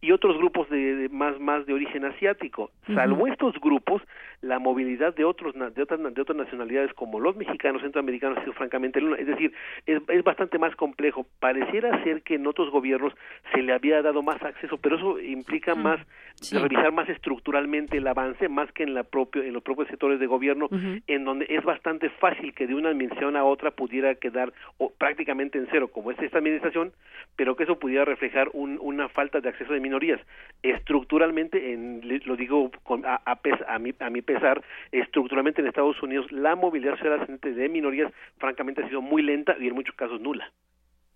y 0.00 0.12
otros 0.12 0.38
grupos 0.38 0.70
de, 0.70 0.94
de 0.94 1.08
más 1.08 1.40
más 1.40 1.66
de 1.66 1.72
origen 1.72 2.04
asiático. 2.04 2.70
Salvo 2.94 3.26
estos 3.26 3.54
grupos, 3.60 4.00
la 4.40 4.58
movilidad 4.58 5.14
de 5.14 5.24
otros 5.24 5.54
de 5.54 5.82
otras 5.82 6.00
de 6.14 6.22
otras 6.22 6.36
nacionalidades 6.38 6.92
como 6.94 7.18
los 7.18 7.36
mexicanos, 7.36 7.82
centroamericanos 7.82 8.38
ha 8.38 8.42
sido 8.42 8.52
francamente 8.52 9.00
es 9.18 9.26
decir, 9.26 9.52
es, 9.86 10.00
es 10.08 10.22
bastante 10.22 10.58
más 10.58 10.76
complejo. 10.76 11.26
Pareciera 11.40 12.02
ser 12.04 12.22
que 12.22 12.36
en 12.36 12.46
otros 12.46 12.70
gobiernos 12.70 13.12
se 13.52 13.62
le 13.62 13.72
había 13.72 14.00
dado 14.00 14.22
más 14.22 14.40
acceso, 14.42 14.78
pero 14.78 14.96
eso 14.96 15.18
implica 15.18 15.74
más 15.74 15.98
Sí. 16.40 16.56
Revisar 16.68 16.92
más 16.92 17.08
estructuralmente 17.08 17.96
el 17.96 18.06
avance 18.06 18.48
más 18.48 18.70
que 18.72 18.82
en 18.82 18.94
la 18.94 19.02
propio 19.04 19.42
en 19.42 19.52
los 19.52 19.62
propios 19.62 19.88
sectores 19.88 20.20
de 20.20 20.26
gobierno 20.26 20.68
en 21.06 21.24
donde 21.24 21.46
es 21.48 21.64
bastante 21.64 22.10
fácil 22.10 22.52
que 22.54 22.66
de 22.66 22.74
una 22.74 22.90
administración 22.90 23.36
a 23.36 23.44
otra 23.44 23.70
pudiera 23.70 24.14
quedar 24.16 24.52
o, 24.76 24.90
prácticamente 24.90 25.58
en 25.58 25.66
cero 25.70 25.88
como 25.88 26.10
es 26.10 26.18
esta 26.20 26.38
administración 26.38 26.92
pero 27.36 27.56
que 27.56 27.64
eso 27.64 27.78
pudiera 27.78 28.04
reflejar 28.04 28.48
un- 28.52 28.78
una 28.80 29.08
falta 29.08 29.40
de 29.40 29.48
acceso 29.48 29.72
de 29.72 29.80
minorías. 29.80 30.20
Estructuralmente 30.62 31.72
en, 31.72 32.00
lo 32.26 32.36
digo 32.36 32.70
con, 32.82 33.04
a, 33.06 33.16
a, 33.24 33.36
pes- 33.36 33.62
a 33.68 33.78
mi, 33.78 33.94
a 34.00 34.10
mi 34.10 34.22
pesar 34.22 34.62
estructuralmente 34.92 35.60
en 35.60 35.68
Estados 35.68 36.00
Unidos 36.02 36.30
la 36.32 36.54
movilidad 36.56 36.98
de 36.98 37.68
minorías 37.68 38.12
francamente 38.38 38.82
ha 38.82 38.88
sido 38.88 39.00
muy 39.02 39.22
lenta 39.22 39.56
y 39.58 39.68
en 39.68 39.74
muchos 39.74 39.94
casos 39.94 40.20
nula 40.20 40.50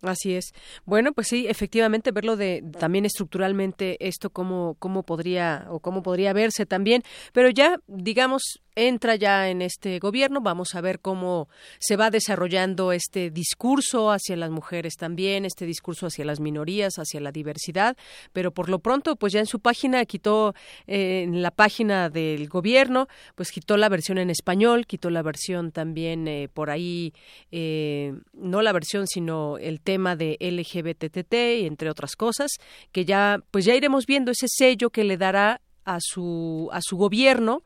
Así 0.02 0.34
es. 0.34 0.52
Bueno, 0.84 1.12
pues 1.12 1.28
sí, 1.28 1.46
efectivamente 1.48 2.10
verlo 2.10 2.36
de 2.36 2.64
también 2.80 3.04
estructuralmente 3.04 4.04
esto 4.04 4.30
cómo 4.30 4.74
cómo 4.80 5.04
podría 5.04 5.66
o 5.70 5.78
cómo 5.78 6.02
podría 6.02 6.32
verse 6.32 6.66
también, 6.66 7.04
pero 7.32 7.50
ya 7.50 7.80
digamos 7.86 8.60
entra 8.74 9.16
ya 9.16 9.48
en 9.48 9.62
este 9.62 9.98
gobierno, 9.98 10.40
vamos 10.40 10.74
a 10.74 10.80
ver 10.80 11.00
cómo 11.00 11.48
se 11.78 11.96
va 11.96 12.10
desarrollando 12.10 12.92
este 12.92 13.30
discurso 13.30 14.10
hacia 14.10 14.36
las 14.36 14.50
mujeres 14.50 14.96
también, 14.96 15.44
este 15.44 15.66
discurso 15.66 16.06
hacia 16.06 16.24
las 16.24 16.40
minorías, 16.40 16.94
hacia 16.96 17.20
la 17.20 17.32
diversidad, 17.32 17.96
pero 18.32 18.52
por 18.52 18.68
lo 18.68 18.78
pronto 18.78 19.16
pues 19.16 19.32
ya 19.32 19.40
en 19.40 19.46
su 19.46 19.60
página 19.60 20.04
quitó 20.06 20.54
eh, 20.86 21.22
en 21.22 21.42
la 21.42 21.50
página 21.50 22.08
del 22.08 22.48
gobierno, 22.48 23.08
pues 23.34 23.50
quitó 23.50 23.76
la 23.76 23.88
versión 23.88 24.18
en 24.18 24.30
español, 24.30 24.86
quitó 24.86 25.10
la 25.10 25.22
versión 25.22 25.72
también 25.72 26.26
eh, 26.26 26.48
por 26.52 26.70
ahí 26.70 27.12
eh, 27.50 28.14
no 28.32 28.62
la 28.62 28.72
versión 28.72 29.06
sino 29.06 29.58
el 29.58 29.80
tema 29.80 30.16
de 30.16 30.36
LGBTT 30.40 31.34
entre 31.66 31.90
otras 31.90 32.16
cosas 32.16 32.52
que 32.90 33.04
ya 33.04 33.40
pues 33.50 33.64
ya 33.64 33.74
iremos 33.74 34.06
viendo 34.06 34.30
ese 34.30 34.46
sello 34.48 34.90
que 34.90 35.04
le 35.04 35.16
dará 35.16 35.60
a 35.84 35.98
su 36.00 36.68
a 36.72 36.80
su 36.80 36.96
gobierno 36.96 37.62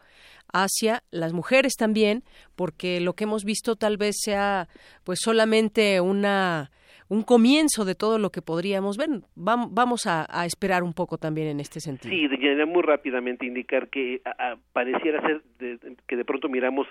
hacia 0.63 1.03
las 1.11 1.33
mujeres 1.33 1.75
también 1.77 2.25
porque 2.55 3.01
lo 3.01 3.15
que 3.15 3.25
hemos 3.25 3.45
visto 3.45 3.77
tal 3.77 3.97
vez 3.97 4.17
sea 4.23 4.69
pues 5.05 5.19
solamente 5.23 6.01
una 6.01 6.71
un 7.09 7.23
comienzo 7.23 7.85
de 7.85 7.95
todo 7.95 8.19
lo 8.19 8.31
que 8.31 8.43
podríamos 8.43 8.97
ver. 8.97 9.09
Vam- 9.37 9.69
Vamos 9.71 10.07
a, 10.07 10.27
a 10.29 10.47
esperar 10.47 10.83
un 10.83 10.93
poco 10.93 11.19
también 11.19 11.49
en 11.49 11.61
este 11.61 11.81
sentido. 11.81 12.15
Sí, 12.15 12.27
de 12.29 12.37
manera 12.37 12.67
muy 12.67 12.83
rápidamente 12.83 13.45
indicar 13.47 13.89
que 13.89 14.21
a- 14.25 14.53
a- 14.53 14.57
pareciera 14.73 15.21
ser 15.23 15.43
de- 15.59 15.79
que 16.09 16.17
de 16.17 16.25
pronto 16.25 16.49
miramos 16.49 16.87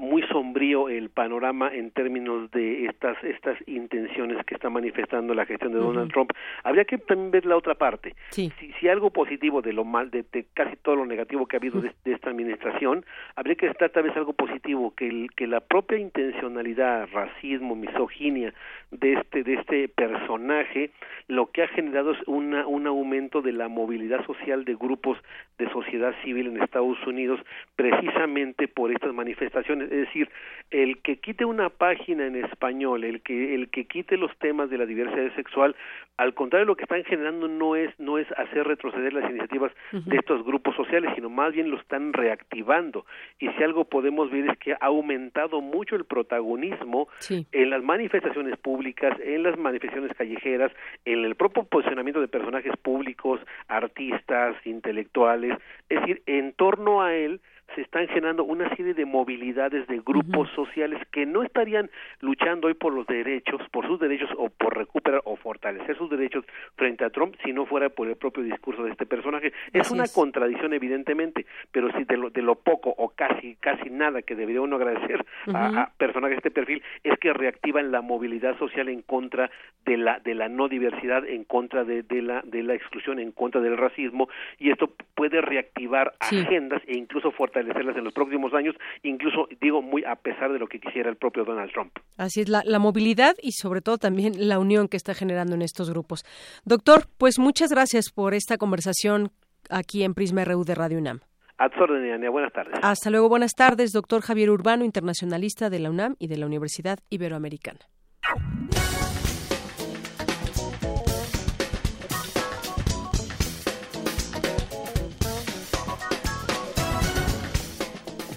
muy 0.00 0.22
sombrío 0.28 0.88
el 0.88 1.08
panorama 1.10 1.70
en 1.74 1.90
términos 1.92 2.50
de 2.50 2.86
estas 2.86 3.16
estas 3.24 3.56
intenciones 3.68 4.44
que 4.44 4.54
está 4.54 4.68
manifestando 4.70 5.34
la 5.34 5.46
gestión 5.46 5.72
de 5.72 5.78
Donald. 5.78 6.10
Trump. 6.12 6.30
Habría 6.64 6.84
que 6.84 6.98
también 6.98 7.30
ver 7.30 7.46
la 7.46 7.56
otra 7.56 7.74
parte. 7.74 8.14
Sí. 8.30 8.52
Si, 8.60 8.72
si 8.80 8.88
algo 8.88 9.10
positivo 9.10 9.62
de 9.62 9.72
lo 9.72 9.84
mal, 9.84 10.10
de, 10.10 10.24
de 10.32 10.46
casi 10.54 10.76
todo 10.76 10.96
lo 10.96 11.06
negativo 11.06 11.46
que 11.46 11.56
ha 11.56 11.58
habido 11.60 11.80
de, 11.80 11.92
de 12.04 12.12
esta 12.12 12.30
administración, 12.30 13.04
habría 13.36 13.54
que 13.56 13.66
estar 13.66 13.90
tal 13.90 14.02
vez 14.04 14.16
algo 14.16 14.32
positivo 14.32 14.94
que 14.94 15.08
el, 15.08 15.30
que 15.36 15.46
la 15.46 15.60
propia 15.60 15.98
intencionalidad, 15.98 17.08
racismo, 17.12 17.74
misoginia 17.76 18.52
de 18.90 19.14
este 19.14 19.37
de 19.42 19.54
este 19.54 19.88
personaje, 19.88 20.90
lo 21.28 21.50
que 21.50 21.62
ha 21.62 21.68
generado 21.68 22.12
es 22.12 22.18
una, 22.26 22.66
un 22.66 22.86
aumento 22.86 23.42
de 23.42 23.52
la 23.52 23.68
movilidad 23.68 24.24
social 24.26 24.64
de 24.64 24.74
grupos 24.74 25.18
de 25.58 25.68
sociedad 25.70 26.14
civil 26.22 26.46
en 26.48 26.62
Estados 26.62 26.98
Unidos, 27.06 27.40
precisamente 27.76 28.68
por 28.68 28.92
estas 28.92 29.12
manifestaciones. 29.14 29.90
Es 29.90 30.00
decir, 30.06 30.28
el 30.70 30.98
que 30.98 31.16
quite 31.18 31.44
una 31.44 31.68
página 31.70 32.26
en 32.26 32.36
español, 32.36 33.04
el 33.04 33.22
que 33.22 33.54
el 33.54 33.68
que 33.70 33.86
quite 33.86 34.16
los 34.16 34.36
temas 34.38 34.70
de 34.70 34.78
la 34.78 34.86
diversidad 34.86 35.34
sexual, 35.34 35.74
al 36.16 36.34
contrario 36.34 36.66
lo 36.66 36.76
que 36.76 36.82
están 36.84 37.04
generando 37.04 37.48
no 37.48 37.76
es 37.76 37.98
no 37.98 38.18
es 38.18 38.26
hacer 38.36 38.66
retroceder 38.66 39.12
las 39.12 39.28
iniciativas 39.30 39.72
de 39.92 40.16
estos 40.16 40.44
grupos 40.44 40.74
sociales, 40.76 41.12
sino 41.14 41.30
más 41.30 41.52
bien 41.52 41.70
lo 41.70 41.78
están 41.78 42.12
reactivando. 42.12 43.06
Y 43.38 43.48
si 43.48 43.62
algo 43.62 43.84
podemos 43.84 44.30
ver 44.30 44.50
es 44.50 44.58
que 44.58 44.72
ha 44.72 44.78
aumentado 44.80 45.60
mucho 45.60 45.96
el 45.96 46.04
protagonismo 46.04 47.08
Sí. 47.18 47.46
en 47.52 47.70
las 47.70 47.82
manifestaciones 47.82 48.56
públicas, 48.58 49.16
en 49.34 49.42
las 49.42 49.58
manifestaciones 49.58 50.16
callejeras, 50.16 50.72
en 51.04 51.24
el 51.24 51.34
propio 51.34 51.64
posicionamiento 51.64 52.20
de 52.20 52.28
personajes 52.28 52.72
públicos, 52.82 53.40
artistas, 53.68 54.56
intelectuales, 54.64 55.56
es 55.88 56.00
decir, 56.00 56.22
en 56.26 56.52
torno 56.52 57.02
a 57.02 57.14
él 57.14 57.40
se 57.74 57.82
están 57.82 58.08
generando 58.08 58.44
una 58.44 58.68
serie 58.76 58.94
de 58.94 59.04
movilidades 59.04 59.86
de 59.88 60.00
grupos 60.04 60.48
sociales 60.54 61.00
que 61.12 61.26
no 61.26 61.42
estarían 61.42 61.90
luchando 62.20 62.68
hoy 62.68 62.74
por 62.74 62.92
los 62.92 63.06
derechos, 63.06 63.60
por 63.70 63.86
sus 63.86 64.00
derechos 64.00 64.30
o 64.36 64.48
por 64.50 64.76
recuperar 64.76 65.20
o 65.24 65.36
fortalecer 65.36 65.96
sus 65.96 66.08
derechos 66.10 66.44
frente 66.76 67.04
a 67.04 67.10
Trump 67.10 67.34
si 67.44 67.52
no 67.52 67.66
fuera 67.66 67.88
por 67.90 68.08
el 68.08 68.16
propio 68.16 68.42
discurso 68.42 68.82
de 68.84 68.90
este 68.92 69.06
personaje. 69.06 69.52
Es 69.72 69.82
Así 69.82 69.94
una 69.94 70.04
es. 70.04 70.14
contradicción 70.14 70.72
evidentemente, 70.72 71.46
pero 71.72 71.90
si 71.96 72.04
de 72.04 72.16
lo, 72.16 72.30
de 72.30 72.42
lo 72.42 72.54
poco 72.56 72.90
o 72.96 73.10
casi 73.10 73.56
casi 73.56 73.90
nada 73.90 74.22
que 74.22 74.34
debería 74.34 74.60
uno 74.62 74.76
agradecer 74.76 75.24
a- 75.54 75.90
personajes 75.98 76.36
de 76.36 76.38
este 76.38 76.50
perfil 76.50 76.82
es 77.04 77.18
que 77.18 77.32
reactivan 77.32 77.92
la 77.92 78.00
movilidad 78.00 78.58
social 78.58 78.88
en 78.88 79.02
contra 79.02 79.50
de 79.84 79.96
la 79.96 80.18
de 80.20 80.34
la 80.34 80.48
no 80.48 80.68
diversidad, 80.68 81.26
en 81.26 81.44
contra 81.44 81.84
de, 81.84 82.02
de 82.02 82.22
la 82.22 82.42
de 82.44 82.62
la 82.62 82.74
exclusión, 82.74 83.18
en 83.18 83.32
contra 83.32 83.60
del 83.60 83.76
racismo 83.76 84.28
y 84.58 84.70
esto 84.70 84.92
puede 85.14 85.40
reactivar 85.40 86.14
Sí. 86.22 86.40
agendas 86.40 86.82
e 86.86 86.96
incluso 86.96 87.30
fortalecerlas 87.58 87.96
en 87.96 88.04
los 88.04 88.12
próximos 88.12 88.52
años, 88.54 88.74
incluso 89.02 89.48
digo 89.60 89.82
muy 89.82 90.04
a 90.04 90.16
pesar 90.16 90.52
de 90.52 90.58
lo 90.58 90.66
que 90.66 90.80
quisiera 90.80 91.10
el 91.10 91.16
propio 91.16 91.44
Donald 91.44 91.70
Trump. 91.72 91.92
Así 92.16 92.40
es, 92.40 92.48
la, 92.48 92.62
la 92.64 92.78
movilidad 92.78 93.34
y 93.42 93.52
sobre 93.52 93.80
todo 93.80 93.98
también 93.98 94.48
la 94.48 94.58
unión 94.58 94.88
que 94.88 94.96
está 94.96 95.14
generando 95.14 95.54
en 95.54 95.62
estos 95.62 95.90
grupos. 95.90 96.24
Doctor, 96.64 97.04
pues 97.18 97.38
muchas 97.38 97.70
gracias 97.70 98.10
por 98.10 98.34
esta 98.34 98.58
conversación 98.58 99.30
aquí 99.70 100.04
en 100.04 100.14
Prisma 100.14 100.44
RU 100.44 100.64
de 100.64 100.74
Radio 100.74 100.98
UNAM. 100.98 101.20
A 101.58 101.66
órdenes, 101.66 102.14
Ania. 102.14 102.30
Buenas 102.30 102.52
tardes. 102.52 102.74
Hasta 102.82 103.10
luego, 103.10 103.28
buenas 103.28 103.54
tardes, 103.54 103.92
doctor 103.92 104.22
Javier 104.22 104.50
Urbano, 104.50 104.84
internacionalista 104.84 105.70
de 105.70 105.80
la 105.80 105.90
UNAM 105.90 106.14
y 106.20 106.28
de 106.28 106.36
la 106.36 106.46
Universidad 106.46 107.00
Iberoamericana. 107.10 107.80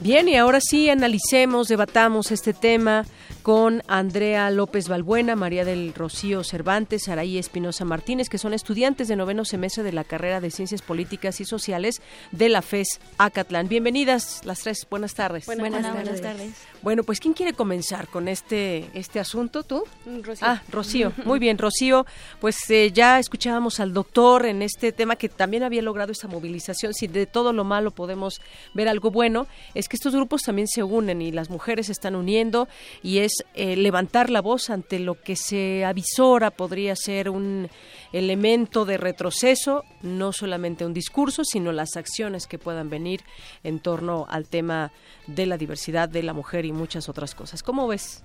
Bien, 0.02 0.28
y 0.28 0.36
ahora 0.36 0.60
sí 0.62 0.90
analicemos, 0.90 1.68
debatamos 1.68 2.32
este 2.32 2.54
tema 2.54 3.06
con 3.44 3.84
Andrea 3.88 4.50
López 4.50 4.88
Balbuena, 4.88 5.36
María 5.36 5.64
del 5.64 5.94
Rocío 5.94 6.44
Cervantes, 6.44 7.08
Araí 7.08 7.38
Espinosa 7.38 7.86
Martínez, 7.86 8.28
que 8.28 8.40
son 8.40 8.56
estudiantes 8.56 9.08
de 9.08 9.16
noveno 9.16 9.46
semestre 9.46 9.84
de 9.84 9.92
la 9.92 10.04
carrera 10.04 10.42
de 10.42 10.50
Ciencias 10.50 10.82
Políticas 10.82 11.40
y 11.40 11.46
Sociales 11.46 12.02
de 12.32 12.50
la 12.50 12.64
FES 12.64 13.00
Acatlán. 13.20 13.68
Bienvenidas 13.68 14.42
las 14.44 14.62
tres, 14.62 14.88
buenas 14.90 15.14
tardes. 15.14 15.46
Buenas, 15.46 15.84
tardes. 15.84 16.56
Bueno, 16.82 17.04
pues 17.04 17.20
¿quién 17.20 17.36
quiere 17.36 17.54
comenzar 17.54 18.08
con 18.08 18.28
este, 18.28 18.90
este 18.96 19.20
asunto? 19.20 19.62
¿Tú? 19.62 19.84
Rocío. 20.24 20.48
Ah, 20.48 20.64
Rocío. 20.70 21.14
Muy 21.26 21.38
bien, 21.38 21.60
Rocío. 21.60 22.08
Pues 22.40 22.58
eh, 22.72 22.92
ya 22.92 23.20
escuchábamos 23.20 23.80
al 23.80 23.94
doctor 23.94 24.48
en 24.48 24.64
este 24.64 24.92
tema 24.92 25.16
que 25.16 25.30
también 25.30 25.62
había 25.62 25.84
logrado 25.84 26.12
esa 26.12 26.28
movilización. 26.28 26.96
Si 26.96 27.06
de 27.06 27.28
todo 27.28 27.54
lo 27.54 27.64
malo 27.64 27.92
podemos 27.92 28.42
ver 28.74 28.88
algo 28.88 29.12
bueno, 29.12 29.46
es 29.76 29.88
que 29.88 29.96
estos 29.96 30.16
grupos 30.16 30.42
también 30.42 30.68
se 30.68 30.82
unen 30.82 31.22
y 31.22 31.32
las 31.32 31.52
mujeres 31.52 31.86
se 31.86 31.92
están 31.92 32.16
uniendo 32.16 32.68
y 33.04 33.20
es 33.20 33.44
eh, 33.54 33.76
levantar 33.76 34.32
la 34.32 34.42
voz 34.42 34.72
ante 34.72 34.98
lo 34.98 35.22
que 35.22 35.36
se 35.36 35.86
avisora 35.86 36.50
podría 36.50 36.96
ser 36.96 37.30
un 37.30 37.70
elemento 38.14 38.86
de 38.86 38.98
retroceso, 38.98 39.84
no 40.02 40.34
solamente 40.34 40.86
un 40.86 40.94
discurso, 40.94 41.44
sino 41.44 41.72
las 41.72 41.96
acciones 41.96 42.48
que 42.48 42.60
puedan 42.60 42.90
venir 42.90 43.22
en 43.64 43.80
torno 43.80 44.26
al 44.30 44.48
tema 44.48 44.92
de 45.28 45.46
la 45.46 45.58
diversidad 45.58 46.10
de 46.10 46.24
la 46.24 46.34
mujer 46.34 46.66
y 46.66 46.72
muchas 46.72 47.10
otras 47.10 47.36
cosas. 47.36 47.64
¿Cómo 47.64 47.88
ves? 47.88 48.24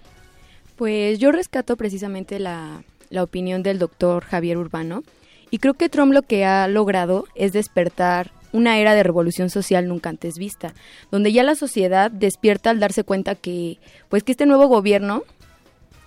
Pues 0.76 1.18
yo 1.18 1.32
rescato 1.32 1.76
precisamente 1.76 2.38
la, 2.38 2.82
la 3.10 3.22
opinión 3.22 3.62
del 3.62 3.78
doctor 3.78 4.24
Javier 4.24 4.58
Urbano 4.58 5.02
y 5.50 5.58
creo 5.58 5.74
que 5.74 5.88
Trump 5.88 6.12
lo 6.12 6.22
que 6.22 6.44
ha 6.44 6.68
logrado 6.68 7.26
es 7.34 7.52
despertar 7.52 8.32
una 8.52 8.78
era 8.78 8.94
de 8.94 9.02
revolución 9.02 9.50
social 9.50 9.86
nunca 9.86 10.08
antes 10.08 10.38
vista, 10.38 10.74
donde 11.10 11.32
ya 11.32 11.42
la 11.42 11.54
sociedad 11.54 12.10
despierta 12.10 12.70
al 12.70 12.80
darse 12.80 13.04
cuenta 13.04 13.34
que 13.34 13.78
pues 14.08 14.22
que 14.22 14.32
este 14.32 14.46
nuevo 14.46 14.66
gobierno 14.66 15.24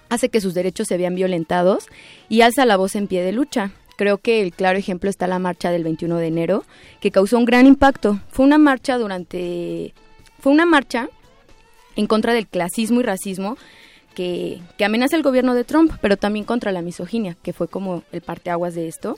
hace 0.10 0.30
que 0.30 0.42
sus 0.42 0.54
derechos 0.54 0.88
se 0.88 0.98
vean 0.98 1.16
violentados 1.16 1.88
y 2.28 2.42
alza 2.42 2.66
la 2.66 2.78
voz 2.78 2.96
en 2.96 3.08
pie 3.08 3.24
de 3.24 3.32
lucha. 3.32 3.72
Creo 3.96 4.18
que 4.18 4.42
el 4.42 4.54
claro 4.54 4.78
ejemplo 4.78 5.10
está 5.10 5.28
la 5.28 5.40
marcha 5.40 5.72
del 5.72 5.84
21 5.84 6.18
de 6.18 6.28
enero, 6.28 6.66
que 7.02 7.12
causó 7.12 7.38
un 7.38 7.46
gran 7.46 7.66
impacto. 7.66 8.20
Fue 8.30 8.46
una 8.46 8.58
marcha 8.58 8.98
durante 8.98 9.94
fue 10.40 10.54
una 10.54 10.66
marcha 10.66 11.10
en 11.96 12.08
contra 12.08 12.34
del 12.34 12.48
clasismo 12.48 13.02
y 13.02 13.04
racismo 13.04 13.58
que, 14.16 14.62
que 14.78 14.86
amenaza 14.86 15.18
el 15.18 15.24
gobierno 15.24 15.54
de 15.54 15.66
Trump, 15.66 15.92
pero 16.02 16.16
también 16.16 16.46
contra 16.46 16.72
la 16.72 16.82
misoginia, 16.82 17.36
que 17.44 17.52
fue 17.52 17.68
como 17.68 18.04
el 18.12 18.22
parteaguas 18.22 18.74
de 18.74 18.88
esto. 18.88 19.18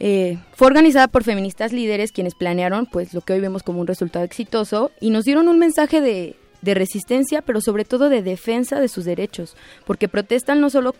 Eh, 0.00 0.38
fue 0.52 0.68
organizada 0.68 1.08
por 1.08 1.24
feministas 1.24 1.72
líderes 1.72 2.12
quienes 2.12 2.34
planearon 2.36 2.86
pues 2.86 3.14
lo 3.14 3.20
que 3.20 3.32
hoy 3.32 3.40
vemos 3.40 3.64
como 3.64 3.80
un 3.80 3.86
resultado 3.88 4.24
exitoso 4.24 4.92
y 5.00 5.10
nos 5.10 5.24
dieron 5.24 5.48
un 5.48 5.58
mensaje 5.58 6.00
de, 6.00 6.36
de 6.62 6.74
resistencia, 6.74 7.42
pero 7.42 7.60
sobre 7.60 7.84
todo 7.84 8.08
de 8.08 8.22
defensa 8.22 8.80
de 8.80 8.88
sus 8.88 9.04
derechos, 9.04 9.56
porque 9.86 10.08
protestan 10.08 10.60
no 10.60 10.70
solo 10.70 10.94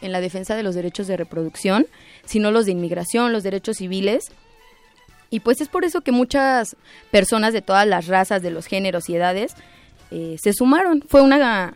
en 0.00 0.12
la 0.12 0.20
defensa 0.20 0.54
de 0.54 0.62
los 0.62 0.74
derechos 0.74 1.06
de 1.06 1.16
reproducción, 1.16 1.86
sino 2.24 2.50
los 2.50 2.66
de 2.66 2.72
inmigración, 2.72 3.32
los 3.32 3.42
derechos 3.42 3.78
civiles. 3.78 4.26
Y 5.30 5.40
pues 5.40 5.60
es 5.60 5.68
por 5.68 5.84
eso 5.84 6.00
que 6.00 6.12
muchas 6.12 6.76
personas 7.10 7.52
de 7.52 7.62
todas 7.62 7.86
las 7.86 8.06
razas, 8.06 8.42
de 8.42 8.50
los 8.50 8.66
géneros 8.66 9.08
y 9.08 9.16
edades 9.16 9.54
eh, 10.10 10.36
se 10.40 10.52
sumaron. 10.52 11.04
Fue 11.06 11.20
una, 11.20 11.74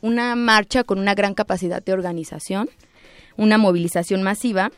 una 0.00 0.34
marcha 0.34 0.82
con 0.82 0.98
una 0.98 1.14
gran 1.14 1.34
capacidad 1.34 1.82
de 1.82 1.92
organización, 1.92 2.68
una 3.36 3.58
movilización 3.58 4.22
masiva, 4.22 4.72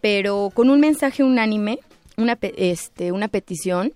pero 0.00 0.50
con 0.52 0.70
un 0.70 0.80
mensaje 0.80 1.22
unánime, 1.22 1.78
una, 2.16 2.36
este, 2.40 3.12
una 3.12 3.28
petición 3.28 3.92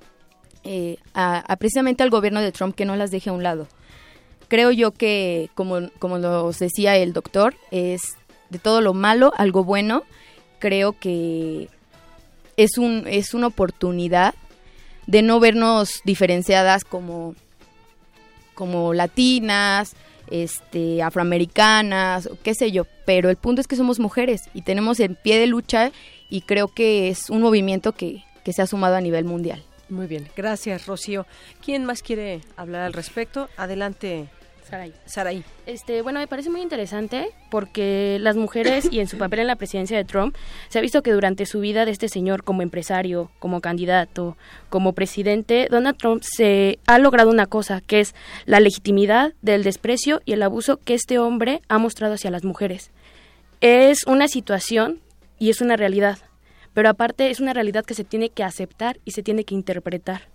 eh, 0.64 0.96
a, 1.12 1.56
precisamente 1.58 2.02
al 2.02 2.10
gobierno 2.10 2.40
de 2.40 2.52
Trump 2.52 2.74
que 2.74 2.84
no 2.84 2.96
las 2.96 3.10
deje 3.10 3.30
a 3.30 3.32
un 3.32 3.42
lado. 3.42 3.68
Creo 4.48 4.70
yo 4.70 4.92
que, 4.92 5.50
como, 5.54 5.90
como 5.98 6.18
nos 6.18 6.58
decía 6.58 6.96
el 6.96 7.12
doctor, 7.12 7.54
es 7.70 8.02
de 8.50 8.58
todo 8.58 8.80
lo 8.80 8.94
malo 8.94 9.32
algo 9.36 9.64
bueno. 9.64 10.04
Creo 10.58 10.98
que 10.98 11.68
es, 12.56 12.78
un, 12.78 13.04
es 13.06 13.34
una 13.34 13.48
oportunidad 13.48 14.34
de 15.06 15.22
no 15.22 15.40
vernos 15.40 16.00
diferenciadas 16.04 16.84
como, 16.84 17.34
como 18.54 18.94
latinas, 18.94 19.94
este, 20.30 21.02
afroamericanas, 21.02 22.30
qué 22.42 22.54
sé 22.54 22.72
yo, 22.72 22.86
pero 23.04 23.28
el 23.28 23.36
punto 23.36 23.60
es 23.60 23.66
que 23.66 23.76
somos 23.76 23.98
mujeres 23.98 24.42
y 24.54 24.62
tenemos 24.62 25.00
en 25.00 25.16
pie 25.16 25.38
de 25.38 25.46
lucha 25.46 25.92
y 26.30 26.42
creo 26.42 26.68
que 26.68 27.08
es 27.08 27.28
un 27.28 27.42
movimiento 27.42 27.92
que, 27.92 28.24
que 28.44 28.52
se 28.52 28.62
ha 28.62 28.66
sumado 28.66 28.96
a 28.96 29.00
nivel 29.00 29.24
mundial. 29.24 29.62
Muy 29.88 30.06
bien, 30.06 30.28
gracias 30.36 30.86
Rocío. 30.86 31.26
¿Quién 31.64 31.84
más 31.84 32.02
quiere 32.02 32.40
hablar 32.56 32.82
al 32.82 32.92
respecto? 32.92 33.48
Adelante, 33.56 34.28
Saray. 34.68 34.94
Saraí. 35.04 35.44
Este, 35.66 36.00
bueno, 36.00 36.20
me 36.20 36.26
parece 36.26 36.48
muy 36.48 36.62
interesante 36.62 37.28
porque 37.50 38.16
las 38.20 38.36
mujeres 38.36 38.88
y 38.90 39.00
en 39.00 39.08
su 39.08 39.18
papel 39.18 39.40
en 39.40 39.46
la 39.46 39.56
presidencia 39.56 39.96
de 39.96 40.04
Trump 40.04 40.34
se 40.68 40.78
ha 40.78 40.82
visto 40.82 41.02
que 41.02 41.12
durante 41.12 41.44
su 41.44 41.60
vida 41.60 41.84
de 41.84 41.90
este 41.90 42.08
señor 42.08 42.44
como 42.44 42.62
empresario, 42.62 43.30
como 43.38 43.60
candidato, 43.60 44.36
como 44.70 44.94
presidente, 44.94 45.68
Donald 45.70 45.98
Trump 45.98 46.22
se 46.22 46.78
ha 46.86 46.98
logrado 46.98 47.30
una 47.30 47.46
cosa, 47.46 47.82
que 47.82 48.00
es 48.00 48.14
la 48.46 48.60
legitimidad 48.60 49.34
del 49.42 49.64
desprecio 49.64 50.22
y 50.24 50.32
el 50.32 50.42
abuso 50.42 50.78
que 50.78 50.94
este 50.94 51.18
hombre 51.18 51.60
ha 51.68 51.78
mostrado 51.78 52.14
hacia 52.14 52.30
las 52.30 52.44
mujeres. 52.44 52.90
Es 53.60 54.06
una 54.06 54.28
situación 54.28 55.00
y 55.38 55.50
es 55.50 55.60
una 55.60 55.76
realidad, 55.76 56.18
pero 56.74 56.90
aparte 56.90 57.30
es 57.30 57.40
una 57.40 57.54
realidad 57.54 57.84
que 57.84 57.94
se 57.94 58.04
tiene 58.04 58.28
que 58.28 58.44
aceptar 58.44 58.98
y 59.04 59.12
se 59.12 59.22
tiene 59.22 59.44
que 59.44 59.54
interpretar. 59.54 60.28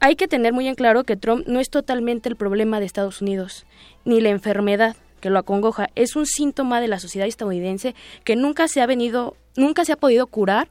Hay 0.00 0.16
que 0.16 0.28
tener 0.28 0.52
muy 0.52 0.66
en 0.66 0.74
claro 0.74 1.04
que 1.04 1.16
Trump 1.16 1.46
no 1.46 1.60
es 1.60 1.70
totalmente 1.70 2.28
el 2.28 2.36
problema 2.36 2.80
de 2.80 2.86
Estados 2.86 3.20
Unidos, 3.20 3.66
ni 4.04 4.20
la 4.20 4.30
enfermedad 4.30 4.96
que 5.20 5.30
lo 5.30 5.38
acongoja, 5.38 5.90
es 5.94 6.16
un 6.16 6.26
síntoma 6.26 6.80
de 6.80 6.88
la 6.88 6.98
sociedad 6.98 7.28
estadounidense 7.28 7.94
que 8.24 8.36
nunca 8.36 8.66
se 8.66 8.80
ha 8.80 8.86
venido, 8.86 9.36
nunca 9.56 9.84
se 9.84 9.92
ha 9.92 9.96
podido 9.96 10.26
curar 10.26 10.68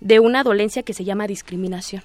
de 0.00 0.20
una 0.20 0.44
dolencia 0.44 0.84
que 0.84 0.94
se 0.94 1.04
llama 1.04 1.26
discriminación. 1.26 2.04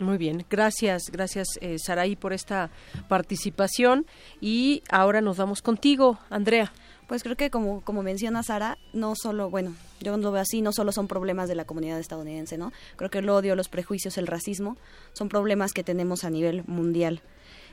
Muy 0.00 0.18
bien, 0.18 0.44
gracias, 0.50 1.04
gracias 1.12 1.46
eh, 1.60 1.78
Saraí 1.78 2.16
por 2.16 2.32
esta 2.32 2.70
participación 3.06 4.06
y 4.40 4.82
ahora 4.90 5.20
nos 5.20 5.36
vamos 5.36 5.62
contigo, 5.62 6.18
Andrea. 6.30 6.72
Pues 7.06 7.22
creo 7.22 7.36
que 7.36 7.50
como, 7.50 7.82
como 7.82 8.02
menciona 8.02 8.42
Sara, 8.42 8.78
no 8.94 9.14
solo, 9.14 9.50
bueno, 9.50 9.74
yo 10.00 10.16
lo 10.16 10.32
veo 10.32 10.40
así, 10.40 10.62
no 10.62 10.72
solo 10.72 10.90
son 10.90 11.06
problemas 11.06 11.48
de 11.48 11.54
la 11.54 11.66
comunidad 11.66 11.98
estadounidense, 11.98 12.56
¿no? 12.56 12.72
Creo 12.96 13.10
que 13.10 13.18
el 13.18 13.28
odio, 13.28 13.56
los 13.56 13.68
prejuicios, 13.68 14.16
el 14.16 14.26
racismo 14.26 14.76
son 15.12 15.28
problemas 15.28 15.72
que 15.72 15.84
tenemos 15.84 16.24
a 16.24 16.30
nivel 16.30 16.64
mundial. 16.66 17.20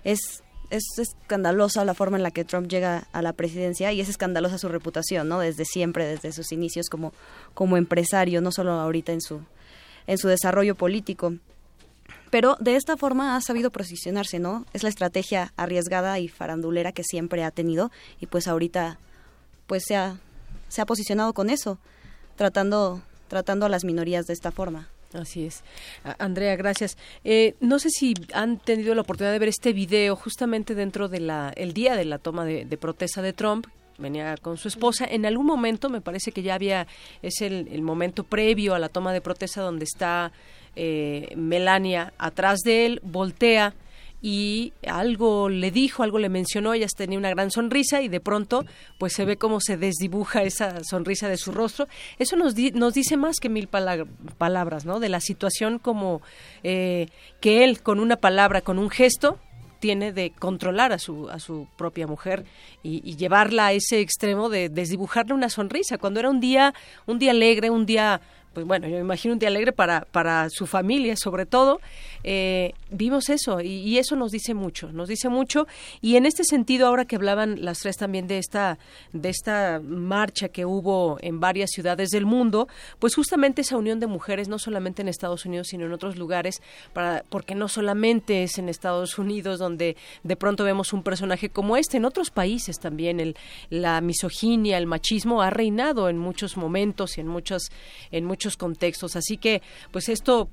Es, 0.03 0.44
es 0.70 0.84
escandalosa 0.98 1.86
la 1.86 1.94
forma 1.94 2.18
en 2.18 2.24
la 2.24 2.32
que 2.32 2.44
Trump 2.44 2.68
llega 2.68 3.08
a 3.14 3.22
la 3.22 3.32
presidencia 3.32 3.94
y 3.94 4.02
es 4.02 4.10
escandalosa 4.10 4.58
su 4.58 4.68
reputación, 4.68 5.30
¿no? 5.30 5.40
Desde 5.40 5.64
siempre, 5.64 6.06
desde 6.06 6.34
sus 6.34 6.52
inicios 6.52 6.90
como, 6.90 7.14
como 7.53 7.78
empresario, 7.78 8.41
no 8.41 8.52
solo 8.52 8.72
ahorita 8.74 9.14
en 9.14 9.22
su, 9.22 9.41
en 10.08 10.18
su 10.18 10.28
desarrollo 10.28 10.76
político. 10.76 11.36
Pero 12.32 12.58
de 12.60 12.76
esta 12.76 12.98
forma 12.98 13.38
ha 13.38 13.41
sabido 13.41 13.72
posicionarse, 13.72 14.40
¿no? 14.40 14.66
Es 14.74 14.84
la 14.84 14.90
estrategia 14.90 15.53
arriesgada 15.56 16.20
y 16.20 16.28
farandulera 16.28 16.91
que 16.91 17.03
siempre 17.03 17.44
ha 17.44 17.52
tenido 17.52 17.91
y 18.20 18.26
pues 18.26 18.48
ahorita 18.48 18.99
pues 19.72 19.85
se 19.88 19.95
ha, 19.95 20.18
se 20.68 20.81
ha 20.81 20.85
posicionado 20.85 21.31
con 21.31 21.49
eso, 21.49 21.77
tratando, 22.35 23.02
tratando 23.30 23.65
a 23.65 23.69
las 23.69 23.85
minorías 23.85 24.26
de 24.26 24.34
esta 24.34 24.52
forma. 24.52 24.89
Así 25.14 25.45
es. 25.45 25.64
Andrea, 26.19 26.57
gracias. 26.57 26.98
Eh, 27.23 27.56
no 27.61 27.80
sé 27.80 27.89
si 27.89 28.14
han 28.34 28.60
tenido 28.60 28.93
la 28.95 29.03
oportunidad 29.03 29.31
de 29.31 29.39
ver 29.39 29.48
este 29.48 29.72
video 29.72 30.18
justamente 30.18 30.76
dentro 30.76 31.07
de 31.07 31.22
la 31.22 31.53
el 31.56 31.72
día 31.72 31.95
de 31.95 32.03
la 32.03 32.18
toma 32.18 32.43
de, 32.43 32.65
de 32.65 32.77
protesta 32.77 33.22
de 33.22 33.31
Trump. 33.31 33.65
Venía 33.98 34.35
con 34.35 34.57
su 34.57 34.68
esposa. 34.68 35.06
En 35.10 35.26
algún 35.26 35.45
momento, 35.45 35.89
me 35.89 36.02
parece 36.02 36.34
que 36.34 36.41
ya 36.41 36.56
había, 36.56 36.85
es 37.22 37.39
el, 37.39 37.69
el 37.72 37.81
momento 37.81 38.26
previo 38.26 38.76
a 38.76 38.80
la 38.80 38.89
toma 38.89 39.14
de 39.14 39.22
protesta 39.22 39.61
donde 39.61 39.85
está 39.85 40.34
eh, 40.76 41.31
Melania 41.38 42.11
atrás 42.18 42.60
de 42.65 42.88
él, 42.88 42.99
voltea 43.03 43.73
y 44.22 44.73
algo 44.88 45.49
le 45.49 45.72
dijo, 45.72 46.03
algo 46.03 46.19
le 46.19 46.30
mencionó, 46.30 46.73
ella 46.73 46.88
tenía 46.95 47.18
una 47.18 47.31
gran 47.31 47.49
sonrisa 47.49 48.02
y 48.02 48.07
de 48.07 48.19
pronto 48.19 48.65
pues 48.99 49.14
se 49.14 49.26
ve 49.26 49.38
cómo 49.38 49.60
se 49.60 49.77
desdibuja 49.77 50.43
esa 50.43 50.84
sonrisa 50.84 51.27
de 51.27 51.38
su 51.38 51.52
rostro. 51.52 51.88
Eso 52.19 52.35
nos, 52.35 52.53
di- 52.53 52.72
nos 52.72 52.93
dice 52.93 53.18
más 53.18 53.38
que 53.39 53.49
mil 53.49 53.68
pala- 53.68 54.06
palabras, 54.38 54.85
¿no? 54.85 54.99
De 54.99 55.10
la 55.10 55.19
situación 55.22 55.80
como 55.80 56.22
eh, 56.64 57.07
que 57.39 57.64
él 57.64 57.81
con 57.81 57.99
una 57.99 58.18
palabra, 58.18 58.61
con 58.61 58.77
un 58.77 58.89
gesto, 58.91 59.39
tiene 59.80 60.14
de 60.14 60.30
controlar 60.30 60.93
a 60.93 60.99
su, 60.99 61.27
a 61.30 61.39
su 61.39 61.68
propia 61.76 62.06
mujer 62.06 62.45
y, 62.84 63.02
y 63.03 63.15
llevarla 63.15 63.65
a 63.65 63.73
ese 63.73 63.99
extremo 63.99 64.48
de 64.49 64.69
desdibujarle 64.69 65.34
una 65.34 65.49
sonrisa. 65.49 65.98
Cuando 65.98 66.19
era 66.19 66.30
un 66.30 66.39
día, 66.39 66.76
un 67.07 67.18
día 67.18 67.31
alegre, 67.31 67.72
un 67.72 67.88
día 67.88 68.22
pues 68.53 68.65
bueno, 68.65 68.88
yo 68.88 68.95
me 68.95 69.02
imagino 69.02 69.34
un 69.34 69.40
día 69.40 69.49
alegre 69.49 69.72
para, 69.72 70.02
para 70.11 70.49
su 70.49 70.68
familia, 70.68 71.15
sobre 71.15 71.45
todo. 71.45 71.80
Eh, 72.23 72.73
vimos 72.91 73.30
eso 73.30 73.61
y, 73.61 73.98
eso 73.98 74.15
nos 74.15 74.32
dice 74.32 74.53
mucho, 74.53 74.91
nos 74.91 75.07
dice 75.07 75.30
mucho. 75.30 75.68
Y 76.02 76.15
en 76.18 76.26
este 76.26 76.44
sentido, 76.44 76.88
ahora 76.88 77.06
que 77.06 77.15
hablaban 77.15 77.64
las 77.64 77.80
tres 77.80 77.98
también 77.98 78.28
de 78.28 78.38
esta, 78.38 78.78
de 79.14 79.30
esta 79.30 79.80
marcha 79.84 80.49
que 80.49 80.65
hubo 80.65 81.18
en 81.22 81.40
varias 81.40 81.72
ciudades 81.72 82.10
del 82.10 82.26
mundo, 82.26 82.68
pues 82.99 83.15
justamente 83.15 83.61
esa 83.61 83.78
unión 83.78 83.99
de 83.99 84.07
mujeres, 84.07 84.49
no 84.49 84.60
solamente 84.60 85.02
en 85.02 85.07
Estados 85.07 85.45
Unidos, 85.45 85.68
sino 85.69 85.86
en 85.86 85.94
otros 85.94 86.18
lugares, 86.18 86.61
para, 86.94 87.23
porque 87.30 87.56
no 87.56 87.68
solamente 87.68 88.44
es 88.44 88.57
en 88.57 88.69
Estados 88.69 89.18
Unidos 89.18 89.60
donde 89.60 89.95
de 90.23 90.36
pronto 90.36 90.64
vemos 90.64 90.94
un 90.94 91.03
personaje 91.03 91.49
como 91.49 91.78
este, 91.78 91.98
en 91.98 92.06
otros 92.06 92.30
países 92.30 92.80
también 92.80 93.19
el, 93.19 93.36
la 93.69 94.02
misoginia, 94.02 94.78
el 94.78 94.88
machismo 94.88 95.41
ha 95.41 95.49
reinado 95.49 96.10
en 96.10 96.18
muchos 96.18 96.57
momentos 96.57 97.18
y 97.18 97.22
en 97.22 97.28
muchos, 97.28 97.72
en 98.11 98.26
muchos 98.26 98.41
contextos. 98.58 99.16
Así 99.16 99.38
que, 99.38 99.62
pues 99.92 100.10
esto 100.10 100.50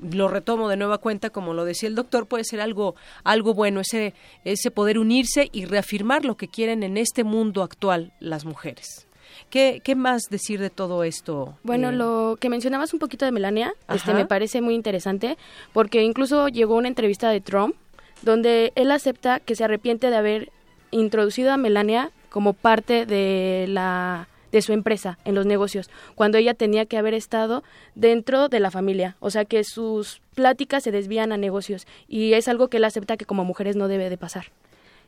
lo 0.00 0.28
retomo 0.28 0.68
de 0.68 0.76
nueva 0.76 0.98
cuenta, 0.98 1.30
como 1.30 1.54
lo 1.54 1.64
decía 1.64 1.88
el 1.88 1.94
doctor, 1.94 2.26
puede 2.26 2.44
ser 2.44 2.60
algo, 2.60 2.94
algo 3.24 3.54
bueno, 3.54 3.80
ese, 3.80 4.14
ese 4.44 4.70
poder 4.70 4.98
unirse 4.98 5.48
y 5.52 5.64
reafirmar 5.64 6.24
lo 6.24 6.36
que 6.36 6.48
quieren 6.48 6.82
en 6.82 6.96
este 6.96 7.24
mundo 7.24 7.62
actual 7.62 8.12
las 8.18 8.44
mujeres. 8.44 9.06
¿Qué, 9.48 9.80
qué 9.82 9.94
más 9.94 10.22
decir 10.30 10.60
de 10.60 10.70
todo 10.70 11.04
esto? 11.04 11.56
Bueno, 11.62 11.90
Eh, 11.90 11.92
lo 11.92 12.36
que 12.40 12.48
mencionabas 12.48 12.92
un 12.92 12.98
poquito 12.98 13.24
de 13.24 13.32
Melania, 13.32 13.74
este 13.88 14.12
me 14.12 14.26
parece 14.26 14.60
muy 14.60 14.74
interesante, 14.74 15.38
porque 15.72 16.02
incluso 16.02 16.48
llegó 16.48 16.76
una 16.76 16.88
entrevista 16.88 17.30
de 17.30 17.40
Trump 17.40 17.76
donde 18.22 18.72
él 18.74 18.90
acepta 18.90 19.40
que 19.40 19.54
se 19.54 19.64
arrepiente 19.64 20.10
de 20.10 20.16
haber 20.16 20.52
introducido 20.90 21.52
a 21.52 21.56
Melania 21.56 22.10
como 22.28 22.52
parte 22.52 23.06
de 23.06 23.66
la 23.68 24.28
de 24.52 24.62
su 24.62 24.72
empresa 24.72 25.18
en 25.24 25.34
los 25.34 25.46
negocios, 25.46 25.90
cuando 26.14 26.38
ella 26.38 26.54
tenía 26.54 26.86
que 26.86 26.98
haber 26.98 27.14
estado 27.14 27.64
dentro 27.94 28.48
de 28.48 28.60
la 28.60 28.70
familia, 28.70 29.16
o 29.18 29.30
sea 29.30 29.44
que 29.44 29.64
sus 29.64 30.20
pláticas 30.34 30.84
se 30.84 30.92
desvían 30.92 31.32
a 31.32 31.36
negocios 31.36 31.86
y 32.06 32.34
es 32.34 32.46
algo 32.48 32.68
que 32.68 32.76
él 32.76 32.84
acepta 32.84 33.16
que 33.16 33.24
como 33.24 33.44
mujeres 33.44 33.74
no 33.76 33.88
debe 33.88 34.10
de 34.10 34.18
pasar. 34.18 34.46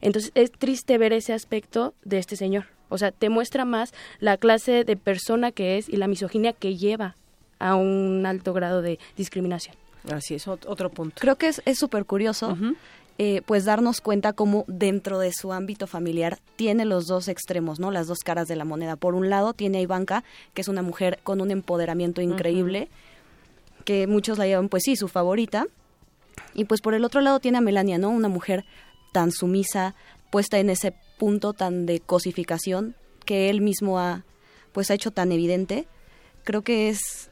Entonces 0.01 0.33
es 0.35 0.51
triste 0.51 0.99
ver 0.99 1.13
ese 1.13 1.33
aspecto 1.33 1.95
de 2.05 2.19
este 2.19 2.37
señor. 2.37 2.65
O 2.89 2.99
sea, 2.99 3.11
te 3.13 3.29
muestra 3.29 3.65
más 3.65 3.95
la 4.21 4.37
clase 4.37 4.85
de 4.85 4.97
persona 4.97 5.51
que 5.53 5.79
es 5.79 5.89
y 5.89 5.97
la 5.97 6.09
misoginia 6.09 6.53
que 6.53 6.77
lleva 6.77 7.15
a 7.59 7.75
un 7.77 8.25
alto 8.27 8.53
grado 8.53 8.83
de 8.83 8.99
discriminación. 9.17 9.77
Así 10.13 10.35
es, 10.35 10.47
ot- 10.47 10.67
otro 10.67 10.91
punto. 10.91 11.17
Creo 11.19 11.37
que 11.37 11.49
es 11.49 11.79
súper 11.79 12.05
curioso, 12.05 12.59
eh, 13.17 13.43
pues 13.47 13.65
darnos 13.65 14.01
cuenta 14.01 14.33
cómo 14.33 14.65
dentro 14.67 15.21
de 15.21 15.33
su 15.33 15.53
ámbito 15.53 15.87
familiar 15.87 16.41
tiene 16.57 16.85
los 16.85 17.07
dos 17.07 17.29
extremos, 17.29 17.79
¿no? 17.79 17.93
Las 17.93 18.09
dos 18.09 18.21
caras 18.21 18.49
de 18.49 18.57
la 18.57 18.65
moneda. 18.65 18.97
Por 18.97 19.15
un 19.15 19.31
lado 19.31 19.53
tiene 19.53 19.79
a 19.79 19.81
Ivanka, 19.83 20.25
que 20.53 20.63
es 20.63 20.69
una 20.69 20.83
mujer 20.83 21.21
con 21.23 21.41
un 21.41 21.53
empoderamiento 21.53 22.21
increíble, 22.23 22.89
que 23.85 24.07
muchos 24.09 24.39
la 24.39 24.47
llevan, 24.47 24.69
pues 24.69 24.83
sí, 24.85 24.97
su 24.97 25.07
favorita. 25.07 25.67
Y 26.55 26.65
pues 26.65 26.81
por 26.81 26.95
el 26.95 27.05
otro 27.05 27.21
lado 27.21 27.39
tiene 27.39 27.59
a 27.59 27.61
Melania, 27.61 27.99
¿no? 27.99 28.11
Una 28.11 28.29
mujer 28.29 28.65
tan 29.13 29.31
sumisa, 29.31 29.95
puesta 30.31 30.59
en 30.59 30.69
ese 30.69 30.93
punto 31.17 31.53
tan 31.53 31.87
de 31.87 32.01
cosificación 32.01 32.97
que 33.25 33.49
él 33.49 33.61
mismo 33.61 34.01
ha, 34.01 34.25
pues 34.73 34.91
ha 34.91 34.95
hecho 34.95 35.13
tan 35.13 35.31
evidente. 35.31 35.87
Creo 36.43 36.63
que 36.63 36.89
es 36.89 37.31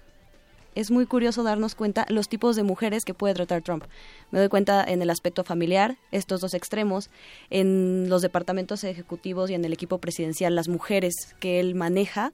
es 0.75 0.91
muy 0.91 1.07
curioso 1.07 1.43
darnos 1.43 1.75
cuenta 1.75 2.07
los 2.09 2.29
tipos 2.29 2.57
de 2.57 2.63
mujeres 2.63 3.05
que 3.05 3.15
puede 3.15 3.35
tratar 3.35 3.63
Trump. 3.63 3.85
Me 4.31 4.39
doy 4.39 4.49
cuenta 4.49 4.85
en 4.85 5.03
el 5.03 5.11
aspecto 5.11 5.45
familiar, 5.45 5.97
estos 6.11 6.41
dos 6.41 6.55
extremos, 6.55 7.11
en 7.51 8.09
los 8.09 8.23
departamentos 8.23 8.85
ejecutivos 8.85 9.51
y 9.51 9.55
en 9.55 9.65
el 9.65 9.73
equipo 9.73 9.99
presidencial, 9.99 10.55
las 10.55 10.69
mujeres 10.69 11.35
que 11.41 11.61
él 11.61 11.75
maneja, 11.75 12.33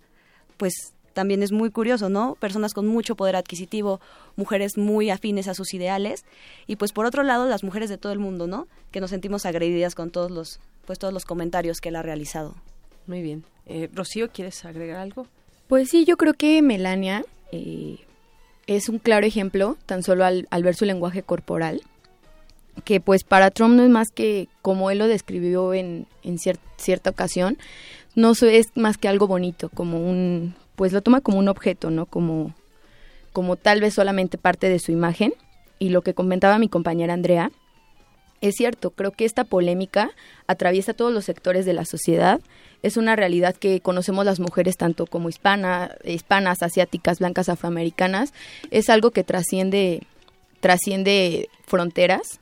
pues 0.57 0.93
también 1.13 1.43
es 1.43 1.51
muy 1.51 1.71
curioso, 1.71 2.09
¿no? 2.09 2.37
Personas 2.39 2.75
con 2.75 2.87
mucho 2.87 3.17
poder 3.17 3.35
adquisitivo, 3.35 4.01
mujeres 4.37 4.79
muy 4.79 5.11
afines 5.11 5.49
a 5.49 5.55
sus 5.55 5.75
ideales 5.75 6.25
y 6.69 6.77
pues 6.77 6.93
por 6.93 7.07
otro 7.07 7.25
lado 7.25 7.49
las 7.49 7.65
mujeres 7.65 7.91
de 7.91 7.99
todo 7.99 8.13
el 8.13 8.21
mundo, 8.21 8.47
¿no? 8.47 8.69
Que 8.93 9.01
nos 9.01 9.11
sentimos 9.11 9.45
agredidas 9.45 9.97
con 9.97 10.11
todos 10.11 10.31
los 10.31 10.61
pues 10.87 10.99
todos 10.99 11.13
los 11.13 11.25
comentarios 11.25 11.81
que 11.81 11.89
él 11.89 11.97
ha 11.97 12.03
realizado. 12.03 12.55
Muy 13.07 13.21
bien. 13.21 13.45
Eh, 13.67 13.91
Rocío, 13.93 14.31
¿quieres 14.31 14.65
agregar 14.65 15.01
algo? 15.01 15.27
Pues 15.67 15.91
sí, 15.91 16.05
yo 16.05 16.17
creo 16.17 16.35
que 16.35 16.63
Melania 16.63 17.25
eh, 17.53 17.99
es 18.69 18.89
un 18.89 18.99
claro 18.99 19.27
ejemplo, 19.27 19.77
tan 19.87 20.05
solo 20.05 20.25
al, 20.25 20.47
ver 20.63 20.77
su 20.77 20.85
lenguaje 20.85 21.25
corporal, 21.25 21.83
que 22.85 23.01
pues 23.01 23.25
para 23.25 23.51
Trump 23.51 23.75
no 23.75 23.83
es 23.83 23.91
más 23.91 24.11
que, 24.15 24.47
como 24.63 24.91
él 24.93 24.99
lo 24.99 25.09
describió 25.09 25.75
en, 25.75 26.07
cier- 26.23 26.61
cierta 26.77 27.11
ocasión, 27.11 27.59
no 28.15 28.33
es 28.33 28.67
más 28.77 28.97
que 28.99 29.09
algo 29.09 29.27
bonito, 29.27 29.69
como 29.71 29.99
un, 29.99 30.55
pues 30.77 30.93
lo 30.93 31.03
toma 31.03 31.21
como 31.21 31.39
un 31.39 31.49
objeto, 31.49 31.91
¿no? 31.91 32.07
Como, 32.07 32.55
como 33.33 33.57
tal 33.57 33.81
vez 33.81 33.95
solamente 33.95 34.39
parte 34.39 34.69
de 34.69 34.79
su 34.79 34.93
imagen. 34.93 35.33
Y 35.81 35.91
lo 35.91 36.03
que 36.03 36.15
comentaba 36.15 36.59
mi 36.59 36.69
compañera 36.69 37.15
Andrea, 37.15 37.51
es 38.41 38.55
cierto, 38.57 38.91
creo 38.91 39.13
que 39.13 39.25
esta 39.25 39.45
polémica 39.45 40.11
atraviesa 40.47 40.95
todos 40.95 41.13
los 41.13 41.25
sectores 41.25 41.67
de 41.67 41.73
la 41.73 41.85
sociedad. 41.85 42.41
Es 42.83 42.97
una 42.97 43.17
realidad 43.17 43.57
que 43.57 43.81
conocemos 43.81 44.25
las 44.25 44.39
mujeres 44.39 44.77
tanto 44.77 45.07
como 45.07 45.29
hispana, 45.29 45.97
hispanas, 46.05 46.63
asiáticas, 46.63 47.19
blancas, 47.19 47.49
afroamericanas. 47.49 48.33
Es 48.71 48.89
algo 48.89 49.11
que 49.11 49.25
trasciende, 49.25 50.03
trasciende 50.61 51.49
fronteras. 51.67 52.41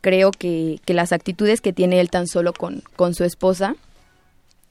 Creo 0.00 0.30
que, 0.32 0.80
que 0.84 0.94
las 0.94 1.12
actitudes 1.12 1.60
que 1.60 1.72
tiene 1.72 2.00
él 2.00 2.10
tan 2.10 2.26
solo 2.26 2.52
con, 2.52 2.82
con 2.96 3.14
su 3.14 3.24
esposa 3.24 3.76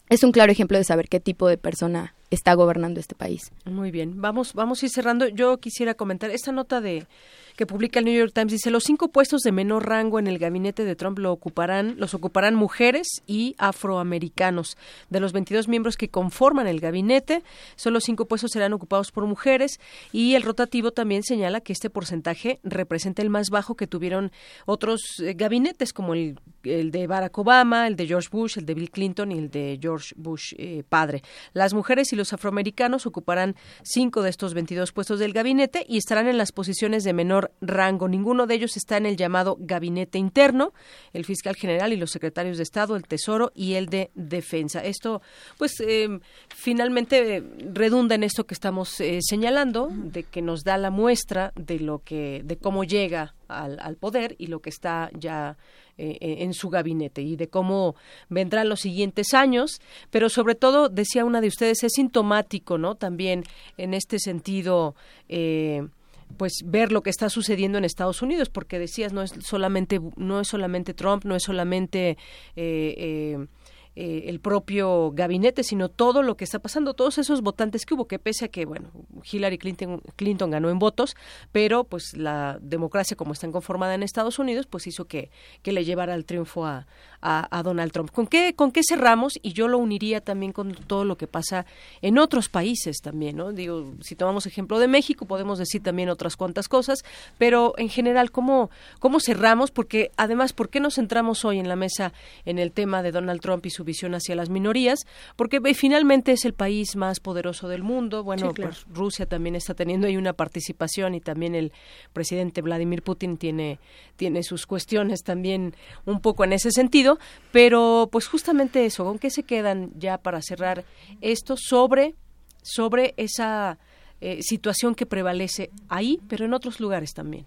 es 0.09 0.23
un 0.23 0.31
claro 0.31 0.51
ejemplo 0.51 0.77
de 0.77 0.83
saber 0.83 1.07
qué 1.07 1.19
tipo 1.19 1.47
de 1.47 1.57
persona 1.57 2.13
está 2.29 2.53
gobernando 2.53 2.99
este 2.99 3.15
país. 3.15 3.51
Muy 3.65 3.91
bien, 3.91 4.21
vamos, 4.21 4.53
vamos 4.53 4.81
a 4.81 4.85
ir 4.85 4.91
cerrando. 4.91 5.27
Yo 5.27 5.57
quisiera 5.57 5.93
comentar 5.93 6.29
esta 6.29 6.51
nota 6.51 6.81
de 6.81 7.07
que 7.55 7.65
publica 7.65 7.99
el 7.99 8.05
New 8.05 8.17
York 8.17 8.31
Times 8.33 8.51
dice 8.51 8.69
los 8.69 8.83
cinco 8.83 9.09
puestos 9.09 9.41
de 9.41 9.51
menor 9.51 9.87
rango 9.87 10.19
en 10.19 10.27
el 10.27 10.37
gabinete 10.37 10.83
de 10.83 10.95
Trump 10.95 11.19
lo 11.19 11.31
ocuparán, 11.31 11.95
los 11.97 12.13
ocuparán 12.13 12.55
mujeres 12.55 13.07
y 13.27 13.55
afroamericanos. 13.57 14.77
De 15.09 15.19
los 15.19 15.33
22 15.33 15.67
miembros 15.67 15.97
que 15.97 16.09
conforman 16.09 16.67
el 16.67 16.79
gabinete, 16.79 17.43
solo 17.75 17.99
cinco 17.99 18.25
puestos 18.25 18.51
serán 18.51 18.73
ocupados 18.73 19.11
por 19.11 19.25
mujeres 19.25 19.79
y 20.11 20.35
el 20.35 20.43
rotativo 20.43 20.91
también 20.91 21.23
señala 21.23 21.61
que 21.61 21.73
este 21.73 21.89
porcentaje 21.89 22.59
representa 22.63 23.21
el 23.21 23.29
más 23.29 23.49
bajo 23.49 23.75
que 23.75 23.87
tuvieron 23.87 24.31
otros 24.65 25.19
eh, 25.19 25.33
gabinetes 25.33 25.93
como 25.93 26.13
el, 26.13 26.39
el 26.65 26.91
de 26.91 27.07
Barack 27.07 27.37
Obama, 27.37 27.87
el 27.87 27.95
de 27.95 28.07
George 28.07 28.29
Bush, 28.31 28.57
el 28.57 28.65
de 28.65 28.73
Bill 28.73 28.91
Clinton 28.91 29.31
y 29.31 29.37
el 29.37 29.49
de 29.49 29.79
George 29.81 30.13
Bush 30.17 30.53
eh, 30.57 30.83
padre. 30.87 31.21
Las 31.53 31.73
mujeres 31.73 32.11
y 32.13 32.15
los 32.15 32.33
afroamericanos 32.33 33.05
ocuparán 33.05 33.55
cinco 33.83 34.21
de 34.21 34.29
estos 34.29 34.53
22 34.53 34.91
puestos 34.91 35.19
del 35.19 35.33
gabinete 35.33 35.85
y 35.87 35.97
estarán 35.97 36.27
en 36.27 36.37
las 36.37 36.51
posiciones 36.51 37.03
de 37.03 37.13
menor 37.13 37.51
rango. 37.61 38.07
Ninguno 38.07 38.47
de 38.47 38.55
ellos 38.55 38.77
está 38.77 38.97
en 38.97 39.05
el 39.05 39.17
llamado 39.17 39.57
gabinete 39.59 40.17
interno, 40.17 40.73
el 41.13 41.25
fiscal 41.25 41.55
general 41.55 41.93
y 41.93 41.97
los 41.97 42.11
secretarios 42.11 42.57
de 42.57 42.63
Estado, 42.63 42.95
el 42.95 43.03
Tesoro 43.03 43.51
y 43.55 43.73
el 43.73 43.87
de 43.87 44.11
Defensa. 44.15 44.83
Esto, 44.83 45.21
pues, 45.57 45.79
eh, 45.79 46.19
finalmente 46.49 47.37
eh, 47.37 47.43
redunda 47.73 48.15
en 48.15 48.23
esto 48.23 48.45
que 48.45 48.53
estamos 48.53 48.99
eh, 48.99 49.19
señalando, 49.21 49.89
de 49.91 50.23
que 50.23 50.41
nos 50.41 50.63
da 50.63 50.77
la 50.77 50.89
muestra 50.89 51.53
de 51.55 51.79
lo 51.79 51.99
que, 51.99 52.41
de 52.43 52.57
cómo 52.57 52.83
llega 52.83 53.35
al, 53.47 53.79
al 53.79 53.95
poder 53.95 54.35
y 54.37 54.47
lo 54.47 54.59
que 54.59 54.69
está 54.69 55.09
ya 55.17 55.57
eh, 55.97 56.17
en 56.39 56.53
su 56.53 56.69
gabinete 56.69 57.21
y 57.21 57.37
de 57.37 57.47
cómo 57.47 57.95
vendrán 58.27 58.67
los 58.67 58.81
siguientes 58.81 59.33
años, 59.33 59.79
pero 60.11 60.27
sobre 60.27 60.53
todo, 60.53 60.89
decía 60.89 61.23
una 61.23 61.39
de 61.39 61.47
ustedes, 61.47 61.83
es 61.83 61.93
sintomático, 61.93 62.77
¿no? 62.77 62.95
También 62.95 63.45
en 63.77 63.93
este 63.93 64.19
sentido, 64.19 64.93
eh, 65.29 65.87
pues 66.35 66.51
ver 66.65 66.91
lo 66.91 67.01
que 67.01 67.09
está 67.09 67.29
sucediendo 67.29 67.77
en 67.77 67.85
Estados 67.85 68.21
Unidos, 68.21 68.49
porque 68.49 68.77
decías 68.77 69.13
no 69.13 69.21
es 69.21 69.33
solamente 69.39 70.01
no 70.17 70.41
es 70.41 70.49
solamente 70.49 70.93
Trump, 70.93 71.23
no 71.23 71.33
es 71.33 71.43
solamente 71.43 72.17
eh, 72.57 73.47
eh, 73.95 74.25
el 74.27 74.39
propio 74.39 75.11
gabinete, 75.11 75.63
sino 75.63 75.89
todo 75.89 76.21
lo 76.21 76.35
que 76.35 76.43
está 76.43 76.59
pasando, 76.59 76.93
todos 76.93 77.17
esos 77.17 77.41
votantes 77.41 77.85
que 77.85 77.93
hubo, 77.93 78.07
que 78.07 78.19
pese 78.19 78.45
a 78.45 78.47
que, 78.49 78.65
bueno, 78.65 78.89
Hillary 79.23 79.57
Clinton, 79.57 80.01
Clinton 80.15 80.51
ganó 80.51 80.69
en 80.69 80.79
votos, 80.79 81.15
pero 81.51 81.85
pues 81.85 82.15
la 82.17 82.57
democracia 82.61 83.15
como 83.15 83.33
está 83.33 83.49
conformada 83.51 83.95
en 83.95 84.03
Estados 84.03 84.37
Unidos, 84.39 84.67
pues 84.67 84.87
hizo 84.87 85.05
que, 85.05 85.31
que 85.61 85.71
le 85.71 85.85
llevara 85.85 86.13
el 86.15 86.25
triunfo 86.25 86.65
a, 86.65 86.87
a, 87.25 87.47
a 87.57 87.63
Donald 87.63 87.91
Trump. 87.91 88.11
¿Con 88.11 88.27
qué, 88.27 88.53
¿Con 88.55 88.71
qué 88.71 88.81
cerramos? 88.87 89.33
Y 89.41 89.53
yo 89.53 89.67
lo 89.67 89.79
uniría 89.79 90.21
también 90.21 90.53
con 90.53 90.75
todo 90.75 91.03
lo 91.05 91.17
que 91.17 91.25
pasa 91.25 91.65
en 92.03 92.19
otros 92.19 92.49
países 92.49 92.97
también, 93.01 93.37
¿no? 93.37 93.51
Digo, 93.51 93.93
si 94.01 94.15
tomamos 94.15 94.45
ejemplo 94.45 94.77
de 94.77 94.87
México, 94.87 95.25
podemos 95.25 95.57
decir 95.57 95.81
también 95.81 96.09
otras 96.09 96.35
cuantas 96.37 96.67
cosas, 96.69 97.03
pero 97.39 97.73
en 97.77 97.89
general, 97.89 98.29
¿cómo, 98.31 98.69
cómo 98.99 99.19
cerramos? 99.19 99.71
Porque 99.71 100.11
además, 100.17 100.53
¿por 100.53 100.69
qué 100.69 100.79
nos 100.79 100.95
centramos 100.95 101.43
hoy 101.45 101.57
en 101.59 101.67
la 101.67 101.75
mesa 101.75 102.13
en 102.45 102.59
el 102.59 102.71
tema 102.71 103.01
de 103.01 103.11
Donald 103.11 103.41
Trump 103.41 103.65
y 103.65 103.71
su 103.71 103.83
visión 103.83 104.13
hacia 104.13 104.35
las 104.35 104.49
minorías? 104.49 104.99
Porque 105.35 105.59
eh, 105.63 105.73
finalmente 105.73 106.31
es 106.31 106.45
el 106.45 106.53
país 106.53 106.95
más 106.95 107.19
poderoso 107.19 107.67
del 107.67 107.81
mundo. 107.81 108.23
Bueno, 108.23 108.49
Sí, 108.49 108.53
claro. 108.53 108.71
pues 108.71 108.85
Rusia 108.95 109.25
también 109.25 109.55
está 109.55 109.73
teniendo 109.73 110.05
ahí 110.05 110.17
una 110.17 110.33
participación 110.33 111.15
y 111.15 111.21
también 111.21 111.55
el 111.55 111.71
presidente 112.13 112.61
Vladimir 112.61 113.01
Putin 113.01 113.37
tiene, 113.37 113.79
tiene 114.15 114.43
sus 114.43 114.65
cuestiones 114.67 115.23
también 115.23 115.73
un 116.05 116.19
poco 116.21 116.43
en 116.43 116.53
ese 116.53 116.71
sentido, 116.71 117.14
pero 117.51 118.09
pues 118.11 118.27
justamente 118.27 118.85
eso, 118.85 119.03
¿con 119.05 119.19
qué 119.19 119.29
se 119.29 119.43
quedan 119.43 119.91
ya 119.97 120.17
para 120.17 120.41
cerrar 120.41 120.85
esto 121.21 121.55
sobre, 121.57 122.15
sobre 122.61 123.13
esa 123.17 123.77
eh, 124.21 124.41
situación 124.41 124.95
que 124.95 125.05
prevalece 125.05 125.69
ahí, 125.89 126.19
pero 126.29 126.45
en 126.45 126.53
otros 126.53 126.79
lugares 126.79 127.13
también. 127.13 127.45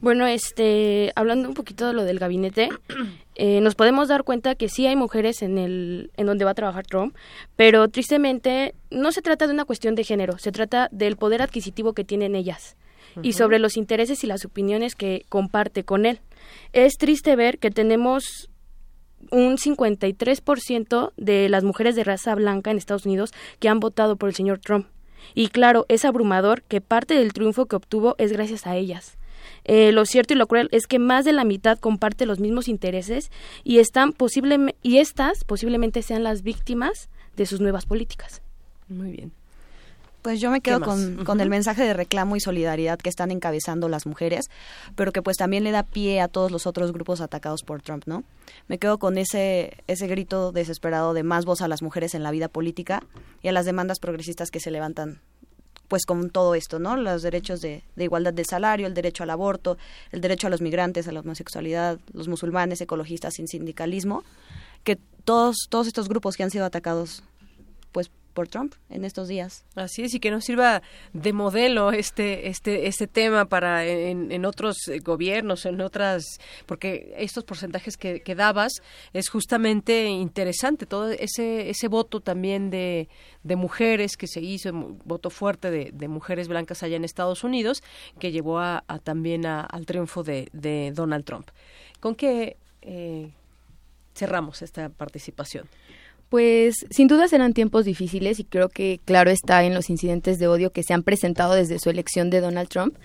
Bueno, 0.00 0.26
este, 0.26 1.10
hablando 1.16 1.48
un 1.48 1.54
poquito 1.54 1.86
de 1.86 1.94
lo 1.94 2.04
del 2.04 2.18
gabinete, 2.18 2.68
eh, 3.34 3.60
nos 3.60 3.74
podemos 3.74 4.08
dar 4.08 4.24
cuenta 4.24 4.54
que 4.54 4.68
sí 4.68 4.86
hay 4.86 4.94
mujeres 4.94 5.42
en 5.42 5.58
el, 5.58 6.12
en 6.16 6.26
donde 6.26 6.44
va 6.44 6.52
a 6.52 6.54
trabajar 6.54 6.86
Trump, 6.86 7.16
pero 7.56 7.88
tristemente 7.88 8.74
no 8.90 9.10
se 9.10 9.22
trata 9.22 9.46
de 9.46 9.54
una 9.54 9.64
cuestión 9.64 9.94
de 9.94 10.04
género, 10.04 10.38
se 10.38 10.52
trata 10.52 10.88
del 10.92 11.16
poder 11.16 11.42
adquisitivo 11.42 11.94
que 11.94 12.04
tienen 12.04 12.36
ellas 12.36 12.76
y 13.22 13.32
sobre 13.32 13.58
los 13.58 13.76
intereses 13.76 14.22
y 14.22 14.28
las 14.28 14.44
opiniones 14.44 14.94
que 14.94 15.24
comparte 15.28 15.82
con 15.82 16.06
él. 16.06 16.20
Es 16.72 16.94
triste 16.98 17.36
ver 17.36 17.58
que 17.58 17.70
tenemos 17.70 18.50
un 19.30 19.56
53% 19.56 21.12
de 21.16 21.48
las 21.48 21.64
mujeres 21.64 21.96
de 21.96 22.04
raza 22.04 22.34
blanca 22.34 22.70
en 22.70 22.78
Estados 22.78 23.06
Unidos 23.06 23.32
que 23.58 23.68
han 23.68 23.80
votado 23.80 24.16
por 24.16 24.28
el 24.28 24.34
señor 24.34 24.58
Trump. 24.58 24.86
Y 25.34 25.48
claro, 25.48 25.84
es 25.88 26.04
abrumador 26.04 26.62
que 26.62 26.80
parte 26.80 27.14
del 27.14 27.32
triunfo 27.32 27.66
que 27.66 27.76
obtuvo 27.76 28.14
es 28.18 28.32
gracias 28.32 28.66
a 28.66 28.76
ellas. 28.76 29.18
Eh, 29.64 29.92
lo 29.92 30.04
cierto 30.06 30.34
y 30.34 30.36
lo 30.36 30.46
cruel 30.46 30.68
es 30.72 30.86
que 30.86 30.98
más 30.98 31.24
de 31.24 31.32
la 31.32 31.44
mitad 31.44 31.78
comparte 31.78 32.26
los 32.26 32.40
mismos 32.40 32.68
intereses 32.68 33.30
y 33.64 33.78
están 33.78 34.12
posiblemente 34.12 34.78
y 34.82 34.98
estas 34.98 35.44
posiblemente 35.44 36.02
sean 36.02 36.22
las 36.22 36.42
víctimas 36.42 37.08
de 37.36 37.46
sus 37.46 37.60
nuevas 37.60 37.86
políticas. 37.86 38.42
Muy 38.88 39.12
bien. 39.12 39.32
Pues 40.28 40.42
yo 40.42 40.50
me 40.50 40.60
¿Qué 40.60 40.72
quedo 40.72 40.82
con, 40.82 41.40
el 41.40 41.48
mensaje 41.48 41.84
de 41.84 41.94
reclamo 41.94 42.36
y 42.36 42.40
solidaridad 42.40 42.98
que 42.98 43.08
están 43.08 43.30
encabezando 43.30 43.88
las 43.88 44.04
mujeres, 44.04 44.50
pero 44.94 45.10
que 45.10 45.22
pues 45.22 45.38
también 45.38 45.64
le 45.64 45.70
da 45.70 45.84
pie 45.84 46.20
a 46.20 46.28
todos 46.28 46.50
los 46.50 46.66
otros 46.66 46.92
grupos 46.92 47.22
atacados 47.22 47.62
por 47.62 47.80
Trump, 47.80 48.02
¿no? 48.04 48.24
Me 48.66 48.76
quedo 48.76 48.98
con 48.98 49.16
ese, 49.16 49.78
ese 49.86 50.06
grito 50.06 50.52
desesperado 50.52 51.14
de 51.14 51.22
más 51.22 51.46
voz 51.46 51.62
a 51.62 51.66
las 51.66 51.80
mujeres 51.80 52.14
en 52.14 52.22
la 52.22 52.30
vida 52.30 52.48
política 52.48 53.02
y 53.40 53.48
a 53.48 53.52
las 53.52 53.64
demandas 53.64 54.00
progresistas 54.00 54.50
que 54.50 54.60
se 54.60 54.70
levantan 54.70 55.22
pues 55.88 56.04
con 56.04 56.28
todo 56.28 56.54
esto, 56.54 56.78
¿no? 56.78 56.98
Los 56.98 57.22
derechos 57.22 57.62
de, 57.62 57.82
de 57.96 58.04
igualdad 58.04 58.34
de 58.34 58.44
salario, 58.44 58.86
el 58.86 58.92
derecho 58.92 59.22
al 59.22 59.30
aborto, 59.30 59.78
el 60.12 60.20
derecho 60.20 60.48
a 60.48 60.50
los 60.50 60.60
migrantes, 60.60 61.08
a 61.08 61.12
la 61.12 61.20
homosexualidad, 61.20 61.98
los 62.12 62.28
musulmanes, 62.28 62.82
ecologistas 62.82 63.32
sin 63.32 63.48
sindicalismo, 63.48 64.24
que 64.84 64.98
todos, 65.24 65.56
todos 65.70 65.86
estos 65.86 66.06
grupos 66.06 66.36
que 66.36 66.42
han 66.42 66.50
sido 66.50 66.66
atacados 66.66 67.22
pues 67.92 68.10
por 68.38 68.46
Trump 68.46 68.74
en 68.88 69.04
estos 69.04 69.26
días. 69.26 69.64
Así 69.74 70.02
es, 70.04 70.14
y 70.14 70.20
que 70.20 70.30
nos 70.30 70.44
sirva 70.44 70.80
de 71.12 71.32
modelo 71.32 71.90
este, 71.90 72.46
este, 72.46 72.86
este 72.86 73.08
tema 73.08 73.46
para 73.46 73.84
en, 73.84 74.30
en 74.30 74.44
otros 74.44 74.76
eh, 74.86 75.00
gobiernos, 75.00 75.66
en 75.66 75.80
otras, 75.80 76.22
porque 76.64 77.12
estos 77.18 77.42
porcentajes 77.42 77.96
que, 77.96 78.20
que 78.20 78.36
dabas 78.36 78.74
es 79.12 79.28
justamente 79.28 80.04
interesante, 80.06 80.86
todo 80.86 81.10
ese, 81.10 81.68
ese 81.68 81.88
voto 81.88 82.20
también 82.20 82.70
de, 82.70 83.08
de 83.42 83.56
mujeres 83.56 84.16
que 84.16 84.28
se 84.28 84.40
hizo, 84.40 84.70
voto 85.04 85.30
fuerte 85.30 85.72
de, 85.72 85.90
de 85.92 86.06
mujeres 86.06 86.46
blancas 86.46 86.84
allá 86.84 86.94
en 86.94 87.04
Estados 87.04 87.42
Unidos, 87.42 87.82
que 88.20 88.30
llevó 88.30 88.60
a, 88.60 88.84
a 88.86 89.00
también 89.00 89.46
a- 89.46 89.62
al 89.62 89.84
triunfo 89.84 90.22
de, 90.22 90.48
de 90.52 90.92
Donald 90.94 91.24
Trump. 91.24 91.48
¿Con 91.98 92.14
qué 92.14 92.56
eh, 92.82 93.32
cerramos 94.14 94.62
esta 94.62 94.90
participación? 94.90 95.66
Pues 96.28 96.86
sin 96.90 97.08
duda 97.08 97.26
serán 97.26 97.54
tiempos 97.54 97.86
difíciles 97.86 98.38
y 98.38 98.44
creo 98.44 98.68
que 98.68 99.00
claro 99.04 99.30
está 99.30 99.64
en 99.64 99.74
los 99.74 99.88
incidentes 99.88 100.38
de 100.38 100.46
odio 100.46 100.72
que 100.72 100.82
se 100.82 100.92
han 100.92 101.02
presentado 101.02 101.54
desde 101.54 101.78
su 101.78 101.88
elección 101.88 102.28
de 102.28 102.40
Donald 102.40 102.68
Trump, 102.68 102.96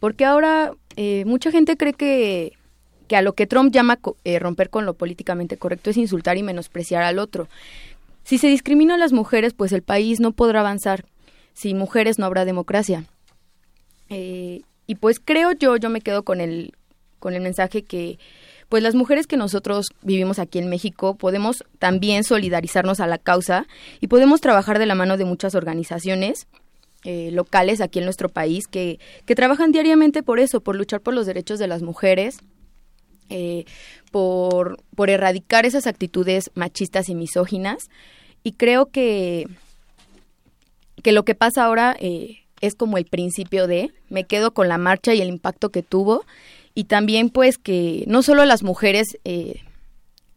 porque 0.00 0.24
ahora 0.24 0.72
eh, 0.96 1.24
mucha 1.24 1.52
gente 1.52 1.76
cree 1.76 1.92
que, 1.92 2.54
que 3.06 3.16
a 3.16 3.22
lo 3.22 3.34
que 3.34 3.46
Trump 3.46 3.72
llama 3.72 4.00
eh, 4.24 4.40
romper 4.40 4.68
con 4.68 4.84
lo 4.84 4.94
políticamente 4.94 5.56
correcto 5.56 5.90
es 5.90 5.96
insultar 5.96 6.36
y 6.36 6.42
menospreciar 6.42 7.04
al 7.04 7.20
otro. 7.20 7.48
Si 8.24 8.38
se 8.38 8.48
discrimina 8.48 8.94
a 8.94 8.98
las 8.98 9.12
mujeres, 9.12 9.52
pues 9.52 9.72
el 9.72 9.82
país 9.82 10.20
no 10.20 10.32
podrá 10.32 10.60
avanzar. 10.60 11.04
Sin 11.54 11.78
mujeres 11.78 12.18
no 12.18 12.26
habrá 12.26 12.44
democracia. 12.44 13.04
Eh, 14.08 14.62
y 14.86 14.94
pues 14.96 15.20
creo 15.20 15.52
yo, 15.52 15.76
yo 15.76 15.90
me 15.90 16.00
quedo 16.00 16.22
con 16.22 16.40
el, 16.40 16.72
con 17.18 17.34
el 17.34 17.42
mensaje 17.42 17.82
que 17.82 18.18
pues 18.72 18.82
las 18.82 18.94
mujeres 18.94 19.26
que 19.26 19.36
nosotros 19.36 19.88
vivimos 20.00 20.38
aquí 20.38 20.58
en 20.58 20.70
México 20.70 21.14
podemos 21.14 21.62
también 21.78 22.24
solidarizarnos 22.24 23.00
a 23.00 23.06
la 23.06 23.18
causa 23.18 23.66
y 24.00 24.06
podemos 24.06 24.40
trabajar 24.40 24.78
de 24.78 24.86
la 24.86 24.94
mano 24.94 25.18
de 25.18 25.26
muchas 25.26 25.54
organizaciones 25.54 26.46
eh, 27.04 27.28
locales 27.32 27.82
aquí 27.82 27.98
en 27.98 28.06
nuestro 28.06 28.30
país 28.30 28.66
que, 28.68 28.98
que 29.26 29.34
trabajan 29.34 29.72
diariamente 29.72 30.22
por 30.22 30.40
eso, 30.40 30.62
por 30.62 30.74
luchar 30.74 31.02
por 31.02 31.12
los 31.12 31.26
derechos 31.26 31.58
de 31.58 31.66
las 31.66 31.82
mujeres, 31.82 32.38
eh, 33.28 33.66
por, 34.10 34.82
por 34.96 35.10
erradicar 35.10 35.66
esas 35.66 35.86
actitudes 35.86 36.50
machistas 36.54 37.10
y 37.10 37.14
misóginas. 37.14 37.90
Y 38.42 38.52
creo 38.52 38.86
que, 38.86 39.48
que 41.02 41.12
lo 41.12 41.26
que 41.26 41.34
pasa 41.34 41.64
ahora 41.64 41.94
eh, 42.00 42.38
es 42.62 42.74
como 42.74 42.96
el 42.96 43.04
principio 43.04 43.66
de, 43.66 43.90
me 44.08 44.24
quedo 44.24 44.54
con 44.54 44.68
la 44.68 44.78
marcha 44.78 45.12
y 45.12 45.20
el 45.20 45.28
impacto 45.28 45.68
que 45.68 45.82
tuvo, 45.82 46.24
y 46.74 46.84
también 46.84 47.30
pues 47.30 47.58
que 47.58 48.04
no 48.06 48.22
solo 48.22 48.44
las 48.44 48.62
mujeres, 48.62 49.18
eh, 49.24 49.60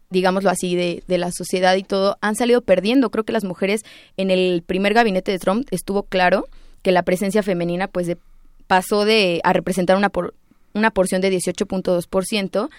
digámoslo 0.09 0.49
así, 0.49 0.75
de, 0.75 1.03
de 1.07 1.17
la 1.17 1.31
sociedad 1.31 1.75
y 1.75 1.83
todo, 1.83 2.17
han 2.21 2.35
salido 2.35 2.61
perdiendo. 2.61 3.09
Creo 3.09 3.23
que 3.23 3.33
las 3.33 3.43
mujeres 3.43 3.83
en 4.17 4.31
el 4.31 4.63
primer 4.65 4.93
gabinete 4.93 5.31
de 5.31 5.39
Trump 5.39 5.67
estuvo 5.71 6.03
claro 6.03 6.47
que 6.81 6.91
la 6.91 7.03
presencia 7.03 7.41
femenina 7.41 7.87
pues 7.87 8.07
de, 8.07 8.17
pasó 8.67 9.05
de 9.05 9.41
a 9.43 9.53
representar 9.53 9.97
una, 9.97 10.09
por, 10.09 10.35
una 10.73 10.91
porción 10.91 11.21
de 11.21 11.31
18.2%. 11.31 12.69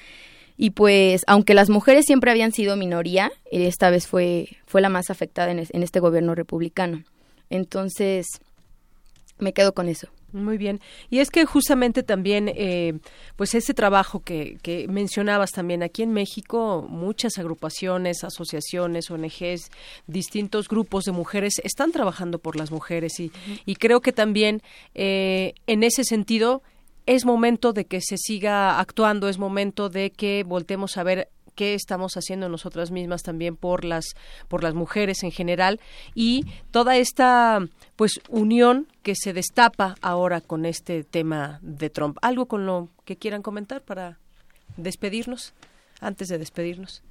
Y 0.58 0.70
pues, 0.70 1.22
aunque 1.26 1.54
las 1.54 1.68
mujeres 1.68 2.06
siempre 2.06 2.30
habían 2.30 2.52
sido 2.52 2.76
minoría, 2.76 3.30
esta 3.50 3.90
vez 3.90 4.06
fue, 4.06 4.48
fue 4.66 4.80
la 4.80 4.88
más 4.88 5.10
afectada 5.10 5.50
en, 5.50 5.58
en 5.58 5.82
este 5.82 6.00
gobierno 6.00 6.34
republicano. 6.34 7.04
Entonces, 7.50 8.26
me 9.38 9.52
quedo 9.52 9.74
con 9.74 9.88
eso. 9.88 10.08
Muy 10.36 10.58
bien. 10.58 10.80
Y 11.08 11.20
es 11.20 11.30
que 11.30 11.46
justamente 11.46 12.02
también, 12.02 12.52
eh, 12.54 12.98
pues 13.36 13.54
ese 13.54 13.72
trabajo 13.72 14.20
que, 14.20 14.58
que 14.62 14.86
mencionabas 14.86 15.50
también 15.50 15.82
aquí 15.82 16.02
en 16.02 16.12
México, 16.12 16.86
muchas 16.88 17.38
agrupaciones, 17.38 18.22
asociaciones, 18.22 19.10
ONGs, 19.10 19.70
distintos 20.06 20.68
grupos 20.68 21.04
de 21.04 21.12
mujeres 21.12 21.54
están 21.64 21.90
trabajando 21.90 22.38
por 22.38 22.56
las 22.56 22.70
mujeres 22.70 23.18
y, 23.18 23.32
y 23.64 23.76
creo 23.76 24.02
que 24.02 24.12
también 24.12 24.62
eh, 24.94 25.54
en 25.66 25.82
ese 25.82 26.04
sentido 26.04 26.62
es 27.06 27.24
momento 27.24 27.72
de 27.72 27.86
que 27.86 28.02
se 28.02 28.18
siga 28.18 28.78
actuando, 28.78 29.28
es 29.28 29.38
momento 29.38 29.88
de 29.88 30.10
que 30.10 30.44
voltemos 30.46 30.98
a 30.98 31.02
ver 31.02 31.30
qué 31.56 31.74
estamos 31.74 32.16
haciendo 32.16 32.48
nosotras 32.48 32.92
mismas 32.92 33.22
también 33.22 33.56
por 33.56 33.84
las 33.84 34.04
por 34.46 34.62
las 34.62 34.74
mujeres 34.74 35.24
en 35.24 35.32
general 35.32 35.80
y 36.14 36.46
toda 36.70 36.96
esta 36.96 37.66
pues 37.96 38.20
unión 38.28 38.86
que 39.02 39.14
se 39.16 39.32
destapa 39.32 39.96
ahora 40.00 40.40
con 40.40 40.64
este 40.64 41.02
tema 41.02 41.58
de 41.62 41.90
Trump. 41.90 42.18
Algo 42.22 42.46
con 42.46 42.66
lo 42.66 42.88
que 43.04 43.16
quieran 43.16 43.42
comentar 43.42 43.82
para 43.82 44.18
despedirnos 44.76 45.54
antes 46.00 46.28
de 46.28 46.38
despedirnos. 46.38 47.02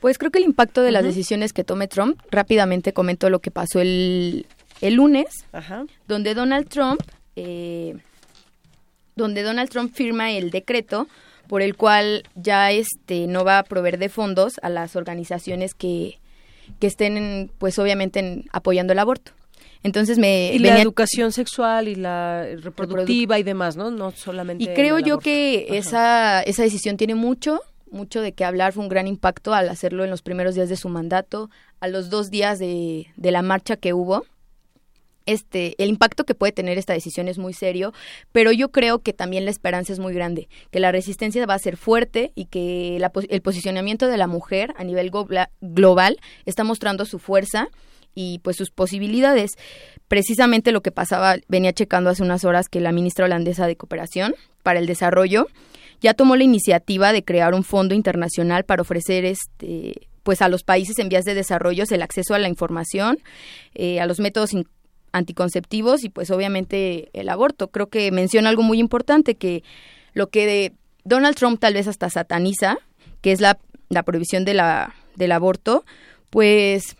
Pues 0.00 0.16
creo 0.16 0.30
que 0.30 0.38
el 0.38 0.44
impacto 0.44 0.82
de 0.82 0.92
las 0.92 1.02
decisiones 1.02 1.52
que 1.52 1.64
tome 1.64 1.88
Trump, 1.88 2.20
rápidamente 2.30 2.92
comento 2.92 3.30
lo 3.30 3.40
que 3.40 3.50
pasó 3.50 3.80
el, 3.80 4.46
el 4.80 4.94
lunes, 4.94 5.44
Ajá. 5.52 5.86
donde 6.06 6.34
Donald 6.34 6.68
Trump, 6.68 7.00
eh, 7.34 7.96
donde 9.16 9.42
Donald 9.42 9.70
Trump 9.70 9.92
firma 9.92 10.30
el 10.30 10.50
decreto 10.50 11.08
por 11.48 11.62
el 11.62 11.76
cual 11.76 12.22
ya 12.34 12.70
este 12.70 13.26
no 13.26 13.44
va 13.44 13.58
a 13.58 13.64
proveer 13.64 13.98
de 13.98 14.08
fondos 14.08 14.54
a 14.62 14.68
las 14.68 14.94
organizaciones 14.96 15.74
que, 15.74 16.18
que 16.78 16.86
estén, 16.86 17.50
pues 17.58 17.78
obviamente, 17.78 18.20
en- 18.20 18.44
apoyando 18.52 18.92
el 18.92 18.98
aborto. 18.98 19.32
Entonces 19.84 20.18
me 20.18 20.52
y 20.54 20.58
la 20.58 20.80
educación 20.82 21.30
sexual 21.32 21.86
y 21.88 21.94
la 21.94 22.44
reproductiva 22.60 23.38
y 23.38 23.44
demás, 23.44 23.76
¿no? 23.76 23.90
No 23.92 24.10
solamente 24.10 24.64
Y 24.64 24.68
creo 24.74 24.98
yo 24.98 25.14
aborto. 25.14 25.20
que 25.24 25.66
Ajá. 25.68 25.78
esa, 25.78 26.42
esa 26.42 26.62
decisión 26.64 26.96
tiene 26.96 27.14
mucho, 27.14 27.60
mucho 27.90 28.20
de 28.20 28.32
qué 28.32 28.44
hablar. 28.44 28.72
Fue 28.72 28.82
un 28.82 28.88
gran 28.88 29.06
impacto 29.06 29.54
al 29.54 29.68
hacerlo 29.68 30.02
en 30.04 30.10
los 30.10 30.20
primeros 30.20 30.56
días 30.56 30.68
de 30.68 30.76
su 30.76 30.88
mandato, 30.88 31.48
a 31.80 31.86
los 31.86 32.10
dos 32.10 32.28
días 32.30 32.58
de, 32.58 33.06
de 33.16 33.30
la 33.30 33.42
marcha 33.42 33.76
que 33.76 33.92
hubo. 33.92 34.26
Este, 35.28 35.74
el 35.76 35.90
impacto 35.90 36.24
que 36.24 36.34
puede 36.34 36.52
tener 36.52 36.78
esta 36.78 36.94
decisión 36.94 37.28
es 37.28 37.36
muy 37.36 37.52
serio, 37.52 37.92
pero 38.32 38.50
yo 38.50 38.70
creo 38.70 39.00
que 39.00 39.12
también 39.12 39.44
la 39.44 39.50
esperanza 39.50 39.92
es 39.92 39.98
muy 39.98 40.14
grande, 40.14 40.48
que 40.70 40.80
la 40.80 40.90
resistencia 40.90 41.44
va 41.44 41.52
a 41.52 41.58
ser 41.58 41.76
fuerte 41.76 42.32
y 42.34 42.46
que 42.46 42.96
la 42.98 43.12
el 43.28 43.42
posicionamiento 43.42 44.06
de 44.06 44.16
la 44.16 44.26
mujer 44.26 44.72
a 44.78 44.84
nivel 44.84 45.10
global 45.60 46.18
está 46.46 46.64
mostrando 46.64 47.04
su 47.04 47.18
fuerza 47.18 47.68
y 48.14 48.38
pues 48.38 48.56
sus 48.56 48.70
posibilidades. 48.70 49.50
Precisamente 50.08 50.72
lo 50.72 50.80
que 50.80 50.92
pasaba, 50.92 51.36
venía 51.46 51.74
checando 51.74 52.08
hace 52.08 52.22
unas 52.22 52.46
horas 52.46 52.70
que 52.70 52.80
la 52.80 52.92
ministra 52.92 53.26
holandesa 53.26 53.66
de 53.66 53.76
Cooperación 53.76 54.34
para 54.62 54.78
el 54.78 54.86
Desarrollo 54.86 55.48
ya 56.00 56.14
tomó 56.14 56.36
la 56.36 56.44
iniciativa 56.44 57.12
de 57.12 57.22
crear 57.22 57.52
un 57.52 57.64
fondo 57.64 57.94
internacional 57.94 58.64
para 58.64 58.80
ofrecer 58.80 59.26
este 59.26 60.08
pues 60.22 60.42
a 60.42 60.48
los 60.50 60.62
países 60.62 60.98
en 60.98 61.08
vías 61.08 61.24
de 61.24 61.32
desarrollo 61.32 61.84
el 61.90 62.02
acceso 62.02 62.34
a 62.34 62.38
la 62.38 62.48
información, 62.48 63.18
eh, 63.74 63.98
a 63.98 64.04
los 64.04 64.20
métodos 64.20 64.52
anticonceptivos 65.12 66.04
y 66.04 66.08
pues 66.08 66.30
obviamente 66.30 67.10
el 67.12 67.28
aborto. 67.28 67.68
Creo 67.68 67.88
que 67.88 68.10
menciona 68.12 68.48
algo 68.48 68.62
muy 68.62 68.78
importante 68.78 69.34
que 69.34 69.62
lo 70.12 70.28
que 70.28 70.46
de 70.46 70.72
Donald 71.04 71.36
Trump 71.36 71.60
tal 71.60 71.74
vez 71.74 71.86
hasta 71.86 72.10
sataniza, 72.10 72.78
que 73.20 73.32
es 73.32 73.40
la, 73.40 73.58
la 73.88 74.02
prohibición 74.02 74.44
de 74.44 74.54
la, 74.54 74.94
del 75.16 75.32
aborto, 75.32 75.84
pues 76.30 76.96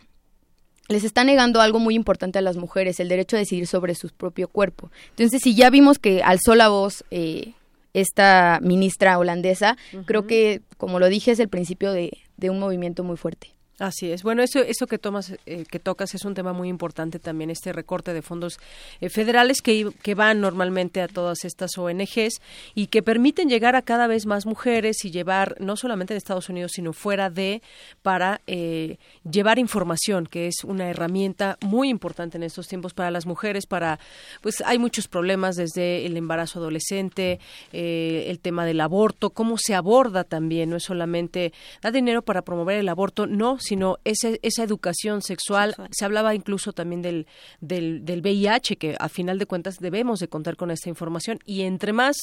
les 0.89 1.05
está 1.05 1.23
negando 1.23 1.61
algo 1.61 1.79
muy 1.79 1.95
importante 1.95 2.39
a 2.39 2.43
las 2.43 2.57
mujeres, 2.57 2.99
el 2.99 3.09
derecho 3.09 3.37
a 3.37 3.41
decidir 3.41 3.67
sobre 3.67 3.95
su 3.95 4.09
propio 4.09 4.49
cuerpo. 4.49 4.91
Entonces, 5.11 5.43
si 5.43 5.55
ya 5.55 5.69
vimos 5.69 5.99
que 5.99 6.23
alzó 6.23 6.55
la 6.55 6.69
voz 6.69 7.05
eh, 7.11 7.53
esta 7.93 8.59
ministra 8.63 9.19
holandesa, 9.19 9.77
creo 10.07 10.27
que, 10.27 10.63
como 10.79 10.99
lo 10.99 11.09
dije, 11.09 11.33
es 11.33 11.41
el 11.41 11.49
principio 11.49 11.93
de, 11.93 12.17
de 12.39 12.51
un 12.51 12.59
movimiento 12.59 13.05
muy 13.05 13.19
fuerte. 13.19 13.58
Así 13.79 14.11
es. 14.11 14.25
Bueno, 14.25 14.43
eso, 14.43 14.59
eso 14.59 14.89
que 14.89 14.99
tomas, 14.99 15.35
eh, 15.47 15.65
que 15.71 15.79
tocas 15.79 16.13
es 16.15 16.25
un 16.25 16.35
tema 16.35 16.53
muy 16.53 16.69
importante 16.69 17.21
también, 17.21 17.49
este 17.49 17.73
recorte 17.73 18.13
de 18.13 18.23
fondos 18.23 18.59
eh, 19.01 19.09
federales 19.09 19.63
que, 19.63 19.93
van 20.17 20.41
normalmente 20.41 21.01
a 21.01 21.07
todas 21.07 21.45
estas 21.45 21.79
ONGs 21.79 22.41
y 22.75 22.89
que 22.89 23.03
permiten 23.05 23.49
llegar 23.49 23.77
a 23.77 23.83
cada 23.83 24.09
vez 24.09 24.27
más 24.27 24.47
mujeres 24.47 25.05
y 25.05 25.13
llevar, 25.13 25.55
no 25.61 25.77
solamente 25.77 26.13
en 26.13 26.19
Estados 26.19 26.49
Unidos, 26.49 26.73
sino 26.75 26.93
fuera 26.93 27.31
de, 27.31 27.63
para 28.03 28.41
eh, 28.49 28.97
llevar 29.31 29.61
información, 29.61 30.27
que 30.27 30.49
es 30.49 30.65
una 30.65 30.89
herramienta 30.89 31.57
muy 31.61 31.89
importante 31.89 32.37
en 32.37 32.43
estos 32.43 32.67
tiempos 32.67 32.95
para 32.95 33.13
las 33.13 33.27
mujeres, 33.27 33.67
para, 33.67 34.01
pues 34.41 34.61
hay 34.67 34.79
muchos 34.79 35.07
problemas 35.07 35.55
desde 35.55 36.05
el 36.05 36.17
embarazo 36.17 36.59
adolescente, 36.59 37.39
eh, 37.73 38.25
el 38.27 38.41
tema 38.41 38.67
del 38.67 38.81
aborto, 38.81 39.31
cómo 39.31 39.57
se 39.57 39.77
aborda 39.77 40.25
también, 40.25 40.71
no 40.71 40.77
es 40.77 40.85
solamente 40.85 41.53
da 41.81 41.93
dinero 41.93 42.23
para 42.23 42.43
promover 42.43 42.79
el 42.79 42.89
aborto, 42.89 43.29
no, 43.29 43.59
sino 43.69 43.99
esa, 44.05 44.31
esa 44.43 44.63
educación 44.63 45.23
sexual. 45.23 45.75
Se 45.91 46.05
hablaba 46.05 46.35
incluso 46.35 46.73
también 46.73 47.03
del, 47.03 47.27
del, 47.61 48.05
del 48.05 48.21
VIH, 48.21 48.77
que 48.77 48.97
a 48.99 49.09
final 49.09 49.39
de 49.39 49.47
cuentas 49.47 49.77
debemos 49.79 50.21
de 50.21 50.29
contar 50.29 50.57
con 50.57 50.71
esta 50.71 50.89
información. 50.89 51.39
Y 51.45 51.63
entre 51.63 51.93
más, 51.93 52.17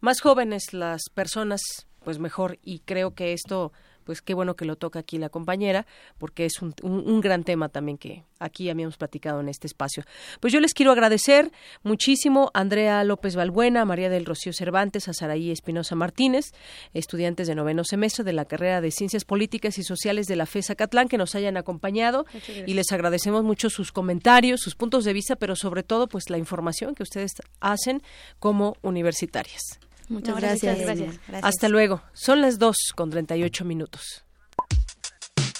más 0.00 0.20
jóvenes 0.20 0.72
las 0.72 1.02
personas, 1.14 1.60
pues 2.04 2.18
mejor. 2.18 2.58
Y 2.62 2.80
creo 2.80 3.14
que 3.14 3.32
esto 3.32 3.72
pues 4.08 4.22
qué 4.22 4.32
bueno 4.32 4.56
que 4.56 4.64
lo 4.64 4.76
toca 4.76 5.00
aquí 5.00 5.18
la 5.18 5.28
compañera, 5.28 5.86
porque 6.16 6.46
es 6.46 6.62
un, 6.62 6.74
un, 6.82 7.06
un, 7.06 7.20
gran 7.20 7.44
tema 7.44 7.68
también 7.68 7.98
que 7.98 8.24
aquí 8.38 8.70
habíamos 8.70 8.96
platicado 8.96 9.40
en 9.40 9.50
este 9.50 9.66
espacio. 9.66 10.02
Pues 10.40 10.50
yo 10.50 10.60
les 10.60 10.72
quiero 10.72 10.92
agradecer 10.92 11.52
muchísimo 11.82 12.50
a 12.54 12.60
Andrea 12.60 13.04
López 13.04 13.36
Balbuena, 13.36 13.82
a 13.82 13.84
María 13.84 14.08
del 14.08 14.24
Rocío 14.24 14.54
Cervantes, 14.54 15.08
a 15.08 15.12
Saraí 15.12 15.50
Espinosa 15.50 15.94
Martínez, 15.94 16.52
estudiantes 16.94 17.48
de 17.48 17.54
noveno 17.54 17.84
semestre 17.84 18.24
de 18.24 18.32
la 18.32 18.46
carrera 18.46 18.80
de 18.80 18.92
Ciencias 18.92 19.26
Políticas 19.26 19.76
y 19.76 19.82
Sociales 19.82 20.26
de 20.26 20.36
la 20.36 20.46
FESA 20.46 20.74
Catlán, 20.74 21.08
que 21.08 21.18
nos 21.18 21.34
hayan 21.34 21.58
acompañado 21.58 22.24
y 22.66 22.72
les 22.72 22.90
agradecemos 22.92 23.44
mucho 23.44 23.68
sus 23.68 23.92
comentarios, 23.92 24.62
sus 24.62 24.74
puntos 24.74 25.04
de 25.04 25.12
vista, 25.12 25.36
pero 25.36 25.54
sobre 25.54 25.82
todo 25.82 26.08
pues 26.08 26.30
la 26.30 26.38
información 26.38 26.94
que 26.94 27.02
ustedes 27.02 27.32
hacen 27.60 28.00
como 28.38 28.74
universitarias. 28.80 29.78
Muchas 30.08 30.34
No, 30.34 30.40
gracias. 30.40 30.78
gracias. 30.78 31.18
Gracias. 31.28 31.44
Hasta 31.44 31.68
luego. 31.68 32.02
Son 32.12 32.40
las 32.40 32.58
2 32.58 32.76
con 32.96 33.10
38 33.10 33.64
minutos. 33.64 34.24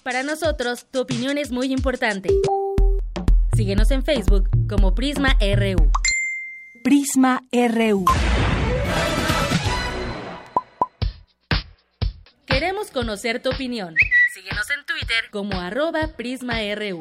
Para 0.03 0.23
nosotros, 0.23 0.87
tu 0.91 1.01
opinión 1.01 1.37
es 1.39 1.51
muy 1.51 1.73
importante. 1.73 2.31
Síguenos 3.55 3.91
en 3.91 4.05
Facebook 4.05 4.49
como 4.69 4.95
Prisma 4.95 5.37
RU. 5.41 5.91
Prisma 6.83 7.43
RU. 7.53 8.05
Queremos 12.47 12.91
conocer 12.91 13.43
tu 13.43 13.51
opinión. 13.51 13.95
Síguenos 14.35 14.71
en 14.71 14.85
Twitter 14.87 15.25
como 15.31 15.61
arroba 15.61 16.09
PrismaRU. 16.17 17.01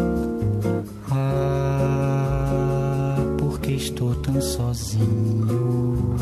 Estou 4.01 4.15
tão 4.15 4.41
sozinho. 4.41 6.15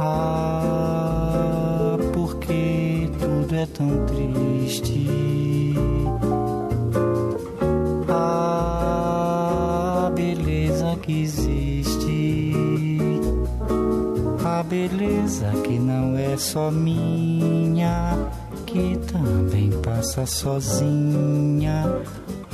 Ah, 0.00 1.98
porque 2.14 3.10
tudo 3.18 3.54
é 3.54 3.66
tão 3.66 4.06
triste. 4.06 5.74
Ah, 8.08 9.20
beleza 10.14 10.96
que 11.02 11.22
existe. 11.22 12.54
A 14.42 14.62
beleza 14.62 15.52
que 15.62 15.78
não 15.78 16.16
é 16.16 16.38
só 16.38 16.70
minha, 16.70 18.16
que 18.64 18.96
também 19.12 19.70
passa 19.82 20.24
sozinha. 20.24 21.84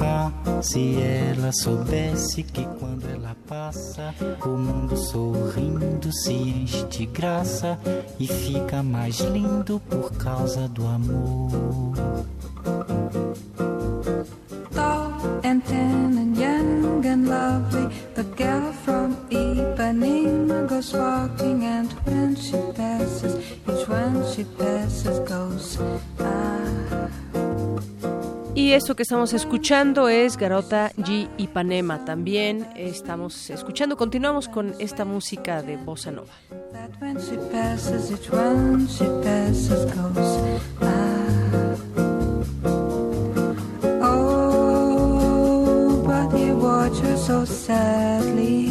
Ah, 0.01 0.33
se 0.63 0.97
ela 0.99 1.53
soubesse 1.53 2.43
que 2.43 2.65
passa, 3.71 4.13
o 4.45 4.49
mundo 4.49 4.97
sorrindo 4.97 6.13
se 6.13 6.33
enche 6.33 6.85
de 6.87 7.07
graça 7.07 7.79
e 8.19 8.27
fica 8.27 8.83
mais 8.83 9.21
lindo 9.21 9.81
por 9.89 10.11
causa 10.13 10.67
do 10.67 10.85
amor. 10.89 12.10
Eso 28.81 28.97
que 28.97 29.03
estamos 29.03 29.35
escuchando 29.35 30.09
es 30.09 30.39
Garota 30.39 30.91
G. 30.97 31.29
Ipanema. 31.37 32.07
También 32.07 32.67
estamos 32.77 33.51
escuchando, 33.51 33.99
continuamos 33.99 34.49
con 34.49 34.75
esta 34.79 35.05
música 35.05 35.63
de 35.63 35.77
Bossa 35.77 36.11
Nova. 36.11 36.33
Oh, 44.03 46.03
but 46.07 46.39
he 46.39 46.53
watch 46.53 46.97
so 47.19 47.45
sadly. 47.45 48.70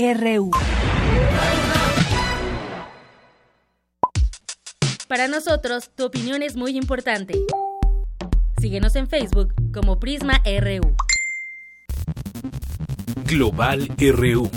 RU. 0.00 0.52
Para 5.08 5.26
nosotros, 5.26 5.90
tu 5.96 6.04
opinión 6.04 6.44
es 6.44 6.54
muy 6.54 6.76
importante. 6.76 7.34
Síguenos 8.60 8.94
en 8.94 9.08
Facebook 9.08 9.52
como 9.74 9.98
Prisma 9.98 10.40
RU. 10.44 10.94
Global 13.24 13.88
RU. 13.98 14.48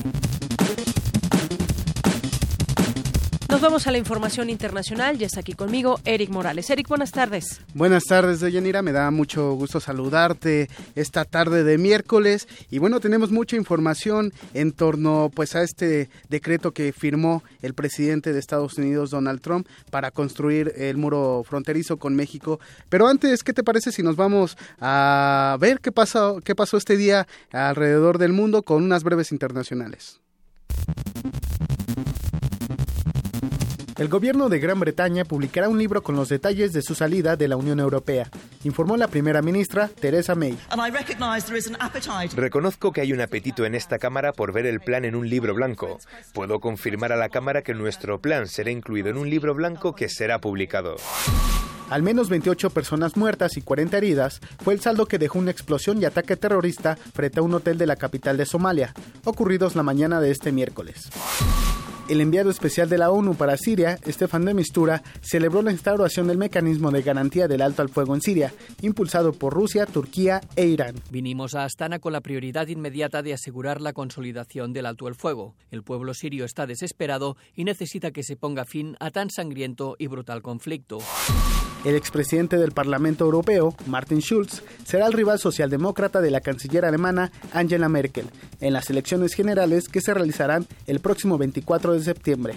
Nos 3.51 3.59
vamos 3.59 3.85
a 3.85 3.91
la 3.91 3.97
información 3.97 4.49
internacional. 4.49 5.17
Ya 5.17 5.25
está 5.25 5.41
aquí 5.41 5.51
conmigo 5.51 5.99
Eric 6.05 6.29
Morales. 6.29 6.69
Eric, 6.69 6.87
buenas 6.87 7.11
tardes. 7.11 7.59
Buenas 7.73 8.05
tardes, 8.05 8.39
Deyanira. 8.39 8.81
Me 8.81 8.93
da 8.93 9.11
mucho 9.11 9.51
gusto 9.55 9.81
saludarte 9.81 10.69
esta 10.95 11.25
tarde 11.25 11.65
de 11.65 11.77
miércoles. 11.77 12.47
Y 12.69 12.79
bueno, 12.79 13.01
tenemos 13.01 13.29
mucha 13.29 13.57
información 13.57 14.31
en 14.53 14.71
torno 14.71 15.29
pues 15.35 15.53
a 15.57 15.63
este 15.63 16.09
decreto 16.29 16.71
que 16.71 16.93
firmó 16.93 17.43
el 17.61 17.73
presidente 17.73 18.31
de 18.31 18.39
Estados 18.39 18.77
Unidos, 18.77 19.09
Donald 19.09 19.41
Trump, 19.41 19.67
para 19.89 20.11
construir 20.11 20.71
el 20.77 20.95
muro 20.95 21.43
fronterizo 21.45 21.97
con 21.97 22.15
México. 22.15 22.61
Pero 22.87 23.05
antes, 23.09 23.43
¿qué 23.43 23.51
te 23.51 23.65
parece 23.65 23.91
si 23.91 24.01
nos 24.01 24.15
vamos 24.15 24.55
a 24.79 25.57
ver 25.59 25.81
qué 25.81 25.91
pasó, 25.91 26.39
qué 26.39 26.55
pasó 26.55 26.77
este 26.77 26.95
día 26.95 27.27
alrededor 27.51 28.17
del 28.17 28.31
mundo 28.31 28.63
con 28.63 28.81
unas 28.81 29.03
breves 29.03 29.33
internacionales? 29.33 30.21
El 34.01 34.07
gobierno 34.07 34.49
de 34.49 34.57
Gran 34.57 34.79
Bretaña 34.79 35.25
publicará 35.25 35.69
un 35.69 35.77
libro 35.77 36.01
con 36.01 36.15
los 36.15 36.27
detalles 36.27 36.73
de 36.73 36.81
su 36.81 36.95
salida 36.95 37.35
de 37.35 37.47
la 37.47 37.55
Unión 37.55 37.79
Europea, 37.79 38.31
informó 38.63 38.97
la 38.97 39.07
primera 39.07 39.43
ministra 39.43 39.89
Theresa 39.89 40.33
May. 40.33 40.57
Reconozco 42.35 42.91
que 42.91 43.01
hay 43.01 43.13
un 43.13 43.21
apetito 43.21 43.63
en 43.63 43.75
esta 43.75 43.99
Cámara 43.99 44.33
por 44.33 44.53
ver 44.53 44.65
el 44.65 44.79
plan 44.79 45.05
en 45.05 45.13
un 45.13 45.29
libro 45.29 45.53
blanco. 45.53 45.99
Puedo 46.33 46.59
confirmar 46.59 47.11
a 47.11 47.15
la 47.15 47.29
Cámara 47.29 47.61
que 47.61 47.75
nuestro 47.75 48.19
plan 48.19 48.47
será 48.47 48.71
incluido 48.71 49.09
en 49.09 49.17
un 49.17 49.29
libro 49.29 49.53
blanco 49.53 49.93
que 49.93 50.09
será 50.09 50.39
publicado. 50.39 50.95
Al 51.91 52.01
menos 52.01 52.27
28 52.27 52.71
personas 52.71 53.15
muertas 53.15 53.55
y 53.55 53.61
40 53.61 53.97
heridas 53.97 54.39
fue 54.63 54.73
el 54.73 54.81
saldo 54.81 55.05
que 55.05 55.19
dejó 55.19 55.37
una 55.37 55.51
explosión 55.51 56.01
y 56.01 56.05
ataque 56.05 56.37
terrorista 56.37 56.95
frente 56.95 57.39
a 57.39 57.43
un 57.43 57.53
hotel 57.53 57.77
de 57.77 57.85
la 57.85 57.97
capital 57.97 58.35
de 58.35 58.47
Somalia, 58.47 58.95
ocurridos 59.25 59.75
la 59.75 59.83
mañana 59.83 60.19
de 60.19 60.31
este 60.31 60.51
miércoles. 60.51 61.11
El 62.11 62.19
enviado 62.19 62.49
especial 62.49 62.89
de 62.89 62.97
la 62.97 63.09
ONU 63.09 63.35
para 63.35 63.55
Siria, 63.55 63.97
Estefan 64.05 64.43
de 64.43 64.53
Mistura, 64.53 65.01
celebró 65.21 65.61
la 65.61 65.71
instauración 65.71 66.27
del 66.27 66.37
mecanismo 66.37 66.91
de 66.91 67.03
garantía 67.03 67.47
del 67.47 67.61
alto 67.61 67.83
al 67.83 67.87
fuego 67.87 68.13
en 68.13 68.21
Siria, 68.21 68.53
impulsado 68.81 69.31
por 69.31 69.53
Rusia, 69.53 69.85
Turquía 69.85 70.41
e 70.57 70.65
Irán. 70.65 70.95
Vinimos 71.09 71.55
a 71.55 71.63
Astana 71.63 71.99
con 71.99 72.11
la 72.11 72.19
prioridad 72.19 72.67
inmediata 72.67 73.21
de 73.21 73.33
asegurar 73.33 73.79
la 73.79 73.93
consolidación 73.93 74.73
del 74.73 74.87
alto 74.87 75.07
al 75.07 75.15
fuego. 75.15 75.55
El 75.71 75.83
pueblo 75.83 76.13
sirio 76.13 76.43
está 76.43 76.67
desesperado 76.67 77.37
y 77.55 77.63
necesita 77.63 78.11
que 78.11 78.23
se 78.23 78.35
ponga 78.35 78.65
fin 78.65 78.97
a 78.99 79.11
tan 79.11 79.29
sangriento 79.29 79.95
y 79.97 80.07
brutal 80.07 80.41
conflicto. 80.41 80.97
El 81.83 81.95
expresidente 81.95 82.57
del 82.57 82.73
Parlamento 82.73 83.25
Europeo, 83.25 83.73
Martin 83.87 84.19
Schulz, 84.19 84.61
será 84.85 85.07
el 85.07 85.13
rival 85.13 85.39
socialdemócrata 85.39 86.21
de 86.21 86.29
la 86.29 86.39
canciller 86.39 86.85
alemana 86.85 87.31
Angela 87.53 87.89
Merkel 87.89 88.27
en 88.59 88.73
las 88.73 88.91
elecciones 88.91 89.33
generales 89.33 89.89
que 89.89 89.99
se 89.99 90.13
realizarán 90.13 90.67
el 90.85 90.99
próximo 90.99 91.39
24 91.39 91.93
de 91.93 92.00
septiembre. 92.01 92.55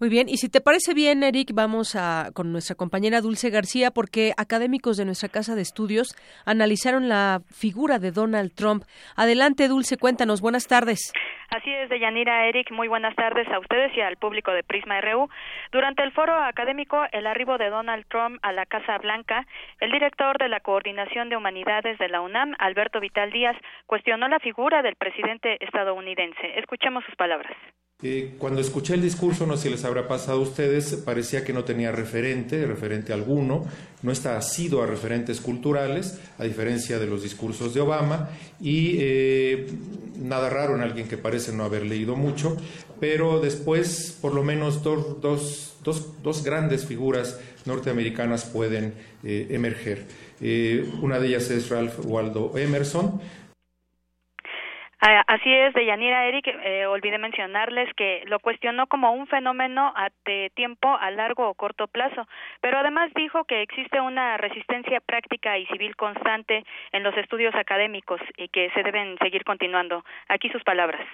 Muy 0.00 0.10
bien, 0.10 0.28
y 0.28 0.36
si 0.36 0.48
te 0.48 0.60
parece 0.60 0.94
bien, 0.94 1.24
Eric, 1.24 1.50
vamos 1.52 1.96
a 1.96 2.30
con 2.32 2.52
nuestra 2.52 2.76
compañera 2.76 3.20
Dulce 3.20 3.50
García 3.50 3.90
porque 3.90 4.32
académicos 4.36 4.96
de 4.96 5.04
nuestra 5.04 5.28
casa 5.28 5.56
de 5.56 5.62
estudios 5.62 6.14
analizaron 6.46 7.08
la 7.08 7.40
figura 7.50 7.98
de 7.98 8.12
Donald 8.12 8.54
Trump. 8.54 8.84
Adelante, 9.16 9.66
Dulce, 9.66 9.96
cuéntanos. 9.96 10.40
Buenas 10.40 10.68
tardes. 10.68 11.12
Así 11.50 11.72
es, 11.72 11.88
Deyanira, 11.88 12.46
Eric, 12.46 12.70
muy 12.70 12.86
buenas 12.86 13.16
tardes 13.16 13.48
a 13.48 13.58
ustedes 13.58 13.90
y 13.96 14.00
al 14.00 14.18
público 14.18 14.52
de 14.52 14.62
Prisma 14.62 15.00
RU. 15.00 15.28
Durante 15.72 16.04
el 16.04 16.12
foro 16.12 16.32
académico 16.44 17.04
El 17.10 17.26
arribo 17.26 17.58
de 17.58 17.68
Donald 17.68 18.06
Trump 18.08 18.38
a 18.42 18.52
la 18.52 18.66
Casa 18.66 18.98
Blanca, 18.98 19.46
el 19.80 19.90
director 19.90 20.38
de 20.38 20.48
la 20.48 20.60
Coordinación 20.60 21.28
de 21.28 21.36
Humanidades 21.36 21.98
de 21.98 22.08
la 22.08 22.20
UNAM, 22.20 22.54
Alberto 22.60 23.00
Vital 23.00 23.32
Díaz, 23.32 23.56
cuestionó 23.86 24.28
la 24.28 24.38
figura 24.38 24.82
del 24.82 24.94
presidente 24.94 25.56
estadounidense. 25.64 26.56
Escuchemos 26.56 27.02
sus 27.04 27.16
palabras. 27.16 27.56
Eh, 28.00 28.36
cuando 28.38 28.60
escuché 28.60 28.94
el 28.94 29.02
discurso, 29.02 29.44
no 29.44 29.56
sé 29.56 29.64
si 29.64 29.70
les 29.70 29.84
habrá 29.84 30.06
pasado 30.06 30.38
a 30.38 30.42
ustedes, 30.42 30.94
parecía 31.04 31.42
que 31.42 31.52
no 31.52 31.64
tenía 31.64 31.90
referente, 31.90 32.64
referente 32.64 33.12
alguno, 33.12 33.66
no 34.02 34.12
está 34.12 34.38
asido 34.38 34.84
a 34.84 34.86
referentes 34.86 35.40
culturales, 35.40 36.20
a 36.38 36.44
diferencia 36.44 37.00
de 37.00 37.08
los 37.08 37.24
discursos 37.24 37.74
de 37.74 37.80
Obama, 37.80 38.30
y 38.60 38.98
eh, 39.00 39.66
nada 40.16 40.48
raro 40.48 40.76
en 40.76 40.82
alguien 40.82 41.08
que 41.08 41.18
parece 41.18 41.52
no 41.52 41.64
haber 41.64 41.86
leído 41.86 42.14
mucho, 42.14 42.56
pero 43.00 43.40
después 43.40 44.16
por 44.20 44.32
lo 44.32 44.44
menos 44.44 44.84
dos, 44.84 45.20
dos, 45.20 45.74
dos, 45.82 46.22
dos 46.22 46.44
grandes 46.44 46.86
figuras 46.86 47.40
norteamericanas 47.64 48.44
pueden 48.44 48.94
eh, 49.24 49.48
emerger. 49.50 50.06
Una 51.02 51.18
de 51.18 51.26
ellas 51.26 51.50
es 51.50 51.68
Ralph 51.68 51.98
Waldo 52.04 52.56
Emerson, 52.56 53.20
Así 55.00 55.52
es, 55.54 55.72
Deyanira 55.74 56.26
Eric, 56.26 56.48
eh, 56.48 56.86
olvidé 56.86 57.18
mencionarles 57.18 57.88
que 57.94 58.22
lo 58.26 58.40
cuestionó 58.40 58.88
como 58.88 59.12
un 59.12 59.28
fenómeno 59.28 59.92
a- 59.94 60.10
tiempo 60.56 60.88
a 60.88 61.10
largo 61.12 61.48
o 61.48 61.54
corto 61.54 61.86
plazo, 61.86 62.26
pero 62.60 62.78
además 62.78 63.10
dijo 63.14 63.44
que 63.44 63.62
existe 63.62 64.00
una 64.00 64.36
resistencia 64.38 65.00
práctica 65.00 65.56
y 65.56 65.66
civil 65.66 65.94
constante 65.94 66.64
en 66.92 67.02
los 67.04 67.16
estudios 67.16 67.54
académicos 67.54 68.20
y 68.36 68.48
que 68.48 68.70
se 68.74 68.82
deben 68.82 69.16
seguir 69.22 69.44
continuando. 69.44 70.04
Aquí 70.28 70.48
sus 70.50 70.64
palabras. 70.64 71.06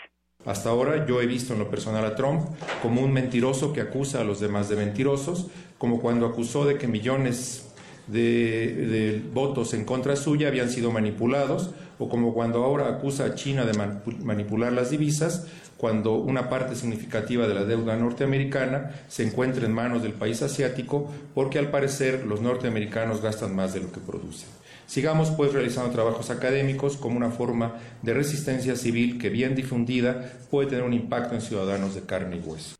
Hasta 0.47 0.71
ahora 0.71 1.07
yo 1.07 1.21
he 1.21 1.27
visto 1.27 1.53
en 1.53 1.59
lo 1.59 1.71
personal 1.71 2.05
a 2.07 2.15
Trump 2.17 2.41
como 2.83 3.03
un 3.03 3.13
mentiroso 3.13 3.73
que 3.75 3.83
acusa 3.83 4.23
a 4.23 4.25
los 4.25 4.41
demás 4.41 4.69
de 4.71 4.77
mentirosos, 4.77 5.51
como 5.79 6.01
cuando 6.01 6.27
acusó 6.27 6.65
de 6.65 6.79
que 6.79 6.87
millones 6.87 7.74
de, 8.07 9.23
votos 9.33 9.75
en 9.75 9.85
contra 9.85 10.17
suya 10.17 10.49
habían 10.49 10.71
sido 10.71 10.91
manipulados, 10.91 11.71
o 11.99 12.09
como 12.09 12.35
cuando 12.35 12.65
ahora 12.65 12.89
acusa 12.89 13.25
a 13.25 13.35
China 13.35 13.65
de 13.65 13.73
manipu- 13.73 14.19
manipular 14.19 14.73
las 14.73 14.91
divisas, 14.91 15.47
cuando 15.77 16.15
una 16.15 16.49
parte 16.49 16.77
significativa 16.77 17.47
de 17.47 17.55
la 17.55 17.65
deuda 17.65 17.97
norteamericana 17.97 18.93
se 19.09 19.25
encuentra 19.25 19.67
en 19.67 19.73
manos 19.73 20.03
del 20.03 20.13
país 20.13 20.41
asiático, 20.43 21.11
porque 21.35 21.59
al 21.59 21.71
parecer 21.71 22.25
los 22.27 22.41
norteamericanos 22.41 23.21
gastan 23.21 23.55
más 23.55 23.75
de 23.75 23.81
lo 23.81 23.93
que 23.93 24.01
producen. 24.01 24.49
Sigamos 24.87 25.31
pues 25.31 25.53
realizando 25.53 25.91
trabajos 25.91 26.31
académicos 26.31 26.97
como 26.97 27.17
una 27.17 27.31
forma 27.31 27.77
de 28.03 28.15
resistencia 28.15 28.77
civil 28.77 29.19
que 29.19 29.31
bien 29.31 29.55
difundida 29.55 30.33
puede 30.51 30.69
tener 30.69 30.85
un 30.85 30.93
impacto 30.93 31.35
en 31.35 31.41
ciudadanos 31.41 31.95
de 31.95 32.03
carne 32.03 32.37
y 32.37 32.41
hueso. 32.41 32.77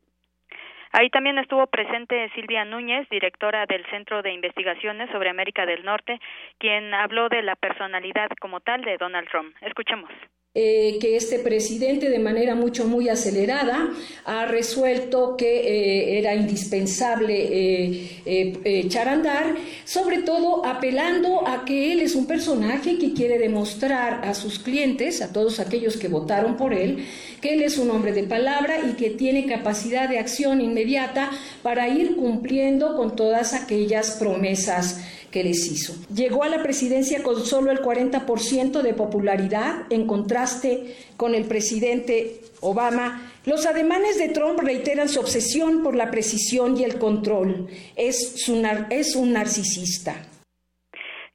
Ahí 0.97 1.09
también 1.09 1.37
estuvo 1.37 1.67
presente 1.67 2.31
Silvia 2.35 2.63
Núñez, 2.63 3.05
directora 3.09 3.65
del 3.65 3.85
Centro 3.87 4.21
de 4.21 4.31
Investigaciones 4.31 5.09
sobre 5.11 5.29
América 5.29 5.65
del 5.65 5.83
Norte, 5.83 6.21
quien 6.57 6.93
habló 6.93 7.27
de 7.27 7.41
la 7.41 7.57
personalidad 7.57 8.29
como 8.39 8.61
tal 8.61 8.81
de 8.81 8.95
Donald 8.97 9.27
Trump. 9.27 9.53
Escuchemos. 9.59 10.09
Eh, 10.57 10.97
que 11.01 11.17
este 11.17 11.39
presidente 11.39 12.09
de 12.09 12.17
manera 12.17 12.55
mucho 12.55 12.85
muy 12.87 13.09
acelerada 13.09 13.89
ha 14.23 14.45
resuelto 14.45 15.35
que 15.37 15.59
eh, 15.59 16.17
era 16.17 16.33
indispensable 16.33 17.35
eh, 17.35 18.21
eh, 18.25 18.53
echar 18.63 19.09
a 19.09 19.13
andar, 19.13 19.55
sobre 19.83 20.19
todo 20.19 20.65
apelando 20.65 21.45
a 21.45 21.65
que 21.65 21.91
él 21.91 21.99
es 21.99 22.15
un 22.15 22.25
personaje 22.25 22.97
que 22.97 23.11
quiere 23.11 23.37
demostrar 23.37 24.21
a 24.23 24.33
sus 24.33 24.59
clientes, 24.59 25.21
a 25.21 25.33
todos 25.33 25.59
aquellos 25.59 25.97
que 25.97 26.07
votaron 26.07 26.55
por 26.55 26.73
él, 26.73 27.05
que 27.41 27.53
él 27.53 27.61
es 27.61 27.77
un 27.77 27.91
hombre 27.91 28.13
de 28.13 28.23
palabra 28.23 28.79
y 28.89 28.93
que 28.93 29.09
tiene 29.09 29.45
capacidad 29.45 30.07
de 30.07 30.19
acción 30.19 30.61
inmediata 30.61 31.31
para 31.63 31.89
ir 31.89 32.15
cumpliendo 32.15 32.95
con 32.95 33.17
todas 33.17 33.53
aquellas 33.53 34.11
promesas 34.11 35.01
que 35.35 35.43
les 35.43 35.69
hizo. 35.69 35.93
Llegó 36.15 36.45
a 36.45 36.47
la 36.47 36.63
presidencia 36.63 37.21
con 37.21 37.35
solo 37.35 37.69
el 37.69 37.79
40% 37.79 38.81
de 38.81 38.93
popularidad, 38.93 39.83
en 39.89 40.07
contraste 40.07 40.95
con 41.17 41.35
el 41.35 41.43
presidente 41.43 42.39
Obama. 42.61 43.33
Los 43.45 43.65
ademanes 43.65 44.17
de 44.17 44.29
Trump 44.29 44.61
reiteran 44.61 45.09
su 45.09 45.19
obsesión 45.19 45.83
por 45.83 45.93
la 45.93 46.09
precisión 46.09 46.77
y 46.77 46.85
el 46.85 46.97
control. 46.97 47.67
Es, 47.97 48.45
su 48.45 48.65
es 48.89 49.17
un 49.17 49.33
narcisista. 49.33 50.13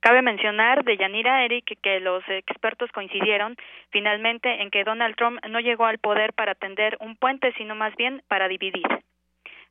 Cabe 0.01 0.23
mencionar 0.23 0.83
de 0.83 0.97
Yanira 0.97 1.45
Eric 1.45 1.79
que 1.83 2.01
los 2.01 2.25
expertos 2.27 2.91
coincidieron 2.93 3.55
finalmente 3.91 4.63
en 4.63 4.71
que 4.71 4.83
Donald 4.83 5.15
Trump 5.15 5.41
no 5.51 5.61
llegó 5.61 5.85
al 5.85 5.99
poder 5.99 6.33
para 6.33 6.55
tender 6.55 6.97
un 7.01 7.17
puente, 7.17 7.53
sino 7.59 7.75
más 7.75 7.95
bien 7.97 8.23
para 8.29 8.49
dividir. 8.49 8.87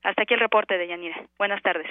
Hasta 0.04 0.22
aquí 0.22 0.36
el 0.36 0.40
reporte 0.40 0.78
de 0.78 0.88
Yanira. 0.88 1.20
Buenas 1.40 1.64
tardes. 1.64 1.90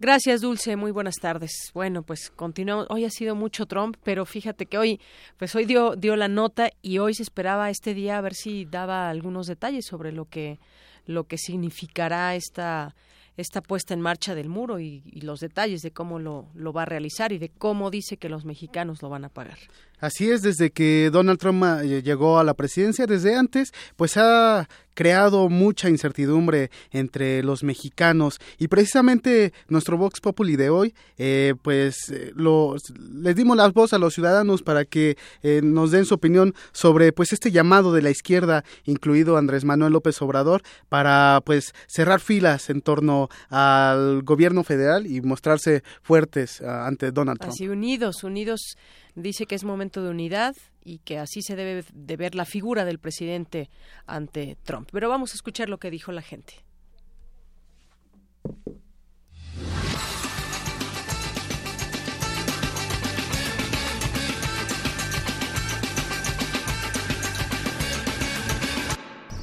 Gracias, 0.00 0.42
Dulce. 0.42 0.76
Muy 0.76 0.92
buenas 0.92 1.16
tardes. 1.16 1.72
Bueno, 1.74 2.04
pues 2.04 2.30
continuamos. 2.30 2.86
Hoy 2.88 3.04
ha 3.04 3.10
sido 3.10 3.34
mucho 3.34 3.66
Trump, 3.66 3.96
pero 4.04 4.24
fíjate 4.26 4.66
que 4.66 4.78
hoy, 4.78 5.00
pues 5.38 5.56
hoy 5.56 5.64
dio, 5.64 5.96
dio 5.96 6.14
la 6.14 6.28
nota 6.28 6.70
y 6.82 6.98
hoy 6.98 7.14
se 7.14 7.24
esperaba 7.24 7.68
este 7.68 7.94
día 7.94 8.16
a 8.16 8.20
ver 8.20 8.34
si 8.34 8.64
daba 8.64 9.10
algunos 9.10 9.48
detalles 9.48 9.86
sobre 9.86 10.12
lo 10.12 10.26
que, 10.26 10.60
lo 11.04 11.24
que 11.24 11.36
significará 11.36 12.36
esta, 12.36 12.94
esta 13.36 13.60
puesta 13.60 13.92
en 13.92 14.00
marcha 14.00 14.36
del 14.36 14.48
muro 14.48 14.78
y, 14.78 15.02
y 15.04 15.22
los 15.22 15.40
detalles 15.40 15.82
de 15.82 15.90
cómo 15.90 16.20
lo, 16.20 16.46
lo 16.54 16.72
va 16.72 16.82
a 16.82 16.86
realizar 16.86 17.32
y 17.32 17.38
de 17.38 17.48
cómo 17.48 17.90
dice 17.90 18.18
que 18.18 18.28
los 18.28 18.44
mexicanos 18.44 19.02
lo 19.02 19.08
van 19.08 19.24
a 19.24 19.30
pagar. 19.30 19.58
Así 20.00 20.30
es, 20.30 20.42
desde 20.42 20.70
que 20.70 21.10
Donald 21.12 21.38
Trump 21.38 21.64
eh, 21.64 22.02
llegó 22.02 22.38
a 22.38 22.44
la 22.44 22.54
presidencia, 22.54 23.06
desde 23.06 23.36
antes, 23.36 23.72
pues 23.96 24.16
ha 24.16 24.68
creado 24.98 25.48
mucha 25.48 25.88
incertidumbre 25.88 26.72
entre 26.90 27.44
los 27.44 27.62
mexicanos 27.62 28.40
y 28.58 28.66
precisamente 28.66 29.52
nuestro 29.68 29.96
Vox 29.96 30.20
Populi 30.20 30.56
de 30.56 30.70
hoy, 30.70 30.92
eh, 31.18 31.54
pues 31.62 32.10
eh, 32.10 32.32
los, 32.34 32.82
les 32.98 33.36
dimos 33.36 33.56
la 33.56 33.68
voz 33.68 33.92
a 33.92 33.98
los 33.98 34.14
ciudadanos 34.14 34.64
para 34.64 34.84
que 34.84 35.16
eh, 35.44 35.60
nos 35.62 35.92
den 35.92 36.04
su 36.04 36.14
opinión 36.14 36.52
sobre 36.72 37.12
pues 37.12 37.32
este 37.32 37.52
llamado 37.52 37.92
de 37.92 38.02
la 38.02 38.10
izquierda, 38.10 38.64
incluido 38.86 39.36
Andrés 39.36 39.64
Manuel 39.64 39.92
López 39.92 40.20
Obrador, 40.20 40.62
para 40.88 41.42
pues 41.44 41.74
cerrar 41.86 42.18
filas 42.18 42.68
en 42.68 42.80
torno 42.80 43.28
al 43.50 44.22
gobierno 44.24 44.64
federal 44.64 45.06
y 45.06 45.20
mostrarse 45.20 45.84
fuertes 46.02 46.60
ah, 46.60 46.88
ante 46.88 47.12
Donald 47.12 47.38
Trump. 47.38 47.52
Así 47.52 47.68
unidos, 47.68 48.24
unidos, 48.24 48.76
dice 49.22 49.46
que 49.46 49.54
es 49.54 49.64
momento 49.64 50.02
de 50.02 50.10
unidad 50.10 50.56
y 50.84 50.98
que 51.00 51.18
así 51.18 51.42
se 51.42 51.56
debe 51.56 51.84
de 51.92 52.16
ver 52.16 52.34
la 52.34 52.44
figura 52.44 52.84
del 52.84 52.98
presidente 52.98 53.68
ante 54.06 54.56
Trump. 54.64 54.88
Pero 54.92 55.08
vamos 55.08 55.32
a 55.32 55.34
escuchar 55.34 55.68
lo 55.68 55.78
que 55.78 55.90
dijo 55.90 56.12
la 56.12 56.22
gente. 56.22 56.54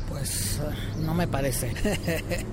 Pues 0.10 0.60
eh, 0.60 1.02
no 1.02 1.14
me 1.14 1.28
parece. 1.28 1.74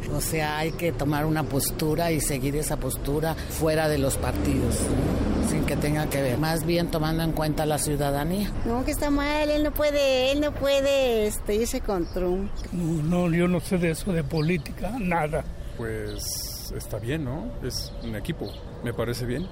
o 0.12 0.20
sea, 0.20 0.59
hay 0.59 0.73
que 0.73 0.93
tomar 0.93 1.24
una 1.24 1.44
postura 1.44 2.12
y 2.12 2.20
seguir 2.20 2.57
esa 2.57 2.77
postura 2.77 3.35
fuera 3.35 3.89
de 3.89 3.99
los 3.99 4.16
partidos, 4.16 4.81
que 5.65 5.77
tenga 5.77 6.09
que 6.09 6.21
ver. 6.23 6.39
Más 6.39 6.65
bien 6.65 6.91
tomando 6.91 7.23
en 7.23 7.33
cuenta 7.33 7.67
la 7.67 7.79
ciudadanía. 7.79 8.51
No, 8.65 8.85
que 8.85 8.91
está 8.91 9.11
mal, 9.11 9.51
él 9.51 9.63
no 9.63 9.73
puede, 9.73 10.33
él 10.33 10.41
no 10.41 10.53
puede 10.53 11.27
este, 11.27 11.55
irse 11.55 11.81
con 11.81 12.11
Trump. 12.13 12.51
No, 12.73 13.31
yo 13.31 13.49
no 13.49 13.61
sé 13.61 13.79
de 13.79 13.91
eso, 13.91 14.13
de 14.13 14.25
política, 14.25 14.95
nada. 14.99 15.45
Pues 15.77 16.73
está 16.77 16.99
bien, 16.99 17.25
¿no? 17.25 17.51
Es 17.63 17.93
un 18.03 18.15
equipo, 18.17 18.51
me 18.85 18.93
parece 18.93 19.27
bien. 19.27 19.47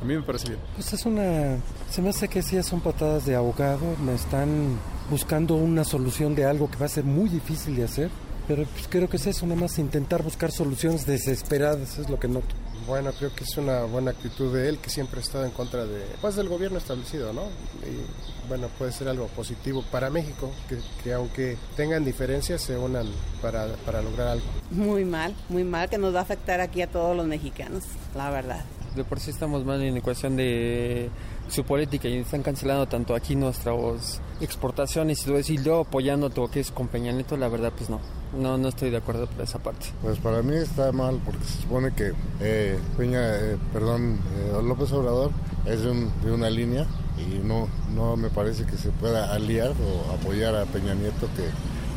A 0.00 0.04
mí 0.04 0.14
me 0.14 0.22
parece 0.22 0.48
bien. 0.48 0.60
Pues 0.74 0.92
es 0.94 1.04
una... 1.04 1.58
Se 1.90 2.00
me 2.00 2.08
hace 2.08 2.26
que 2.26 2.42
sí 2.42 2.60
son 2.62 2.80
patadas 2.80 3.26
de 3.26 3.36
abogado. 3.36 3.84
Me 4.02 4.14
están 4.14 4.78
buscando 5.10 5.56
una 5.56 5.84
solución 5.84 6.34
de 6.34 6.46
algo 6.46 6.70
que 6.70 6.78
va 6.78 6.86
a 6.86 6.88
ser 6.88 7.04
muy 7.04 7.28
difícil 7.28 7.76
de 7.76 7.84
hacer. 7.84 8.10
Pero 8.48 8.64
pues 8.64 8.88
creo 8.88 9.08
que 9.08 9.16
es 9.16 9.26
eso, 9.26 9.46
nada 9.46 9.60
más 9.60 9.78
intentar 9.78 10.22
buscar 10.22 10.50
soluciones 10.50 11.06
desesperadas, 11.06 11.98
es 11.98 12.10
lo 12.10 12.18
que 12.18 12.26
noto. 12.26 12.54
Bueno, 12.86 13.12
creo 13.12 13.34
que 13.34 13.44
es 13.44 13.56
una 13.56 13.84
buena 13.84 14.10
actitud 14.10 14.52
de 14.54 14.68
él, 14.68 14.78
que 14.78 14.90
siempre 14.90 15.20
ha 15.20 15.22
estado 15.22 15.44
en 15.44 15.50
contra 15.50 15.84
de, 15.84 16.04
pues, 16.20 16.36
del 16.36 16.48
gobierno 16.48 16.78
establecido, 16.78 17.32
¿no? 17.32 17.42
Y 17.82 18.48
bueno, 18.48 18.68
puede 18.78 18.92
ser 18.92 19.08
algo 19.08 19.26
positivo 19.28 19.84
para 19.90 20.10
México, 20.10 20.50
que, 20.68 20.78
que 21.02 21.12
aunque 21.12 21.56
tengan 21.76 22.04
diferencias, 22.04 22.62
se 22.62 22.76
unan 22.76 23.06
para, 23.40 23.66
para 23.86 24.02
lograr 24.02 24.28
algo. 24.28 24.46
Muy 24.70 25.04
mal, 25.04 25.34
muy 25.48 25.64
mal, 25.64 25.88
que 25.88 25.98
nos 25.98 26.14
va 26.14 26.20
a 26.20 26.22
afectar 26.22 26.60
aquí 26.60 26.82
a 26.82 26.90
todos 26.90 27.16
los 27.16 27.26
mexicanos, 27.26 27.84
la 28.14 28.30
verdad 28.30 28.64
de 28.94 29.04
por 29.04 29.20
sí 29.20 29.30
estamos 29.30 29.64
mal 29.64 29.80
en 29.82 30.00
cuestión 30.00 30.36
de 30.36 31.10
su 31.48 31.64
política 31.64 32.08
y 32.08 32.18
están 32.18 32.42
cancelando 32.42 32.86
tanto 32.86 33.14
aquí 33.14 33.36
nuestras 33.36 34.20
exportaciones 34.40 35.22
y 35.22 35.26
todo 35.26 35.36
eso 35.36 35.52
y 35.52 35.62
yo 35.62 35.80
apoyando 35.80 36.30
todo 36.30 36.46
lo 36.46 36.50
que 36.50 36.60
es 36.60 36.70
con 36.70 36.88
Peña 36.88 37.12
Nieto, 37.12 37.36
la 37.36 37.48
verdad 37.48 37.72
pues 37.76 37.90
no, 37.90 38.00
no, 38.36 38.58
no 38.58 38.68
estoy 38.68 38.90
de 38.90 38.98
acuerdo 38.98 39.26
por 39.26 39.42
esa 39.42 39.58
parte. 39.58 39.86
Pues 40.02 40.18
para 40.18 40.42
mí 40.42 40.54
está 40.56 40.92
mal 40.92 41.20
porque 41.24 41.44
se 41.44 41.62
supone 41.62 41.92
que 41.92 42.12
eh, 42.40 42.78
Peña, 42.96 43.36
eh, 43.36 43.58
perdón, 43.72 44.18
eh, 44.36 44.60
López 44.62 44.92
Obrador 44.92 45.30
es 45.66 45.82
de, 45.82 45.90
un, 45.90 46.12
de, 46.22 46.32
una 46.32 46.50
línea 46.50 46.86
y 47.18 47.38
no, 47.38 47.68
no 47.94 48.16
me 48.16 48.30
parece 48.30 48.64
que 48.64 48.76
se 48.76 48.90
pueda 48.90 49.32
aliar 49.32 49.70
o 49.70 50.12
apoyar 50.12 50.54
a 50.54 50.64
Peña 50.66 50.94
Nieto 50.94 51.28
que 51.36 51.48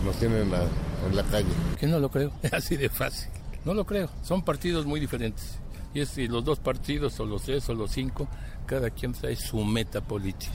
nos 0.05 0.15
tiene 0.17 0.41
en 0.41 0.51
la, 0.51 0.63
en 1.07 1.15
la 1.15 1.23
calle. 1.23 1.53
Que 1.79 1.87
no 1.87 1.99
lo 1.99 2.09
creo, 2.09 2.31
es 2.41 2.53
así 2.53 2.75
de 2.75 2.89
fácil. 2.89 3.29
No 3.65 3.73
lo 3.73 3.85
creo, 3.85 4.09
son 4.23 4.43
partidos 4.43 4.85
muy 4.85 4.99
diferentes 4.99 5.59
y 5.93 6.01
es 6.01 6.09
si 6.09 6.27
los 6.27 6.43
dos 6.43 6.59
partidos 6.59 7.19
o 7.19 7.25
los 7.25 7.43
tres 7.43 7.69
o 7.69 7.73
los 7.73 7.91
cinco, 7.91 8.27
cada 8.65 8.89
quien 8.89 9.13
trae 9.13 9.35
su 9.35 9.63
meta 9.63 10.01
política. 10.01 10.51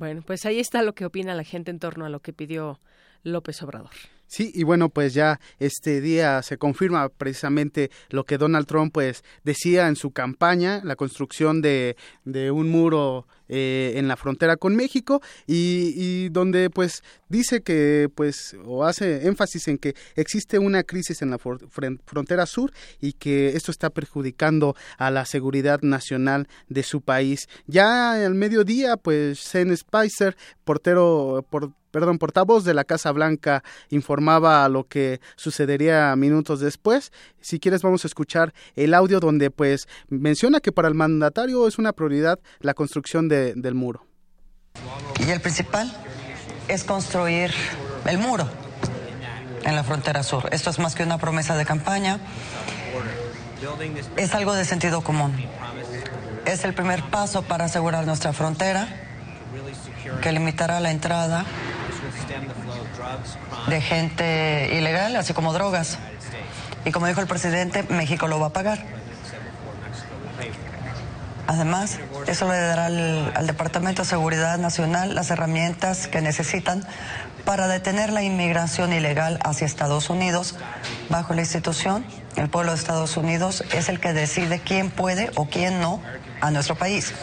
Bueno, 0.00 0.22
pues 0.22 0.46
ahí 0.46 0.58
está 0.58 0.80
lo 0.80 0.94
que 0.94 1.04
opina 1.04 1.34
la 1.34 1.44
gente 1.44 1.70
en 1.70 1.78
torno 1.78 2.06
a 2.06 2.08
lo 2.08 2.20
que 2.20 2.32
pidió 2.32 2.80
López 3.22 3.62
Obrador. 3.62 3.90
Sí, 4.30 4.52
y 4.54 4.62
bueno, 4.62 4.90
pues 4.90 5.12
ya 5.12 5.40
este 5.58 6.00
día 6.00 6.40
se 6.42 6.56
confirma 6.56 7.08
precisamente 7.08 7.90
lo 8.10 8.22
que 8.22 8.38
Donald 8.38 8.68
Trump 8.68 8.92
pues 8.94 9.24
decía 9.42 9.88
en 9.88 9.96
su 9.96 10.12
campaña, 10.12 10.82
la 10.84 10.94
construcción 10.94 11.60
de, 11.62 11.96
de 12.24 12.52
un 12.52 12.70
muro 12.70 13.26
eh, 13.48 13.94
en 13.96 14.06
la 14.06 14.16
frontera 14.16 14.56
con 14.56 14.76
México 14.76 15.20
y, 15.48 15.94
y, 15.96 16.28
donde 16.28 16.70
pues 16.70 17.02
dice 17.28 17.62
que 17.62 18.08
pues 18.14 18.56
o 18.64 18.84
hace 18.84 19.26
énfasis 19.26 19.66
en 19.66 19.78
que 19.78 19.96
existe 20.14 20.60
una 20.60 20.84
crisis 20.84 21.22
en 21.22 21.30
la 21.30 21.38
frontera 21.38 22.46
sur 22.46 22.70
y 23.00 23.14
que 23.14 23.56
esto 23.56 23.72
está 23.72 23.90
perjudicando 23.90 24.76
a 24.96 25.10
la 25.10 25.24
seguridad 25.24 25.80
nacional 25.82 26.46
de 26.68 26.84
su 26.84 27.00
país. 27.00 27.48
Ya 27.66 28.12
al 28.12 28.36
mediodía 28.36 28.96
pues 28.96 29.40
Sean 29.40 29.76
Spicer, 29.76 30.36
portero 30.62 31.44
por 31.50 31.72
perdón, 31.90 32.18
portavoz 32.18 32.64
de 32.64 32.74
la 32.74 32.84
Casa 32.84 33.12
Blanca 33.12 33.62
informaba 33.88 34.68
lo 34.68 34.84
que 34.84 35.20
sucedería 35.36 36.14
minutos 36.16 36.60
después. 36.60 37.12
Si 37.40 37.58
quieres 37.58 37.82
vamos 37.82 38.04
a 38.04 38.08
escuchar 38.08 38.52
el 38.76 38.94
audio 38.94 39.20
donde 39.20 39.50
pues 39.50 39.88
menciona 40.08 40.60
que 40.60 40.72
para 40.72 40.88
el 40.88 40.94
mandatario 40.94 41.66
es 41.66 41.78
una 41.78 41.92
prioridad 41.92 42.38
la 42.60 42.74
construcción 42.74 43.28
de, 43.28 43.54
del 43.54 43.74
muro. 43.74 44.06
Y 45.26 45.30
el 45.30 45.40
principal 45.40 45.92
es 46.68 46.84
construir 46.84 47.52
el 48.06 48.18
muro 48.18 48.48
en 49.64 49.74
la 49.74 49.84
frontera 49.84 50.22
sur. 50.22 50.48
Esto 50.52 50.70
es 50.70 50.78
más 50.78 50.94
que 50.94 51.02
una 51.02 51.18
promesa 51.18 51.56
de 51.56 51.64
campaña. 51.64 52.18
Es 54.16 54.34
algo 54.34 54.54
de 54.54 54.64
sentido 54.64 55.02
común. 55.02 55.34
Es 56.46 56.64
el 56.64 56.74
primer 56.74 57.02
paso 57.10 57.42
para 57.42 57.66
asegurar 57.66 58.06
nuestra 58.06 58.32
frontera, 58.32 58.88
que 60.22 60.32
limitará 60.32 60.80
la 60.80 60.90
entrada 60.90 61.44
de 63.68 63.80
gente 63.80 64.70
ilegal, 64.74 65.16
así 65.16 65.32
como 65.32 65.52
drogas. 65.52 65.98
Y 66.84 66.92
como 66.92 67.06
dijo 67.06 67.20
el 67.20 67.26
presidente, 67.26 67.82
México 67.84 68.28
lo 68.28 68.40
va 68.40 68.48
a 68.48 68.52
pagar. 68.52 68.84
Además, 71.46 71.98
eso 72.28 72.48
le 72.48 72.58
dará 72.58 72.86
al, 72.86 73.32
al, 73.34 73.46
Departamento 73.46 74.02
de 74.02 74.08
Seguridad 74.08 74.56
Nacional 74.58 75.16
las 75.16 75.32
herramientas 75.32 76.06
que 76.06 76.20
necesitan 76.20 76.86
para 77.44 77.66
detener 77.66 78.12
la 78.12 78.22
inmigración 78.22 78.92
ilegal 78.92 79.40
hacia 79.42 79.66
Estados 79.66 80.10
Unidos. 80.10 80.54
Bajo 81.08 81.34
la 81.34 81.40
institución, 81.40 82.04
el 82.36 82.48
pueblo 82.48 82.70
de 82.70 82.78
Estados 82.78 83.16
Unidos 83.16 83.64
es 83.72 83.88
el 83.88 83.98
que 83.98 84.12
decide 84.12 84.60
quién 84.60 84.90
puede 84.90 85.30
o 85.34 85.46
quién 85.46 85.80
no 85.80 86.00
a 86.40 86.52
nuestro 86.52 86.76
país. 86.76 87.14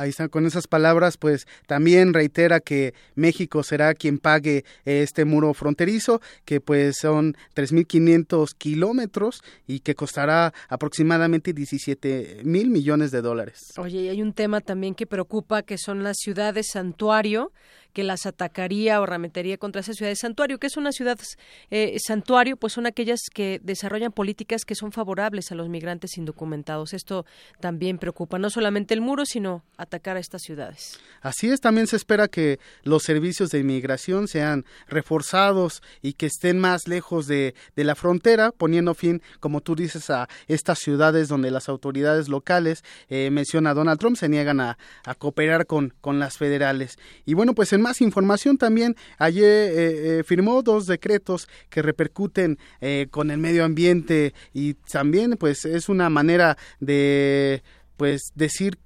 Ahí 0.00 0.08
está, 0.08 0.28
con 0.28 0.46
esas 0.46 0.66
palabras, 0.66 1.18
pues 1.18 1.46
también 1.66 2.14
reitera 2.14 2.60
que 2.60 2.94
México 3.16 3.62
será 3.62 3.92
quien 3.92 4.16
pague 4.16 4.64
este 4.86 5.26
muro 5.26 5.52
fronterizo, 5.52 6.22
que 6.46 6.58
pues 6.58 6.96
son 6.96 7.36
3.500 7.54 8.54
kilómetros 8.56 9.42
y 9.66 9.80
que 9.80 9.94
costará 9.94 10.54
aproximadamente 10.70 11.52
17 11.52 12.40
mil 12.44 12.70
millones 12.70 13.10
de 13.10 13.20
dólares. 13.20 13.74
Oye, 13.76 14.04
y 14.04 14.08
hay 14.08 14.22
un 14.22 14.32
tema 14.32 14.62
también 14.62 14.94
que 14.94 15.06
preocupa, 15.06 15.62
que 15.62 15.76
son 15.76 16.02
las 16.02 16.16
ciudades 16.16 16.68
santuario 16.72 17.52
que 17.92 18.04
las 18.04 18.26
atacaría 18.26 19.00
o 19.00 19.06
remetería 19.06 19.58
contra 19.58 19.80
esa 19.80 19.92
ciudad 19.92 20.10
de 20.10 20.16
santuario. 20.16 20.58
que 20.58 20.66
es 20.66 20.76
una 20.76 20.92
ciudad 20.92 21.18
eh, 21.70 21.96
santuario? 21.98 22.56
Pues 22.56 22.72
son 22.72 22.86
aquellas 22.86 23.20
que 23.32 23.60
desarrollan 23.62 24.12
políticas 24.12 24.64
que 24.64 24.74
son 24.74 24.92
favorables 24.92 25.50
a 25.52 25.54
los 25.54 25.68
migrantes 25.68 26.16
indocumentados. 26.16 26.92
Esto 26.92 27.24
también 27.60 27.98
preocupa, 27.98 28.38
no 28.38 28.50
solamente 28.50 28.94
el 28.94 29.00
muro, 29.00 29.24
sino 29.26 29.64
atacar 29.76 30.16
a 30.16 30.20
estas 30.20 30.42
ciudades. 30.42 30.98
Así 31.20 31.48
es, 31.48 31.60
también 31.60 31.86
se 31.86 31.96
espera 31.96 32.28
que 32.28 32.58
los 32.82 33.02
servicios 33.02 33.50
de 33.50 33.58
inmigración 33.58 34.28
sean 34.28 34.64
reforzados 34.88 35.82
y 36.02 36.14
que 36.14 36.26
estén 36.26 36.58
más 36.58 36.86
lejos 36.86 37.26
de, 37.26 37.54
de 37.76 37.84
la 37.84 37.94
frontera, 37.94 38.52
poniendo 38.52 38.94
fin, 38.94 39.22
como 39.40 39.60
tú 39.60 39.74
dices, 39.74 40.10
a 40.10 40.28
estas 40.48 40.78
ciudades 40.78 41.28
donde 41.28 41.50
las 41.50 41.68
autoridades 41.68 42.28
locales, 42.28 42.84
eh, 43.08 43.30
menciona 43.30 43.74
Donald 43.74 43.98
Trump, 43.98 44.16
se 44.16 44.28
niegan 44.28 44.60
a, 44.60 44.78
a 45.04 45.14
cooperar 45.14 45.66
con, 45.66 45.94
con 46.00 46.18
las 46.18 46.38
federales. 46.38 46.98
Y 47.24 47.34
bueno, 47.34 47.54
pues 47.54 47.72
en 47.72 47.79
más 47.80 48.00
información 48.00 48.58
también, 48.58 48.96
ayer 49.18 49.44
eh, 49.44 50.18
eh, 50.18 50.24
firmó 50.24 50.62
dos 50.62 50.86
decretos 50.86 51.48
que 51.68 51.82
repercuten 51.82 52.58
eh, 52.80 53.06
con 53.10 53.30
el 53.30 53.38
medio 53.38 53.64
ambiente 53.64 54.34
y 54.52 54.74
también 54.74 55.36
pues 55.38 55.64
es 55.64 55.88
una 55.88 56.08
manera 56.10 56.56
de 56.80 57.62
pues 57.96 58.32
decir 58.34 58.78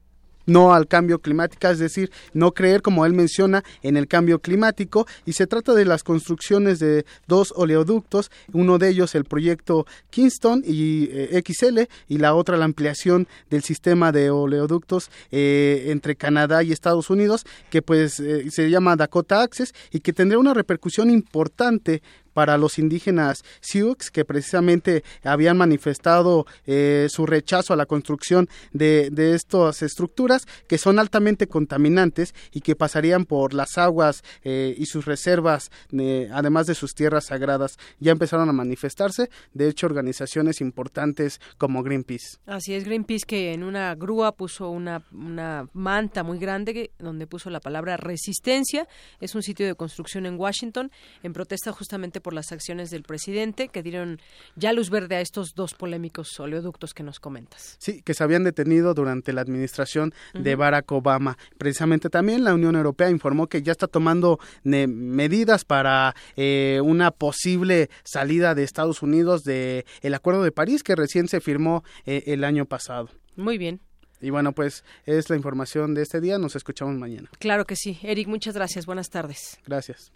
no 0.47 0.75
al 0.75 0.87
cambio 0.87 1.19
climático, 1.19 1.69
es 1.69 1.79
decir, 1.79 2.11
no 2.33 2.53
creer, 2.53 2.83
como 2.83 3.07
él 3.07 3.13
menciona, 3.13 3.65
en 3.83 3.97
el 3.97 4.07
cambio 4.07 4.39
climático. 4.41 5.07
Y 5.25 5.33
se 5.33 5.47
trata 5.47 5.75
de 5.75 5.85
las 5.85 6.03
construcciones 6.03 6.79
de 6.79 7.05
dos 7.27 7.53
oleoductos, 7.57 8.31
uno 8.53 8.79
de 8.79 8.89
ellos 8.89 9.15
el 9.15 9.25
proyecto 9.25 9.87
Kingston 10.11 10.63
y 10.67 11.09
eh, 11.11 11.43
XL, 11.45 11.81
y 12.09 12.19
la 12.19 12.35
otra 12.35 12.57
la 12.57 12.65
ampliación 12.65 13.29
del 13.51 13.63
sistema 13.63 14.13
de 14.13 14.31
oleoductos 14.31 15.11
eh, 15.31 15.87
entre 15.89 16.17
Canadá 16.17 16.63
y 16.63 16.73
Estados 16.73 17.11
Unidos, 17.11 17.45
que 17.71 17.83
pues 17.83 18.21
eh, 18.21 18.51
se 18.51 18.71
llama 18.71 18.97
Dakota 18.97 19.43
Access 19.43 19.75
y 19.91 20.01
que 20.01 20.13
tendrá 20.13 20.39
una 20.39 20.55
repercusión 20.55 21.11
importante 21.11 22.03
para 22.35 22.59
los 22.59 22.79
indígenas 22.79 23.45
Sioux 23.61 24.11
que 24.13 24.25
precisamente 24.25 25.03
habían 25.23 25.57
manifestado 25.57 26.47
eh, 26.67 27.07
su 27.09 27.25
rechazo 27.27 27.73
a 27.73 27.77
la 27.77 27.87
construcción 27.87 28.49
de, 28.73 29.09
de, 29.11 29.35
estas 29.35 29.83
estructuras 29.83 30.47
que 30.69 30.79
son 30.79 30.99
altamente 30.99 31.47
contaminantes 31.47 32.35
y 32.53 32.61
que 32.61 32.77
pasarían 32.77 33.25
por 33.25 33.55
las 33.55 33.79
aguas 33.79 34.23
eh, 34.43 34.75
y 34.77 34.87
sus 34.87 35.05
reservas, 35.07 35.71
eh, 35.93 36.29
además 36.33 36.67
de 36.67 36.75
sus 36.75 36.95
tierras 36.95 37.27
sagradas. 37.27 37.79
Ya 38.01 38.13
empezaron 38.13 38.49
a 38.49 38.53
manifestarse, 38.53 39.31
de 39.53 39.69
hecho, 39.69 39.87
organizaciones 39.87 40.61
importantes 40.61 41.41
como 41.57 41.83
Greenpeace. 41.83 42.39
Así 42.47 42.75
es, 42.75 42.85
Greenpeace 42.85 43.25
que 43.27 43.53
en 43.53 43.63
una 43.63 43.95
grúa 43.95 44.33
puso 44.33 44.69
una, 44.71 45.03
una 45.13 45.69
manta 45.73 46.23
muy 46.23 46.39
grande 46.39 46.91
donde 46.99 47.27
puso 47.27 47.51
la 47.51 47.61
palabra 47.61 47.97
resistencia. 47.97 48.89
Es 49.21 49.35
un 49.35 49.43
sitio 49.43 49.67
de 49.67 49.75
construcción 49.75 50.27
en 50.27 50.39
Washington 50.39 50.91
en 51.23 51.33
protesta 51.33 51.73
justamente 51.73 52.21
por 52.25 52.33
las 52.33 52.51
acciones 52.51 52.91
del 52.91 53.03
presidente 53.03 53.69
que 53.69 53.83
dieron 53.83 54.19
ya 54.57 54.73
luz 54.73 54.91
verde 54.91 55.17
a 55.17 55.21
estos 55.21 55.55
dos 55.55 55.75
polémicos 55.75 56.41
oleoductos 56.41 56.95
que 56.95 57.05
nos 57.05 57.21
comentas. 57.21 57.77
Sí, 57.79 58.03
que 58.03 58.15
se 58.15 58.25
habían 58.25 58.43
detenido 58.43 58.95
durante 58.95 59.33
la 59.33 59.43
administración 59.43 60.13
de. 60.33 60.55
Barack 60.55 60.91
Obama. 60.93 61.37
Precisamente 61.59 62.09
también 62.09 62.45
la 62.45 62.55
Unión 62.55 62.77
Europea 62.77 63.11
informó 63.11 63.49
que 63.49 63.63
ya 63.63 63.73
está 63.73 63.87
tomando 63.87 64.39
medidas 64.65 65.65
para 65.65 66.15
eh, 66.37 66.81
una 66.83 67.11
posible 67.11 67.91
salida 68.05 68.55
de 68.55 68.63
Estados 68.63 69.03
Unidos 69.03 69.45
de 69.45 69.85
el 70.01 70.15
Acuerdo 70.15 70.43
de 70.43 70.53
París 70.53 70.83
que 70.83 70.97
recién 70.97 71.29
se 71.29 71.41
firmó 71.41 71.85
eh, 72.07 72.23
el 72.27 72.45
año 72.45 72.65
pasado. 72.65 73.11
Muy 73.37 73.59
bien. 73.59 73.81
Y 74.21 74.31
bueno, 74.31 74.53
pues 74.53 74.85
es 75.05 75.29
la 75.29 75.37
información 75.37 75.93
de 75.93 76.03
este 76.03 76.21
día. 76.21 76.39
Nos 76.39 76.57
escuchamos 76.57 76.97
mañana. 76.97 77.29
Claro 77.39 77.67
que 77.67 77.77
sí. 77.77 77.99
Eric, 78.03 78.27
muchas 78.29 78.55
gracias. 78.55 78.87
Buenas 78.87 79.11
tardes. 79.11 79.59
Gracias. 79.67 80.13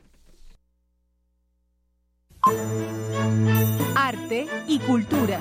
Arte 3.95 4.47
y 4.67 4.79
cultura. 4.81 5.41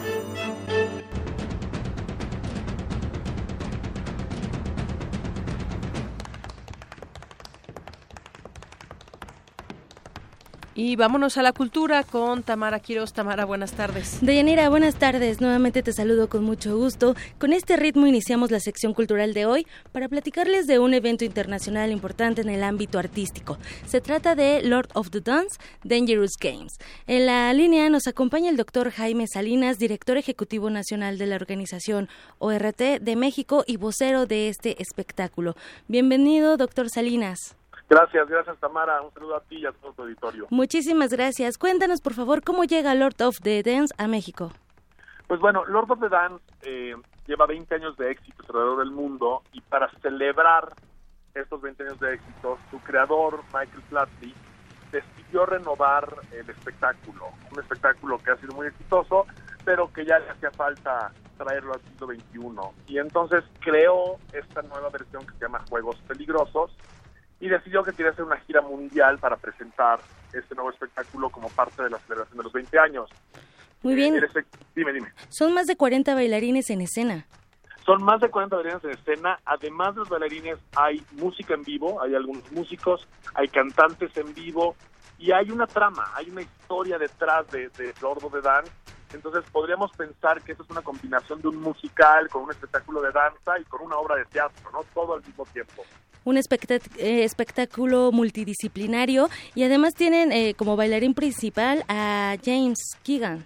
Y 10.79 10.95
vámonos 10.95 11.39
a 11.39 11.41
la 11.41 11.53
cultura 11.53 12.03
con 12.03 12.43
Tamara 12.43 12.79
Quiroz. 12.79 13.11
Tamara, 13.11 13.45
buenas 13.45 13.71
tardes. 13.71 14.19
Deyanira, 14.21 14.69
buenas 14.69 14.93
tardes. 14.93 15.41
Nuevamente 15.41 15.81
te 15.81 15.91
saludo 15.91 16.29
con 16.29 16.43
mucho 16.43 16.77
gusto. 16.77 17.15
Con 17.39 17.51
este 17.51 17.77
ritmo 17.77 18.05
iniciamos 18.05 18.51
la 18.51 18.59
sección 18.59 18.93
cultural 18.93 19.33
de 19.33 19.47
hoy 19.47 19.65
para 19.91 20.07
platicarles 20.07 20.67
de 20.67 20.77
un 20.77 20.93
evento 20.93 21.25
internacional 21.25 21.91
importante 21.91 22.41
en 22.41 22.49
el 22.49 22.61
ámbito 22.61 22.99
artístico. 22.99 23.57
Se 23.87 24.01
trata 24.01 24.35
de 24.35 24.61
Lord 24.61 24.89
of 24.93 25.09
the 25.09 25.19
Dance 25.19 25.57
Dangerous 25.83 26.33
Games. 26.39 26.77
En 27.07 27.25
la 27.25 27.51
línea 27.53 27.89
nos 27.89 28.05
acompaña 28.05 28.51
el 28.51 28.55
doctor 28.55 28.91
Jaime 28.91 29.25
Salinas, 29.25 29.79
director 29.79 30.15
ejecutivo 30.17 30.69
nacional 30.69 31.17
de 31.17 31.25
la 31.25 31.37
organización 31.37 32.07
ORT 32.37 33.01
de 33.01 33.15
México 33.15 33.63
y 33.65 33.77
vocero 33.77 34.27
de 34.27 34.49
este 34.49 34.79
espectáculo. 34.79 35.55
Bienvenido, 35.87 36.55
doctor 36.55 36.91
Salinas. 36.91 37.55
Gracias, 37.89 38.27
gracias 38.27 38.57
Tamara. 38.59 39.01
Un 39.01 39.14
saludo 39.14 39.38
a 39.38 39.41
ti 39.41 39.57
y 39.57 39.65
a 39.65 39.72
todo 39.72 39.93
tu 39.93 40.01
auditorio. 40.01 40.47
Muchísimas 40.49 41.11
gracias. 41.11 41.57
Cuéntanos, 41.57 42.01
por 42.01 42.14
favor, 42.14 42.43
cómo 42.43 42.65
llega 42.65 42.93
Lord 42.95 43.22
of 43.22 43.39
the 43.41 43.64
Dance 43.64 43.93
a 43.97 44.07
México. 44.07 44.51
Pues 45.27 45.39
bueno, 45.39 45.65
Lord 45.65 45.91
of 45.91 45.99
the 45.99 46.09
Dance 46.09 46.43
eh, 46.64 46.95
lleva 47.26 47.45
20 47.45 47.76
años 47.76 47.97
de 47.97 48.11
éxito 48.11 48.43
alrededor 48.47 48.80
del 48.80 48.91
mundo 48.91 49.43
y 49.53 49.61
para 49.61 49.89
celebrar 50.01 50.73
estos 51.34 51.61
20 51.61 51.84
años 51.84 51.99
de 51.99 52.15
éxito, 52.15 52.57
su 52.72 52.80
creador, 52.80 53.43
Michael 53.53 53.84
Flatley, 53.89 54.34
decidió 54.91 55.45
renovar 55.45 56.15
el 56.31 56.49
espectáculo. 56.49 57.27
Un 57.51 57.59
espectáculo 57.59 58.18
que 58.18 58.31
ha 58.31 58.38
sido 58.38 58.55
muy 58.55 58.68
exitoso, 58.68 59.26
pero 59.64 59.91
que 59.91 60.05
ya 60.05 60.19
le 60.19 60.30
hacía 60.30 60.51
falta 60.51 61.11
traerlo 61.38 61.73
al 61.73 61.81
siglo 61.81 62.07
XXI. 62.07 62.93
Y 62.93 62.97
entonces 62.97 63.43
creó 63.59 64.18
esta 64.34 64.61
nueva 64.64 64.89
versión 64.89 65.26
que 65.26 65.34
se 65.34 65.45
llama 65.45 65.64
Juegos 65.69 65.97
Peligrosos 66.07 66.76
y 67.39 67.47
decidió 67.49 67.84
que 67.84 67.91
quería 67.91 68.11
hacer 68.11 68.26
una 68.26 68.38
gira 68.38 68.61
mundial 68.61 69.18
para 69.19 69.35
presentar 69.38 69.99
este 70.34 70.55
nuevo 70.55 70.72
espectáculo 70.72 71.30
como 71.30 71.49
parte 71.49 71.84
de 71.84 71.89
la 71.89 71.99
celebración 71.99 72.38
de 72.38 72.43
los 72.43 72.53
20 72.53 72.80
años. 72.80 73.09
Muy 73.84 73.95
bien. 73.95 74.15
El 74.15 74.27
espe- 74.27 74.45
dime, 74.76 74.91
dime. 74.93 75.11
Son 75.30 75.53
más 75.53 75.68
de 75.68 75.76
40 75.77 76.15
bailarines 76.15 76.69
en 76.72 76.81
escena. 76.81 77.26
Son 77.85 78.03
más 78.03 78.19
de 78.19 78.30
40 78.30 78.55
bailarines 78.55 78.84
en 78.84 78.91
escena. 78.91 79.39
Además 79.45 79.93
de 79.95 79.99
los 79.99 80.09
bailarines, 80.09 80.57
hay 80.76 81.03
música 81.14 81.53
en 81.53 81.64
vivo, 81.64 82.01
hay 82.01 82.15
algunos 82.15 82.51
músicos, 82.51 83.07
hay 83.35 83.47
cantantes 83.47 84.15
en 84.18 84.34
vivo 84.34 84.76
y 85.19 85.31
hay 85.31 85.51
una 85.51 85.68
trama, 85.68 86.11
hay 86.15 86.30
una 86.30 86.41
historia 86.41 86.97
detrás 86.97 87.49
de, 87.51 87.69
de 87.69 87.93
Lord 88.01 88.23
of 88.23 88.34
the 88.34 88.41
Dance. 88.41 88.72
Entonces 89.18 89.44
podríamos 89.52 89.91
pensar 89.91 90.41
que 90.44 90.52
esto 90.52 90.64
es 90.64 90.69
una 90.69 90.81
combinación 90.81 91.41
de 91.41 91.48
un 91.48 91.57
musical 91.57 92.30
con 92.30 92.44
un 92.44 92.52
espectáculo 92.52 93.02
de 93.02 93.11
danza 93.11 93.60
y 93.60 93.64
con 93.64 93.81
una 93.81 93.98
obra 93.98 94.15
de 94.15 94.26
teatro, 94.26 94.72
¿no? 94.72 94.84
Todo 94.94 95.15
al 95.15 95.23
mismo 95.26 95.44
tiempo. 95.48 95.84
Un 96.23 96.38
eh, 96.38 97.23
espectáculo 97.23 98.11
multidisciplinario 98.11 99.27
y 99.56 99.64
además 99.64 99.95
tienen 99.95 100.31
eh, 100.31 100.53
como 100.56 100.76
bailarín 100.76 101.14
principal 101.14 101.84
a 101.88 102.35
James 102.44 102.98
Keegan. 103.03 103.45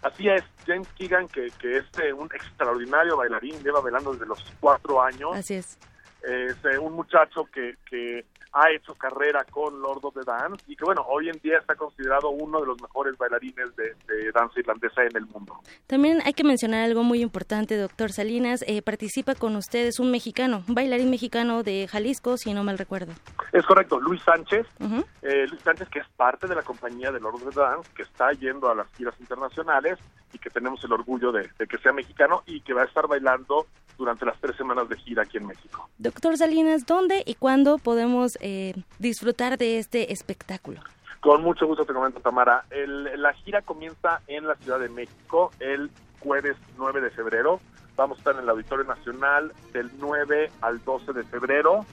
Así 0.00 0.28
es, 0.28 0.42
James 0.66 0.88
Keegan, 0.96 1.28
que, 1.28 1.48
que 1.58 1.78
es 1.78 1.84
eh, 2.02 2.12
un 2.12 2.26
extraordinario 2.26 3.16
bailarín, 3.16 3.62
lleva 3.62 3.80
bailando 3.80 4.12
desde 4.12 4.26
los 4.26 4.42
cuatro 4.60 5.02
años. 5.02 5.30
Así 5.34 5.54
es. 5.54 5.78
Es 6.22 6.56
eh, 6.64 6.78
un 6.78 6.94
muchacho 6.94 7.44
que, 7.52 7.76
que 7.90 8.24
ha 8.54 8.70
hecho 8.70 8.94
carrera 8.94 9.44
con 9.50 9.80
Lord 9.82 10.00
of 10.04 10.14
the 10.14 10.20
Dance 10.24 10.64
y 10.68 10.76
que, 10.76 10.84
bueno, 10.84 11.04
hoy 11.08 11.28
en 11.28 11.38
día 11.42 11.58
está 11.58 11.74
considerado 11.74 12.30
uno 12.30 12.60
de 12.60 12.66
los 12.66 12.80
mejores 12.80 13.18
bailarines 13.18 13.74
de, 13.76 13.94
de 14.06 14.30
danza 14.32 14.60
irlandesa 14.60 15.02
en 15.02 15.16
el 15.16 15.26
mundo. 15.26 15.58
También 15.88 16.20
hay 16.24 16.32
que 16.34 16.44
mencionar 16.44 16.84
algo 16.84 17.02
muy 17.02 17.20
importante, 17.20 17.76
doctor 17.76 18.12
Salinas. 18.12 18.62
eh, 18.66 18.80
participa 18.82 19.34
con 19.34 19.56
ustedes 19.56 19.98
un 19.98 20.10
mexicano, 20.12 20.62
un 20.68 20.74
bailarín 20.74 21.10
mexicano 21.10 21.62
de 21.64 21.88
Jalisco, 21.88 22.36
si 22.36 22.54
no 22.54 22.62
mal 22.64 22.78
recuerdo. 22.78 23.12
Es 23.52 23.66
correcto, 23.66 23.98
Luis 24.00 24.22
Sánchez, 24.22 24.66
Ujú. 24.80 25.04
eh, 25.22 25.46
Luis 25.48 25.60
Sánchez 25.62 25.88
que 25.88 25.98
es 25.98 26.08
parte 26.16 26.46
de 26.46 26.54
la 26.54 26.62
compañía 26.62 27.10
de 27.10 27.18
Lord 27.20 27.34
of 27.34 27.54
the 27.54 27.60
Dance, 27.60 27.90
que 27.96 28.02
está 28.02 28.30
yendo 28.32 28.70
a 28.70 28.74
las 28.74 28.86
giras 28.96 29.14
internacionales 29.18 29.98
y 30.32 30.38
que 30.38 30.50
tenemos 30.50 30.82
el 30.84 30.92
orgullo 30.92 31.32
de, 31.32 31.48
de 31.58 31.66
que 31.66 31.78
sea 31.78 31.92
mexicano 31.92 32.42
y 32.46 32.60
que 32.60 32.72
va 32.72 32.82
a 32.82 32.86
estar 32.86 33.06
bailando 33.08 33.66
durante 33.96 34.24
las 34.26 34.36
tres 34.40 34.56
semanas 34.56 34.88
de 34.88 34.96
gira 34.98 35.22
aquí 35.22 35.36
en 35.36 35.46
México. 35.46 35.88
Doctor 35.98 36.36
Salinas, 36.36 36.84
¿dónde 36.84 37.22
y 37.24 37.34
cuándo 37.36 37.78
podemos 37.78 38.36
eh, 38.44 38.74
disfrutar 39.00 39.58
de 39.58 39.78
este 39.78 40.12
espectáculo? 40.12 40.80
Con 41.20 41.42
mucho 41.42 41.66
gusto 41.66 41.84
te 41.86 41.92
comento, 41.94 42.20
Tamara. 42.20 42.64
El- 42.70 43.20
la 43.20 43.32
gira 43.32 43.62
comienza 43.62 44.20
en 44.26 44.46
la 44.46 44.54
Ciudad 44.56 44.78
de 44.78 44.88
México 44.90 45.50
el 45.58 45.90
jueves 46.20 46.56
9 46.76 47.00
de 47.00 47.10
febrero. 47.10 47.60
Vamos 47.96 48.18
a 48.18 48.20
estar 48.20 48.34
en 48.34 48.42
el 48.42 48.48
Auditorio 48.50 48.84
Nacional 48.84 49.52
del 49.72 49.90
9 49.98 50.50
al 50.60 50.84
12 50.84 51.12
de 51.14 51.24
febrero. 51.24 51.86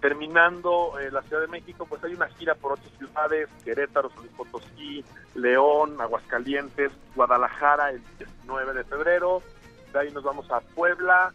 Terminando 0.00 0.98
eh, 1.00 1.10
la 1.10 1.22
Ciudad 1.22 1.42
de 1.42 1.48
México, 1.48 1.86
pues 1.88 2.02
hay 2.04 2.14
una 2.14 2.28
gira 2.28 2.54
por 2.54 2.72
ocho 2.72 2.88
ciudades, 2.98 3.48
Querétaro, 3.64 4.10
San 4.10 4.18
Luis 4.20 4.32
Potosí, 4.36 5.04
León, 5.34 6.00
Aguascalientes, 6.00 6.92
Guadalajara 7.14 7.90
el 7.90 8.02
19 8.18 8.74
de 8.74 8.84
febrero. 8.84 9.42
De 9.92 9.98
ahí 9.98 10.10
nos 10.12 10.22
vamos 10.22 10.50
a 10.50 10.60
Puebla, 10.60 11.32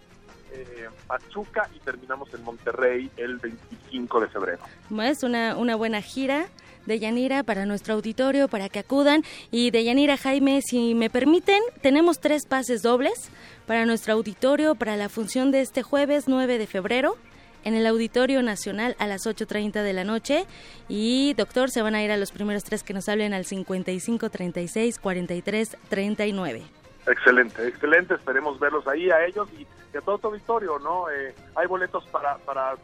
eh, 0.51 0.89
Pachuca 1.07 1.69
y 1.75 1.79
terminamos 1.79 2.33
en 2.33 2.43
Monterrey 2.43 3.11
el 3.17 3.37
25 3.37 4.19
de 4.21 4.27
febrero. 4.27 4.59
Es 5.01 5.23
una, 5.23 5.55
una 5.57 5.75
buena 5.75 6.01
gira 6.01 6.47
de 6.85 6.99
Yanira 6.99 7.43
para 7.43 7.65
nuestro 7.65 7.93
auditorio, 7.93 8.47
para 8.47 8.69
que 8.69 8.79
acudan. 8.79 9.23
Y 9.51 9.71
de 9.71 9.83
Yanira 9.83 10.17
Jaime, 10.17 10.61
si 10.61 10.95
me 10.95 11.09
permiten, 11.09 11.61
tenemos 11.81 12.19
tres 12.19 12.45
pases 12.45 12.81
dobles 12.81 13.29
para 13.65 13.85
nuestro 13.85 14.13
auditorio 14.13 14.75
para 14.75 14.95
la 14.97 15.09
función 15.09 15.51
de 15.51 15.61
este 15.61 15.83
jueves 15.83 16.27
9 16.27 16.57
de 16.57 16.67
febrero 16.67 17.17
en 17.63 17.75
el 17.75 17.85
Auditorio 17.85 18.41
Nacional 18.41 18.95
a 18.99 19.07
las 19.07 19.25
8.30 19.25 19.83
de 19.83 19.93
la 19.93 20.03
noche. 20.03 20.45
Y 20.89 21.33
doctor, 21.35 21.69
se 21.69 21.81
van 21.81 21.95
a 21.95 22.03
ir 22.03 22.11
a 22.11 22.17
los 22.17 22.31
primeros 22.31 22.63
tres 22.63 22.83
que 22.83 22.93
nos 22.93 23.07
hablen 23.07 23.33
al 23.33 23.45
55 23.45 24.29
36 24.29 24.99
43 24.99 25.77
39. 25.89 26.63
Excelente, 27.07 27.67
excelente. 27.67 28.15
Esperemos 28.15 28.59
verlos 28.59 28.87
ahí 28.87 29.09
a 29.09 29.25
ellos 29.25 29.47
y, 29.57 29.65
a 29.97 30.01
todo 30.01 30.19
auditorio, 30.23 30.79
¿no? 30.79 31.09
Eh, 31.09 31.33
hay 31.55 31.67
boletos 31.67 32.05
para, 32.07 32.37
para 32.39 32.75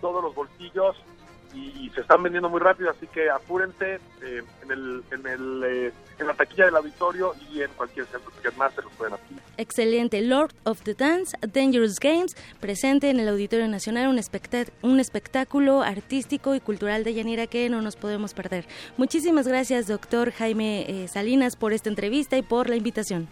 todos 0.00 0.22
los 0.22 0.34
bolsillos 0.34 0.96
y, 1.56 1.90
se 1.90 2.02
están 2.02 2.22
vendiendo 2.22 2.48
muy 2.48 2.60
rápido, 2.60 2.90
así 2.90 3.06
que 3.06 3.30
apúrense 3.30 3.94
eh, 4.22 4.42
en, 4.62 4.70
el, 4.70 5.02
en, 5.10 5.26
el, 5.26 5.64
eh, 5.64 5.92
en 6.18 6.26
la 6.26 6.34
taquilla 6.34 6.66
del 6.66 6.76
auditorio 6.76 7.32
y 7.50 7.62
en 7.62 7.70
cualquier 7.70 8.06
centro 8.06 8.30
que 8.42 8.50
más 8.52 8.74
se 8.74 8.82
los 8.82 8.92
pueden 8.92 9.14
adquirir. 9.14 9.42
Excelente. 9.56 10.20
Lord 10.20 10.52
of 10.64 10.82
the 10.82 10.94
Dance, 10.94 11.36
Dangerous 11.40 11.98
Games, 11.98 12.36
presente 12.60 13.08
en 13.08 13.20
el 13.20 13.28
Auditorio 13.28 13.68
Nacional, 13.68 14.08
un, 14.08 14.20
un 14.82 15.00
espectáculo 15.00 15.82
artístico 15.82 16.54
y 16.54 16.60
cultural 16.60 17.04
de 17.04 17.14
Yanira 17.14 17.46
que 17.46 17.68
no 17.70 17.80
nos 17.80 17.96
podemos 17.96 18.34
perder. 18.34 18.66
Muchísimas 18.96 19.48
gracias, 19.48 19.86
doctor 19.86 20.32
Jaime 20.32 20.84
eh, 20.88 21.08
Salinas, 21.08 21.56
por 21.56 21.72
esta 21.72 21.88
entrevista 21.88 22.36
y 22.36 22.42
por 22.42 22.68
la 22.68 22.76
invitación. 22.76 23.28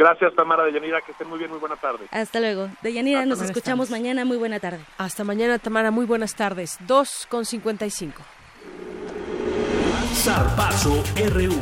Gracias, 0.00 0.34
Tamara 0.34 0.64
de 0.64 0.72
Yanira, 0.72 1.02
que 1.02 1.12
estén 1.12 1.28
muy 1.28 1.38
bien, 1.38 1.50
muy 1.50 1.60
buena 1.60 1.76
tarde. 1.76 2.06
Hasta 2.10 2.40
luego. 2.40 2.70
De 2.80 2.90
Yanira, 2.90 3.26
nos 3.26 3.42
escuchamos 3.42 3.90
tardes. 3.90 4.00
mañana. 4.00 4.24
Muy 4.24 4.38
buena 4.38 4.58
tarde. 4.58 4.80
Hasta 4.96 5.24
mañana, 5.24 5.58
Tamara. 5.58 5.90
Muy 5.90 6.06
buenas 6.06 6.34
tardes. 6.34 6.78
2 6.86 7.26
con 7.28 7.44
55. 7.44 8.22
Zarpazo 10.14 11.04
RU. 11.34 11.54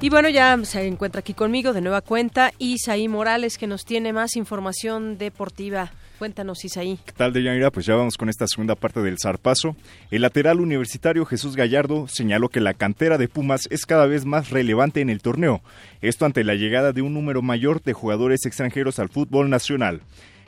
Y 0.00 0.08
bueno, 0.08 0.30
ya 0.30 0.56
se 0.64 0.86
encuentra 0.86 1.18
aquí 1.18 1.34
conmigo 1.34 1.74
de 1.74 1.82
nueva 1.82 2.00
cuenta 2.00 2.52
Isaí 2.56 3.08
Morales, 3.08 3.58
que 3.58 3.66
nos 3.66 3.84
tiene 3.84 4.14
más 4.14 4.36
información 4.36 5.18
deportiva. 5.18 5.90
Cuéntanos, 6.18 6.64
Isaí. 6.64 6.98
¿Qué 7.04 7.12
tal, 7.12 7.32
Deyanira? 7.32 7.70
Pues 7.70 7.86
ya 7.86 7.94
vamos 7.94 8.16
con 8.16 8.28
esta 8.28 8.48
segunda 8.48 8.74
parte 8.74 9.00
del 9.00 9.18
zarpazo. 9.22 9.76
El 10.10 10.22
lateral 10.22 10.60
universitario 10.60 11.24
Jesús 11.24 11.54
Gallardo 11.54 12.08
señaló 12.08 12.48
que 12.48 12.60
la 12.60 12.74
cantera 12.74 13.18
de 13.18 13.28
Pumas 13.28 13.68
es 13.70 13.86
cada 13.86 14.06
vez 14.06 14.24
más 14.24 14.50
relevante 14.50 15.00
en 15.00 15.10
el 15.10 15.22
torneo. 15.22 15.60
Esto 16.00 16.24
ante 16.24 16.42
la 16.42 16.56
llegada 16.56 16.92
de 16.92 17.02
un 17.02 17.14
número 17.14 17.40
mayor 17.40 17.82
de 17.82 17.92
jugadores 17.92 18.46
extranjeros 18.46 18.98
al 18.98 19.10
fútbol 19.10 19.48
nacional. 19.48 20.00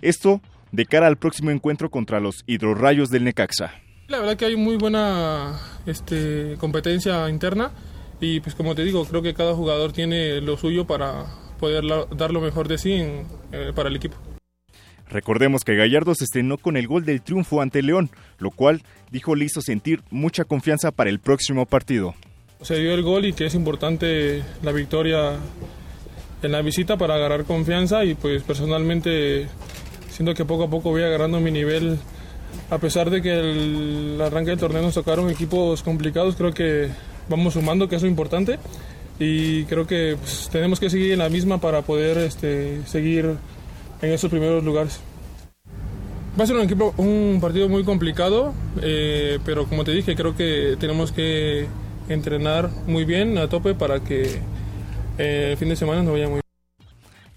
Esto 0.02 0.40
de 0.72 0.86
cara 0.86 1.06
al 1.06 1.18
próximo 1.18 1.52
encuentro 1.52 1.88
contra 1.88 2.18
los 2.18 2.42
hidrorrayos 2.48 3.10
del 3.10 3.22
Necaxa. 3.22 3.74
La 4.09 4.18
verdad 4.18 4.36
que 4.36 4.47
hay 4.47 4.56
muy 4.56 4.76
buena 4.76 5.56
este, 5.86 6.56
competencia 6.59 7.28
interna 7.30 7.70
y 8.20 8.40
pues 8.40 8.56
como 8.56 8.74
te 8.74 8.82
digo, 8.82 9.05
creo 9.05 9.22
que 9.22 9.34
cada 9.34 9.55
jugador 9.55 9.92
tiene 9.92 10.40
lo 10.40 10.56
suyo 10.56 10.84
para 10.84 11.26
poder 11.60 11.84
dar 12.16 12.32
lo 12.32 12.40
mejor 12.40 12.66
de 12.66 12.78
sí 12.78 13.05
eh, 13.52 13.72
para 13.72 13.88
el 13.88 13.94
equipo. 13.94 14.16
Recordemos 15.11 15.65
que 15.65 15.77
Gallardo 15.77 16.15
se 16.15 16.24
estrenó 16.24 16.57
con 16.57 16.77
el 16.77 16.87
gol 16.87 17.05
del 17.05 17.20
triunfo 17.20 17.61
ante 17.61 17.82
León, 17.82 18.11
lo 18.39 18.51
cual 18.51 18.82
dijo 19.11 19.35
le 19.35 19.47
hizo 19.47 19.61
sentir 19.61 20.03
mucha 20.11 20.45
confianza 20.45 20.93
para 20.93 21.11
el 21.11 21.19
próximo 21.19 21.66
partido. 21.66 22.15
Se 22.62 22.78
dio 22.78 22.95
el 22.95 23.03
gol 23.03 23.27
y 23.27 23.32
que 23.32 23.47
es 23.47 23.55
importante 23.55 24.43
la 24.62 24.73
victoria 24.73 25.32
en 26.43 26.53
la 26.53 26.62
visita 26.62 26.97
para 26.97 27.15
agarrar 27.15 27.45
confianza 27.45 28.05
y 28.05 28.15
pues 28.15 28.43
personalmente 28.43 29.49
siento 30.11 30.35
que 30.35 30.45
poco 30.45 30.65
a 30.65 30.70
poco 30.70 30.91
voy 30.91 31.03
agarrando 31.03 31.41
mi 31.41 31.51
nivel 31.51 31.99
a 32.70 32.78
pesar 32.78 33.11
de 33.11 33.20
que 33.20 33.32
el 33.32 34.20
arranque 34.20 34.51
del 34.51 34.59
torneo 34.59 34.82
nos 34.82 34.95
tocaron 34.95 35.31
equipos 35.31 35.82
complicados, 35.82 36.37
creo 36.37 36.53
que 36.53 36.89
vamos 37.28 37.55
sumando, 37.55 37.89
que 37.89 37.97
es 37.97 38.05
importante. 38.05 38.59
Y 39.19 39.65
creo 39.65 39.87
que 39.87 40.16
pues, 40.19 40.49
tenemos 40.51 40.81
que 40.81 40.89
seguir 40.89 41.12
en 41.12 41.19
la 41.19 41.28
misma 41.28 41.59
para 41.61 41.82
poder 41.82 42.16
este, 42.19 42.81
seguir 42.87 43.37
en 44.02 44.12
esos 44.12 44.31
primeros 44.31 44.64
lugares. 44.64 45.01
Va 46.39 46.44
a 46.44 46.47
ser 46.47 46.56
un, 46.56 46.62
equipo, 46.62 46.94
un 46.97 47.39
partido 47.40 47.68
muy 47.68 47.85
complicado, 47.85 48.55
eh, 48.82 49.39
pero 49.44 49.66
como 49.66 49.85
te 49.85 49.93
dije, 49.93 50.14
creo 50.14 50.36
que 50.36 50.77
tenemos 50.78 51.12
que 51.12 51.66
entrenar 52.09 52.70
muy 52.86 53.05
bien 53.05 53.36
a 53.39 53.48
tope 53.48 53.74
para 53.74 54.01
que 54.01 54.39
eh, 55.18 55.48
el 55.51 55.56
fin 55.56 55.68
de 55.68 55.77
semana 55.77 56.02
nos 56.02 56.12
vaya 56.12 56.27
muy 56.27 56.35
bien. 56.35 56.40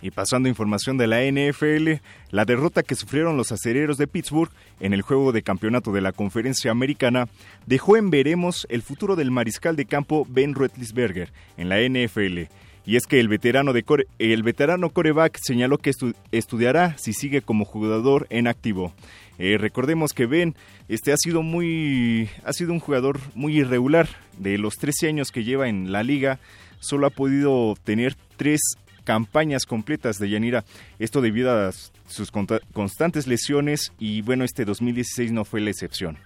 Y 0.02 0.12
pasando 0.12 0.50
información 0.50 0.98
de 0.98 1.08
la 1.08 1.24
NFL, 1.24 2.02
la 2.30 2.44
derrota 2.44 2.84
que 2.84 2.96
sufrieron 2.96 3.38
los 3.38 3.54
acereros 3.54 3.98
de 3.98 4.06
Pittsburgh 4.06 4.52
en 4.82 4.92
el 4.94 5.02
juego 5.02 5.32
de 5.32 5.44
campeonato 5.44 5.94
de 5.94 6.02
la 6.02 6.12
conferencia 6.12 6.72
americana 6.72 7.30
dejó 7.66 7.96
en 7.96 8.10
veremos 8.10 8.68
el 8.70 8.82
futuro 8.82 9.16
del 9.16 9.32
mariscal 9.32 9.78
de 9.78 9.86
campo 9.86 10.28
Ben 10.30 10.56
Roethlisberger 10.56 11.32
en 11.56 11.70
la 11.70 11.78
NFL. 11.80 12.50
Y 12.86 12.98
es 12.98 13.06
que 13.08 13.20
el 13.20 13.30
veterano, 13.30 13.72
de 13.72 13.86
el 14.20 14.44
veterano 14.44 14.90
coreback 14.90 15.40
señaló 15.42 15.78
que 15.78 15.92
estudiará 16.32 16.98
si 16.98 17.14
sigue 17.14 17.42
como 17.42 17.66
jugador 17.66 18.28
en 18.30 18.48
activo. 18.48 18.94
Eh, 19.40 19.58
recordemos 19.58 20.14
que 20.14 20.26
Ben 20.26 20.56
este, 20.90 21.12
ha, 21.14 21.18
sido 21.18 21.44
muy, 21.44 22.30
ha 22.44 22.54
sido 22.54 22.74
un 22.74 22.80
jugador 22.80 23.20
muy 23.36 23.58
irregular. 23.58 24.08
De 24.38 24.58
los 24.58 24.76
13 24.76 25.08
años 25.08 25.32
que 25.32 25.44
lleva 25.44 25.70
en 25.70 25.92
la 25.92 26.04
liga, 26.04 26.40
solo 26.80 27.08
ha 27.08 27.12
podido 27.12 27.76
tener 27.84 28.16
tres 28.36 28.62
campañas 29.04 29.66
completas 29.66 30.18
de 30.18 30.30
Yanira. 30.30 30.66
Esto 31.00 31.22
debido 31.22 31.52
a 31.52 31.72
sus 32.08 32.32
constantes 32.32 33.28
lesiones 33.28 33.94
y 34.00 34.22
bueno, 34.22 34.44
este 34.44 34.66
2016 34.66 35.32
no 35.32 35.46
fue 35.46 35.62
la 35.62 35.70
excepción. 35.70 36.18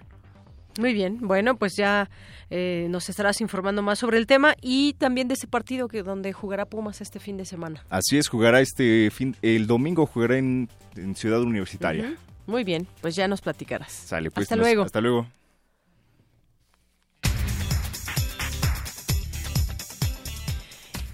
Muy 0.78 0.94
bien, 0.94 1.18
bueno, 1.20 1.56
pues 1.56 1.74
ya 1.74 2.08
eh, 2.50 2.86
nos 2.88 3.08
estarás 3.08 3.40
informando 3.40 3.82
más 3.82 3.98
sobre 3.98 4.16
el 4.16 4.28
tema 4.28 4.54
y 4.62 4.92
también 4.92 5.26
de 5.26 5.34
ese 5.34 5.48
partido 5.48 5.88
que 5.88 6.04
donde 6.04 6.32
jugará 6.32 6.66
Pumas 6.66 7.00
este 7.00 7.18
fin 7.18 7.36
de 7.36 7.44
semana. 7.46 7.84
Así 7.90 8.16
es, 8.16 8.28
jugará 8.28 8.60
este 8.60 9.10
fin, 9.10 9.34
el 9.42 9.66
domingo 9.66 10.06
jugará 10.06 10.38
en, 10.38 10.68
Ciudad 11.16 11.42
Universitaria. 11.42 12.14
Muy 12.46 12.62
bien, 12.62 12.86
pues 13.00 13.16
ya 13.16 13.26
nos 13.26 13.40
platicarás. 13.40 13.90
Sale, 13.90 14.30
pues. 14.30 14.44
Hasta 14.44 14.54
luego. 14.54 14.84
Hasta 14.84 15.00
luego. 15.00 15.26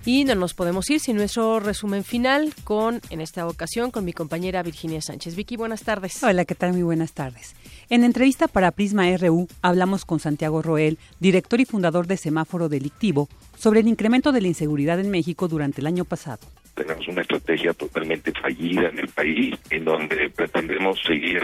Y 0.05 0.25
no 0.27 0.35
nos 0.35 0.53
podemos 0.53 0.91
ir 0.91 1.01
sin 1.01 1.17
nuestro 1.17 1.61
resumen 1.61 2.05
final 2.05 2.53
con, 2.65 3.01
en 3.09 3.23
esta 3.23 3.47
ocasión, 3.47 3.91
con 3.91 4.05
mi 4.05 4.13
compañera 4.13 4.63
Virginia 4.63 5.01
Sánchez. 5.01 5.35
Vicky, 5.35 5.57
buenas 5.57 5.85
tardes. 5.85 6.23
Hola, 6.23 6.45
¿qué 6.45 6.55
tal? 6.55 6.75
Muy 6.75 6.83
buenas 6.83 7.15
tardes. 7.15 7.55
En 7.91 8.03
entrevista 8.03 8.49
para 8.49 8.71
Prisma 8.71 9.05
RU 9.17 9.47
hablamos 9.61 10.05
con 10.05 10.19
Santiago 10.19 10.63
Roel, 10.63 10.99
director 11.21 11.61
y 11.61 11.65
fundador 11.65 12.07
de 12.07 12.17
Semáforo 12.17 12.69
Delictivo, 12.69 13.29
sobre 13.59 13.81
el 13.81 13.89
incremento 13.89 14.33
de 14.33 14.41
la 14.41 14.49
inseguridad 14.49 15.01
en 15.01 15.11
México 15.11 15.49
durante 15.49 15.81
el 15.81 15.87
año 15.87 16.05
pasado 16.05 16.41
tenemos 16.75 17.07
una 17.09 17.23
estrategia 17.23 17.73
totalmente 17.73 18.33
fallida 18.33 18.89
en 18.89 18.99
el 18.99 19.09
país, 19.09 19.55
en 19.71 19.85
donde 19.85 20.29
pretendemos 20.31 21.01
seguir 21.03 21.41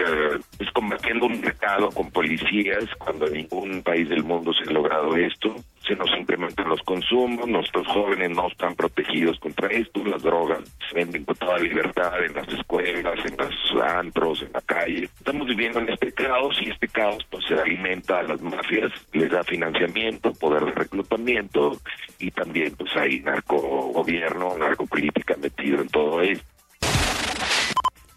pues, 0.57 0.69
combatiendo 0.71 1.25
un 1.25 1.39
mercado 1.39 1.89
con 1.89 2.11
policías, 2.11 2.85
cuando 2.97 3.27
en 3.27 3.33
ningún 3.33 3.81
país 3.81 4.09
del 4.09 4.23
mundo 4.23 4.51
se 4.53 4.69
ha 4.69 4.73
logrado 4.73 5.15
esto. 5.15 5.55
Se 5.87 5.95
nos 5.95 6.09
incrementan 6.17 6.69
los 6.69 6.81
consumos, 6.83 7.47
nuestros 7.47 7.87
jóvenes 7.87 8.29
no 8.29 8.47
están 8.47 8.75
protegidos 8.75 9.39
contra 9.39 9.67
esto, 9.67 10.03
las 10.05 10.21
drogas 10.21 10.59
se 10.87 10.95
venden 10.95 11.25
con 11.25 11.35
toda 11.35 11.57
libertad 11.57 12.23
en 12.23 12.33
las 12.33 12.47
escuelas, 12.49 13.19
en 13.25 13.35
los 13.37 13.83
antros, 13.83 14.41
en 14.43 14.51
la 14.53 14.61
calle. 14.61 15.03
Estamos 15.03 15.47
viviendo 15.47 15.79
en 15.79 15.89
este 15.89 16.11
caos 16.11 16.55
y 16.61 16.69
este 16.69 16.87
caos 16.87 17.25
pues 17.29 17.45
se 17.45 17.55
alimenta 17.55 18.19
a 18.19 18.23
las 18.23 18.41
mafias, 18.41 18.91
les 19.13 19.31
da 19.31 19.43
financiamiento, 19.43 20.33
poder 20.33 20.65
de 20.65 20.71
reclutamiento 20.71 21.77
y 22.19 22.31
también 22.31 22.75
pues 22.75 22.95
hay 22.95 23.19
narco 23.19 23.57
gobierno, 23.57 24.57
narco 24.57 24.85
política 24.85 25.35
metido 25.37 25.81
en 25.81 25.87
todo 25.89 26.21
esto. 26.21 26.50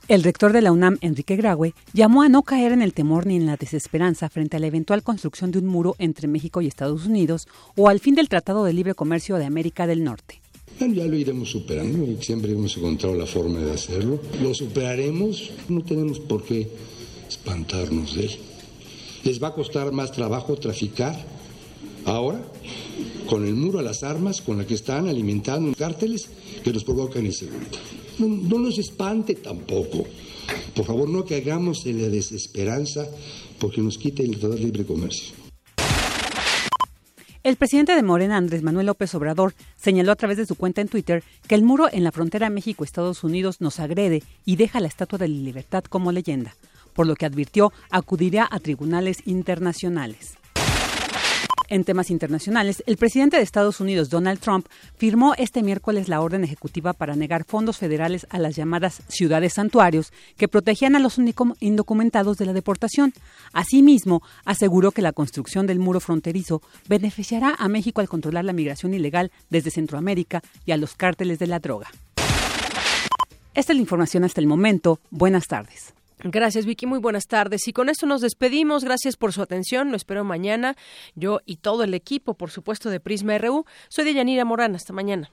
El 0.07 0.23
rector 0.23 0.53
de 0.53 0.61
la 0.61 0.71
UNAM, 0.71 0.99
Enrique 1.01 1.35
Graue, 1.35 1.73
llamó 1.95 2.21
a 2.21 2.29
no 2.29 2.43
caer 2.43 2.73
en 2.73 2.83
el 2.83 2.93
temor 2.93 3.25
ni 3.25 3.37
en 3.37 3.47
la 3.47 3.57
desesperanza 3.57 4.29
frente 4.29 4.59
a 4.59 4.61
la 4.61 4.67
eventual 4.67 5.03
construcción 5.03 5.51
de 5.51 5.61
un 5.61 5.67
muro 5.67 5.97
entre 5.99 6.29
México 6.29 6.61
y 6.61 6.67
Estados 6.67 7.07
Unidos 7.07 7.49
o 7.75 7.89
al 7.89 8.01
fin 8.01 8.15
del 8.15 8.29
Tratado 8.29 8.65
de 8.65 8.75
Libre 8.75 8.95
Comercio 8.95 9.37
de 9.37 9.47
América 9.47 9.87
del 9.87 10.05
Norte. 10.05 10.43
ya 10.79 11.07
lo 11.07 11.17
iremos 11.17 11.51
superando 11.51 12.21
siempre 12.21 12.53
hemos 12.53 12.77
encontrado 12.77 13.15
la 13.15 13.25
forma 13.25 13.61
de 13.61 13.73
hacerlo. 13.73 14.21
Lo 14.43 14.53
superaremos, 14.53 15.53
no 15.71 15.83
tenemos 15.83 16.21
por 16.21 16.45
qué 16.45 16.69
espantarnos 17.27 18.15
de 18.15 18.27
él. 18.27 18.39
Les 19.25 19.43
va 19.43 19.49
a 19.49 19.55
costar 19.55 19.91
más 19.91 20.13
trabajo 20.13 20.55
traficar 20.57 21.17
ahora 22.05 22.43
con 23.27 23.47
el 23.47 23.55
muro 23.55 23.79
a 23.79 23.83
las 23.83 24.03
armas 24.03 24.43
con 24.43 24.59
la 24.59 24.67
que 24.67 24.75
están 24.75 25.09
alimentando 25.09 25.75
cárteles 25.75 26.29
que 26.63 26.75
nos 26.75 26.85
provocan 26.85 27.25
inseguridad. 27.25 27.81
No, 28.19 28.29
no 28.29 28.59
nos 28.59 28.79
espante 28.79 29.35
tampoco. 29.35 30.05
Por 30.75 30.85
favor, 30.85 31.09
no 31.09 31.25
caigamos 31.25 31.87
en 31.87 32.03
la 32.03 32.09
desesperanza 32.09 33.09
porque 33.59 33.81
nos 33.81 33.99
quita 33.99 34.23
el 34.23 34.33
Tratado 34.33 34.57
Libre 34.57 34.85
Comercio. 34.85 35.35
El 37.45 37.57
presidente 37.57 37.95
de 37.95 38.03
Morena, 38.03 38.39
Andrés 38.39 38.63
Manuel 38.63 38.87
López 38.87 39.15
Obrador, 39.15 39.53
señaló 39.77 40.13
a 40.13 40.17
través 40.17 40.39
de 40.39 40.47
su 40.47 40.55
cuenta 40.55 40.81
en 40.81 40.89
Twitter 40.89 41.23
que 41.47 41.55
el 41.55 41.63
muro 41.63 41.89
en 41.93 42.03
la 42.03 42.11
frontera 42.11 42.49
México-Estados 42.49 43.23
Unidos 43.23 43.61
nos 43.61 43.81
agrede 43.81 44.23
y 44.47 44.57
deja 44.57 44.81
la 44.81 44.89
Estatua 44.89 45.19
de 45.19 45.29
la 45.29 45.37
Libertad 45.37 45.85
como 45.85 46.11
leyenda, 46.11 46.57
por 46.95 47.07
lo 47.07 47.17
que 47.17 47.27
advirtió 47.27 47.71
acudirá 47.91 48.49
a 48.51 48.61
tribunales 48.61 49.19
internacionales. 49.27 50.39
En 51.75 51.83
temas 51.83 52.13
internacionales, 52.13 52.85
el 52.87 52.97
presidente 52.97 53.37
de 53.37 53.43
Estados 53.43 53.81
Unidos, 53.81 54.09
Donald 54.09 54.39
Trump, 54.39 54.69
firmó 54.97 55.35
este 55.37 55.61
miércoles 55.61 56.09
la 56.09 56.21
orden 56.21 56.45
ejecutiva 56.45 56.93
para 56.93 57.17
negar 57.17 57.43
fondos 57.43 57.79
federales 57.79 58.29
a 58.31 58.39
las 58.39 58.55
llamadas 58.55 59.03
ciudades 59.09 59.55
santuarios 59.55 60.13
que 60.37 60.47
protegían 60.47 60.95
a 60.95 61.01
los 61.01 61.19
indocumentados 61.59 62.39
de 62.39 62.47
la 62.47 62.53
deportación. 62.53 63.13
Asimismo, 63.53 64.23
aseguró 64.45 64.93
que 64.93 65.03
la 65.03 65.11
construcción 65.11 65.67
del 65.67 65.81
muro 65.81 65.99
fronterizo 65.99 66.63
beneficiará 66.89 67.57
a 67.59 67.67
México 67.67 68.01
al 68.01 68.09
controlar 68.09 68.45
la 68.45 68.53
migración 68.53 68.95
ilegal 68.95 69.33
desde 69.51 69.73
Centroamérica 69.73 70.45
y 70.65 70.71
a 70.71 70.77
los 70.77 70.95
cárteles 70.95 71.41
de 71.41 71.49
la 71.49 71.59
droga. 71.59 71.89
Esta 73.53 73.73
es 73.73 73.77
la 73.77 73.83
información 73.83 74.23
hasta 74.23 74.41
el 74.41 74.47
momento. 74.47 75.01
Buenas 75.11 75.49
tardes. 75.49 75.93
Gracias, 76.25 76.65
Vicky. 76.65 76.87
Muy 76.87 76.99
buenas 76.99 77.27
tardes. 77.27 77.69
Y 77.69 77.75
con 77.75 77.91
esto 77.91 78.07
nos 78.07 78.23
despedimos. 78.23 78.83
Gracias 78.83 79.17
por 79.17 79.35
su 79.35 79.43
atención. 79.43 79.91
Lo 79.91 79.97
espero 79.97 80.25
mañana. 80.25 80.75
Yo 81.15 81.41
y 81.45 81.57
todo 81.57 81.85
el 81.85 81.93
equipo, 81.93 82.35
por 82.35 82.51
supuesto, 82.51 82.89
de 82.89 82.99
Prisma 82.99 83.37
RU. 83.37 83.67
Soy 83.89 84.07
de 84.07 84.15
Yanira 84.15 84.47
Morán. 84.47 84.75
Hasta 84.75 84.95
mañana. 84.95 85.31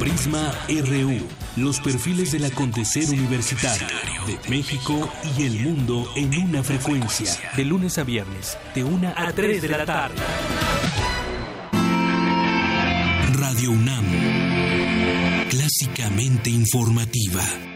Prisma 0.00 0.52
RU. 0.68 1.20
Los 1.56 1.80
perfiles 1.80 2.32
del 2.32 2.44
acontecer 2.46 3.08
universitario 3.08 3.86
de 4.26 4.38
México 4.50 5.08
y 5.38 5.46
el 5.46 5.60
mundo 5.60 6.06
en 6.16 6.36
una 6.48 6.64
frecuencia. 6.64 7.32
De 7.56 7.64
lunes 7.64 7.96
a 7.96 8.04
viernes, 8.04 8.58
de 8.74 8.84
una 8.84 9.14
a 9.16 9.32
3 9.32 9.62
de 9.62 9.68
la 9.68 9.86
tarde. 9.86 10.16
Radio 13.48 13.70
UNAM, 13.70 14.04
clásicamente 15.48 16.50
informativa. 16.50 17.75